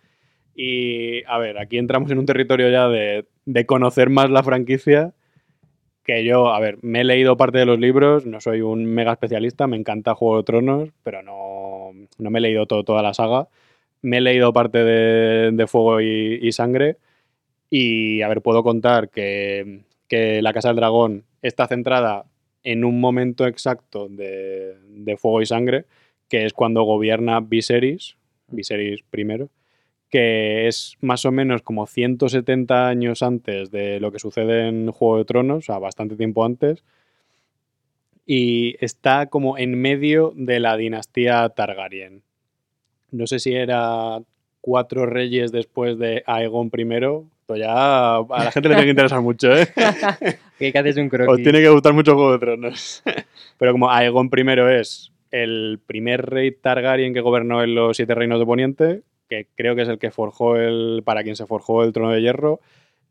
Y 0.54 1.22
a 1.24 1.38
ver, 1.38 1.58
aquí 1.58 1.78
entramos 1.78 2.10
en 2.10 2.18
un 2.18 2.26
territorio 2.26 2.70
ya 2.70 2.88
de, 2.88 3.26
de 3.44 3.66
conocer 3.66 4.10
más 4.10 4.30
la 4.30 4.42
franquicia. 4.42 5.12
Que 6.02 6.24
yo, 6.24 6.48
a 6.54 6.60
ver, 6.60 6.78
me 6.82 7.00
he 7.00 7.04
leído 7.04 7.36
parte 7.36 7.58
de 7.58 7.66
los 7.66 7.80
libros, 7.80 8.26
no 8.26 8.40
soy 8.40 8.60
un 8.60 8.84
mega 8.86 9.12
especialista, 9.12 9.66
me 9.66 9.76
encanta 9.76 10.14
Juego 10.14 10.36
de 10.38 10.44
Tronos, 10.44 10.88
pero 11.02 11.22
no, 11.22 11.90
no 12.18 12.30
me 12.30 12.38
he 12.38 12.42
leído 12.42 12.66
todo, 12.66 12.84
toda 12.84 13.02
la 13.02 13.12
saga. 13.12 13.48
Me 14.02 14.18
he 14.18 14.20
leído 14.20 14.52
parte 14.52 14.84
de, 14.84 15.50
de 15.52 15.66
Fuego 15.66 16.00
y, 16.00 16.38
y 16.40 16.52
Sangre. 16.52 16.96
Y, 17.70 18.22
a 18.22 18.28
ver, 18.28 18.40
puedo 18.40 18.62
contar 18.62 19.08
que, 19.10 19.80
que 20.06 20.40
La 20.42 20.52
Casa 20.52 20.68
del 20.68 20.76
Dragón 20.76 21.24
está 21.42 21.66
centrada 21.66 22.24
en 22.62 22.84
un 22.84 23.00
momento 23.00 23.46
exacto 23.46 24.08
de, 24.08 24.74
de 24.88 25.16
Fuego 25.16 25.42
y 25.42 25.46
Sangre, 25.46 25.86
que 26.28 26.44
es 26.44 26.52
cuando 26.52 26.82
gobierna 26.82 27.40
Viserys, 27.40 28.16
Viserys 28.48 29.02
primero, 29.02 29.50
que 30.10 30.68
es 30.68 30.96
más 31.00 31.24
o 31.24 31.32
menos 31.32 31.62
como 31.62 31.86
170 31.86 32.88
años 32.88 33.22
antes 33.22 33.70
de 33.70 34.00
lo 34.00 34.12
que 34.12 34.18
sucede 34.18 34.68
en 34.68 34.90
Juego 34.90 35.18
de 35.18 35.24
Tronos, 35.24 35.58
o 35.58 35.72
sea, 35.72 35.78
bastante 35.78 36.16
tiempo 36.16 36.44
antes, 36.44 36.84
y 38.24 38.76
está 38.84 39.26
como 39.26 39.56
en 39.58 39.80
medio 39.80 40.32
de 40.36 40.60
la 40.60 40.76
dinastía 40.76 41.48
Targaryen. 41.50 42.22
No 43.10 43.26
sé 43.26 43.38
si 43.38 43.54
era 43.54 44.18
cuatro 44.60 45.06
reyes 45.06 45.52
después 45.52 45.96
de 45.98 46.24
Aegon 46.26 46.70
I, 46.76 47.28
esto 47.40 47.56
ya 47.56 48.16
a 48.16 48.44
la 48.44 48.50
gente 48.50 48.68
le 48.68 48.74
tiene 48.74 48.86
que 48.86 48.90
interesar 48.90 49.20
mucho, 49.20 49.56
¿eh? 49.56 49.68
¿Qué 50.58 50.72
que 50.72 50.78
haces 50.78 50.96
un 50.96 51.04
Os 51.04 51.10
croquis? 51.10 51.44
tiene 51.44 51.60
que 51.60 51.68
gustar 51.68 51.92
mucho 51.92 52.14
Juego 52.14 52.32
de 52.32 52.38
Tronos. 52.40 53.04
Pero 53.58 53.70
como 53.70 53.88
Aegon 53.88 54.28
I 54.36 54.80
es 54.80 55.12
el 55.42 55.80
primer 55.84 56.26
rey 56.26 56.52
Targaryen 56.52 57.14
que 57.14 57.20
gobernó 57.20 57.62
en 57.62 57.74
los 57.74 57.96
siete 57.96 58.14
reinos 58.14 58.38
de 58.38 58.46
Poniente, 58.46 59.02
que 59.28 59.48
creo 59.54 59.74
que 59.76 59.82
es 59.82 59.88
el 59.88 59.98
que 59.98 60.10
forjó 60.10 60.56
el. 60.56 61.02
para 61.04 61.22
quien 61.22 61.36
se 61.36 61.46
forjó 61.46 61.84
el 61.84 61.92
trono 61.92 62.12
de 62.12 62.22
hierro. 62.22 62.60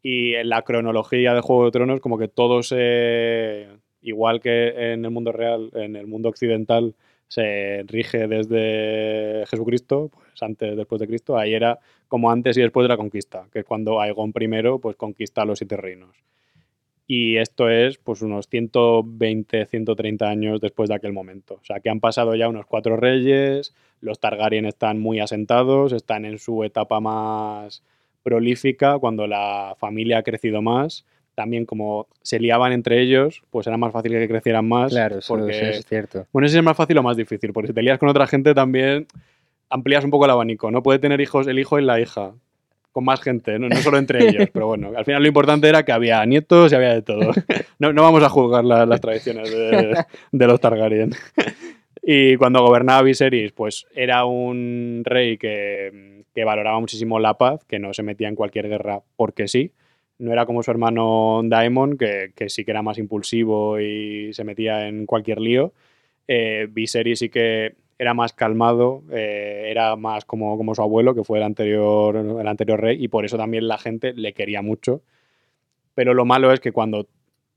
Y 0.01 0.35
en 0.35 0.49
la 0.49 0.61
cronología 0.61 1.33
de 1.33 1.41
Juego 1.41 1.65
de 1.65 1.71
Tronos, 1.71 1.99
como 1.99 2.17
que 2.17 2.27
todo 2.27 2.63
se. 2.63 3.67
igual 4.01 4.39
que 4.41 4.93
en 4.93 5.05
el 5.05 5.11
mundo 5.11 5.31
real, 5.31 5.71
en 5.73 5.95
el 5.95 6.07
mundo 6.07 6.29
occidental, 6.29 6.95
se 7.27 7.83
rige 7.87 8.27
desde 8.27 9.45
Jesucristo, 9.47 10.11
pues 10.13 10.41
antes, 10.43 10.77
después 10.77 10.99
de 10.99 11.07
Cristo. 11.07 11.37
Ahí 11.37 11.53
era 11.53 11.79
como 12.07 12.31
antes 12.31 12.57
y 12.57 12.61
después 12.61 12.83
de 12.83 12.89
la 12.89 12.97
conquista, 12.97 13.47
que 13.51 13.59
es 13.59 13.65
cuando 13.65 13.99
Aegon 13.99 14.33
I 14.39 14.79
pues, 14.81 14.95
conquista 14.95 15.45
los 15.45 15.59
siete 15.59 15.77
reinos. 15.77 16.15
Y 17.07 17.37
esto 17.37 17.69
es 17.69 17.97
pues 17.97 18.21
unos 18.21 18.47
120, 18.47 19.65
130 19.67 20.27
años 20.27 20.61
después 20.61 20.89
de 20.89 20.95
aquel 20.95 21.13
momento. 21.13 21.55
O 21.55 21.63
sea, 21.63 21.79
que 21.79 21.89
han 21.89 21.99
pasado 21.99 22.35
ya 22.35 22.49
unos 22.49 22.65
cuatro 22.65 22.97
reyes, 22.97 23.75
los 24.01 24.19
Targaryen 24.19 24.65
están 24.65 24.99
muy 24.99 25.19
asentados, 25.19 25.93
están 25.93 26.25
en 26.25 26.39
su 26.39 26.63
etapa 26.63 26.99
más 26.99 27.83
prolífica, 28.23 28.97
cuando 28.97 29.27
la 29.27 29.75
familia 29.77 30.19
ha 30.19 30.23
crecido 30.23 30.61
más. 30.61 31.05
También 31.35 31.65
como 31.65 32.07
se 32.21 32.39
liaban 32.39 32.71
entre 32.71 33.01
ellos, 33.01 33.43
pues 33.51 33.67
era 33.67 33.77
más 33.77 33.91
fácil 33.91 34.13
que 34.13 34.27
crecieran 34.27 34.67
más. 34.67 34.91
Claro, 34.91 35.19
eso, 35.19 35.35
porque, 35.35 35.51
eso 35.51 35.79
es 35.79 35.85
cierto. 35.85 36.25
bueno, 36.31 36.47
ese 36.47 36.57
es 36.57 36.63
más 36.63 36.77
fácil 36.77 36.97
o 36.97 37.03
más 37.03 37.17
difícil, 37.17 37.51
porque 37.51 37.67
si 37.67 37.73
te 37.73 37.81
lías 37.83 37.99
con 37.99 38.09
otra 38.09 38.25
gente 38.25 38.53
también 38.53 39.05
amplías 39.69 40.03
un 40.03 40.11
poco 40.11 40.25
el 40.25 40.31
abanico. 40.31 40.71
No 40.71 40.81
puede 40.81 40.99
tener 40.99 41.21
hijos 41.21 41.45
el 41.47 41.59
hijo 41.59 41.77
y 41.77 41.83
la 41.83 41.99
hija, 41.99 42.33
con 42.95 43.03
más 43.03 43.19
gente, 43.21 43.59
no, 43.59 43.67
no 43.67 43.75
solo 43.75 43.97
entre 43.97 44.19
ellos. 44.29 44.47
Pero 44.53 44.67
bueno, 44.67 44.93
al 44.95 45.03
final 45.03 45.21
lo 45.21 45.27
importante 45.27 45.67
era 45.67 45.83
que 45.83 45.91
había 45.91 46.25
nietos 46.25 46.71
y 46.71 46.75
había 46.75 46.93
de 46.93 47.01
todo. 47.01 47.31
No, 47.77 47.91
no 47.91 48.03
vamos 48.03 48.23
a 48.23 48.29
juzgar 48.29 48.63
la- 48.63 48.85
las 48.85 49.01
tradiciones 49.01 49.51
de, 49.51 49.97
de 50.31 50.47
los 50.47 50.59
Targaryen. 50.61 51.11
Y 52.07 52.35
cuando 52.37 52.61
gobernaba 52.63 53.01
Viserys, 53.01 53.51
pues 53.51 53.85
era 53.95 54.25
un 54.25 55.01
rey 55.03 55.37
que, 55.37 56.23
que 56.35 56.43
valoraba 56.43 56.79
muchísimo 56.79 57.17
la 57.19 57.33
paz, 57.33 57.65
que 57.65 57.79
no 57.79 57.93
se 57.95 58.03
metía 58.03 58.27
en 58.29 58.35
cualquier 58.35 58.69
guerra 58.69 59.01
porque 59.15 59.47
sí. 59.47 59.71
No 60.19 60.31
era 60.31 60.45
como 60.45 60.61
su 60.63 60.69
hermano 60.71 61.41
Daemon, 61.43 61.97
que, 61.97 62.31
que 62.35 62.47
sí 62.47 62.63
que 62.63 62.71
era 62.71 62.83
más 62.83 62.99
impulsivo 62.99 63.79
y 63.79 64.31
se 64.33 64.43
metía 64.43 64.87
en 64.87 65.05
cualquier 65.07 65.41
lío. 65.41 65.73
Eh, 66.27 66.67
Viserys 66.69 67.19
sí 67.19 67.29
que 67.29 67.73
era 67.97 68.13
más 68.13 68.33
calmado, 68.33 69.03
eh, 69.11 69.67
era 69.69 69.95
más 69.95 70.25
como, 70.25 70.57
como 70.57 70.75
su 70.75 70.81
abuelo, 70.81 71.15
que 71.15 71.23
fue 71.23 71.37
el 71.37 71.43
anterior, 71.43 72.15
el 72.15 72.47
anterior 72.47 72.79
rey, 72.81 73.03
y 73.03 73.07
por 73.07 73.25
eso 73.25 73.37
también 73.37 73.67
la 73.67 73.77
gente 73.77 74.13
le 74.13 74.33
quería 74.33 74.61
mucho. 74.61 75.01
Pero 75.93 76.13
lo 76.13 76.25
malo 76.25 76.51
es 76.51 76.59
que 76.59 76.71
cuando 76.71 77.07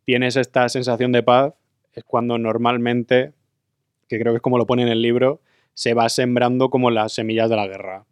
tienes 0.04 0.36
esta 0.36 0.68
sensación 0.68 1.12
de 1.12 1.22
paz, 1.22 1.54
es 1.92 2.04
cuando 2.04 2.38
normalmente 2.38 3.32
que 4.08 4.18
creo 4.18 4.32
que 4.32 4.36
es 4.36 4.42
como 4.42 4.58
lo 4.58 4.66
pone 4.66 4.82
en 4.82 4.88
el 4.88 5.02
libro, 5.02 5.40
se 5.74 5.94
va 5.94 6.08
sembrando 6.08 6.70
como 6.70 6.90
las 6.90 7.12
semillas 7.12 7.50
de 7.50 7.56
la 7.56 7.66
guerra. 7.66 8.06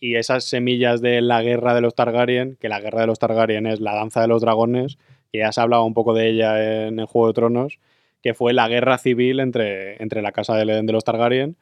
Y 0.00 0.16
esas 0.16 0.44
semillas 0.44 1.00
de 1.00 1.20
la 1.20 1.42
guerra 1.42 1.74
de 1.74 1.80
los 1.80 1.94
Targaryen, 1.94 2.56
que 2.60 2.68
la 2.68 2.80
guerra 2.80 3.02
de 3.02 3.06
los 3.06 3.18
Targaryen 3.18 3.66
es 3.66 3.80
la 3.80 3.94
danza 3.94 4.20
de 4.20 4.28
los 4.28 4.42
dragones, 4.42 4.98
que 5.32 5.38
ya 5.38 5.52
se 5.52 5.60
ha 5.60 5.64
hablado 5.64 5.84
un 5.84 5.94
poco 5.94 6.14
de 6.14 6.28
ella 6.28 6.86
en 6.86 6.98
el 6.98 7.06
Juego 7.06 7.28
de 7.28 7.34
Tronos, 7.34 7.78
que 8.24 8.32
fue 8.32 8.54
la 8.54 8.68
guerra 8.68 8.96
civil 8.96 9.38
entre, 9.38 10.02
entre 10.02 10.22
la 10.22 10.32
casa 10.32 10.56
de, 10.56 10.82
los 10.82 11.04
Targaryen, 11.04 11.56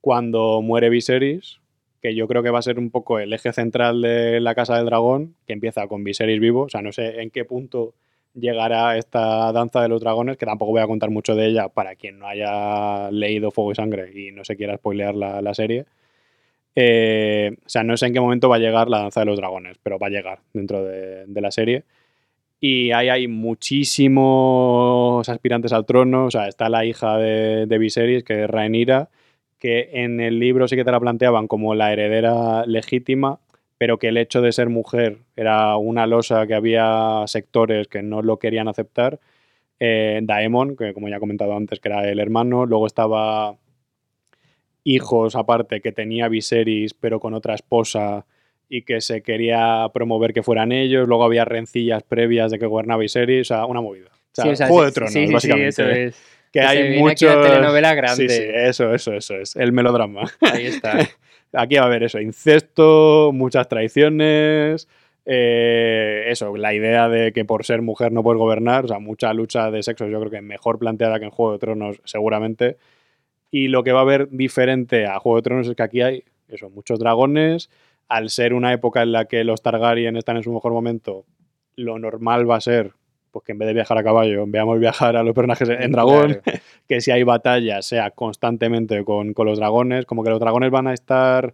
cuando 0.00 0.62
muere 0.62 0.88
Viserys, 0.88 1.60
que 2.00 2.14
yo 2.14 2.26
creo 2.26 2.42
que 2.42 2.48
va 2.48 2.58
a 2.58 2.62
ser 2.62 2.78
un 2.78 2.90
poco 2.90 3.18
el 3.18 3.34
eje 3.34 3.52
central 3.52 4.00
de 4.00 4.40
la 4.40 4.54
Casa 4.54 4.78
del 4.78 4.86
Dragón, 4.86 5.36
que 5.46 5.52
empieza 5.52 5.86
con 5.88 6.04
Viserys 6.04 6.40
vivo. 6.40 6.62
O 6.62 6.68
sea, 6.70 6.80
no 6.80 6.90
sé 6.90 7.20
en 7.20 7.30
qué 7.30 7.44
punto 7.44 7.92
llegará 8.32 8.96
esta 8.96 9.52
danza 9.52 9.82
de 9.82 9.88
los 9.88 10.00
dragones, 10.00 10.38
que 10.38 10.46
tampoco 10.46 10.72
voy 10.72 10.80
a 10.80 10.86
contar 10.86 11.10
mucho 11.10 11.34
de 11.34 11.48
ella 11.48 11.68
para 11.68 11.96
quien 11.96 12.18
no 12.18 12.26
haya 12.26 13.10
leído 13.10 13.50
Fuego 13.50 13.72
y 13.72 13.74
Sangre 13.74 14.10
y 14.18 14.32
no 14.32 14.42
se 14.42 14.56
quiera 14.56 14.78
spoilear 14.78 15.14
la, 15.14 15.42
la 15.42 15.52
serie. 15.52 15.84
Eh, 16.74 17.56
o 17.58 17.68
sea, 17.68 17.82
no 17.82 17.94
sé 17.98 18.06
en 18.06 18.14
qué 18.14 18.20
momento 18.20 18.48
va 18.48 18.56
a 18.56 18.60
llegar 18.60 18.88
la 18.88 19.00
danza 19.00 19.20
de 19.20 19.26
los 19.26 19.36
dragones, 19.36 19.76
pero 19.82 19.98
va 19.98 20.06
a 20.06 20.10
llegar 20.10 20.38
dentro 20.54 20.82
de, 20.82 21.26
de 21.26 21.40
la 21.42 21.50
serie. 21.50 21.84
Y 22.60 22.90
ahí 22.92 23.08
hay 23.08 23.28
muchísimos 23.28 25.28
aspirantes 25.28 25.72
al 25.72 25.86
trono. 25.86 26.26
O 26.26 26.30
sea, 26.30 26.48
está 26.48 26.68
la 26.68 26.84
hija 26.84 27.16
de, 27.18 27.78
Viserys, 27.78 28.24
que 28.24 28.44
es 28.44 28.50
Rhaenyra, 28.50 29.10
que 29.58 29.90
en 29.92 30.20
el 30.20 30.38
libro 30.38 30.68
sí 30.68 30.76
que 30.76 30.84
te 30.84 30.92
la 30.92 31.00
planteaban 31.00 31.48
como 31.48 31.74
la 31.74 31.92
heredera 31.92 32.64
legítima, 32.66 33.40
pero 33.78 33.98
que 33.98 34.08
el 34.08 34.16
hecho 34.16 34.40
de 34.42 34.52
ser 34.52 34.68
mujer 34.70 35.18
era 35.36 35.76
una 35.76 36.06
losa 36.06 36.46
que 36.46 36.54
había 36.54 37.24
sectores 37.26 37.88
que 37.88 38.02
no 38.02 38.22
lo 38.22 38.38
querían 38.38 38.68
aceptar. 38.68 39.20
Eh, 39.80 40.20
Daemon, 40.22 40.76
que 40.76 40.94
como 40.94 41.08
ya 41.08 41.16
he 41.16 41.20
comentado 41.20 41.54
antes, 41.54 41.80
que 41.80 41.88
era 41.88 42.08
el 42.08 42.18
hermano, 42.20 42.66
luego 42.66 42.86
estaba 42.86 43.58
hijos 44.84 45.36
aparte 45.36 45.80
que 45.80 45.92
tenía 45.92 46.28
Viserys, 46.28 46.94
pero 46.94 47.20
con 47.20 47.34
otra 47.34 47.54
esposa 47.54 48.26
y 48.68 48.82
que 48.82 49.00
se 49.00 49.22
quería 49.22 49.88
promover 49.92 50.32
que 50.32 50.42
fueran 50.42 50.72
ellos, 50.72 51.06
luego 51.06 51.24
había 51.24 51.44
rencillas 51.44 52.02
previas 52.02 52.50
de 52.50 52.58
que 52.58 52.66
gobernaba 52.66 53.00
Viserys, 53.00 53.50
o 53.50 53.54
sea, 53.54 53.66
una 53.66 53.80
movida. 53.80 54.08
O 54.08 54.34
sea, 54.34 54.44
Sí, 54.44 54.50
o 54.50 54.56
sea, 54.56 54.66
Juego 54.68 54.84
de 54.84 54.92
Tronos, 54.92 55.12
sí, 55.12 55.26
sí, 55.26 55.32
básicamente. 55.32 55.68
eso 55.68 55.88
es. 55.88 56.16
Que 56.52 56.60
Que 56.60 56.66
se 56.66 56.66
hay 56.66 56.98
aquí 57.10 57.26
una 57.26 57.42
telenovela 57.42 57.94
grande. 57.94 58.28
Sí, 58.28 58.36
sí, 58.36 58.44
eso, 58.52 58.94
eso, 58.94 59.12
eso 59.14 59.36
es. 59.36 59.56
El 59.56 59.72
melodrama. 59.72 60.22
Ahí 60.40 60.66
está. 60.66 60.98
Aquí 61.52 61.76
va 61.76 61.82
a 61.82 61.86
haber 61.86 62.02
eso, 62.02 62.20
incesto, 62.20 63.30
muchas 63.32 63.68
traiciones, 63.68 64.88
eh, 65.24 66.24
eso, 66.28 66.56
la 66.56 66.74
idea 66.74 67.08
de 67.08 67.32
que 67.32 67.44
por 67.44 67.64
ser 67.64 67.82
mujer 67.82 68.12
no 68.12 68.22
puedes 68.22 68.38
gobernar, 68.38 68.84
o 68.84 68.88
sea, 68.88 68.98
mucha 68.98 69.32
lucha 69.32 69.70
de 69.70 69.82
sexos, 69.82 70.10
yo 70.10 70.18
creo 70.20 70.30
que 70.30 70.40
mejor 70.42 70.78
planteada 70.78 71.18
que 71.18 71.24
en 71.24 71.30
Juego 71.30 71.52
de 71.52 71.58
Tronos, 71.58 72.00
seguramente. 72.04 72.76
Y 73.50 73.68
lo 73.68 73.84
que 73.84 73.92
va 73.92 74.00
a 74.00 74.02
haber 74.02 74.28
diferente 74.30 75.06
a 75.06 75.18
Juego 75.18 75.36
de 75.36 75.42
Tronos 75.42 75.68
es 75.68 75.74
que 75.76 75.82
aquí 75.82 76.02
hay 76.02 76.24
eso, 76.48 76.70
muchos 76.70 76.98
dragones. 76.98 77.70
Al 78.08 78.30
ser 78.30 78.54
una 78.54 78.72
época 78.72 79.02
en 79.02 79.12
la 79.12 79.24
que 79.24 79.42
los 79.44 79.62
Targaryen 79.62 80.16
están 80.16 80.36
en 80.36 80.42
su 80.44 80.52
mejor 80.52 80.72
momento, 80.72 81.24
lo 81.76 81.98
normal 81.98 82.48
va 82.48 82.56
a 82.56 82.60
ser 82.60 82.92
pues 83.32 83.44
que 83.44 83.52
en 83.52 83.58
vez 83.58 83.66
de 83.66 83.74
viajar 83.74 83.98
a 83.98 84.02
caballo, 84.02 84.44
veamos 84.46 84.78
viajar 84.80 85.14
a 85.16 85.22
los 85.22 85.34
personajes 85.34 85.68
en 85.68 85.92
dragón 85.92 86.40
Claro. 86.42 86.58
que 86.88 87.00
si 87.02 87.10
hay 87.10 87.22
batalla 87.22 87.82
sea 87.82 88.10
constantemente 88.10 89.04
con, 89.04 89.34
con 89.34 89.46
los 89.46 89.58
dragones, 89.58 90.06
como 90.06 90.24
que 90.24 90.30
los 90.30 90.40
dragones 90.40 90.70
van 90.70 90.86
a 90.86 90.94
estar 90.94 91.52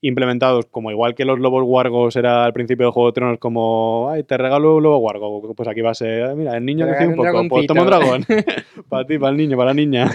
implementados 0.00 0.66
como 0.66 0.90
igual 0.90 1.14
que 1.14 1.24
los 1.24 1.38
lobos 1.38 1.62
wargos 1.64 2.16
era 2.16 2.44
al 2.44 2.52
principio 2.52 2.86
del 2.86 2.92
Juego 2.92 3.08
de 3.10 3.12
Tronos 3.14 3.38
como, 3.38 4.08
ay, 4.10 4.22
te 4.24 4.36
regalo 4.36 4.76
un 4.76 4.82
lobo 4.82 4.98
wargo, 4.98 5.54
pues 5.54 5.68
aquí 5.68 5.80
va 5.82 5.92
a 5.92 5.94
ser, 5.94 6.24
"Ah, 6.24 6.34
mira, 6.34 6.56
el 6.56 6.64
niño 6.66 6.84
que 6.86 7.04
un 7.06 7.10
un 7.10 7.16
poco, 7.16 7.48
pues 7.48 7.66
toma 7.66 7.82
un 7.82 7.86
dragón, 7.86 8.20
dragoncito". 8.28 8.82
para 8.88 9.06
ti, 9.06 9.18
para 9.18 9.30
el 9.30 9.36
niño, 9.36 9.56
para 9.56 9.70
la 9.70 9.74
niña, 9.74 10.10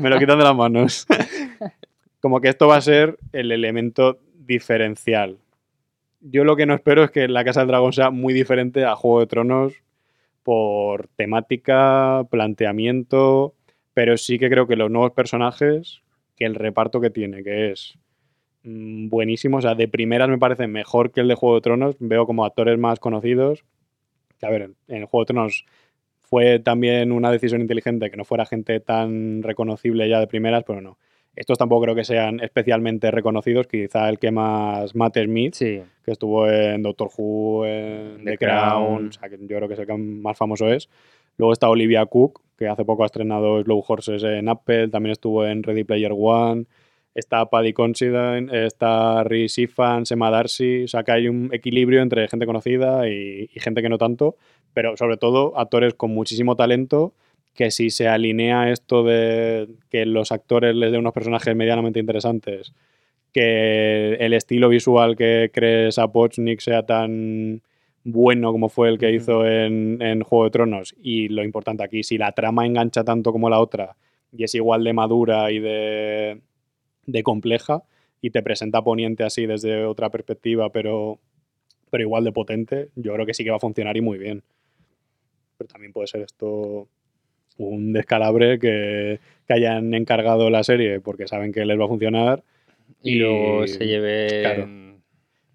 me 0.00 0.08
lo 0.10 0.18
quitan 0.18 0.38
de 0.38 0.44
las 0.44 0.56
manos. 0.56 1.06
como 2.20 2.40
que 2.40 2.48
esto 2.48 2.66
va 2.68 2.76
a 2.76 2.80
ser 2.80 3.18
el 3.32 3.52
elemento 3.52 4.18
diferencial. 4.52 5.38
Yo 6.20 6.44
lo 6.44 6.56
que 6.56 6.66
no 6.66 6.74
espero 6.74 7.04
es 7.04 7.10
que 7.10 7.26
la 7.28 7.44
Casa 7.44 7.60
del 7.60 7.68
Dragón 7.68 7.92
sea 7.92 8.10
muy 8.10 8.32
diferente 8.32 8.84
a 8.84 8.94
Juego 8.94 9.20
de 9.20 9.26
Tronos 9.26 9.72
por 10.42 11.08
temática, 11.16 12.26
planteamiento, 12.30 13.54
pero 13.94 14.16
sí 14.16 14.38
que 14.38 14.50
creo 14.50 14.66
que 14.66 14.76
los 14.76 14.90
nuevos 14.90 15.12
personajes, 15.12 16.02
que 16.36 16.44
el 16.44 16.54
reparto 16.54 17.00
que 17.00 17.10
tiene, 17.10 17.42
que 17.42 17.72
es 17.72 17.98
mm, 18.64 19.08
buenísimo, 19.08 19.58
o 19.58 19.60
sea, 19.60 19.74
de 19.74 19.88
primeras 19.88 20.28
me 20.28 20.38
parece 20.38 20.66
mejor 20.66 21.12
que 21.12 21.20
el 21.20 21.28
de 21.28 21.34
Juego 21.34 21.56
de 21.56 21.62
Tronos, 21.62 21.96
veo 21.98 22.26
como 22.26 22.44
actores 22.44 22.78
más 22.78 23.00
conocidos, 23.00 23.64
a 24.42 24.50
ver, 24.50 24.70
en 24.88 25.06
Juego 25.06 25.24
de 25.24 25.26
Tronos 25.26 25.64
fue 26.20 26.58
también 26.58 27.12
una 27.12 27.30
decisión 27.30 27.60
inteligente 27.60 28.10
que 28.10 28.16
no 28.16 28.24
fuera 28.24 28.46
gente 28.46 28.80
tan 28.80 29.42
reconocible 29.42 30.08
ya 30.08 30.18
de 30.18 30.26
primeras, 30.26 30.64
pero 30.64 30.80
no. 30.80 30.98
Estos 31.34 31.56
tampoco 31.56 31.82
creo 31.82 31.94
que 31.94 32.04
sean 32.04 32.40
especialmente 32.40 33.10
reconocidos, 33.10 33.66
quizá 33.66 34.08
el 34.10 34.18
que 34.18 34.30
más, 34.30 34.94
Matt 34.94 35.16
Smith, 35.18 35.54
Sí. 35.54 35.80
que 36.04 36.10
estuvo 36.12 36.46
en 36.48 36.82
Doctor 36.82 37.08
Who, 37.16 37.64
en 37.64 38.18
The 38.24 38.32
The, 38.32 38.38
Crown, 38.38 38.86
Crown. 38.96 39.08
o 39.08 39.12
sea, 39.12 39.28
que 39.30 39.38
yo 39.40 39.56
creo 39.56 39.66
que 39.66 39.74
es 39.74 39.80
el 39.80 39.86
que 39.86 39.96
más 39.96 40.36
famoso 40.36 40.68
es. 40.70 40.90
Luego 41.38 41.52
está 41.54 41.70
Olivia 41.70 42.04
Cook, 42.04 42.42
que 42.58 42.68
hace 42.68 42.84
poco 42.84 43.02
ha 43.02 43.06
estrenado 43.06 43.62
Slow 43.62 43.82
Horses 43.86 44.22
en 44.24 44.48
Apple, 44.50 44.88
también 44.88 45.12
estuvo 45.12 45.46
en 45.46 45.62
Ready 45.62 45.84
Player 45.84 46.12
One. 46.14 46.66
Está 47.14 47.46
Paddy 47.46 47.72
Considine, 47.74 48.48
está 48.66 49.22
Rhys 49.24 49.58
Ifans, 49.58 50.10
Emma 50.12 50.30
Darcy, 50.30 50.84
o 50.84 50.88
sea 50.88 51.02
que 51.02 51.12
hay 51.12 51.28
un 51.28 51.50
equilibrio 51.52 52.00
entre 52.02 52.26
gente 52.28 52.46
conocida 52.46 53.06
y, 53.08 53.50
y 53.54 53.60
gente 53.60 53.82
que 53.82 53.88
no 53.90 53.98
tanto, 53.98 54.36
pero 54.72 54.96
sobre 54.96 55.18
todo 55.18 55.58
actores 55.58 55.92
con 55.94 56.10
muchísimo 56.10 56.56
talento 56.56 57.12
que 57.54 57.70
si 57.70 57.90
se 57.90 58.08
alinea 58.08 58.70
esto 58.70 59.04
de 59.04 59.68
que 59.90 60.06
los 60.06 60.32
actores 60.32 60.74
les 60.74 60.90
den 60.90 61.00
unos 61.00 61.12
personajes 61.12 61.54
medianamente 61.54 62.00
interesantes, 62.00 62.72
que 63.32 64.14
el 64.14 64.32
estilo 64.34 64.68
visual 64.68 65.16
que 65.16 65.50
cree 65.52 65.90
Sapochnik 65.92 66.60
sea 66.60 66.84
tan 66.84 67.62
bueno 68.04 68.52
como 68.52 68.68
fue 68.68 68.88
el 68.88 68.98
que 68.98 69.12
hizo 69.12 69.46
en, 69.46 70.02
en 70.02 70.22
Juego 70.22 70.44
de 70.44 70.50
Tronos 70.50 70.94
y 71.00 71.28
lo 71.28 71.44
importante 71.44 71.84
aquí, 71.84 72.02
si 72.02 72.18
la 72.18 72.32
trama 72.32 72.66
engancha 72.66 73.04
tanto 73.04 73.32
como 73.32 73.48
la 73.48 73.60
otra 73.60 73.96
y 74.32 74.44
es 74.44 74.54
igual 74.54 74.84
de 74.84 74.92
madura 74.92 75.50
y 75.50 75.60
de, 75.60 76.40
de 77.06 77.22
compleja 77.22 77.82
y 78.20 78.30
te 78.30 78.42
presenta 78.42 78.78
a 78.78 78.84
Poniente 78.84 79.24
así 79.24 79.46
desde 79.46 79.84
otra 79.84 80.10
perspectiva 80.10 80.70
pero, 80.70 81.20
pero 81.90 82.02
igual 82.02 82.24
de 82.24 82.32
potente, 82.32 82.88
yo 82.96 83.14
creo 83.14 83.26
que 83.26 83.34
sí 83.34 83.44
que 83.44 83.50
va 83.50 83.56
a 83.56 83.60
funcionar 83.60 83.96
y 83.96 84.00
muy 84.00 84.18
bien. 84.18 84.42
Pero 85.58 85.68
también 85.68 85.92
puede 85.92 86.08
ser 86.08 86.22
esto 86.22 86.88
un 87.68 87.92
descalabre 87.92 88.58
que, 88.58 89.20
que 89.46 89.52
hayan 89.52 89.94
encargado 89.94 90.50
la 90.50 90.64
serie 90.64 91.00
porque 91.00 91.26
saben 91.26 91.52
que 91.52 91.64
les 91.64 91.78
va 91.78 91.84
a 91.84 91.88
funcionar 91.88 92.42
Y, 93.02 93.16
luego 93.16 93.66
se 93.66 93.86
lleve. 93.86 94.40
claro. 94.40 94.68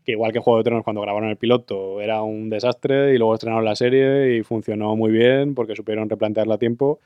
que 0.04 0.12
igual 0.12 0.32
que 0.32 0.40
Juego 0.40 0.58
de 0.60 0.64
Tronos 0.64 0.84
cuando 0.84 1.02
grabaron 1.02 1.30
el 1.30 1.38
piloto 1.38 2.02
era 2.02 2.22
un 2.24 2.50
desastre 2.50 3.14
y 3.14 3.18
luego 3.18 3.34
estrenaron 3.34 3.66
la 3.66 3.76
serie 3.76 4.38
y 4.38 4.44
funcionó 4.44 4.96
muy 4.96 5.12
bien 5.12 5.56
porque 5.56 5.76
supieron 5.76 6.10
replantearla 6.10 6.56
a 6.56 6.60
tiempo. 6.60 7.00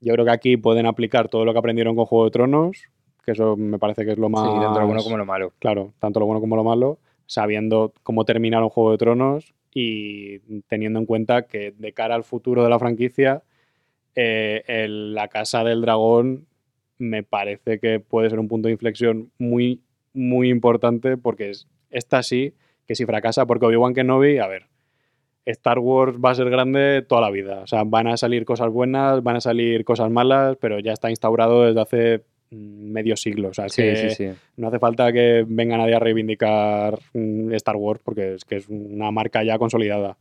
Yo 0.00 0.12
creo 0.12 0.24
que 0.24 0.32
aquí 0.32 0.56
pueden 0.56 0.86
aplicar 0.86 1.28
todo 1.28 1.44
lo 1.44 1.52
que 1.52 1.58
aprendieron 1.58 1.96
con 1.96 2.04
Juego 2.04 2.26
de 2.26 2.30
Tronos, 2.30 2.84
que 3.24 3.32
eso 3.32 3.56
me 3.56 3.78
parece 3.78 4.04
que 4.04 4.12
es 4.12 4.18
lo 4.18 4.28
más... 4.28 4.42
Sí, 4.42 4.60
tanto 4.60 4.80
lo 4.80 4.86
bueno 4.86 5.02
como 5.02 5.16
lo 5.16 5.24
malo. 5.24 5.52
Claro, 5.58 5.92
tanto 5.98 6.20
lo 6.20 6.26
bueno 6.26 6.40
como 6.40 6.56
lo 6.56 6.64
malo, 6.64 6.98
sabiendo 7.26 7.92
cómo 8.02 8.24
terminaron 8.24 8.68
Juego 8.68 8.90
de 8.90 8.98
Tronos 8.98 9.54
y 9.72 10.40
teniendo 10.68 10.98
en 11.00 11.06
cuenta 11.06 11.46
que 11.46 11.72
de 11.76 11.92
cara 11.92 12.14
al 12.14 12.24
futuro 12.24 12.62
de 12.62 12.70
la 12.70 12.78
franquicia, 12.78 13.42
eh, 14.16 14.62
el- 14.66 15.14
la 15.14 15.28
Casa 15.28 15.64
del 15.64 15.80
Dragón 15.82 16.46
me 16.98 17.22
parece 17.22 17.78
que 17.80 18.00
puede 18.00 18.30
ser 18.30 18.38
un 18.38 18.48
punto 18.48 18.68
de 18.68 18.72
inflexión 18.72 19.30
muy, 19.38 19.80
muy 20.12 20.48
importante 20.50 21.16
porque 21.16 21.50
es, 21.50 21.66
esta 21.90 22.22
sí, 22.22 22.54
que 22.86 22.94
si 22.94 23.04
fracasa, 23.06 23.46
porque 23.46 23.66
Obi-Wan 23.66 23.94
Kenobi, 23.94 24.38
a 24.38 24.46
ver, 24.46 24.66
Star 25.46 25.78
Wars 25.78 26.16
va 26.24 26.30
a 26.30 26.34
ser 26.34 26.48
grande 26.50 27.02
toda 27.06 27.20
la 27.20 27.30
vida. 27.30 27.60
O 27.60 27.66
sea, 27.66 27.84
van 27.84 28.06
a 28.06 28.16
salir 28.16 28.44
cosas 28.44 28.70
buenas, 28.70 29.22
van 29.22 29.36
a 29.36 29.40
salir 29.40 29.84
cosas 29.84 30.10
malas, 30.10 30.56
pero 30.60 30.78
ya 30.78 30.92
está 30.92 31.10
instaurado 31.10 31.64
desde 31.64 31.80
hace 31.80 32.24
mm, 32.50 32.92
medio 32.92 33.16
siglo. 33.16 33.48
O 33.48 33.54
sea, 33.54 33.68
Sí, 33.68 33.82
que 33.82 33.96
sí, 33.96 34.10
sí. 34.10 34.30
no 34.56 34.68
hace 34.68 34.78
falta 34.78 35.12
que 35.12 35.44
venga 35.46 35.76
nadie 35.76 35.94
a 35.96 35.98
reivindicar 35.98 36.98
mm, 37.12 37.52
Star 37.54 37.76
Wars 37.76 38.00
porque 38.02 38.34
es 38.34 38.44
que 38.44 38.56
es 38.56 38.68
una 38.68 39.10
marca 39.10 39.42
ya 39.44 39.58
consolidada. 39.58 40.16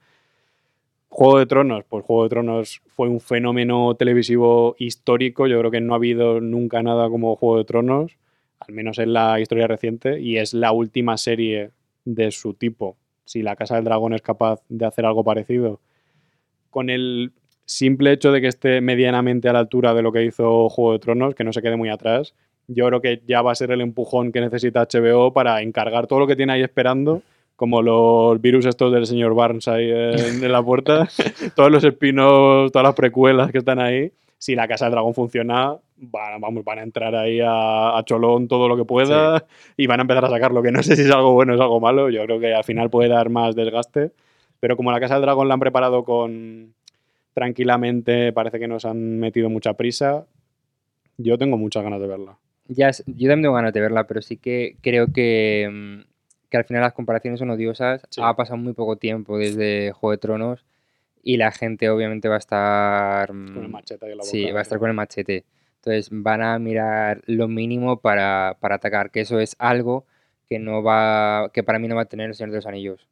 Juego 1.15 1.37
de 1.37 1.45
Tronos, 1.45 1.85
pues 1.87 2.03
Juego 2.03 2.23
de 2.23 2.29
Tronos 2.29 2.81
fue 2.87 3.07
un 3.07 3.19
fenómeno 3.19 3.93
televisivo 3.93 4.75
histórico. 4.79 5.45
Yo 5.45 5.59
creo 5.59 5.69
que 5.69 5.79
no 5.79 5.93
ha 5.93 5.97
habido 5.97 6.41
nunca 6.41 6.81
nada 6.81 7.07
como 7.07 7.35
Juego 7.35 7.59
de 7.59 7.65
Tronos, 7.65 8.17
al 8.59 8.73
menos 8.73 8.97
en 8.97 9.13
la 9.13 9.39
historia 9.39 9.67
reciente, 9.67 10.19
y 10.19 10.37
es 10.37 10.55
la 10.55 10.71
última 10.71 11.17
serie 11.17 11.69
de 12.03 12.31
su 12.31 12.55
tipo. 12.55 12.97
Si 13.25 13.43
la 13.43 13.55
Casa 13.55 13.75
del 13.75 13.83
Dragón 13.83 14.13
es 14.13 14.23
capaz 14.23 14.63
de 14.69 14.87
hacer 14.87 15.05
algo 15.05 15.23
parecido, 15.23 15.79
con 16.71 16.89
el 16.89 17.31
simple 17.65 18.11
hecho 18.11 18.31
de 18.31 18.41
que 18.41 18.47
esté 18.47 18.81
medianamente 18.81 19.47
a 19.47 19.53
la 19.53 19.59
altura 19.59 19.93
de 19.93 20.01
lo 20.01 20.11
que 20.11 20.25
hizo 20.25 20.67
Juego 20.67 20.93
de 20.93 20.99
Tronos, 20.99 21.35
que 21.35 21.43
no 21.43 21.53
se 21.53 21.61
quede 21.61 21.77
muy 21.77 21.89
atrás, 21.89 22.33
yo 22.67 22.87
creo 22.87 23.01
que 23.01 23.21
ya 23.27 23.43
va 23.43 23.51
a 23.51 23.55
ser 23.55 23.69
el 23.69 23.81
empujón 23.81 24.31
que 24.31 24.41
necesita 24.41 24.87
HBO 24.91 25.31
para 25.31 25.61
encargar 25.61 26.07
todo 26.07 26.21
lo 26.21 26.25
que 26.25 26.35
tiene 26.35 26.53
ahí 26.53 26.63
esperando, 26.63 27.21
como 27.55 27.81
los 27.81 28.41
virus 28.41 28.65
estos 28.65 28.91
del 28.91 29.05
señor 29.05 29.35
Barnes 29.35 29.67
ahí 29.67 29.89
en, 29.89 30.43
en 30.43 30.51
la 30.51 30.63
puerta, 30.63 31.07
todos 31.55 31.71
los 31.71 31.83
espinos, 31.83 32.71
todas 32.71 32.85
las 32.85 32.95
precuelas 32.95 33.51
que 33.51 33.59
están 33.59 33.79
ahí. 33.79 34.11
Si 34.37 34.55
la 34.55 34.67
Casa 34.67 34.85
del 34.85 34.91
Dragón 34.91 35.13
funciona, 35.13 35.77
van, 35.95 36.41
vamos, 36.41 36.65
van 36.65 36.79
a 36.79 36.83
entrar 36.83 37.15
ahí 37.15 37.39
a, 37.39 37.97
a 37.97 38.03
cholón 38.03 38.47
todo 38.47 38.67
lo 38.67 38.75
que 38.75 38.83
pueda 38.83 39.45
y 39.77 39.87
van 39.87 39.99
a 39.99 40.03
empezar 40.03 40.25
a 40.25 40.29
sacarlo, 40.29 40.61
que 40.61 40.71
no 40.71 40.83
sé 40.83 40.95
si 40.95 41.03
es 41.03 41.11
algo 41.11 41.33
bueno 41.33 41.53
o 41.53 41.55
es 41.55 41.61
algo 41.61 41.79
malo, 41.79 42.09
yo 42.09 42.23
creo 42.25 42.39
que 42.39 42.53
al 42.53 42.63
final 42.63 42.89
puede 42.89 43.09
dar 43.09 43.29
más 43.29 43.55
desgaste, 43.55 44.11
pero 44.59 44.75
como 44.75 44.91
la 44.91 44.99
Casa 44.99 45.15
del 45.15 45.23
Dragón 45.23 45.47
la 45.47 45.53
han 45.53 45.59
preparado 45.59 46.03
con 46.03 46.73
tranquilamente, 47.33 48.31
parece 48.33 48.59
que 48.59 48.67
nos 48.67 48.85
han 48.85 49.19
metido 49.19 49.49
mucha 49.49 49.73
prisa, 49.73 50.25
yo 51.17 51.37
tengo 51.37 51.57
muchas 51.57 51.83
ganas 51.83 51.99
de 51.99 52.07
verla. 52.07 52.37
Ya, 52.67 52.91
yo 52.91 53.29
también 53.29 53.43
tengo 53.43 53.55
ganas 53.55 53.73
de 53.73 53.81
verla, 53.81 54.07
pero 54.07 54.21
sí 54.21 54.37
que 54.37 54.77
creo 54.81 55.07
que, 55.11 55.69
mm, 55.71 56.12
que 56.53 56.57
al 56.57 56.65
final 56.65 56.83
las 56.83 56.93
comparaciones 56.93 57.39
son 57.39 57.49
odiosas. 57.49 58.03
Sí. 58.11 58.21
Ha 58.23 58.35
pasado 58.35 58.57
muy 58.57 58.73
poco 58.73 58.95
tiempo 58.95 59.39
desde 59.39 59.91
Juego 59.91 60.11
de 60.11 60.17
Tronos 60.19 60.65
y 61.23 61.37
la 61.37 61.51
gente 61.51 61.89
obviamente 61.89 62.29
va 62.29 62.35
a 62.35 62.37
estar... 62.37 63.27
Con 63.29 63.57
el 63.57 63.69
mm, 63.69 63.71
machete 63.71 64.07
la 64.09 64.17
boca. 64.17 64.25
Sí, 64.25 64.51
va 64.51 64.59
a 64.59 64.61
estar 64.61 64.77
con 64.77 64.87
el 64.87 64.95
machete. 64.95 65.45
Entonces 65.77 66.09
van 66.11 66.43
a 66.43 66.59
mirar 66.59 67.23
lo 67.25 67.47
mínimo 67.47 68.01
para, 68.01 68.57
para 68.59 68.75
atacar, 68.75 69.09
que 69.09 69.21
eso 69.21 69.39
es 69.39 69.55
algo 69.57 70.05
que 70.47 70.59
no 70.59 70.83
va, 70.83 71.49
que 71.51 71.63
para 71.63 71.79
mí 71.79 71.87
no 71.87 71.95
va 71.95 72.03
a 72.03 72.05
tener 72.05 72.29
el 72.29 72.35
Señor 72.35 72.51
de 72.51 72.57
los 72.57 72.67
Anillos. 72.67 73.09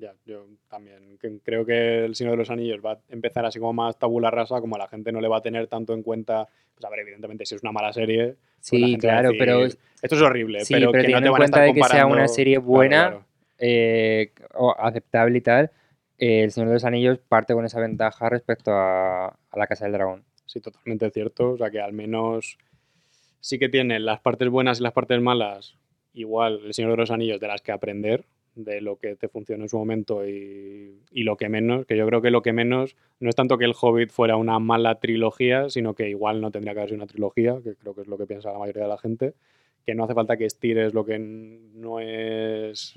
Ya, 0.00 0.14
yo 0.24 0.46
también 0.68 1.18
creo 1.42 1.66
que 1.66 2.04
El 2.04 2.14
Señor 2.14 2.32
de 2.32 2.36
los 2.36 2.50
Anillos 2.50 2.80
va 2.84 2.92
a 2.92 2.98
empezar 3.08 3.44
así 3.44 3.58
como 3.58 3.72
más 3.72 3.98
tabula 3.98 4.30
rasa, 4.30 4.60
como 4.60 4.78
la 4.78 4.86
gente 4.86 5.10
no 5.10 5.20
le 5.20 5.26
va 5.26 5.38
a 5.38 5.42
tener 5.42 5.66
tanto 5.66 5.92
en 5.92 6.04
cuenta, 6.04 6.46
pues 6.74 6.84
a 6.84 6.88
ver, 6.90 7.00
evidentemente 7.00 7.44
si 7.44 7.56
es 7.56 7.62
una 7.62 7.72
mala 7.72 7.92
serie, 7.92 8.36
pues 8.36 8.38
Sí, 8.60 8.96
claro, 8.98 9.30
pero 9.36 9.64
esto 9.64 9.76
es 10.02 10.22
horrible, 10.22 10.60
sí, 10.64 10.74
pero, 10.74 10.92
pero 10.92 11.02
que 11.04 11.08
no 11.08 11.18
teniendo 11.18 11.20
te 11.20 11.26
en 11.26 11.32
van 11.32 11.34
a 11.34 11.38
cuenta 11.38 11.66
estar 11.66 11.74
de 11.74 11.80
que 11.80 11.86
sea 11.88 12.06
una 12.06 12.28
serie 12.28 12.54
Claro, 12.56 12.66
buena, 12.66 13.08
claro. 13.08 13.24
eh, 13.58 14.32
o 14.54 14.74
aceptable 14.78 15.38
y 15.38 15.40
tal, 15.40 15.70
eh, 16.18 16.44
el 16.44 16.52
Señor 16.52 16.68
de 16.68 16.74
los 16.74 16.84
Anillos 16.84 17.18
parte 17.18 17.54
con 17.54 17.64
esa 17.64 17.80
ventaja 17.80 18.28
respecto 18.28 18.70
a, 18.72 19.26
a 19.26 19.58
la 19.58 19.66
Casa 19.66 19.84
del 19.86 19.94
Dragón. 19.94 20.24
Sí, 20.46 20.60
totalmente 20.60 21.10
cierto. 21.10 21.50
O 21.52 21.56
sea 21.58 21.70
que 21.70 21.80
al 21.80 21.92
menos 21.92 22.56
sí 23.40 23.58
que 23.58 23.68
tiene 23.68 23.98
las 24.00 24.20
partes 24.20 24.48
buenas 24.48 24.80
y 24.80 24.82
las 24.82 24.92
partes 24.92 25.20
malas, 25.20 25.76
igual 26.12 26.60
El 26.64 26.74
Señor 26.74 26.92
de 26.92 26.96
los 26.98 27.10
Anillos, 27.10 27.40
de 27.40 27.48
las 27.48 27.62
que 27.62 27.72
aprender, 27.72 28.24
de 28.64 28.80
lo 28.80 28.96
que 28.96 29.14
te 29.14 29.28
funcionó 29.28 29.64
en 29.64 29.68
su 29.68 29.78
momento 29.78 30.26
y, 30.26 31.00
y 31.12 31.22
lo 31.22 31.36
que 31.36 31.48
menos, 31.48 31.86
que 31.86 31.96
yo 31.96 32.06
creo 32.06 32.20
que 32.20 32.30
lo 32.30 32.42
que 32.42 32.52
menos 32.52 32.96
no 33.20 33.28
es 33.28 33.36
tanto 33.36 33.56
que 33.56 33.64
El 33.64 33.74
Hobbit 33.80 34.10
fuera 34.10 34.36
una 34.36 34.58
mala 34.58 34.98
trilogía, 34.98 35.68
sino 35.70 35.94
que 35.94 36.08
igual 36.08 36.40
no 36.40 36.50
tendría 36.50 36.74
que 36.74 36.80
haber 36.80 36.90
sido 36.90 37.02
una 37.02 37.06
trilogía, 37.06 37.60
que 37.62 37.76
creo 37.76 37.94
que 37.94 38.02
es 38.02 38.08
lo 38.08 38.18
que 38.18 38.26
piensa 38.26 38.52
la 38.52 38.58
mayoría 38.58 38.82
de 38.82 38.88
la 38.88 38.98
gente, 38.98 39.34
que 39.86 39.94
no 39.94 40.04
hace 40.04 40.14
falta 40.14 40.36
que 40.36 40.44
estires 40.44 40.92
lo 40.92 41.04
que 41.04 41.18
no 41.18 42.00
es 42.00 42.94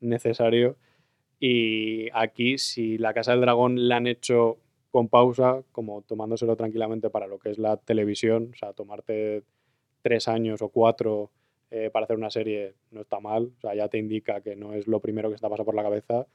necesario. 0.00 0.76
Y 1.38 2.08
aquí, 2.14 2.58
si 2.58 2.98
la 2.98 3.14
Casa 3.14 3.32
del 3.32 3.42
Dragón 3.42 3.88
la 3.88 3.96
han 3.96 4.06
hecho 4.06 4.58
con 4.90 5.08
pausa, 5.08 5.62
como 5.70 6.02
tomándoselo 6.02 6.56
tranquilamente 6.56 7.10
para 7.10 7.26
lo 7.26 7.38
que 7.38 7.50
es 7.50 7.58
la 7.58 7.76
televisión, 7.76 8.50
o 8.52 8.56
sea, 8.56 8.72
tomarte 8.72 9.44
tres 10.02 10.28
años 10.28 10.62
o 10.62 10.70
cuatro 10.70 11.30
eh, 11.70 11.90
para 11.92 12.04
hacer 12.04 12.16
una 12.16 12.30
serie 12.30 12.74
no 12.90 13.02
está 13.02 13.20
mal, 13.20 13.52
o 13.56 13.60
sea, 13.60 13.74
ya 13.74 13.88
te 13.88 13.98
indica 13.98 14.40
que 14.40 14.56
no 14.56 14.72
es 14.74 14.86
lo 14.86 15.00
primero 15.00 15.30
que 15.30 15.36
se 15.36 15.42
te 15.42 15.48
pasa 15.48 15.64
por 15.64 15.74
la 15.74 15.82
cabeza. 15.82 16.26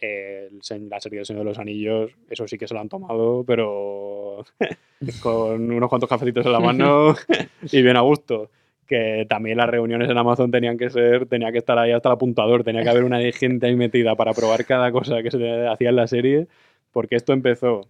Eh, 0.00 0.50
el 0.70 0.88
la 0.88 1.00
serie 1.00 1.18
del 1.18 1.26
Señor 1.26 1.44
de 1.44 1.50
los 1.50 1.58
Anillos, 1.58 2.12
eso 2.28 2.46
sí 2.48 2.58
que 2.58 2.66
se 2.66 2.74
lo 2.74 2.80
han 2.80 2.88
tomado, 2.88 3.44
pero 3.46 4.44
con 5.22 5.70
unos 5.70 5.88
cuantos 5.88 6.08
cafecitos 6.08 6.44
en 6.44 6.52
la 6.52 6.60
mano 6.60 7.14
y 7.72 7.82
bien 7.82 7.96
a 7.96 8.00
gusto 8.00 8.50
que 8.86 9.26
también 9.28 9.56
las 9.56 9.68
reuniones 9.68 10.10
en 10.10 10.18
Amazon 10.18 10.50
tenían 10.50 10.76
que 10.76 10.90
ser, 10.90 11.26
tenía 11.26 11.52
que 11.52 11.58
estar 11.58 11.78
ahí 11.78 11.92
hasta 11.92 12.08
el 12.10 12.14
apuntador, 12.14 12.64
tenía 12.64 12.82
que 12.82 12.88
haber 12.88 13.04
una 13.04 13.20
gente 13.32 13.66
ahí 13.66 13.76
metida 13.76 14.14
para 14.14 14.32
probar 14.32 14.64
cada 14.64 14.92
cosa 14.92 15.22
que 15.22 15.30
se 15.30 15.66
hacía 15.66 15.90
en 15.90 15.96
la 15.96 16.06
serie, 16.06 16.48
porque 16.92 17.16
esto 17.16 17.32
empezó 17.32 17.88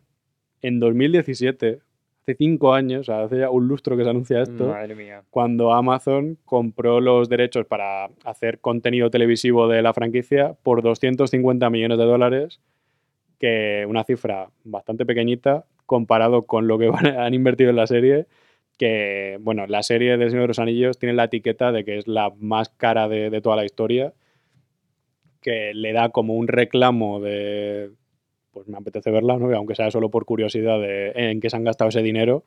en 0.62 0.80
2017, 0.80 1.80
hace 2.25 2.37
cinco 2.37 2.72
años, 2.72 3.03
o 3.03 3.05
sea, 3.05 3.25
hace 3.25 3.39
ya 3.41 3.51
un 3.51 3.68
lustro 3.68 3.97
que 3.97 4.05
se 4.05 4.11
anuncia 4.11 4.41
esto, 4.41 4.68
Madre 4.68 4.95
mía. 4.95 5.22
cuando 5.29 5.72
Amazon 5.72 6.39
compró 6.47 7.01
los 7.01 7.29
derechos 7.29 7.66
para 7.66 8.07
hacer 8.25 8.61
contenido 8.61 9.11
televisivo 9.11 9.68
de 9.68 9.83
la 9.83 9.93
franquicia 9.93 10.55
por 10.62 10.83
250 10.83 11.68
millones 11.68 11.99
de 11.99 12.05
dólares, 12.05 12.61
que 13.39 13.85
una 13.87 14.05
cifra 14.05 14.49
bastante 14.64 15.05
pequeñita 15.05 15.66
comparado 15.85 16.47
con 16.47 16.66
lo 16.66 16.79
que 16.79 16.89
han 17.18 17.35
invertido 17.35 17.70
en 17.70 17.77
la 17.77 17.87
serie, 17.87 18.27
que, 18.79 19.37
bueno, 19.43 19.66
la 19.66 19.83
serie 19.83 20.16
del 20.16 20.31
Señor 20.31 20.45
de 20.45 20.49
los 20.49 20.59
Anillos 20.59 20.99
tiene 20.99 21.14
la 21.14 21.25
etiqueta 21.25 21.72
de 21.72 21.85
que 21.85 21.99
es 21.99 22.09
la 22.09 22.33
más 22.41 22.70
cara 22.70 23.07
de, 23.07 23.29
de 23.29 23.41
toda 23.43 23.57
la 23.57 23.66
historia, 23.66 24.14
que 25.43 25.75
le 25.75 25.93
da 25.93 26.09
como 26.09 26.35
un 26.37 26.49
reclamo 26.49 27.20
de, 27.20 27.91
pues 28.55 28.66
me 28.68 28.78
apetece 28.78 29.11
verla, 29.11 29.36
¿no? 29.36 29.50
Y 29.50 29.55
aunque 29.55 29.74
sea 29.74 29.90
solo 29.90 30.09
por 30.09 30.24
curiosidad 30.24 30.80
de 30.80 31.12
en 31.14 31.40
qué 31.40 31.50
se 31.50 31.57
han 31.57 31.64
gastado 31.64 31.90
ese 31.90 32.00
dinero, 32.02 32.44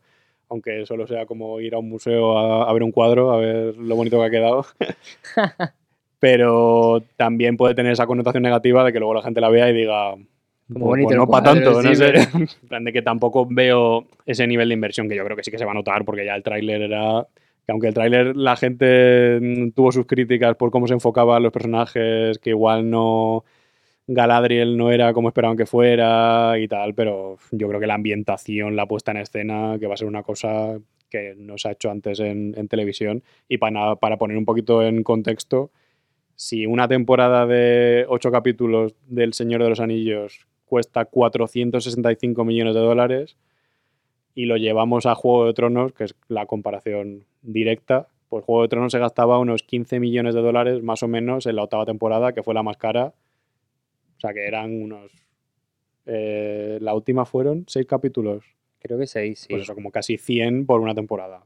aunque 0.49 0.85
solo 0.85 1.05
sea 1.05 1.25
como 1.27 1.59
ir 1.59 1.75
a 1.75 1.77
un 1.79 1.89
museo 1.89 2.37
a, 2.37 2.69
a 2.69 2.73
ver 2.73 2.81
un 2.83 2.91
cuadro, 2.91 3.31
a 3.31 3.37
ver 3.37 3.77
lo 3.77 3.95
bonito 3.95 4.17
que 4.19 4.25
ha 4.25 4.29
quedado. 4.31 4.65
Pero 6.19 7.03
también 7.15 7.57
puede 7.57 7.75
tener 7.75 7.91
esa 7.91 8.07
connotación 8.07 8.41
negativa 8.43 8.83
de 8.83 8.91
que 8.91 8.99
luego 8.99 9.13
la 9.13 9.21
gente 9.21 9.39
la 9.41 9.49
vea 9.49 9.69
y 9.69 9.73
diga, 9.73 10.11
Como 10.11 10.25
"Pues- 10.67 10.83
bonito 10.83 11.07
pues 11.09 11.17
no 11.17 11.27
para 11.27 11.43
tanto, 11.53 11.81
no 11.81 11.95
sé. 11.95 12.13
En 12.63 12.67
plan 12.67 12.83
de 12.83 12.93
que 12.93 13.01
tampoco 13.03 13.45
veo 13.49 14.05
ese 14.25 14.47
nivel 14.47 14.69
de 14.69 14.73
inversión, 14.73 15.07
que 15.07 15.15
yo 15.15 15.23
creo 15.25 15.37
que 15.37 15.43
sí 15.43 15.51
que 15.51 15.59
se 15.59 15.65
va 15.65 15.71
a 15.71 15.75
notar, 15.75 16.05
porque 16.05 16.25
ya 16.25 16.35
el 16.35 16.43
tráiler 16.43 16.81
era... 16.81 17.27
Que 17.65 17.73
aunque 17.73 17.89
el 17.89 17.93
tráiler 17.93 18.35
la 18.35 18.55
gente 18.55 19.39
mm, 19.41 19.71
tuvo 19.71 19.91
sus 19.91 20.05
críticas 20.07 20.55
por 20.55 20.71
cómo 20.71 20.87
se 20.87 20.93
enfocaban 20.93 21.43
los 21.43 21.51
personajes, 21.51 22.39
que 22.39 22.49
igual 22.51 22.89
no... 22.89 23.43
Galadriel 24.07 24.77
no 24.77 24.91
era 24.91 25.13
como 25.13 25.27
esperaban 25.27 25.57
que 25.57 25.65
fuera 25.65 26.57
y 26.57 26.67
tal, 26.67 26.93
pero 26.93 27.37
yo 27.51 27.67
creo 27.67 27.79
que 27.79 27.87
la 27.87 27.95
ambientación, 27.95 28.75
la 28.75 28.87
puesta 28.87 29.11
en 29.11 29.17
escena, 29.17 29.77
que 29.79 29.87
va 29.87 29.95
a 29.95 29.97
ser 29.97 30.07
una 30.07 30.23
cosa 30.23 30.79
que 31.09 31.35
no 31.37 31.57
se 31.57 31.69
ha 31.69 31.71
hecho 31.71 31.91
antes 31.91 32.19
en, 32.19 32.53
en 32.57 32.67
televisión. 32.67 33.23
Y 33.47 33.57
para, 33.57 33.95
para 33.97 34.17
poner 34.17 34.37
un 34.37 34.45
poquito 34.45 34.81
en 34.81 35.03
contexto, 35.03 35.71
si 36.35 36.65
una 36.65 36.87
temporada 36.87 37.45
de 37.47 38.05
ocho 38.07 38.31
capítulos 38.31 38.95
del 39.07 39.33
Señor 39.33 39.63
de 39.63 39.69
los 39.69 39.79
Anillos 39.79 40.47
cuesta 40.65 41.05
465 41.05 42.45
millones 42.45 42.75
de 42.75 42.81
dólares 42.81 43.37
y 44.35 44.45
lo 44.45 44.57
llevamos 44.57 45.05
a 45.07 45.15
Juego 45.15 45.47
de 45.47 45.53
Tronos, 45.53 45.93
que 45.93 46.03
es 46.03 46.15
la 46.27 46.45
comparación 46.45 47.25
directa, 47.41 48.07
pues 48.29 48.45
Juego 48.45 48.61
de 48.61 48.67
Tronos 48.67 48.91
se 48.91 48.99
gastaba 48.99 49.39
unos 49.39 49.63
15 49.63 49.99
millones 49.99 50.35
de 50.35 50.41
dólares 50.41 50.83
más 50.83 51.01
o 51.01 51.07
menos 51.07 51.47
en 51.47 51.55
la 51.55 51.63
octava 51.63 51.85
temporada, 51.85 52.33
que 52.33 52.43
fue 52.43 52.53
la 52.53 52.61
más 52.61 52.77
cara. 52.77 53.13
O 54.17 54.19
sea, 54.19 54.33
que 54.33 54.45
eran 54.47 54.81
unos... 54.81 55.11
eh, 56.05 56.77
la 56.81 56.93
última 56.93 57.25
fueron 57.25 57.65
seis 57.67 57.85
capítulos. 57.85 58.43
Creo 58.79 58.97
que 58.97 59.07
seis, 59.07 59.39
sí. 59.41 59.47
Pues 59.49 59.63
eso, 59.63 59.75
como 59.75 59.91
casi 59.91 60.17
100 60.17 60.65
por 60.65 60.79
una 60.81 60.95
temporada. 60.95 61.43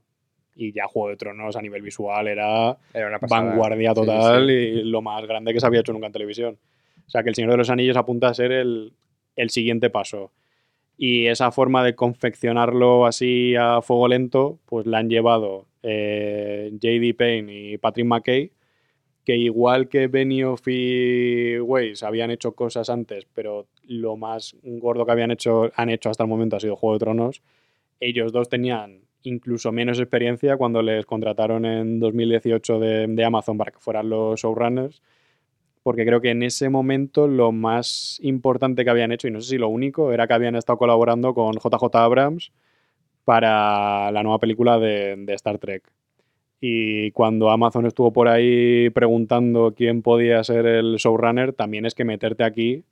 Y 0.56 0.74
ya 0.74 0.86
Juego 0.86 1.10
de 1.10 1.16
Tronos 1.18 1.56
a 1.56 1.62
nivel 1.62 1.82
visual 1.82 2.28
era 2.28 2.78
Era 2.94 3.08
una 3.08 3.20
pasada. 3.20 3.44
vanguardia 3.46 3.90
sí, 3.92 3.96
total 3.96 4.48
sí. 4.48 4.54
y 4.54 4.84
lo 4.84 5.02
más 5.02 5.26
grande 5.26 5.54
que 5.54 5.60
se 5.60 5.66
había 5.66 5.80
hecho 5.80 5.94
nunca 5.94 6.08
en 6.08 6.14
televisión. 6.14 6.58
O 7.08 7.10
sea 7.10 7.24
que 7.24 7.30
El 7.30 7.36
Señor 7.36 7.52
de 7.52 7.58
los 7.58 7.70
Anillos 7.70 7.98
apunta 7.98 8.28
a 8.28 8.34
ser 8.34 8.52
el, 8.52 8.94
el 9.36 9.50
siguiente 9.50 9.90
paso. 9.90 10.32
Y 10.98 11.28
esa 11.28 11.52
forma 11.52 11.84
de 11.84 11.96
confeccionarlo 11.96 13.06
así 13.08 13.56
a 13.58 13.82
fuego 13.82 14.08
lento, 14.08 14.60
pues 14.66 14.86
la 14.86 15.00
han 15.00 15.10
llevado 15.10 15.66
eh, 15.84 16.70
J.D. 16.74 17.16
Payne 17.18 17.54
y 17.72 17.78
Patrick 17.80 18.06
McKay, 18.06 18.52
que 19.26 19.36
igual 19.36 19.88
que 19.88 20.08
Benioff 20.08 20.68
y 20.68 21.60
Weiss 21.60 22.04
habían 22.04 22.32
hecho 22.32 22.54
cosas 22.54 22.90
antes, 22.90 23.28
pero 23.34 23.68
lo 23.84 24.18
más 24.18 24.56
gordo 24.64 25.06
que 25.06 25.12
habían 25.12 25.32
hecho, 25.32 25.72
han 25.76 25.90
hecho 25.90 26.10
hasta 26.10 26.24
el 26.24 26.30
momento 26.30 26.56
ha 26.56 26.60
sido 26.60 26.76
Juego 26.76 26.94
de 26.94 27.00
Tronos, 27.00 27.42
ellos 28.00 28.32
dos 28.32 28.50
tenían 28.50 29.02
incluso 29.24 29.72
menos 29.72 30.00
experiencia 30.00 30.58
cuando 30.58 30.82
les 30.82 31.06
contrataron 31.06 31.66
en 31.66 32.00
2018 32.00 32.80
de, 32.80 33.08
de 33.08 33.24
Amazon 33.24 33.58
para 33.58 33.72
que 33.72 33.80
fueran 33.80 34.10
los 34.10 34.42
showrunners, 34.42 35.02
porque 35.84 36.06
creo 36.06 36.22
que 36.22 36.32
en 36.32 36.44
ese 36.44 36.70
momento 36.70 37.28
lo 37.28 37.52
más 37.52 38.20
importante 38.22 38.84
que 38.84 38.90
habían 38.90 39.12
hecho, 39.12 39.28
y 39.28 39.32
no 39.32 39.42
sé 39.42 39.52
si 39.52 39.58
lo 39.58 39.70
único, 39.70 40.12
era 40.12 40.28
que 40.28 40.34
habían 40.34 40.56
estado 40.56 40.78
colaborando 40.78 41.34
con 41.34 41.54
JJ 41.54 41.96
Abrams 41.96 42.52
para 43.24 44.12
la 44.12 44.24
nueva 44.24 44.40
película 44.40 44.80
de, 44.80 45.16
de 45.18 45.34
Star 45.36 45.60
Trek. 45.60 45.84
Y 46.64 47.10
cuando 47.12 47.50
Amazon 47.50 47.88
estuvo 47.88 48.14
por 48.14 48.28
ahí 48.28 48.92
preguntando 48.92 49.74
quién 49.76 50.04
podía 50.04 50.44
ser 50.44 50.68
el 50.68 50.98
showrunner, 50.98 51.54
también 51.54 51.88
es 51.88 51.96
que 51.96 52.06
meterte 52.06 52.44
aquí 52.44 52.84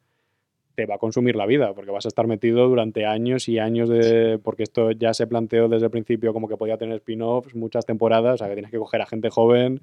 te 0.73 0.87
va 0.87 0.95
a 0.95 0.97
consumir 0.97 1.35
la 1.35 1.45
vida, 1.45 1.73
porque 1.73 1.91
vas 1.91 2.05
a 2.05 2.07
estar 2.07 2.25
metido 2.25 2.67
durante 2.67 3.05
años 3.05 3.47
y 3.47 3.59
años 3.59 3.87
de... 3.87 4.39
Porque 4.41 4.63
esto 4.63 4.91
ya 4.91 5.13
se 5.13 5.27
planteó 5.27 5.67
desde 5.67 5.85
el 5.85 5.91
principio 5.91 6.33
como 6.33 6.47
que 6.47 6.57
podía 6.57 6.77
tener 6.77 6.95
spin-offs, 6.95 7.53
muchas 7.53 7.85
temporadas, 7.85 8.35
o 8.35 8.37
sea 8.37 8.47
que 8.47 8.53
tienes 8.53 8.71
que 8.71 8.79
coger 8.79 9.01
a 9.01 9.05
gente 9.05 9.29
joven, 9.29 9.81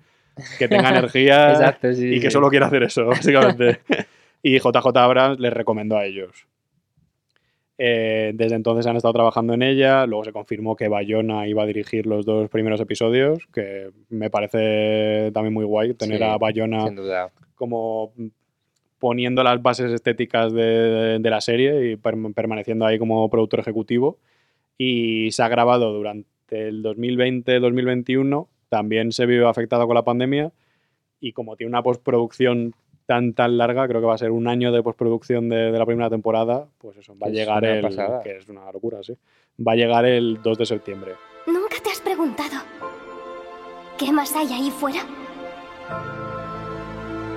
que 0.59 0.67
tenga 0.67 0.89
energía 0.99 1.51
Exacto, 1.51 1.93
sí, 1.93 2.15
y 2.15 2.21
que 2.21 2.31
solo 2.31 2.49
quiera 2.49 2.67
hacer 2.67 2.83
eso, 2.83 3.07
básicamente. 3.07 3.81
y 4.43 4.59
JJ 4.59 4.97
Abrams 4.97 5.39
les 5.39 5.53
recomendó 5.53 5.97
a 5.97 6.07
ellos. 6.07 6.49
Eh, 7.79 8.33
desde 8.35 8.57
entonces 8.57 8.87
han 8.87 8.97
estado 8.97 9.13
trabajando 9.15 9.53
en 9.53 9.63
ella, 9.63 10.07
luego 10.07 10.25
se 10.25 10.33
confirmó 10.33 10.77
que 10.77 10.89
Bayona 10.89 11.47
iba 11.47 11.63
a 11.63 11.67
dirigir 11.67 12.07
los 12.07 12.25
dos 12.25 12.49
primeros 12.49 12.81
episodios, 12.81 13.47
que 13.53 13.91
me 14.09 14.31
parece 14.31 15.31
también 15.33 15.53
muy 15.53 15.65
guay 15.67 15.93
tener 15.95 16.19
Sí, 16.19 16.25
a 16.25 16.39
Bayona 16.39 16.85
como 17.55 18.13
poniendo 18.99 19.43
las 19.45 19.61
bases 19.63 19.93
estéticas 19.93 20.53
de, 20.55 21.19
de 21.21 21.31
la 21.31 21.41
serie 21.43 21.91
y 21.93 21.97
perm- 21.97 22.33
permaneciendo 22.33 22.87
ahí 22.87 22.99
como 22.99 23.29
productor 23.29 23.61
ejecutivo. 23.61 24.19
Y 24.79 25.31
se 25.33 25.43
ha 25.43 25.49
grabado 25.49 25.93
durante 25.93 26.29
del 26.49 26.83
2020-2021 26.83 28.47
también 28.69 29.13
se 29.13 29.27
vio 29.27 29.49
afectada 29.49 29.85
con 29.87 29.95
la 29.95 30.05
pandemia 30.05 30.53
y 31.21 31.33
como 31.33 31.57
tiene 31.57 31.71
una 31.71 31.83
postproducción 31.83 32.75
tan 33.07 33.33
tan 33.33 33.57
larga, 33.57 33.87
creo 33.87 34.01
que 34.01 34.07
va 34.07 34.15
a 34.15 34.19
ser 34.19 34.31
un 34.31 34.49
año 34.49 34.73
de 34.73 34.83
postproducción 34.83 35.49
de, 35.49 35.71
de 35.71 35.79
la 35.79 35.87
primera 35.87 36.11
temporada, 36.11 36.67
pues 36.79 36.97
eso, 36.99 37.17
va 37.17 37.29
a 37.29 37.31
llegar 37.31 37.65
el... 37.65 37.83
pasada. 37.83 38.23
que 38.23 38.37
es 38.37 38.49
una 38.49 38.71
locura, 38.73 39.03
sí. 39.03 39.15
Va 39.67 39.73
a 39.73 39.77
llegar 39.77 40.05
el 40.05 40.43
2 40.43 40.59
de 40.59 40.67
septiembre. 40.67 41.13
¿Nunca 41.47 41.77
te 41.83 41.91
has 41.91 42.01
preguntado 42.01 42.63
qué 43.97 44.13
más 44.13 44.35
hay 44.35 44.53
ahí 44.53 44.71
fuera? 44.71 45.01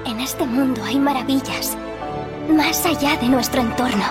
En 0.05 0.19
este 0.19 0.45
mundo 0.45 0.81
hay 0.83 0.99
maravillas, 0.99 1.77
más 2.49 2.85
allá 2.85 3.15
de 3.17 3.29
nuestro 3.29 3.61
entorno. 3.61 4.03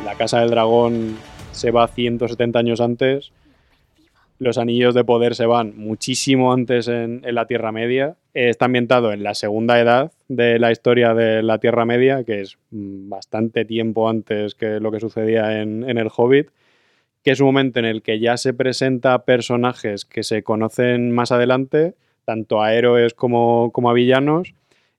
Y 0.00 0.04
la 0.04 0.14
Casa 0.14 0.40
del 0.40 0.50
Dragón 0.50 1.16
se 1.52 1.70
va 1.70 1.88
170 1.88 2.58
años 2.58 2.80
antes. 2.80 3.32
Los 4.40 4.56
Anillos 4.56 4.94
de 4.94 5.04
Poder 5.04 5.34
se 5.34 5.44
van 5.44 5.76
muchísimo 5.76 6.54
antes 6.54 6.88
en, 6.88 7.20
la 7.22 7.44
Tierra 7.44 7.72
Media. 7.72 8.16
Eh, 8.32 8.48
Está 8.48 8.64
ambientado 8.64 9.12
en 9.12 9.22
la 9.22 9.34
segunda 9.34 9.78
edad 9.78 10.12
de 10.28 10.58
la 10.58 10.72
historia 10.72 11.12
de 11.12 11.42
la 11.42 11.58
Tierra 11.58 11.84
Media, 11.84 12.24
que 12.24 12.40
es 12.40 12.56
mm, 12.70 13.10
bastante 13.10 13.66
tiempo 13.66 14.08
antes 14.08 14.54
que 14.54 14.80
lo 14.80 14.90
que 14.90 14.98
sucedía 14.98 15.60
en, 15.60 15.84
El 15.84 16.08
Hobbit, 16.16 16.48
que 17.22 17.32
es 17.32 17.40
un 17.40 17.48
momento 17.48 17.80
en 17.80 17.84
el 17.84 18.00
que 18.00 18.18
ya 18.18 18.38
se 18.38 18.54
presenta 18.54 19.26
personajes 19.26 20.06
que 20.06 20.22
se 20.22 20.42
conocen 20.42 21.12
más 21.12 21.32
adelante, 21.32 21.92
tanto 22.24 22.62
a 22.62 22.72
héroes 22.72 23.12
como, 23.12 23.70
a 23.70 23.92
villanos, 23.92 24.54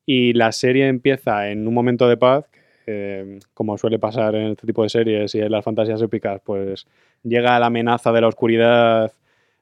y 0.06 0.34
la 0.34 0.52
serie 0.52 0.88
empieza 0.88 1.50
en 1.50 1.68
un 1.68 1.74
momento 1.74 2.08
de 2.08 2.18
paz, 2.18 2.46
que, 2.86 3.40
como 3.56 3.76
suele 3.80 3.98
pasar 3.98 4.36
en 4.36 4.52
este 4.52 4.68
tipo 4.68 4.84
de 4.84 4.90
series 4.90 5.34
y 5.34 5.40
en 5.40 5.52
las 5.52 5.66
fantasías 5.66 6.00
épicas, 6.00 6.42
pues 6.46 6.86
llega 7.24 7.60
la 7.60 7.68
amenaza 7.68 8.12
de 8.12 8.22
la 8.22 8.28
oscuridad, 8.28 9.12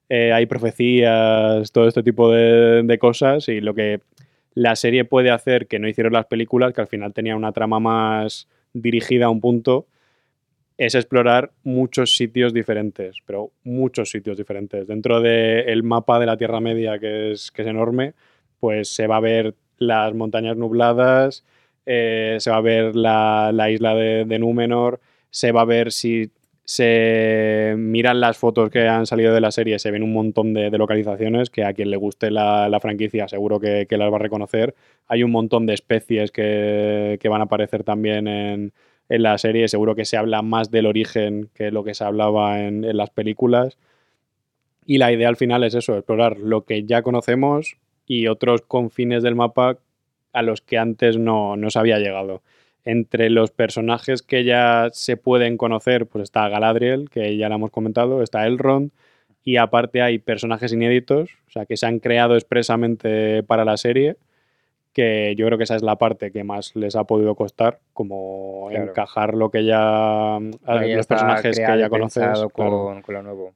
eh, 0.10 0.34
hay 0.34 0.48
profecías, 0.48 1.72
todo 1.72 1.88
este 1.88 2.02
tipo 2.02 2.32
de, 2.32 2.98
cosas, 3.00 3.48
y 3.48 3.62
lo 3.62 3.76
que 3.76 4.02
la 4.56 4.76
serie 4.76 5.06
puede 5.06 5.30
hacer 5.30 5.68
que 5.68 5.78
no 5.78 5.88
hicieron 5.88 6.14
las 6.14 6.26
películas, 6.26 6.74
que 6.74 6.82
al 6.82 6.88
final 6.88 7.14
tenía 7.14 7.36
una 7.36 7.52
trama 7.52 7.80
más 7.80 8.48
dirigida 8.74 9.28
a 9.28 9.30
un 9.30 9.40
punto, 9.40 9.86
es 10.78 10.96
explorar 10.96 11.52
muchos 11.64 12.16
sitios 12.16 12.54
diferentes, 12.54 13.18
pero 13.26 13.52
muchos 13.64 14.10
sitios 14.10 14.38
diferentes. 14.38 14.88
Dentro 14.88 15.22
del 15.22 15.84
mapa 15.84 16.20
de 16.20 16.26
la 16.26 16.38
Tierra 16.38 16.60
Media, 16.60 16.98
que 16.98 17.34
es, 17.34 17.52
que 17.52 17.62
es 17.62 17.68
enorme, 17.68 18.14
pues 18.60 18.90
se 18.90 19.06
va 19.06 19.18
a 19.18 19.22
ver 19.22 19.56
las 19.78 20.14
montañas 20.16 20.58
nubladas, 20.58 21.44
eh, 21.86 22.38
se 22.40 22.50
va 22.50 22.58
a 22.58 22.62
ver 22.62 22.96
la, 22.96 23.52
la 23.54 23.70
isla 23.70 23.94
de 23.94 24.40
Númenor, 24.40 25.00
se 25.30 25.52
va 25.52 25.62
a 25.62 25.66
ver 25.66 25.92
si 25.92 26.32
se 26.70 27.74
miran 27.80 28.20
las 28.20 28.38
fotos 28.38 28.70
que 28.70 28.88
han 28.88 29.08
salido 29.08 29.34
de 29.34 29.42
la 29.42 29.50
serie, 29.50 29.80
se 29.80 29.90
ven 29.90 30.04
un 30.04 30.14
montón 30.14 30.54
de, 30.54 30.70
localizaciones 30.70 31.50
que 31.50 31.64
a 31.64 31.74
quien 31.74 31.90
le 31.90 31.98
guste 31.98 32.30
la, 32.30 32.70
la 32.70 32.80
franquicia 32.80 33.28
seguro 33.28 33.60
que, 33.60 33.88
las 33.90 34.12
va 34.12 34.18
a 34.18 34.20
reconocer. 34.20 34.76
Hay 35.08 35.24
un 35.24 35.32
montón 35.32 35.66
de 35.66 35.74
especies 35.74 36.32
que, 36.32 37.18
que 37.20 37.28
van 37.28 37.42
a 37.42 37.46
aparecer 37.46 37.84
también 37.84 38.28
en, 38.28 38.72
en 39.10 39.24
la 39.24 39.36
serie, 39.40 39.68
seguro 39.68 39.96
que 39.96 40.06
se 40.06 40.16
habla 40.16 40.44
más 40.44 40.70
del 40.70 40.86
origen 40.86 41.50
que 41.56 41.72
lo 41.72 41.84
que 41.84 41.96
se 41.96 42.04
hablaba 42.04 42.60
en, 42.60 42.84
en 42.84 42.98
las 42.98 43.10
películas. 43.10 43.80
Y 44.86 45.00
la 45.00 45.12
idea 45.12 45.28
al 45.28 45.38
final 45.38 45.64
es 45.64 45.74
eso, 45.74 45.96
explorar 45.96 46.38
lo 46.38 46.66
que 46.66 46.84
ya 46.84 47.02
conocemos 47.02 47.78
y 48.06 48.28
otros 48.28 48.62
confines 48.62 49.24
del 49.24 49.34
mapa 49.34 49.80
a 50.34 50.44
los 50.44 50.62
que 50.62 50.78
antes 50.78 51.18
no, 51.18 51.58
no 51.58 51.72
se 51.72 51.80
había 51.80 51.98
llegado. 51.98 52.44
Entre 52.90 53.30
los 53.30 53.52
personajes 53.52 54.22
que 54.22 54.44
ya 54.44 54.90
se 54.92 55.18
pueden 55.18 55.58
conocer, 55.58 56.08
pues 56.08 56.24
está 56.24 56.50
Galadriel, 56.50 57.10
que 57.10 57.38
ya 57.38 57.50
la 57.50 57.56
hemos 57.56 57.72
comentado, 57.72 58.24
está 58.24 58.48
Elrond, 58.48 58.92
y 59.44 59.58
aparte 59.58 60.02
hay 60.02 60.20
personajes 60.20 60.74
inéditos, 60.74 61.30
o 61.48 61.52
sea, 61.52 61.66
que 61.66 61.78
se 61.78 61.86
han 61.86 62.00
creado 62.00 62.36
expresamente 62.36 63.44
para 63.44 63.64
la 63.66 63.78
serie, 63.78 64.16
que 64.94 65.36
yo 65.38 65.46
creo 65.46 65.58
que 65.58 65.66
esa 65.66 65.76
es 65.76 65.84
la 65.84 65.98
parte 65.98 66.32
que 66.32 66.44
más 66.44 66.76
les 66.76 66.96
ha 66.96 67.04
podido 67.04 67.36
costar, 67.36 67.80
como 67.94 68.68
Claro. 68.70 68.86
encajar 68.86 69.34
lo 69.36 69.50
que 69.50 69.66
ya... 69.66 70.40
los 70.40 71.08
personajes 71.08 71.58
que 71.58 71.80
ya 71.80 71.90
conoces. 71.90 72.24
claro. 72.24 72.50
con, 72.50 73.02
con 73.02 73.16
lo 73.16 73.24
nuevo. 73.24 73.54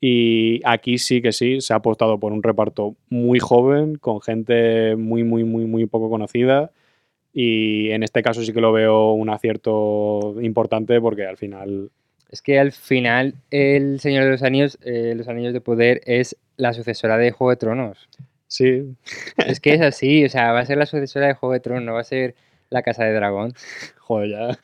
Y 0.00 0.60
aquí 0.64 0.98
sí 0.98 1.22
que 1.22 1.32
sí, 1.32 1.62
se 1.62 1.72
ha 1.72 1.76
apostado 1.76 2.18
por 2.20 2.32
un 2.32 2.42
reparto 2.42 2.94
muy 3.08 3.38
joven, 3.38 3.96
con 3.96 4.20
gente 4.20 4.96
muy, 4.96 5.24
muy, 5.24 5.44
muy, 5.44 5.64
muy 5.64 5.86
poco 5.86 6.10
conocida. 6.10 6.70
Y 7.36 7.90
en 7.90 8.04
este 8.04 8.22
caso 8.22 8.42
sí 8.42 8.52
que 8.52 8.60
lo 8.60 8.72
veo 8.72 9.12
un 9.12 9.28
acierto 9.28 10.36
importante 10.40 11.00
porque 11.00 11.26
al 11.26 11.36
final 11.36 11.90
Es 12.30 12.40
que 12.40 12.60
al 12.60 12.70
final 12.70 13.34
El 13.50 13.98
Señor 13.98 14.24
de 14.24 14.30
los 14.30 14.42
Anillos, 14.44 14.78
eh, 14.82 15.14
Los 15.16 15.26
Anillos 15.28 15.52
de 15.52 15.60
Poder, 15.60 16.00
es 16.06 16.36
la 16.56 16.72
sucesora 16.72 17.18
de 17.18 17.32
Juego 17.32 17.50
de 17.50 17.56
Tronos. 17.56 18.08
sí, 18.46 18.94
Es 19.36 19.58
que 19.58 19.74
es 19.74 19.80
así, 19.80 20.24
o 20.24 20.28
sea, 20.28 20.52
va 20.52 20.60
a 20.60 20.66
ser 20.66 20.78
la 20.78 20.86
sucesora 20.86 21.26
de 21.26 21.34
Juego 21.34 21.52
de 21.52 21.60
Tronos, 21.60 21.82
no 21.82 21.94
va 21.94 22.00
a 22.00 22.04
ser 22.04 22.36
la 22.70 22.82
Casa 22.82 23.04
de 23.04 23.14
Dragón. 23.14 23.54
joder, 23.98 24.30
ya. 24.30 24.58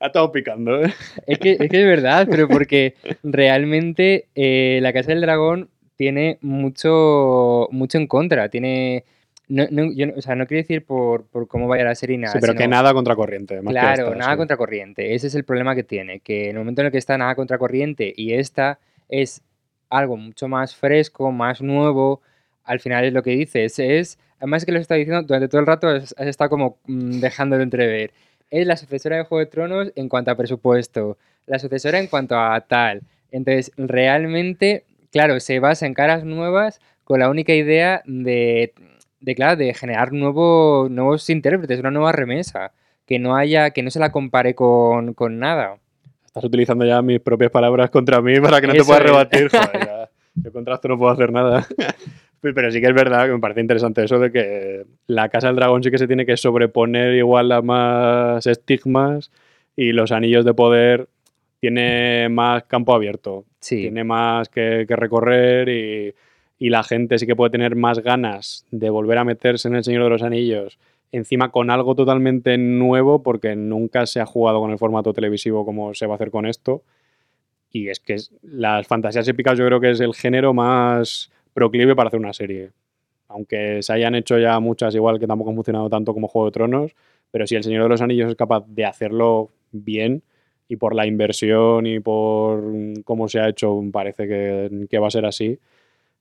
ha 0.00 0.06
estado 0.06 0.32
picando, 0.32 0.82
¿eh? 0.82 0.92
Es 1.26 1.38
que, 1.38 1.52
es 1.52 1.70
que 1.70 1.80
es 1.80 1.86
verdad, 1.86 2.26
pero 2.30 2.48
porque 2.48 2.94
realmente 3.22 4.26
eh, 4.34 4.80
la 4.82 4.92
Casa 4.92 5.12
del 5.12 5.20
Dragón 5.20 5.70
tiene 5.96 6.38
mucho, 6.40 7.68
mucho 7.70 7.98
en 7.98 8.06
contra. 8.06 8.48
Tiene. 8.48 9.04
No, 9.50 9.66
no- 9.70 9.92
yo 9.92 10.06
no- 10.06 10.12
o 10.16 10.22
sea, 10.22 10.36
no 10.36 10.46
quiero 10.46 10.62
decir 10.62 10.84
por, 10.84 11.26
por 11.26 11.48
cómo 11.48 11.66
vaya 11.66 11.84
la 11.84 11.94
serie 11.96 12.16
nada. 12.16 12.32
Sí, 12.34 12.38
pero 12.40 12.54
que 12.54 12.68
nada 12.68 12.94
contracorriente. 12.94 13.56
más 13.60 13.74
que 13.74 13.80
Claro, 13.80 14.04
esta, 14.06 14.14
nada 14.16 14.32
sí. 14.32 14.36
contracorriente. 14.38 15.14
Ese 15.14 15.26
es 15.26 15.34
el 15.34 15.44
problema 15.44 15.74
que 15.74 15.82
tiene, 15.82 16.20
que 16.20 16.44
en 16.44 16.50
el 16.50 16.58
momento 16.58 16.82
en 16.82 16.86
el 16.86 16.92
que 16.92 16.98
está 16.98 17.18
nada 17.18 17.34
contracorriente 17.34 18.12
y 18.16 18.34
esta 18.34 18.78
es 19.08 19.42
algo 19.88 20.16
mucho 20.16 20.46
más 20.46 20.76
fresco, 20.76 21.32
más 21.32 21.60
nuevo, 21.60 22.22
al 22.62 22.78
final 22.78 23.04
es 23.04 23.12
lo 23.12 23.24
que 23.24 23.30
dices, 23.32 23.78
es, 23.80 24.18
además 24.38 24.64
que 24.64 24.70
lo 24.70 24.78
está 24.78 24.94
diciendo 24.94 25.22
durante 25.22 25.48
todo 25.48 25.60
el 25.60 25.66
rato, 25.66 25.88
has, 25.88 26.14
has 26.16 26.28
estado 26.28 26.48
como 26.50 26.78
mm, 26.86 27.18
dejándolo 27.18 27.64
entrever. 27.64 28.12
Es 28.50 28.66
la 28.68 28.76
sucesora 28.76 29.16
de 29.16 29.24
Juego 29.24 29.40
de 29.40 29.46
Tronos 29.46 29.92
en 29.96 30.08
cuanto 30.08 30.30
a 30.30 30.36
presupuesto, 30.36 31.18
la 31.46 31.58
sucesora 31.58 31.98
en 31.98 32.06
cuanto 32.06 32.38
a 32.38 32.60
tal. 32.60 33.02
Entonces, 33.32 33.72
realmente, 33.76 34.84
claro, 35.10 35.40
se 35.40 35.58
basa 35.58 35.86
en 35.86 35.94
caras 35.94 36.24
nuevas 36.24 36.80
con 37.04 37.18
la 37.18 37.28
única 37.28 37.52
idea 37.52 38.02
de, 38.06 38.72
de 39.20 39.34
claro, 39.34 39.56
de 39.56 39.74
generar 39.74 40.12
nuevos, 40.12 40.90
nuevos 40.90 41.28
intérpretes, 41.30 41.80
una 41.80 41.90
nueva 41.90 42.12
remesa 42.12 42.72
que 43.06 43.18
no 43.18 43.36
haya, 43.36 43.70
que 43.70 43.82
no 43.82 43.90
se 43.90 43.98
la 43.98 44.12
compare 44.12 44.54
con, 44.54 45.14
con 45.14 45.38
nada. 45.38 45.78
Estás 46.24 46.44
utilizando 46.44 46.84
ya 46.84 47.02
mis 47.02 47.20
propias 47.20 47.50
palabras 47.50 47.90
contra 47.90 48.20
mí 48.20 48.40
para 48.40 48.60
que 48.60 48.66
no 48.68 48.72
te 48.72 48.78
Eso 48.78 48.86
puedas 48.86 49.04
es. 49.04 49.10
rebatir. 49.10 49.48
Joder, 49.50 49.86
ya. 49.86 50.10
Yo 50.36 50.52
contra 50.52 50.74
esto 50.74 50.88
no 50.88 50.98
puedo 50.98 51.12
hacer 51.12 51.32
nada. 51.32 51.66
Pero 52.40 52.70
sí 52.70 52.80
que 52.80 52.86
es 52.86 52.94
verdad 52.94 53.26
que 53.26 53.32
me 53.32 53.38
parece 53.38 53.60
interesante 53.60 54.02
eso 54.04 54.18
de 54.18 54.32
que 54.32 54.86
la 55.06 55.28
Casa 55.28 55.48
del 55.48 55.56
Dragón 55.56 55.82
sí 55.82 55.90
que 55.90 55.98
se 55.98 56.06
tiene 56.06 56.24
que 56.24 56.38
sobreponer 56.38 57.14
igual 57.14 57.52
a 57.52 57.60
más 57.60 58.46
estigmas 58.46 59.30
y 59.76 59.92
los 59.92 60.10
anillos 60.10 60.46
de 60.46 60.54
poder 60.54 61.08
tiene 61.60 62.28
más 62.30 62.62
campo 62.64 62.94
abierto. 62.94 63.44
Sí, 63.60 63.82
Tiene 63.82 64.04
más 64.04 64.48
que, 64.48 64.86
que 64.88 64.96
recorrer 64.96 65.68
y, 65.68 66.14
y 66.60 66.68
la 66.68 66.84
gente 66.84 67.18
sí 67.18 67.26
que 67.26 67.34
puede 67.34 67.50
tener 67.50 67.74
más 67.74 68.00
ganas 68.00 68.66
de 68.70 68.90
volver 68.90 69.16
a 69.16 69.24
meterse 69.24 69.66
en 69.66 69.76
el 69.76 69.82
Señor 69.82 70.04
de 70.04 70.10
los 70.10 70.22
Anillos. 70.22 70.78
Encima 71.10 71.50
con 71.50 71.70
algo 71.70 71.94
totalmente 71.94 72.58
nuevo 72.58 73.22
porque 73.22 73.56
nunca 73.56 74.04
se 74.04 74.20
ha 74.20 74.26
jugado 74.26 74.60
con 74.60 74.70
el 74.70 74.76
formato 74.76 75.14
televisivo 75.14 75.64
como 75.64 75.94
se 75.94 76.06
va 76.06 76.14
a 76.14 76.16
hacer 76.16 76.30
con 76.30 76.44
esto. 76.44 76.82
Y 77.72 77.88
es 77.88 77.98
que 77.98 78.16
las 78.42 78.86
fantasías 78.86 79.26
épicas 79.26 79.58
yo 79.58 79.64
creo 79.64 79.80
que 79.80 79.90
es 79.92 80.00
el 80.00 80.14
género 80.14 80.52
más 80.52 81.32
proclive 81.54 81.96
para 81.96 82.08
hacer 82.08 82.20
una 82.20 82.34
serie. 82.34 82.72
Aunque 83.28 83.82
se 83.82 83.94
hayan 83.94 84.14
hecho 84.14 84.38
ya 84.38 84.60
muchas 84.60 84.94
igual 84.94 85.18
que 85.18 85.26
tampoco 85.26 85.48
han 85.48 85.56
funcionado 85.56 85.88
tanto 85.88 86.12
como 86.12 86.28
Juego 86.28 86.46
de 86.48 86.52
Tronos, 86.52 86.92
pero 87.30 87.46
si 87.46 87.56
el 87.56 87.64
Señor 87.64 87.84
de 87.84 87.88
los 87.88 88.02
Anillos 88.02 88.28
es 88.28 88.36
capaz 88.36 88.66
de 88.68 88.84
hacerlo 88.84 89.50
bien 89.72 90.22
y 90.68 90.76
por 90.76 90.94
la 90.94 91.06
inversión 91.06 91.86
y 91.86 92.00
por 92.00 92.60
mm, 92.60 93.02
cómo 93.04 93.28
se 93.28 93.40
ha 93.40 93.48
hecho 93.48 93.80
parece 93.90 94.28
que, 94.28 94.86
que 94.90 94.98
va 94.98 95.06
a 95.06 95.10
ser 95.10 95.24
así, 95.24 95.58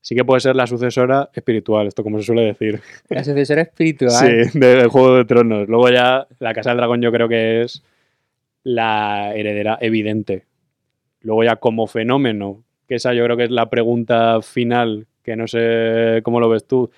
sí 0.02 0.16
que 0.16 0.26
puede 0.26 0.42
ser 0.42 0.56
la 0.56 0.68
sucesora 0.68 1.30
espiritual, 1.34 1.88
esto 1.88 2.04
como 2.04 2.20
se 2.20 2.26
suele 2.26 2.44
decir. 2.44 2.82
la 3.10 3.24
sucesora 3.24 3.62
espiritual. 3.62 4.12
Sí, 4.12 4.60
de 4.60 4.86
Juego 4.86 5.16
de 5.16 5.26
Tronos. 5.26 5.68
Luego 5.68 5.90
ya 5.90 6.28
la 6.40 6.54
Casa 6.54 6.70
del 6.72 6.78
Dragón 6.78 7.02
yo 7.02 7.12
creo 7.12 7.28
que 7.28 7.62
es 7.62 7.84
la 8.64 9.34
heredera 9.36 9.78
evidente. 9.82 10.46
Luego 11.22 11.44
ya 11.44 11.58
como 11.58 11.88
fenómeno, 11.88 12.64
que 12.88 12.96
esa 12.96 13.14
yo 13.14 13.24
creo 13.26 13.38
que 13.38 13.46
es 13.46 13.52
la 13.52 13.70
pregunta 13.70 14.42
final, 14.42 15.08
que 15.24 15.36
no 15.36 15.48
sé 15.48 16.22
cómo 16.24 16.40
lo 16.40 16.50
ves 16.50 16.66
tú, 16.66 16.90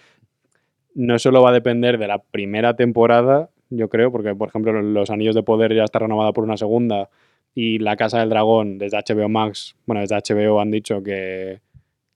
no 0.93 1.17
solo 1.19 1.41
va 1.41 1.49
a 1.49 1.53
depender 1.53 1.97
de 1.97 2.07
la 2.07 2.19
primera 2.19 2.75
temporada, 2.75 3.49
yo 3.69 3.89
creo, 3.89 4.11
porque 4.11 4.35
por 4.35 4.49
ejemplo 4.49 4.79
Los 4.81 5.09
Anillos 5.09 5.35
de 5.35 5.43
Poder 5.43 5.73
ya 5.73 5.83
está 5.83 5.99
renovada 5.99 6.33
por 6.33 6.43
una 6.43 6.57
segunda 6.57 7.09
y 7.55 7.79
La 7.79 7.95
Casa 7.95 8.19
del 8.19 8.29
Dragón 8.29 8.77
desde 8.77 8.97
HBO 8.97 9.29
Max, 9.29 9.75
bueno, 9.85 10.01
desde 10.01 10.15
HBO 10.15 10.61
han 10.61 10.71
dicho 10.71 11.01
que, 11.01 11.59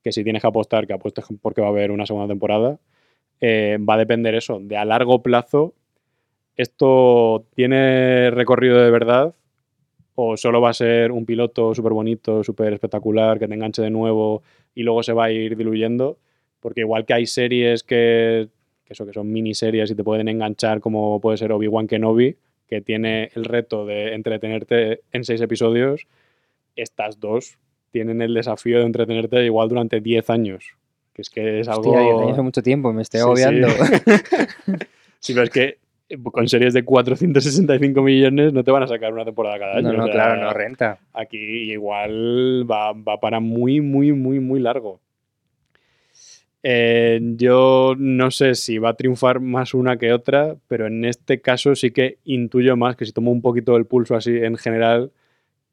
que 0.05 0.11
si 0.11 0.23
tienes 0.23 0.43
que 0.43 0.47
apostar, 0.47 0.85
que 0.85 0.93
apuestes 0.93 1.25
porque 1.41 1.61
va 1.61 1.67
a 1.67 1.69
haber 1.71 1.89
una 1.89 2.05
segunda 2.05 2.27
temporada. 2.27 2.77
Eh, 3.41 3.79
va 3.81 3.95
a 3.95 3.97
depender 3.97 4.35
eso, 4.35 4.59
de 4.61 4.77
a 4.77 4.85
largo 4.85 5.23
plazo, 5.23 5.73
esto 6.55 7.47
tiene 7.55 8.29
recorrido 8.29 8.79
de 8.83 8.91
verdad 8.91 9.33
o 10.13 10.37
solo 10.37 10.61
va 10.61 10.69
a 10.69 10.73
ser 10.73 11.11
un 11.11 11.25
piloto 11.25 11.73
súper 11.73 11.93
bonito, 11.93 12.43
súper 12.43 12.71
espectacular, 12.73 13.39
que 13.39 13.47
te 13.47 13.55
enganche 13.55 13.81
de 13.81 13.89
nuevo 13.89 14.43
y 14.75 14.83
luego 14.83 15.01
se 15.01 15.11
va 15.11 15.25
a 15.25 15.31
ir 15.31 15.57
diluyendo. 15.57 16.19
Porque 16.59 16.81
igual 16.81 17.07
que 17.07 17.15
hay 17.15 17.25
series 17.25 17.81
que, 17.81 18.49
eso, 18.85 19.07
que 19.07 19.13
son 19.13 19.31
miniseries 19.31 19.89
y 19.89 19.95
te 19.95 20.03
pueden 20.03 20.27
enganchar, 20.27 20.81
como 20.81 21.19
puede 21.19 21.37
ser 21.37 21.51
Obi-Wan 21.51 21.87
Kenobi, 21.87 22.37
que 22.67 22.81
tiene 22.81 23.31
el 23.33 23.43
reto 23.43 23.87
de 23.87 24.13
entretenerte 24.13 25.01
en 25.11 25.23
seis 25.23 25.41
episodios, 25.41 26.07
estas 26.75 27.19
dos 27.19 27.57
tienen 27.95 28.21
el 28.21 28.33
desafío 28.33 28.79
de 28.79 28.85
entretenerte 28.85 29.45
igual 29.45 29.69
durante 29.69 30.01
10 30.01 30.29
años. 30.29 30.65
Que 31.13 31.21
es 31.21 31.29
que 31.29 31.61
es 31.61 31.69
algo. 31.69 31.91
Hostia, 31.91 32.01
10 32.01 32.21
años 32.23 32.37
es 32.37 32.43
mucho 32.43 32.61
tiempo, 32.61 32.91
me 32.91 33.03
estoy 33.03 33.21
Sí, 33.21 33.23
agobiando. 33.23 33.69
sí, 35.21 35.33
pero 35.33 35.43
es 35.43 35.49
que 35.49 35.77
eh, 36.09 36.17
con 36.21 36.49
series 36.49 36.73
de 36.73 36.83
465 36.83 38.01
millones 38.01 38.51
no 38.51 38.65
te 38.65 38.71
van 38.71 38.83
a 38.83 38.87
sacar 38.87 39.13
una 39.13 39.23
temporada 39.23 39.57
cada 39.59 39.77
año. 39.77 39.93
no, 39.93 39.97
no, 39.99 40.03
o 40.03 40.05
sea, 40.07 40.13
claro, 40.13 40.41
no 40.41 40.51
renta. 40.51 40.99
Aquí 41.13 41.37
igual 41.71 42.69
va, 42.69 42.91
va 42.91 43.21
para 43.21 43.39
muy, 43.39 43.79
muy, 43.79 44.11
muy, 44.11 44.41
muy 44.41 44.59
largo. 44.59 44.99
Eh, 46.67 47.21
yo 47.37 47.93
no 47.97 48.29
sé 48.29 48.55
si 48.55 48.77
va 48.77 48.89
a 48.89 48.93
triunfar 48.95 49.39
más 49.39 49.73
una 49.73 49.95
que 49.97 50.11
otra, 50.11 50.57
pero 50.67 50.87
en 50.87 51.05
este 51.05 51.39
caso 51.39 51.75
sí 51.75 51.91
que 51.91 52.17
intuyo 52.25 52.75
más 52.75 52.97
que 52.97 53.05
si 53.05 53.13
tomo 53.13 53.31
un 53.31 53.41
poquito 53.41 53.77
el 53.77 53.85
pulso 53.85 54.15
así 54.15 54.35
en 54.35 54.57
general, 54.57 55.11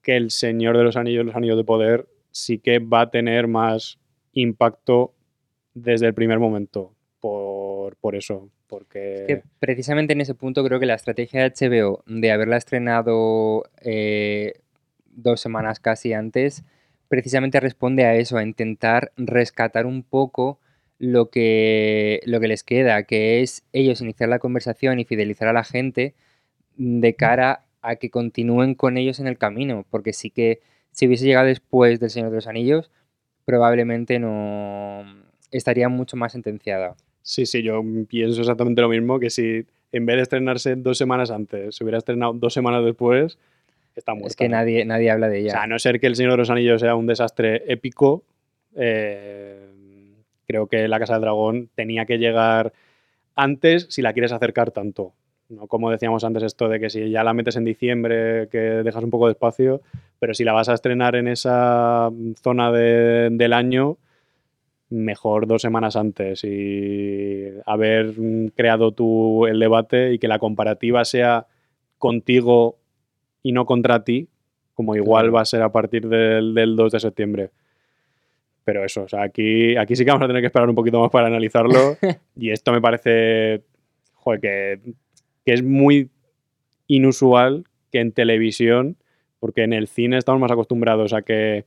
que 0.03 0.17
el 0.17 0.31
Señor 0.31 0.77
de 0.77 0.85
los 0.85 0.97
Anillos, 0.97 1.25
los 1.27 1.35
Anillos 1.35 1.57
de 1.57 1.65
Poder, 1.65 2.07
sí 2.33 2.59
que 2.59 2.79
va 2.79 3.03
a 3.03 3.11
tener 3.11 3.47
más 3.47 3.99
impacto 4.33 5.15
desde 5.75 6.07
el 6.07 6.15
primer 6.15 6.39
momento. 6.39 6.95
Por, 7.21 7.97
por 7.97 8.17
eso, 8.17 8.51
porque... 8.67 9.15
Es 9.21 9.27
que 9.27 9.43
precisamente 9.61 10.13
en 10.13 10.21
ese 10.21 10.35
punto 10.35 10.65
creo 10.65 10.81
que 10.81 10.87
la 10.87 10.95
estrategia 10.95 11.43
de 11.43 11.51
HBO 11.51 12.03
de 12.07 12.33
haberla 12.33 12.57
estrenado 12.57 13.65
eh, 13.81 14.55
dos 15.07 15.41
semanas 15.41 15.79
casi 15.79 16.13
antes, 16.13 16.65
precisamente 17.09 17.61
responde 17.61 18.05
a 18.05 18.17
eso, 18.17 18.39
a 18.39 18.43
intentar 18.43 19.13
rescatar 19.17 19.87
un 19.87 20.03
poco 20.03 20.59
lo 20.99 21.31
que, 21.31 22.21
lo 22.25 22.41
que 22.41 22.49
les 22.49 22.65
queda, 22.65 23.03
que 23.05 23.41
es 23.43 23.65
ellos 23.73 24.01
iniciar 24.01 24.29
la 24.29 24.39
conversación 24.39 24.99
y 24.99 25.05
fidelizar 25.05 25.49
a 25.49 25.53
la 25.53 25.65
gente 25.65 26.15
de 26.77 27.15
cara 27.15 27.65
a 27.83 27.97
que 27.97 28.11
continúen 28.11 28.75
con 28.75 28.97
ellos 28.97 29.21
en 29.21 29.27
el 29.27 29.39
camino, 29.39 29.85
porque 29.91 30.13
sí 30.13 30.31
que 30.31 30.61
si 30.93 31.07
hubiese 31.07 31.25
llegado 31.25 31.47
después 31.47 31.99
del 32.01 32.11
Señor 32.11 32.31
de 32.31 32.37
los 32.37 32.47
Anillos, 32.47 32.91
probablemente 33.45 34.19
no 34.19 35.05
estaría 35.51 35.89
mucho 35.89 36.17
más 36.17 36.33
sentenciada. 36.33 36.95
Sí, 37.23 37.47
sí, 37.47 37.63
yo 37.63 37.83
pienso 38.09 38.41
exactamente 38.41 38.81
lo 38.81 38.89
mismo, 38.89 39.19
que 39.19 39.31
si 39.31 39.67
en 39.93 40.07
vez 40.07 40.17
de 40.17 40.23
estrenarse 40.23 40.77
dos 40.77 40.97
semanas 40.99 41.31
antes, 41.31 41.75
se 41.77 41.85
hubiera 41.85 41.99
estrenado 41.99 42.33
dos 42.33 42.55
semanas 42.55 42.85
después, 42.85 43.39
está 43.95 44.13
muerta. 44.15 44.29
Es 44.29 44.37
que 44.37 44.49
nadie, 44.49 44.85
nadie 44.85 45.11
habla 45.11 45.29
de 45.29 45.39
O 45.39 45.41
ella. 45.41 45.51
sea, 45.53 45.63
a 45.63 45.67
no 45.67 45.79
ser 45.79 46.01
que 46.01 46.07
El 46.07 46.17
Señor 46.17 46.33
de 46.33 46.39
los 46.39 46.51
Anillos 46.51 46.81
sea 46.81 46.95
un 46.95 47.07
desastre 47.07 47.63
épico, 47.71 48.25
eh, 48.75 49.69
creo 50.47 50.67
que 50.67 50.89
La 50.89 50.99
Casa 50.99 51.15
del 51.15 51.23
Dragón 51.23 51.69
tenía 51.75 52.07
que 52.07 52.19
llegar 52.19 52.73
antes 53.35 53.87
si 53.91 54.03
la 54.03 54.13
quieres 54.13 54.33
acercar 54.33 54.71
tanto. 54.71 55.13
No 55.49 55.67
como 55.67 55.91
decíamos 55.91 56.25
antes 56.25 56.43
esto 56.43 56.69
de 56.69 56.81
que 56.81 56.89
si 56.91 57.11
ya 57.11 57.23
la 57.25 57.35
metes 57.35 57.57
en 57.57 57.65
diciembre, 57.65 58.49
que 58.51 58.59
dejas 58.59 59.05
un 59.05 59.11
poco 59.11 59.27
de 59.27 59.33
espacio, 59.33 59.83
pero 60.23 60.35
si 60.35 60.45
la 60.45 60.53
vas 60.53 60.69
a 60.69 60.75
estrenar 60.75 61.17
en 61.17 61.27
esa 61.27 62.09
zona 62.45 62.71
de- 62.71 63.29
del 63.33 63.53
año, 63.53 63.99
mejor 64.89 65.49
dos 65.49 65.63
semanas 65.63 65.97
antes 65.97 66.45
y 66.45 67.45
haber 67.67 68.15
mm, 68.17 68.49
creado 68.55 68.93
tú 68.93 69.47
el 69.47 69.59
debate 69.59 70.13
y 70.13 70.21
que 70.21 70.29
la 70.29 70.39
comparativa 70.39 71.05
sea 71.05 71.49
contigo 71.99 72.79
y 73.43 73.51
no 73.51 73.67
contra 73.67 74.05
ti, 74.05 74.29
como 74.75 74.95
igual 74.95 75.25
Claro. 75.25 75.33
va 75.33 75.41
a 75.41 75.45
ser 75.45 75.63
a 75.63 75.73
partir 75.73 76.07
del, 76.09 76.55
del 76.55 76.77
2 76.77 76.93
de 76.93 77.01
septiembre. 77.01 77.51
Pero 78.65 78.85
eso, 78.85 79.03
o 79.03 79.09
sea, 79.09 79.23
aquí, 79.23 79.77
aquí 79.77 79.97
sí 79.97 80.05
que 80.05 80.13
vamos 80.13 80.25
a 80.25 80.29
tener 80.29 80.41
que 80.41 80.47
esperar 80.47 80.69
un 80.69 80.77
poquito 80.77 81.01
más 81.01 81.11
para 81.11 81.27
analizarlo. 81.27 81.97
y 82.37 82.51
esto 82.51 82.71
me 82.71 82.81
parece, 82.81 83.65
joder, 84.15 84.41
que, 84.41 84.81
que 85.45 85.53
es 85.53 85.65
muy 85.65 86.11
inusual 86.87 87.65
que 87.91 87.99
en 87.99 88.13
televisión, 88.13 88.97
porque 89.43 89.65
en 89.65 89.73
el 89.73 89.89
cine 89.89 90.19
estamos 90.19 90.41
más 90.41 90.53
acostumbrados 90.53 91.13
a 91.13 91.23
que 91.23 91.65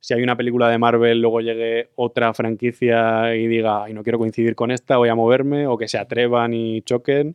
si 0.00 0.12
hay 0.12 0.22
una 0.22 0.36
película 0.36 0.68
de 0.68 0.76
Marvel, 0.76 1.22
luego 1.22 1.40
llegue 1.40 1.88
otra 1.94 2.34
franquicia 2.34 3.34
y 3.34 3.46
diga, 3.46 3.84
ay, 3.84 3.94
no 3.94 4.02
quiero 4.02 4.18
coincidir 4.18 4.54
con 4.54 4.70
esta, 4.70 4.98
voy 4.98 5.08
a 5.08 5.14
moverme, 5.14 5.66
o 5.66 5.78
que 5.78 5.88
se 5.88 5.96
atrevan 5.96 6.52
y 6.52 6.82
choquen, 6.82 7.34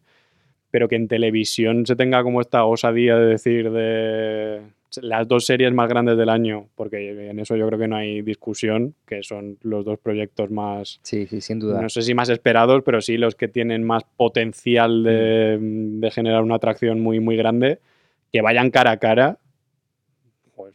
pero 0.69 0.87
que 0.87 0.97
en 0.97 1.07
televisión 1.07 1.87
se 1.87 1.95
tenga 1.95 2.21
como 2.21 2.41
esta 2.41 2.63
osadía 2.63 3.15
de 3.15 3.25
decir 3.25 3.71
de 3.71 4.61
las 5.01 5.27
dos 5.27 5.47
series 5.47 5.73
más 5.73 5.89
grandes 5.89 6.15
del 6.15 6.29
año, 6.29 6.67
porque 6.75 7.29
en 7.31 7.39
eso 7.39 7.55
yo 7.55 7.65
creo 7.65 7.79
que 7.79 7.87
no 7.87 7.95
hay 7.95 8.21
discusión, 8.21 8.93
que 9.07 9.23
son 9.23 9.57
los 9.63 9.83
dos 9.83 9.97
proyectos 9.97 10.51
más, 10.51 10.99
Sí, 11.01 11.25
sí, 11.25 11.41
sin 11.41 11.57
duda. 11.57 11.81
no 11.81 11.89
sé 11.89 12.03
si 12.03 12.13
más 12.13 12.29
esperados, 12.29 12.83
pero 12.85 13.01
sí 13.01 13.17
los 13.17 13.33
que 13.33 13.47
tienen 13.47 13.83
más 13.83 14.03
potencial 14.15 15.03
de, 15.03 15.57
de 15.59 16.11
generar 16.11 16.43
una 16.43 16.57
atracción 16.57 17.01
muy, 17.01 17.19
muy 17.19 17.35
grande, 17.35 17.79
que 18.31 18.41
vayan 18.41 18.69
cara 18.69 18.91
a 18.91 18.97
cara, 18.97 19.39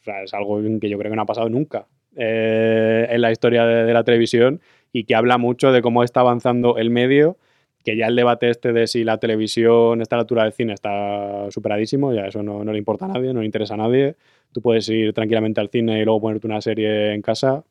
o 0.00 0.04
sea, 0.04 0.22
es 0.22 0.32
algo 0.34 0.60
que 0.80 0.88
yo 0.88 0.98
creo 0.98 1.10
que 1.10 1.16
no 1.16 1.22
ha 1.22 1.26
pasado 1.26 1.48
nunca 1.48 1.86
eh, 2.16 3.06
en 3.10 3.20
la 3.20 3.30
historia 3.32 3.64
de, 3.66 3.84
de 3.84 3.92
la 3.92 4.04
televisión 4.04 4.60
y 4.92 5.04
que 5.04 5.14
habla 5.14 5.38
mucho 5.38 5.72
de 5.72 5.82
cómo 5.82 6.02
está 6.02 6.20
avanzando 6.20 6.78
el 6.78 6.90
medio, 6.90 7.36
que 7.84 7.96
ya 7.96 8.06
el 8.06 8.16
debate 8.16 8.48
este 8.50 8.72
de 8.72 8.86
si 8.86 9.04
la 9.04 9.18
televisión 9.18 10.00
está 10.00 10.16
a 10.16 10.18
la 10.18 10.22
altura 10.22 10.42
del 10.44 10.52
cine 10.52 10.72
está 10.72 11.50
superadísimo, 11.50 12.12
ya 12.12 12.26
eso 12.26 12.42
no, 12.42 12.64
no 12.64 12.72
le 12.72 12.78
importa 12.78 13.04
a 13.04 13.08
nadie, 13.08 13.32
no 13.32 13.40
le 13.40 13.46
interesa 13.46 13.74
a 13.74 13.76
nadie. 13.76 14.16
Tú 14.52 14.60
puedes 14.62 14.88
ir 14.88 15.12
tranquilamente 15.12 15.60
al 15.60 15.68
cine 15.68 16.00
y 16.00 16.04
luego 16.04 16.20
ponerte 16.22 16.46
una 16.46 16.60
serie 16.60 17.12
en 17.12 17.22
casa. 17.22 17.64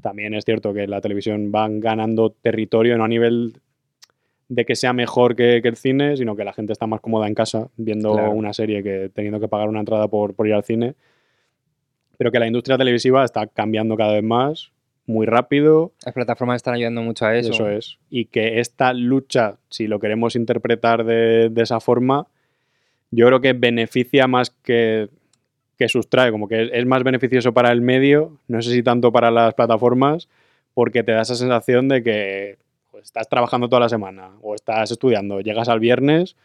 También 0.00 0.34
es 0.34 0.44
cierto 0.44 0.72
que 0.74 0.86
la 0.88 1.00
televisión 1.00 1.52
van 1.52 1.78
ganando 1.80 2.30
territorio, 2.30 2.96
no 2.98 3.04
a 3.04 3.08
nivel 3.08 3.60
de 4.48 4.64
que 4.64 4.74
sea 4.74 4.92
mejor 4.92 5.36
que, 5.36 5.60
que 5.62 5.68
el 5.68 5.76
cine, 5.76 6.16
sino 6.16 6.34
que 6.34 6.44
la 6.44 6.52
gente 6.52 6.72
está 6.72 6.86
más 6.86 7.00
cómoda 7.00 7.26
en 7.28 7.34
casa 7.34 7.68
viendo 7.76 8.12
Claro. 8.12 8.32
una 8.32 8.52
serie 8.52 8.82
que 8.82 9.10
teniendo 9.14 9.38
que 9.40 9.48
pagar 9.48 9.68
una 9.68 9.80
entrada 9.80 10.08
por, 10.08 10.34
por 10.34 10.46
ir 10.46 10.54
al 10.54 10.64
cine. 10.64 10.94
Pero 12.16 12.30
que 12.30 12.38
la 12.38 12.46
industria 12.46 12.78
televisiva 12.78 13.24
está 13.24 13.46
cambiando 13.46 13.96
cada 13.96 14.14
vez 14.14 14.22
más, 14.22 14.72
muy 15.06 15.26
rápido, 15.26 15.92
Las 16.04 16.14
plataformas 16.14 16.56
están 16.56 16.74
ayudando 16.74 17.02
mucho 17.02 17.26
a 17.26 17.36
eso. 17.36 17.52
eso 17.52 17.68
es. 17.68 17.98
Y 18.08 18.26
que 18.26 18.60
esta 18.60 18.92
lucha, 18.92 19.56
si 19.68 19.86
lo 19.86 19.98
queremos 20.00 20.34
interpretar 20.34 21.04
de, 21.04 21.50
de 21.50 21.62
esa 21.62 21.80
forma, 21.80 22.26
yo 23.10 23.26
creo 23.26 23.40
que 23.40 23.52
beneficia 23.52 24.26
más 24.26 24.50
que, 24.50 25.10
que 25.78 25.88
sustrae, 25.88 26.30
como 26.30 26.48
que 26.48 26.62
es, 26.62 26.70
es 26.72 26.86
más 26.86 27.02
beneficioso 27.02 27.52
para 27.52 27.70
el 27.70 27.82
medio, 27.82 28.38
no 28.48 28.62
sé 28.62 28.72
si 28.72 28.82
tanto 28.82 29.12
para 29.12 29.30
las 29.30 29.54
plataformas, 29.54 30.28
porque 30.72 31.02
te 31.02 31.12
da 31.12 31.22
esa 31.22 31.34
sensación 31.34 31.88
de 31.88 32.02
que 32.02 32.58
pues, 32.90 33.04
estás 33.04 33.28
trabajando 33.28 33.68
toda 33.68 33.80
la 33.80 33.88
semana 33.88 34.30
o 34.40 34.54
estás 34.54 34.90
estudiando, 34.90 35.40
llegas 35.40 35.68
al 35.68 35.80
viernes 35.80 36.36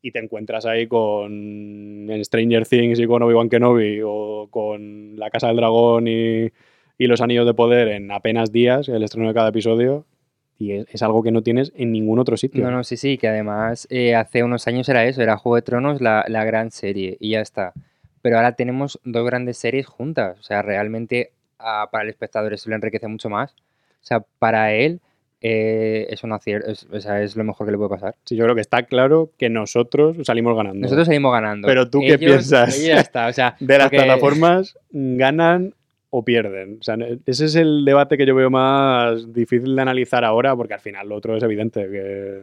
y 0.00 0.12
te 0.12 0.18
encuentras 0.18 0.64
ahí 0.66 0.86
con 0.86 2.08
Stranger 2.22 2.66
Things 2.66 3.00
y 3.00 3.06
con 3.06 3.22
Obi-Wan 3.22 3.48
Kenobi 3.48 4.00
o 4.04 4.48
con 4.50 5.16
La 5.16 5.30
Casa 5.30 5.48
del 5.48 5.56
Dragón 5.56 6.06
y, 6.08 6.50
y 6.98 7.06
Los 7.06 7.20
Anillos 7.20 7.46
de 7.46 7.54
Poder 7.54 7.88
en 7.88 8.10
apenas 8.10 8.52
días, 8.52 8.88
el 8.88 9.02
estreno 9.02 9.28
de 9.28 9.34
cada 9.34 9.48
episodio, 9.48 10.06
y 10.58 10.72
es, 10.72 10.86
es 10.92 11.02
algo 11.02 11.22
que 11.22 11.30
no 11.30 11.42
tienes 11.42 11.72
en 11.76 11.92
ningún 11.92 12.18
otro 12.18 12.36
sitio. 12.36 12.64
No, 12.64 12.70
no, 12.70 12.84
sí, 12.84 12.96
sí, 12.96 13.18
que 13.18 13.28
además 13.28 13.86
eh, 13.90 14.14
hace 14.14 14.42
unos 14.42 14.66
años 14.66 14.88
era 14.88 15.04
eso, 15.04 15.22
era 15.22 15.36
Juego 15.36 15.56
de 15.56 15.62
Tronos 15.62 16.00
la, 16.00 16.24
la 16.28 16.44
gran 16.44 16.70
serie 16.70 17.16
y 17.20 17.30
ya 17.30 17.40
está. 17.40 17.72
Pero 18.22 18.36
ahora 18.36 18.52
tenemos 18.52 19.00
dos 19.04 19.24
grandes 19.24 19.58
series 19.58 19.86
juntas, 19.86 20.38
o 20.38 20.42
sea, 20.42 20.62
realmente 20.62 21.32
ah, 21.58 21.88
para 21.90 22.04
el 22.04 22.10
espectador 22.10 22.52
eso 22.52 22.68
le 22.68 22.76
enriquece 22.76 23.06
mucho 23.06 23.30
más. 23.30 23.52
O 24.00 24.06
sea, 24.08 24.20
para 24.38 24.74
él 24.74 25.00
eh, 25.40 26.06
es, 26.10 26.24
un 26.24 26.30
acier- 26.32 26.64
es, 26.66 26.86
o 26.90 27.00
sea, 27.00 27.22
es 27.22 27.36
lo 27.36 27.44
mejor 27.44 27.66
que 27.66 27.70
le 27.72 27.78
puede 27.78 27.90
pasar. 27.90 28.14
Sí, 28.24 28.34
yo 28.36 28.44
creo 28.44 28.54
que 28.54 28.60
está 28.60 28.82
claro 28.84 29.30
que 29.38 29.48
nosotros 29.48 30.16
salimos 30.24 30.56
ganando. 30.56 30.80
Nosotros 30.80 31.06
salimos 31.06 31.32
ganando. 31.32 31.66
Pero 31.68 31.88
tú, 31.88 32.00
¿qué 32.00 32.18
piensas? 32.18 32.74
ellos 32.76 32.88
ya 32.88 33.00
está, 33.00 33.28
o 33.28 33.32
sea, 33.32 33.54
de 33.60 33.78
las 33.78 33.86
porque- 33.88 33.96
plataformas 33.98 34.76
ganan 34.90 35.74
o 36.10 36.24
pierden. 36.24 36.78
O 36.80 36.82
sea, 36.82 36.96
ese 37.26 37.44
es 37.44 37.54
el 37.54 37.84
debate 37.84 38.16
que 38.16 38.26
yo 38.26 38.34
veo 38.34 38.50
más 38.50 39.32
difícil 39.32 39.76
de 39.76 39.82
analizar 39.82 40.24
ahora, 40.24 40.56
porque 40.56 40.74
al 40.74 40.80
final 40.80 41.08
lo 41.08 41.16
otro 41.16 41.36
es 41.36 41.42
evidente, 41.42 41.82
que, 41.88 42.42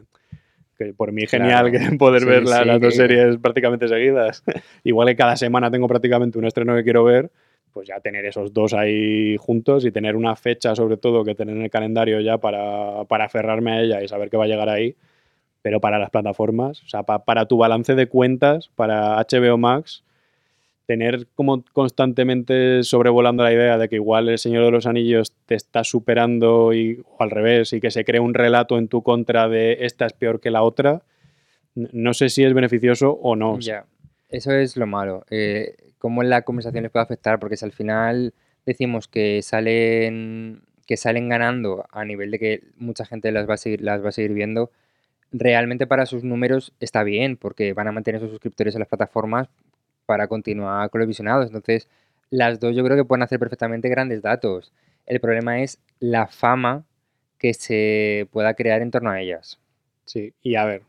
que 0.78 0.94
por 0.94 1.12
mí 1.12 1.26
genial 1.28 1.72
Claro. 1.72 1.90
que 1.92 1.96
poder 1.98 2.22
Sí, 2.22 2.28
ver 2.28 2.44
la- 2.44 2.60
sí, 2.60 2.66
las 2.66 2.80
dos 2.80 2.94
que- 2.94 2.98
series 2.98 3.38
prácticamente 3.40 3.88
seguidas. 3.88 4.44
Igual 4.84 5.08
que 5.10 5.16
cada 5.16 5.36
semana 5.36 5.70
tengo 5.72 5.88
prácticamente 5.88 6.38
un 6.38 6.46
estreno 6.46 6.76
que 6.76 6.84
quiero 6.84 7.04
ver, 7.04 7.30
pues 7.76 7.90
ya 7.90 8.00
tener 8.00 8.26
esos 8.26 8.54
dos 8.54 8.74
ahí 8.74 9.36
juntos 9.38 9.84
y 9.84 9.92
tener 9.92 10.16
una 10.16 10.38
fecha 10.38 10.74
sobre 10.78 10.96
todo 10.96 11.26
que 11.26 11.36
tener 11.36 11.58
en 11.58 11.64
el 11.64 11.70
calendario 11.70 12.22
ya 12.22 12.38
para, 12.38 13.04
para 13.04 13.26
aferrarme 13.26 13.72
a 13.74 13.82
ella 13.82 14.02
y 14.02 14.08
saber 14.08 14.30
que 14.30 14.38
va 14.38 14.46
a 14.46 14.48
llegar 14.48 14.70
ahí. 14.70 14.96
Pero 15.62 15.82
para 15.82 16.00
las 16.00 16.10
plataformas, 16.10 16.82
o 16.84 16.88
sea, 16.88 17.04
pa- 17.04 17.26
para 17.26 17.48
tu 17.48 17.58
balance 17.58 17.94
de 17.94 18.08
cuentas, 18.08 18.70
para 18.76 19.18
HBO 19.20 19.58
Max, 19.58 20.06
tener 20.86 21.28
como 21.36 21.66
constantemente 21.74 22.82
sobrevolando 22.84 23.44
la 23.44 23.52
idea 23.52 23.78
de 23.78 23.90
que 23.90 23.96
igual 23.96 24.30
el 24.30 24.38
Señor 24.38 24.64
de 24.64 24.72
los 24.72 24.86
Anillos 24.86 25.34
te 25.46 25.56
está 25.56 25.84
superando 25.84 26.72
y, 26.74 27.02
o 27.18 27.22
al 27.24 27.30
revés, 27.32 27.74
y 27.74 27.82
que 27.82 27.92
se 27.92 28.06
cree 28.06 28.22
un 28.22 28.34
relato 28.36 28.78
en 28.78 28.88
tu 28.88 29.04
contra 29.04 29.50
de 29.50 29.80
esta 29.82 30.06
es 30.06 30.14
peor 30.14 30.40
que 30.40 30.50
la 30.50 30.64
otra, 30.64 31.02
no 31.76 32.14
sé 32.14 32.30
si 32.30 32.46
es 32.46 32.54
beneficioso 32.54 33.12
o 33.12 33.36
no. 33.36 33.60
Ya. 33.60 33.86
Eso 34.30 34.54
es 34.54 34.78
lo 34.78 34.88
malo. 34.88 35.26
Eh, 35.30 35.76
cómo 36.06 36.22
la 36.22 36.44
conversación 36.44 36.84
les 36.84 36.92
puede 36.92 37.02
afectar, 37.02 37.40
porque 37.40 37.58
si 37.58 37.66
al 37.66 37.72
final 37.72 38.36
decimos 38.64 39.08
que 39.08 39.42
salen, 39.42 40.62
que 40.86 40.98
salen 40.98 41.30
ganando 41.30 41.88
a 41.92 42.06
nivel 42.06 42.30
de 42.30 42.38
que 42.38 42.64
mucha 42.78 43.08
gente 43.08 43.32
las 43.32 43.50
va 43.50 43.56
a 43.56 43.58
seguir, 43.58 43.82
las 43.82 44.04
va 44.06 44.10
a 44.10 44.12
seguir 44.12 44.32
viendo, 44.34 44.70
realmente 45.32 45.88
para 45.88 46.06
sus 46.06 46.24
números 46.24 46.74
está 46.80 47.02
bien, 47.02 47.38
porque 47.38 47.74
van 47.74 47.88
a 47.88 47.92
mantener 47.92 48.22
sus 48.22 48.30
suscriptores 48.30 48.76
en 48.76 48.82
las 48.82 48.88
plataformas 48.88 49.50
para 50.06 50.28
continuar 50.28 50.92
con 50.92 51.00
los 51.00 51.08
visionados. 51.08 51.48
Entonces, 51.48 51.90
las 52.30 52.60
dos 52.60 52.76
yo 52.76 52.84
creo 52.84 52.96
que 52.96 53.06
pueden 53.06 53.24
hacer 53.24 53.40
perfectamente 53.40 53.90
grandes 53.90 54.22
datos. 54.22 54.74
El 55.08 55.20
problema 55.20 55.64
es 55.64 55.80
la 56.00 56.28
fama 56.28 56.86
que 57.40 57.56
se 57.56 58.28
pueda 58.30 58.54
crear 58.54 58.84
en 58.84 58.92
torno 58.92 59.10
a 59.10 59.20
ellas. 59.20 59.60
Sí, 60.06 60.36
y 60.44 60.54
a 60.54 60.66
ver, 60.66 60.84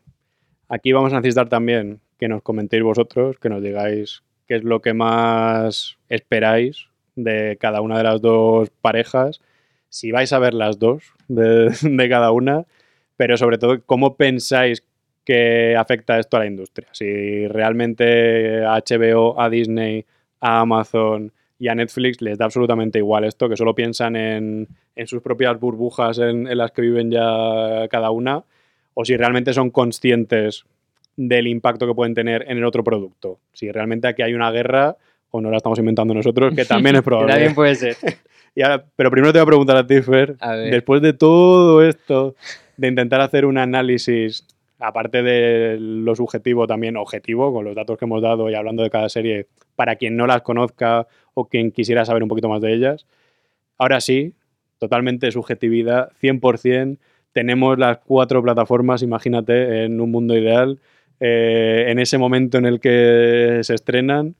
aquí 0.69 0.91
vamos 0.91 1.11
a 1.11 1.15
necesitar 1.15 1.49
también 1.49 2.01
que 2.19 2.27
nos 2.27 2.43
comentéis 2.43 2.83
vosotros, 2.83 3.39
que 3.39 3.49
nos 3.49 3.63
digáis 3.63 4.21
qué 4.47 4.55
es 4.55 4.63
lo 4.63 4.81
que 4.81 4.93
más 4.93 5.97
esperáis 6.09 6.87
de 7.15 7.57
cada 7.59 7.81
una 7.81 7.97
de 7.97 8.03
las 8.03 8.21
dos 8.21 8.69
parejas, 8.81 9.41
si 9.89 10.11
vais 10.11 10.31
a 10.33 10.39
ver 10.39 10.53
las 10.53 10.79
dos 10.79 11.03
de, 11.27 12.07
cada 12.09 12.31
una, 12.31 12.65
pero 13.17 13.37
sobre 13.37 13.57
todo 13.57 13.81
cómo 13.85 14.15
pensáis 14.15 14.83
que 15.25 15.75
afecta 15.75 16.19
esto 16.19 16.37
a 16.37 16.41
la 16.41 16.45
industria. 16.45 16.87
Si 16.93 17.47
realmente 17.47 18.63
a 18.63 18.77
HBO, 18.77 19.39
a 19.41 19.49
Disney, 19.49 20.05
a 20.39 20.61
Amazon 20.61 21.33
y 21.59 21.67
a 21.67 21.75
Netflix 21.75 22.21
les 22.21 22.37
da 22.37 22.45
absolutamente 22.45 22.99
igual 22.99 23.25
esto, 23.25 23.49
que 23.49 23.57
solo 23.57 23.75
piensan 23.75 24.15
en, 24.15 24.67
sus 25.05 25.21
propias 25.21 25.59
burbujas 25.59 26.19
en 26.19 26.57
las 26.57 26.71
que 26.71 26.81
viven 26.81 27.11
ya 27.11 27.87
cada 27.89 28.11
una, 28.11 28.43
o 28.93 29.03
si 29.03 29.17
realmente 29.17 29.53
son 29.53 29.69
conscientes 29.69 30.65
del 31.17 31.47
impacto 31.47 31.85
que 31.85 31.93
pueden 31.93 32.13
tener 32.13 32.45
en 32.47 32.57
el 32.57 32.63
otro 32.63 32.83
producto. 32.83 33.39
Si 33.51 33.69
realmente 33.71 34.07
aquí 34.07 34.21
hay 34.21 34.33
una 34.33 34.51
guerra 34.51 34.95
o 35.31 35.41
no 35.41 35.51
la 35.51 35.57
estamos 35.57 35.77
inventando 35.79 36.13
nosotros, 36.13 36.55
que 36.55 36.63
también 36.63 36.95
es 36.95 37.01
probable. 37.03 37.33
También 37.33 37.53
puede 37.55 37.75
ser. 37.75 37.95
Y 38.55 38.63
ahora- 38.63 38.83
pero 38.95 39.11
primero 39.11 39.31
te 39.31 39.37
voy 39.37 39.43
a 39.43 39.45
preguntar 39.45 39.77
a 39.77 39.85
ti, 39.85 40.01
Fer, 40.01 40.35
A 40.39 40.55
después 40.55 40.99
de 41.03 41.13
todo 41.13 41.83
esto, 41.83 42.33
de 42.77 42.87
intentar 42.87 43.21
hacer 43.21 43.45
un 43.45 43.59
análisis, 43.59 44.47
aparte 44.79 45.21
de 45.21 45.77
lo 45.79 46.15
subjetivo, 46.15 46.65
también 46.65 46.97
objetivo, 46.97 47.53
con 47.53 47.65
los 47.65 47.75
datos 47.75 47.99
que 47.99 48.05
hemos 48.05 48.19
dado 48.21 48.49
y 48.49 48.55
hablando 48.55 48.81
de 48.81 48.89
cada 48.89 49.09
serie, 49.09 49.45
para 49.75 49.95
quien 49.97 50.17
no 50.17 50.25
las 50.25 50.41
conozca 50.41 51.05
o 51.35 51.45
quien 51.45 51.69
quisiera 51.71 52.03
saber 52.03 52.23
un 52.23 52.29
poquito 52.29 52.49
más 52.49 52.59
de 52.61 52.73
ellas, 52.73 53.05
ahora 53.77 54.01
sí, 54.01 54.33
totalmente 54.79 55.31
subjetividad, 55.31 56.11
100%, 56.19 56.97
tenemos 57.33 57.77
las 57.77 57.99
cuatro 57.99 58.41
plataformas, 58.41 59.03
imagínate, 59.03 59.83
en 59.85 60.01
un 60.01 60.09
mundo 60.09 60.35
ideal, 60.35 60.79
eh, 61.19 61.85
en 61.87 61.99
ese 61.99 62.17
momento 62.17 62.57
en 62.57 62.65
el 62.65 62.79
que 62.79 63.59
se 63.63 63.73
estrenan, 63.73 64.35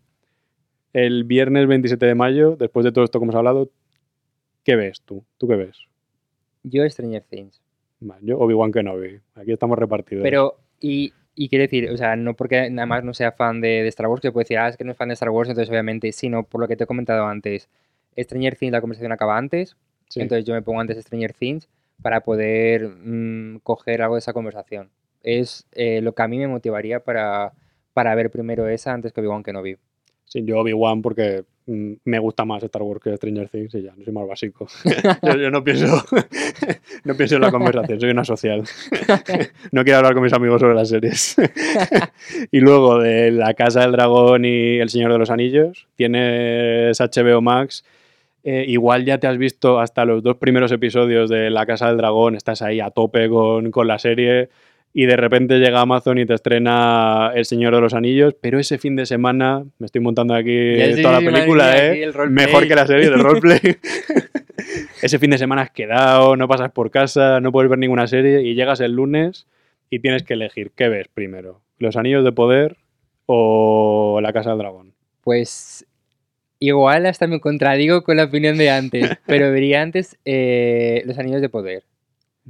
el 0.93 1.23
viernes 1.25 1.67
27 1.67 2.05
de 2.05 2.15
mayo, 2.15 2.55
después 2.57 2.83
de 2.83 2.91
todo 2.91 3.03
esto 3.03 3.19
que 3.19 3.23
hemos 3.25 3.35
hablado, 3.35 3.69
¿qué 4.63 4.75
ves 4.75 5.01
tú? 5.01 5.23
¿Tú 5.37 5.47
qué 5.47 5.55
ves? 5.55 5.77
Yo 6.63 6.87
Stranger 6.89 7.23
Things. 7.23 7.61
Vale, 7.99 8.21
yo 8.25 8.37
Obi-Wan 8.39 8.71
Kenobi. 8.71 9.19
Aquí 9.35 9.51
estamos 9.51 9.77
repartidos. 9.77 10.23
Pero, 10.23 10.57
y, 10.79 11.13
y 11.35 11.49
quiero 11.49 11.63
decir, 11.63 11.89
o 11.89 11.97
sea, 11.97 12.15
no 12.15 12.35
porque 12.35 12.69
nada 12.69 12.85
más 12.85 13.03
no 13.03 13.13
sea 13.13 13.31
fan 13.31 13.61
de, 13.61 13.83
de 13.83 13.87
Star 13.87 14.07
Wars, 14.07 14.21
que 14.21 14.31
puede 14.31 14.43
decir, 14.43 14.57
ah, 14.57 14.67
es 14.67 14.77
que 14.77 14.83
no 14.83 14.91
es 14.91 14.97
fan 14.97 15.09
de 15.09 15.13
Star 15.13 15.29
Wars, 15.29 15.49
entonces 15.49 15.69
obviamente, 15.69 16.11
sino 16.11 16.43
por 16.43 16.61
lo 16.61 16.67
que 16.67 16.75
te 16.75 16.83
he 16.83 16.87
comentado 16.87 17.25
antes. 17.25 17.69
Stranger 18.17 18.55
Things, 18.55 18.71
la 18.71 18.81
conversación 18.81 19.11
acaba 19.11 19.37
antes, 19.37 19.77
Sí. 20.09 20.21
entonces 20.21 20.45
yo 20.45 20.53
me 20.53 20.61
pongo 20.61 20.79
antes 20.79 20.97
Stranger 20.97 21.33
Things 21.33 21.67
para 22.01 22.21
poder 22.21 22.87
mm, 22.87 23.59
coger 23.63 24.01
algo 24.01 24.15
de 24.15 24.19
esa 24.19 24.33
conversación. 24.33 24.89
Es 25.27 25.67
eh, 25.73 25.99
lo 26.01 26.15
que 26.15 26.23
a 26.23 26.27
mí 26.29 26.37
me 26.37 26.47
motivaría 26.47 27.01
para, 27.01 27.51
para 27.91 28.15
ver 28.15 28.31
primero 28.31 28.69
esa 28.69 28.93
antes 28.93 29.11
que 29.11 29.19
Obi-Wan 29.19 29.43
Kenobi. 29.43 29.75
Sí, 30.23 30.45
yo 30.45 30.57
Obi-Wan 30.59 31.01
porque 31.01 31.43
mm, 31.65 31.93
me 32.05 32.19
gusta 32.19 32.45
más 32.45 32.63
Star 32.63 32.81
Wars 32.81 33.01
que 33.03 33.13
Stranger 33.17 33.49
Things 33.49 33.75
y 33.75 33.81
ya, 33.81 33.93
no 33.97 34.05
soy 34.05 34.13
más 34.13 34.25
básico. 34.25 34.67
yo, 35.23 35.35
yo 35.35 35.51
no 35.51 35.65
pienso 35.65 36.01
no 37.03 37.15
pienso 37.15 37.35
en 37.35 37.41
la 37.41 37.51
conversación, 37.51 37.99
soy 37.99 38.09
una 38.11 38.23
social. 38.23 38.63
no 39.73 39.83
quiero 39.83 39.97
hablar 39.97 40.13
con 40.13 40.23
mis 40.23 40.31
amigos 40.31 40.61
sobre 40.61 40.75
las 40.75 40.87
series. 40.87 41.35
y 42.49 42.61
luego 42.61 42.99
de 42.99 43.29
La 43.31 43.53
Casa 43.53 43.81
del 43.81 43.91
Dragón 43.91 44.45
y 44.45 44.77
El 44.77 44.87
Señor 44.87 45.11
de 45.11 45.19
los 45.19 45.29
Anillos, 45.29 45.89
tienes 45.97 47.01
HBO 47.01 47.41
Max. 47.41 47.83
Eh, 48.45 48.63
igual 48.65 49.03
ya 49.03 49.17
te 49.17 49.27
has 49.27 49.37
visto 49.37 49.81
hasta 49.81 50.05
los 50.05 50.23
dos 50.23 50.37
primeros 50.37 50.71
episodios 50.71 51.29
de 51.29 51.49
La 51.49 51.65
Casa 51.65 51.87
del 51.87 51.97
Dragón, 51.97 52.33
estás 52.35 52.61
ahí 52.61 52.79
a 52.79 52.91
tope 52.91 53.27
con, 53.27 53.71
con 53.71 53.87
la 53.87 53.99
serie 53.99 54.47
y 54.99 55.05
de 55.05 55.15
repente 55.15 55.59
llega 55.59 55.81
Amazon 55.81 56.17
y 56.17 56.25
te 56.25 56.33
estrena 56.33 57.31
El 57.35 57.45
Señor 57.45 57.75
de 57.75 57.81
los 57.81 57.93
Anillos, 57.93 58.35
pero 58.41 58.57
ese 58.57 58.79
fin 58.79 58.95
de 58.95 59.05
semana, 59.05 59.63
me 59.77 59.85
estoy 59.85 60.01
montando 60.01 60.33
aquí 60.33 60.49
sí, 60.49 61.03
toda 61.03 61.19
sí, 61.19 61.25
la 61.25 61.31
película, 61.31 61.65
mía, 61.65 61.93
¿eh? 61.93 62.11
mejor 62.31 62.67
que 62.67 62.73
la 62.73 62.87
serie 62.87 63.11
de 63.11 63.15
roleplay. 63.17 63.59
ese 65.03 65.19
fin 65.19 65.29
de 65.29 65.37
semana 65.37 65.61
has 65.61 65.69
quedado, 65.69 66.35
no 66.35 66.47
pasas 66.47 66.71
por 66.71 66.89
casa, 66.89 67.39
no 67.41 67.51
puedes 67.51 67.69
ver 67.69 67.77
ninguna 67.77 68.07
serie 68.07 68.41
y 68.41 68.55
llegas 68.55 68.79
el 68.79 68.93
lunes 68.93 69.45
y 69.91 69.99
tienes 69.99 70.23
que 70.23 70.33
elegir 70.33 70.71
qué 70.75 70.89
ves 70.89 71.07
primero, 71.13 71.61
Los 71.77 71.95
Anillos 71.95 72.23
de 72.23 72.31
Poder 72.31 72.77
o 73.27 74.17
La 74.23 74.33
Casa 74.33 74.49
del 74.49 74.57
Dragón. 74.57 74.93
Pues 75.21 75.85
igual 76.57 77.05
hasta 77.05 77.27
me 77.27 77.39
contradigo 77.39 78.01
con 78.01 78.17
la 78.17 78.23
opinión 78.23 78.57
de 78.57 78.71
antes, 78.71 79.11
pero 79.27 79.51
vería 79.51 79.83
antes 79.83 80.17
eh, 80.25 81.03
Los 81.05 81.19
Anillos 81.19 81.41
de 81.41 81.49
Poder. 81.49 81.83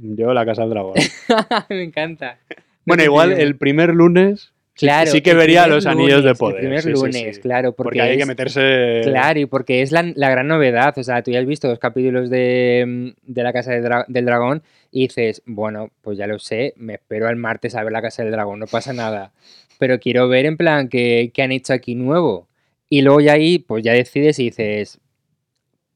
Yo 0.00 0.32
La 0.32 0.46
Casa 0.46 0.62
del 0.62 0.70
Dragón. 0.70 0.94
me 1.68 1.82
encanta. 1.82 2.38
bueno, 2.84 3.02
igual 3.04 3.32
el 3.32 3.56
primer 3.56 3.90
lunes 3.94 4.52
sí- 4.74 4.86
Claro, 4.86 5.10
sí 5.10 5.20
que 5.22 5.34
vería 5.34 5.66
Los 5.66 5.86
Anillos 5.86 6.22
de 6.24 6.34
Poder. 6.34 6.56
El 6.56 6.60
primer 6.62 6.82
sí, 6.82 6.90
lunes, 6.90 7.36
sí. 7.36 7.40
claro, 7.42 7.72
porque, 7.72 7.98
Porque, 7.98 8.02
hay 8.02 8.16
que 8.18 8.26
meterse... 8.26 9.00
Claro, 9.04 9.40
y 9.40 9.46
porque 9.46 9.82
es 9.82 9.90
la, 9.92 10.04
la 10.14 10.30
gran 10.30 10.46
novedad. 10.46 10.96
O 10.96 11.02
sea, 11.02 11.22
tú 11.22 11.32
ya 11.32 11.40
has 11.40 11.46
visto 11.46 11.66
los 11.68 11.78
capítulos 11.80 12.30
de, 12.30 12.84
mm, 12.86 13.32
de 13.32 13.42
la 13.42 13.52
Casa 13.52 13.72
Dra- 13.72 14.04
del 14.06 14.24
Dragón 14.24 14.62
y 14.92 15.08
dices, 15.08 15.42
bueno, 15.46 15.90
pues 16.00 16.16
ya 16.16 16.26
lo 16.28 16.38
sé, 16.38 16.74
me 16.76 16.94
espero 16.94 17.26
al 17.28 17.36
martes 17.36 17.74
a 17.74 17.82
ver 17.82 17.92
la 17.92 18.00
Casa 18.02 18.22
del 18.22 18.30
Dragón, 18.32 18.60
no 18.60 18.66
pasa 18.66 18.92
nada. 18.92 19.32
Pero 19.80 19.98
quiero 19.98 20.28
ver 20.28 20.46
en 20.46 20.56
plan 20.56 20.88
qué, 20.88 21.30
qué 21.34 21.42
han 21.42 21.52
hecho 21.52 21.72
aquí 21.72 21.94
nuevo. 21.94 22.46
Y 22.88 23.02
luego 23.02 23.20
ya 23.20 23.32
ahí, 23.34 23.58
pues 23.58 23.84
ya 23.84 23.92
decides 23.92 24.38
y 24.38 24.44
dices, 24.44 24.98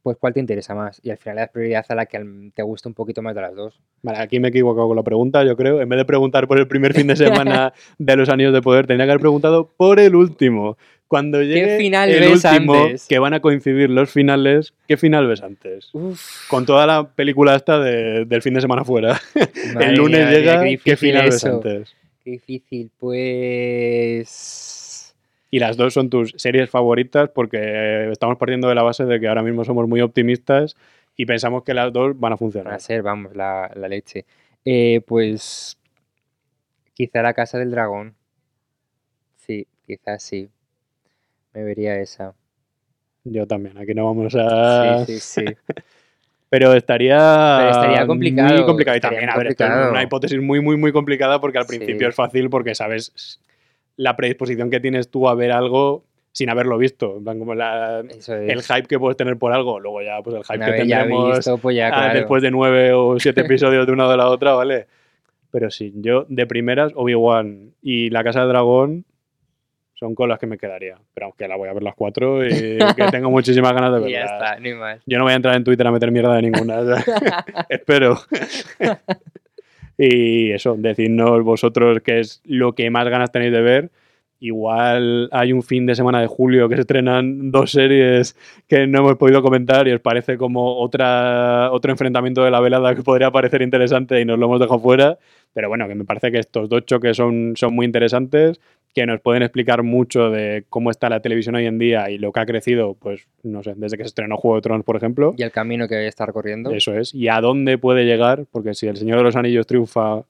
pues 0.03 0.17
cuál 0.19 0.35
te 0.35 0.41
interesa 0.41 0.75
más. 0.75 1.01
Y 1.03 1.11
al 1.11 1.19
final 1.19 1.37
le 1.37 1.41
das 1.43 1.51
prioridad 1.51 1.85
a 1.89 1.95
la 1.95 2.07
que 2.07 2.21
te 2.55 2.63
gusta 2.63 2.89
un 2.89 2.95
poquito 2.95 3.23
más 3.23 3.35
de 3.35 3.41
las 3.41 3.55
dos. 3.55 3.79
Vale, 4.03 4.19
aquí 4.19 4.41
me 4.41 4.49
he 4.49 4.51
equivocado 4.51 4.89
con 4.89 4.97
la 4.97 5.03
pregunta, 5.03 5.45
yo 5.45 5.57
creo. 5.57 5.81
En 5.81 5.89
vez 5.89 5.97
de 5.99 6.05
preguntar 6.05 6.49
por 6.49 6.59
el 6.59 6.67
primer 6.67 6.93
fin 6.95 7.07
de 7.07 7.17
semana 7.17 7.73
de 7.99 8.17
los 8.17 8.29
Anillos 8.29 8.53
de 8.53 8.63
Poder, 8.63 8.87
tenía 8.87 9.05
que 9.07 9.13
haber 9.13 9.21
preguntado 9.21 9.71
por 9.77 10.01
el 10.01 10.15
último. 10.15 10.77
Cuando 11.07 11.43
llegue 11.43 11.77
final 11.77 12.09
el 12.11 12.21
ves 12.21 12.45
último, 12.45 12.75
antes? 12.75 13.07
que 13.07 13.19
van 13.19 13.35
a 13.35 13.41
coincidir 13.41 13.91
los 13.91 14.11
finales, 14.11 14.73
¿qué 14.89 14.97
final 14.97 15.27
ves 15.29 15.43
antes? 15.43 15.91
Uf, 15.93 16.49
Con 16.49 16.65
toda 16.65 16.87
la 16.87 17.07
película 17.07 17.55
esta 17.55 17.79
de- 17.79 18.25
del 18.25 18.41
fin 18.41 18.55
de 18.55 18.63
semana 18.63 18.83
fuera. 18.83 19.21
el 19.81 19.95
lunes 19.95 20.21
mía, 20.21 20.25
madre 20.27 20.41
mía, 20.41 20.55
llega, 20.55 20.63
qué 20.65 20.79
¿qué 20.83 20.97
final 20.97 21.25
ves 21.27 21.45
antes? 21.45 21.95
Qué 22.25 22.31
difícil, 22.31 22.91
pues... 22.99 24.82
Y 25.55 25.59
las 25.59 25.77
dos 25.77 25.93
son 25.93 26.09
tus 26.09 26.33
series 26.39 26.71
favoritas 26.71 27.29
porque 27.29 28.11
estamos 28.11 28.39
partiendo 28.39 28.69
de 28.71 28.75
la 28.75 28.83
base 28.83 29.05
de 29.05 29.21
que 29.21 29.29
ahora 29.29 29.43
mismo 29.43 29.65
somos 29.65 29.87
muy 29.87 30.01
optimistas 30.01 30.77
y 31.15 31.27
pensamos 31.27 31.63
que 31.63 31.75
las 31.75 31.93
dos 31.93 32.19
van 32.19 32.31
a 32.33 32.37
Van 32.37 32.39
funcionar. 32.39 32.73
a 32.73 32.79
ser, 32.79 33.03
vamos, 33.03 33.37
la, 33.37 33.71
la 33.75 33.87
leche. 33.87 34.25
Eh, 34.65 35.03
pues 35.07 35.77
quizá 36.95 37.21
la 37.21 37.35
Casa 37.35 37.59
del 37.59 37.71
Dragón. 37.71 38.15
Sí, 39.37 39.67
quizás 39.87 40.23
sí. 40.23 40.49
Me 41.53 41.63
vería 41.65 42.01
esa. 42.01 42.33
Yo 43.25 43.47
también, 43.47 43.77
aquí 43.77 43.93
no 43.93 44.07
vamos 44.07 44.35
a... 44.35 45.05
Sí, 45.05 45.21
sí, 45.21 45.45
sí. 45.45 45.45
Pero 46.49 46.73
estaría, 46.73 47.57
Pero 47.59 47.71
estaría 47.73 48.07
complicado, 48.07 48.55
Muy 48.57 48.65
complicado. 48.65 48.97
Y 48.97 49.01
también, 49.01 49.29
a 49.29 49.37
ver, 49.37 49.49
esto 49.49 49.65
es 49.65 49.91
una 49.91 50.03
hipótesis 50.03 50.41
muy, 50.41 50.61
muy, 50.61 50.79
muy 50.79 50.93
complicada 50.93 51.41
porque 51.43 51.59
al 51.59 51.67
Sí. 51.67 51.77
principio 51.77 52.09
es 52.09 52.15
fácil 52.15 52.49
porque 52.49 52.75
sabes 52.75 53.39
la 53.97 54.17
predisposición 54.17 54.71
que 54.71 54.81
tienes 54.81 55.11
tú 55.11 55.29
a 55.29 55.35
ver 55.35 55.53
algo 55.53 56.05
sin 56.33 56.49
haberlo 56.49 56.79
visto. 56.79 57.17
En 57.19 57.25
plan, 57.25 57.39
como 57.39 57.55
la- 57.55 58.01
Eso 58.09 58.35
es. 58.37 58.51
el 58.51 58.63
hype 58.63 58.89
que 58.89 58.99
puedes 58.99 59.17
tener 59.17 59.37
por 59.37 59.53
algo. 59.53 59.79
Luego 59.81 60.01
ya, 60.03 60.23
pues 60.23 60.37
el 60.37 60.45
hype 60.45 60.57
Una 60.57 60.67
que 60.67 60.73
tendremos 60.79 61.37
visto, 61.37 61.59
pues 61.59 61.77
ya, 61.77 61.89
ah, 61.89 61.91
claro. 61.91 62.19
después 62.19 62.43
de 62.43 62.51
nueve 62.51 62.93
o 62.95 63.19
siete 63.21 63.41
episodios 63.47 63.87
de 63.87 63.93
una 63.93 64.07
o 64.07 64.11
de 64.11 64.17
la 64.17 64.29
otra, 64.29 64.55
¿vale? 64.55 64.87
Pero 65.51 65.71
sí, 65.71 65.93
yo 65.97 66.25
de 66.31 66.47
primeras, 66.47 66.93
Obi-Wan 66.95 67.75
y 67.83 68.09
La 68.09 68.25
Casa 68.25 68.41
del 68.41 68.49
Dragón 68.49 69.05
son 69.95 70.15
con 70.15 70.29
las 70.31 70.39
que 70.39 70.47
me 70.47 70.57
quedaría. 70.57 70.97
Pero 71.13 71.27
aunque 71.27 71.47
la 71.47 71.57
voy 71.57 71.69
a 71.69 71.75
ver 71.75 71.83
las 71.83 71.95
cuatro 71.95 72.43
y 72.47 72.49
que 72.97 73.05
tengo 73.11 73.31
muchísimas 73.31 73.73
ganas 73.75 74.01
de 74.03 74.09
Y 74.09 74.13
ya 74.15 74.21
verlas. 74.21 74.43
está, 74.43 74.59
ni 74.61 74.73
más. 74.73 75.01
Yo 75.07 75.19
no 75.19 75.25
voy 75.25 75.35
a 75.35 75.37
entrar 75.37 75.55
en 75.55 75.65
Twitter 75.65 75.87
a 75.87 75.93
meter 75.93 76.11
mierda 76.11 76.35
de 76.37 76.43
ninguna. 76.43 76.81
Espero. 77.69 78.19
Y 79.99 80.51
eso, 80.51 80.77
decidnos 80.79 81.43
vosotros 81.43 81.99
qué 82.05 82.21
es 82.21 82.41
lo 82.45 82.75
que 82.75 82.91
más 82.91 83.09
ganas 83.09 83.33
tenéis 83.33 83.53
de 83.53 83.63
ver. 83.63 83.91
Igual 84.41 85.29
hay 85.31 85.53
un 85.53 85.63
fin 85.63 85.87
de 85.87 85.95
semana 85.95 86.21
de 86.21 86.27
julio 86.27 86.69
que 86.69 86.75
se 86.75 86.81
estrenan 86.81 87.53
dos 87.53 87.71
series 87.71 88.37
que 88.67 88.89
no 88.89 88.99
hemos 88.99 89.17
podido 89.17 89.41
comentar 89.41 89.87
y 89.87 89.93
os 89.93 90.01
parece 90.01 90.37
como 90.37 90.79
otra, 90.81 91.71
otro 91.71 91.93
enfrentamiento 91.93 92.43
de 92.43 92.51
la 92.51 92.59
velada 92.59 92.97
que 92.97 93.03
podría 93.03 93.31
parecer 93.31 93.63
interesante 93.63 94.21
y 94.21 94.25
nos 94.25 94.41
lo 94.41 94.47
hemos 94.47 94.59
dejado 94.59 94.81
fuera. 94.81 95.19
Pero 95.53 95.69
bueno, 95.69 95.87
que 95.87 95.95
me 95.95 96.05
parece 96.05 96.33
que 96.33 96.39
estos 96.39 96.69
dos 96.69 96.85
choques 96.87 97.17
son, 97.17 97.53
son 97.55 97.73
muy 97.73 97.87
interesantes 97.87 98.61
que 98.95 99.07
nos 99.07 99.21
pueden 99.21 99.43
explicar 99.43 99.83
mucho 99.83 100.31
de 100.31 100.65
cómo 100.69 100.91
está 100.91 101.09
la 101.09 101.21
televisión 101.21 101.55
hoy 101.55 101.67
en 101.67 101.79
día 101.79 102.11
y 102.11 102.19
lo 102.19 102.33
que 102.33 102.41
ha 102.41 102.47
crecido, 102.47 102.95
pues 102.95 103.27
no 103.43 103.63
sé, 103.63 103.73
desde 103.77 103.97
que 103.97 104.05
se 104.05 104.09
estrenó 104.09 104.37
Juego 104.37 104.57
de 104.57 104.63
Tronos, 104.63 104.85
por 104.85 104.97
ejemplo. 104.97 105.35
Y 105.37 105.43
el 105.43 105.51
camino 105.51 105.89
que 105.89 106.07
está 106.07 106.27
recorriendo. 106.27 106.71
Eso 106.71 106.95
es. 106.95 107.15
Y 107.15 107.29
a 107.29 107.41
dónde 107.41 107.79
puede 107.79 108.05
llegar, 108.05 108.45
porque 108.51 108.75
si 108.75 108.87
el 108.87 108.97
Señor 108.97 109.19
de 109.19 109.25
los 109.25 109.37
Anillos 109.37 109.67
triunfa, 109.67 110.25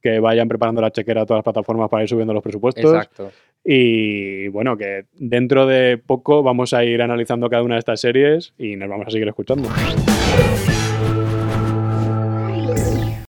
que 0.00 0.18
vayan 0.18 0.48
preparando 0.48 0.80
la 0.80 0.90
chequera 0.90 1.22
a 1.22 1.26
todas 1.26 1.38
las 1.38 1.44
plataformas 1.44 1.88
para 1.88 2.02
ir 2.02 2.08
subiendo 2.08 2.34
los 2.34 2.42
presupuestos. 2.42 2.84
Exacto. 2.84 3.30
Y 3.64 4.48
bueno, 4.48 4.76
que 4.76 5.04
dentro 5.12 5.66
de 5.66 5.96
poco 5.98 6.42
vamos 6.42 6.74
a 6.74 6.84
ir 6.84 7.00
analizando 7.00 7.48
cada 7.48 7.62
una 7.62 7.76
de 7.76 7.80
estas 7.80 8.00
series 8.00 8.54
y 8.58 8.74
nos 8.74 8.88
vamos 8.88 9.06
a 9.06 9.10
seguir 9.10 9.28
escuchando. 9.28 9.68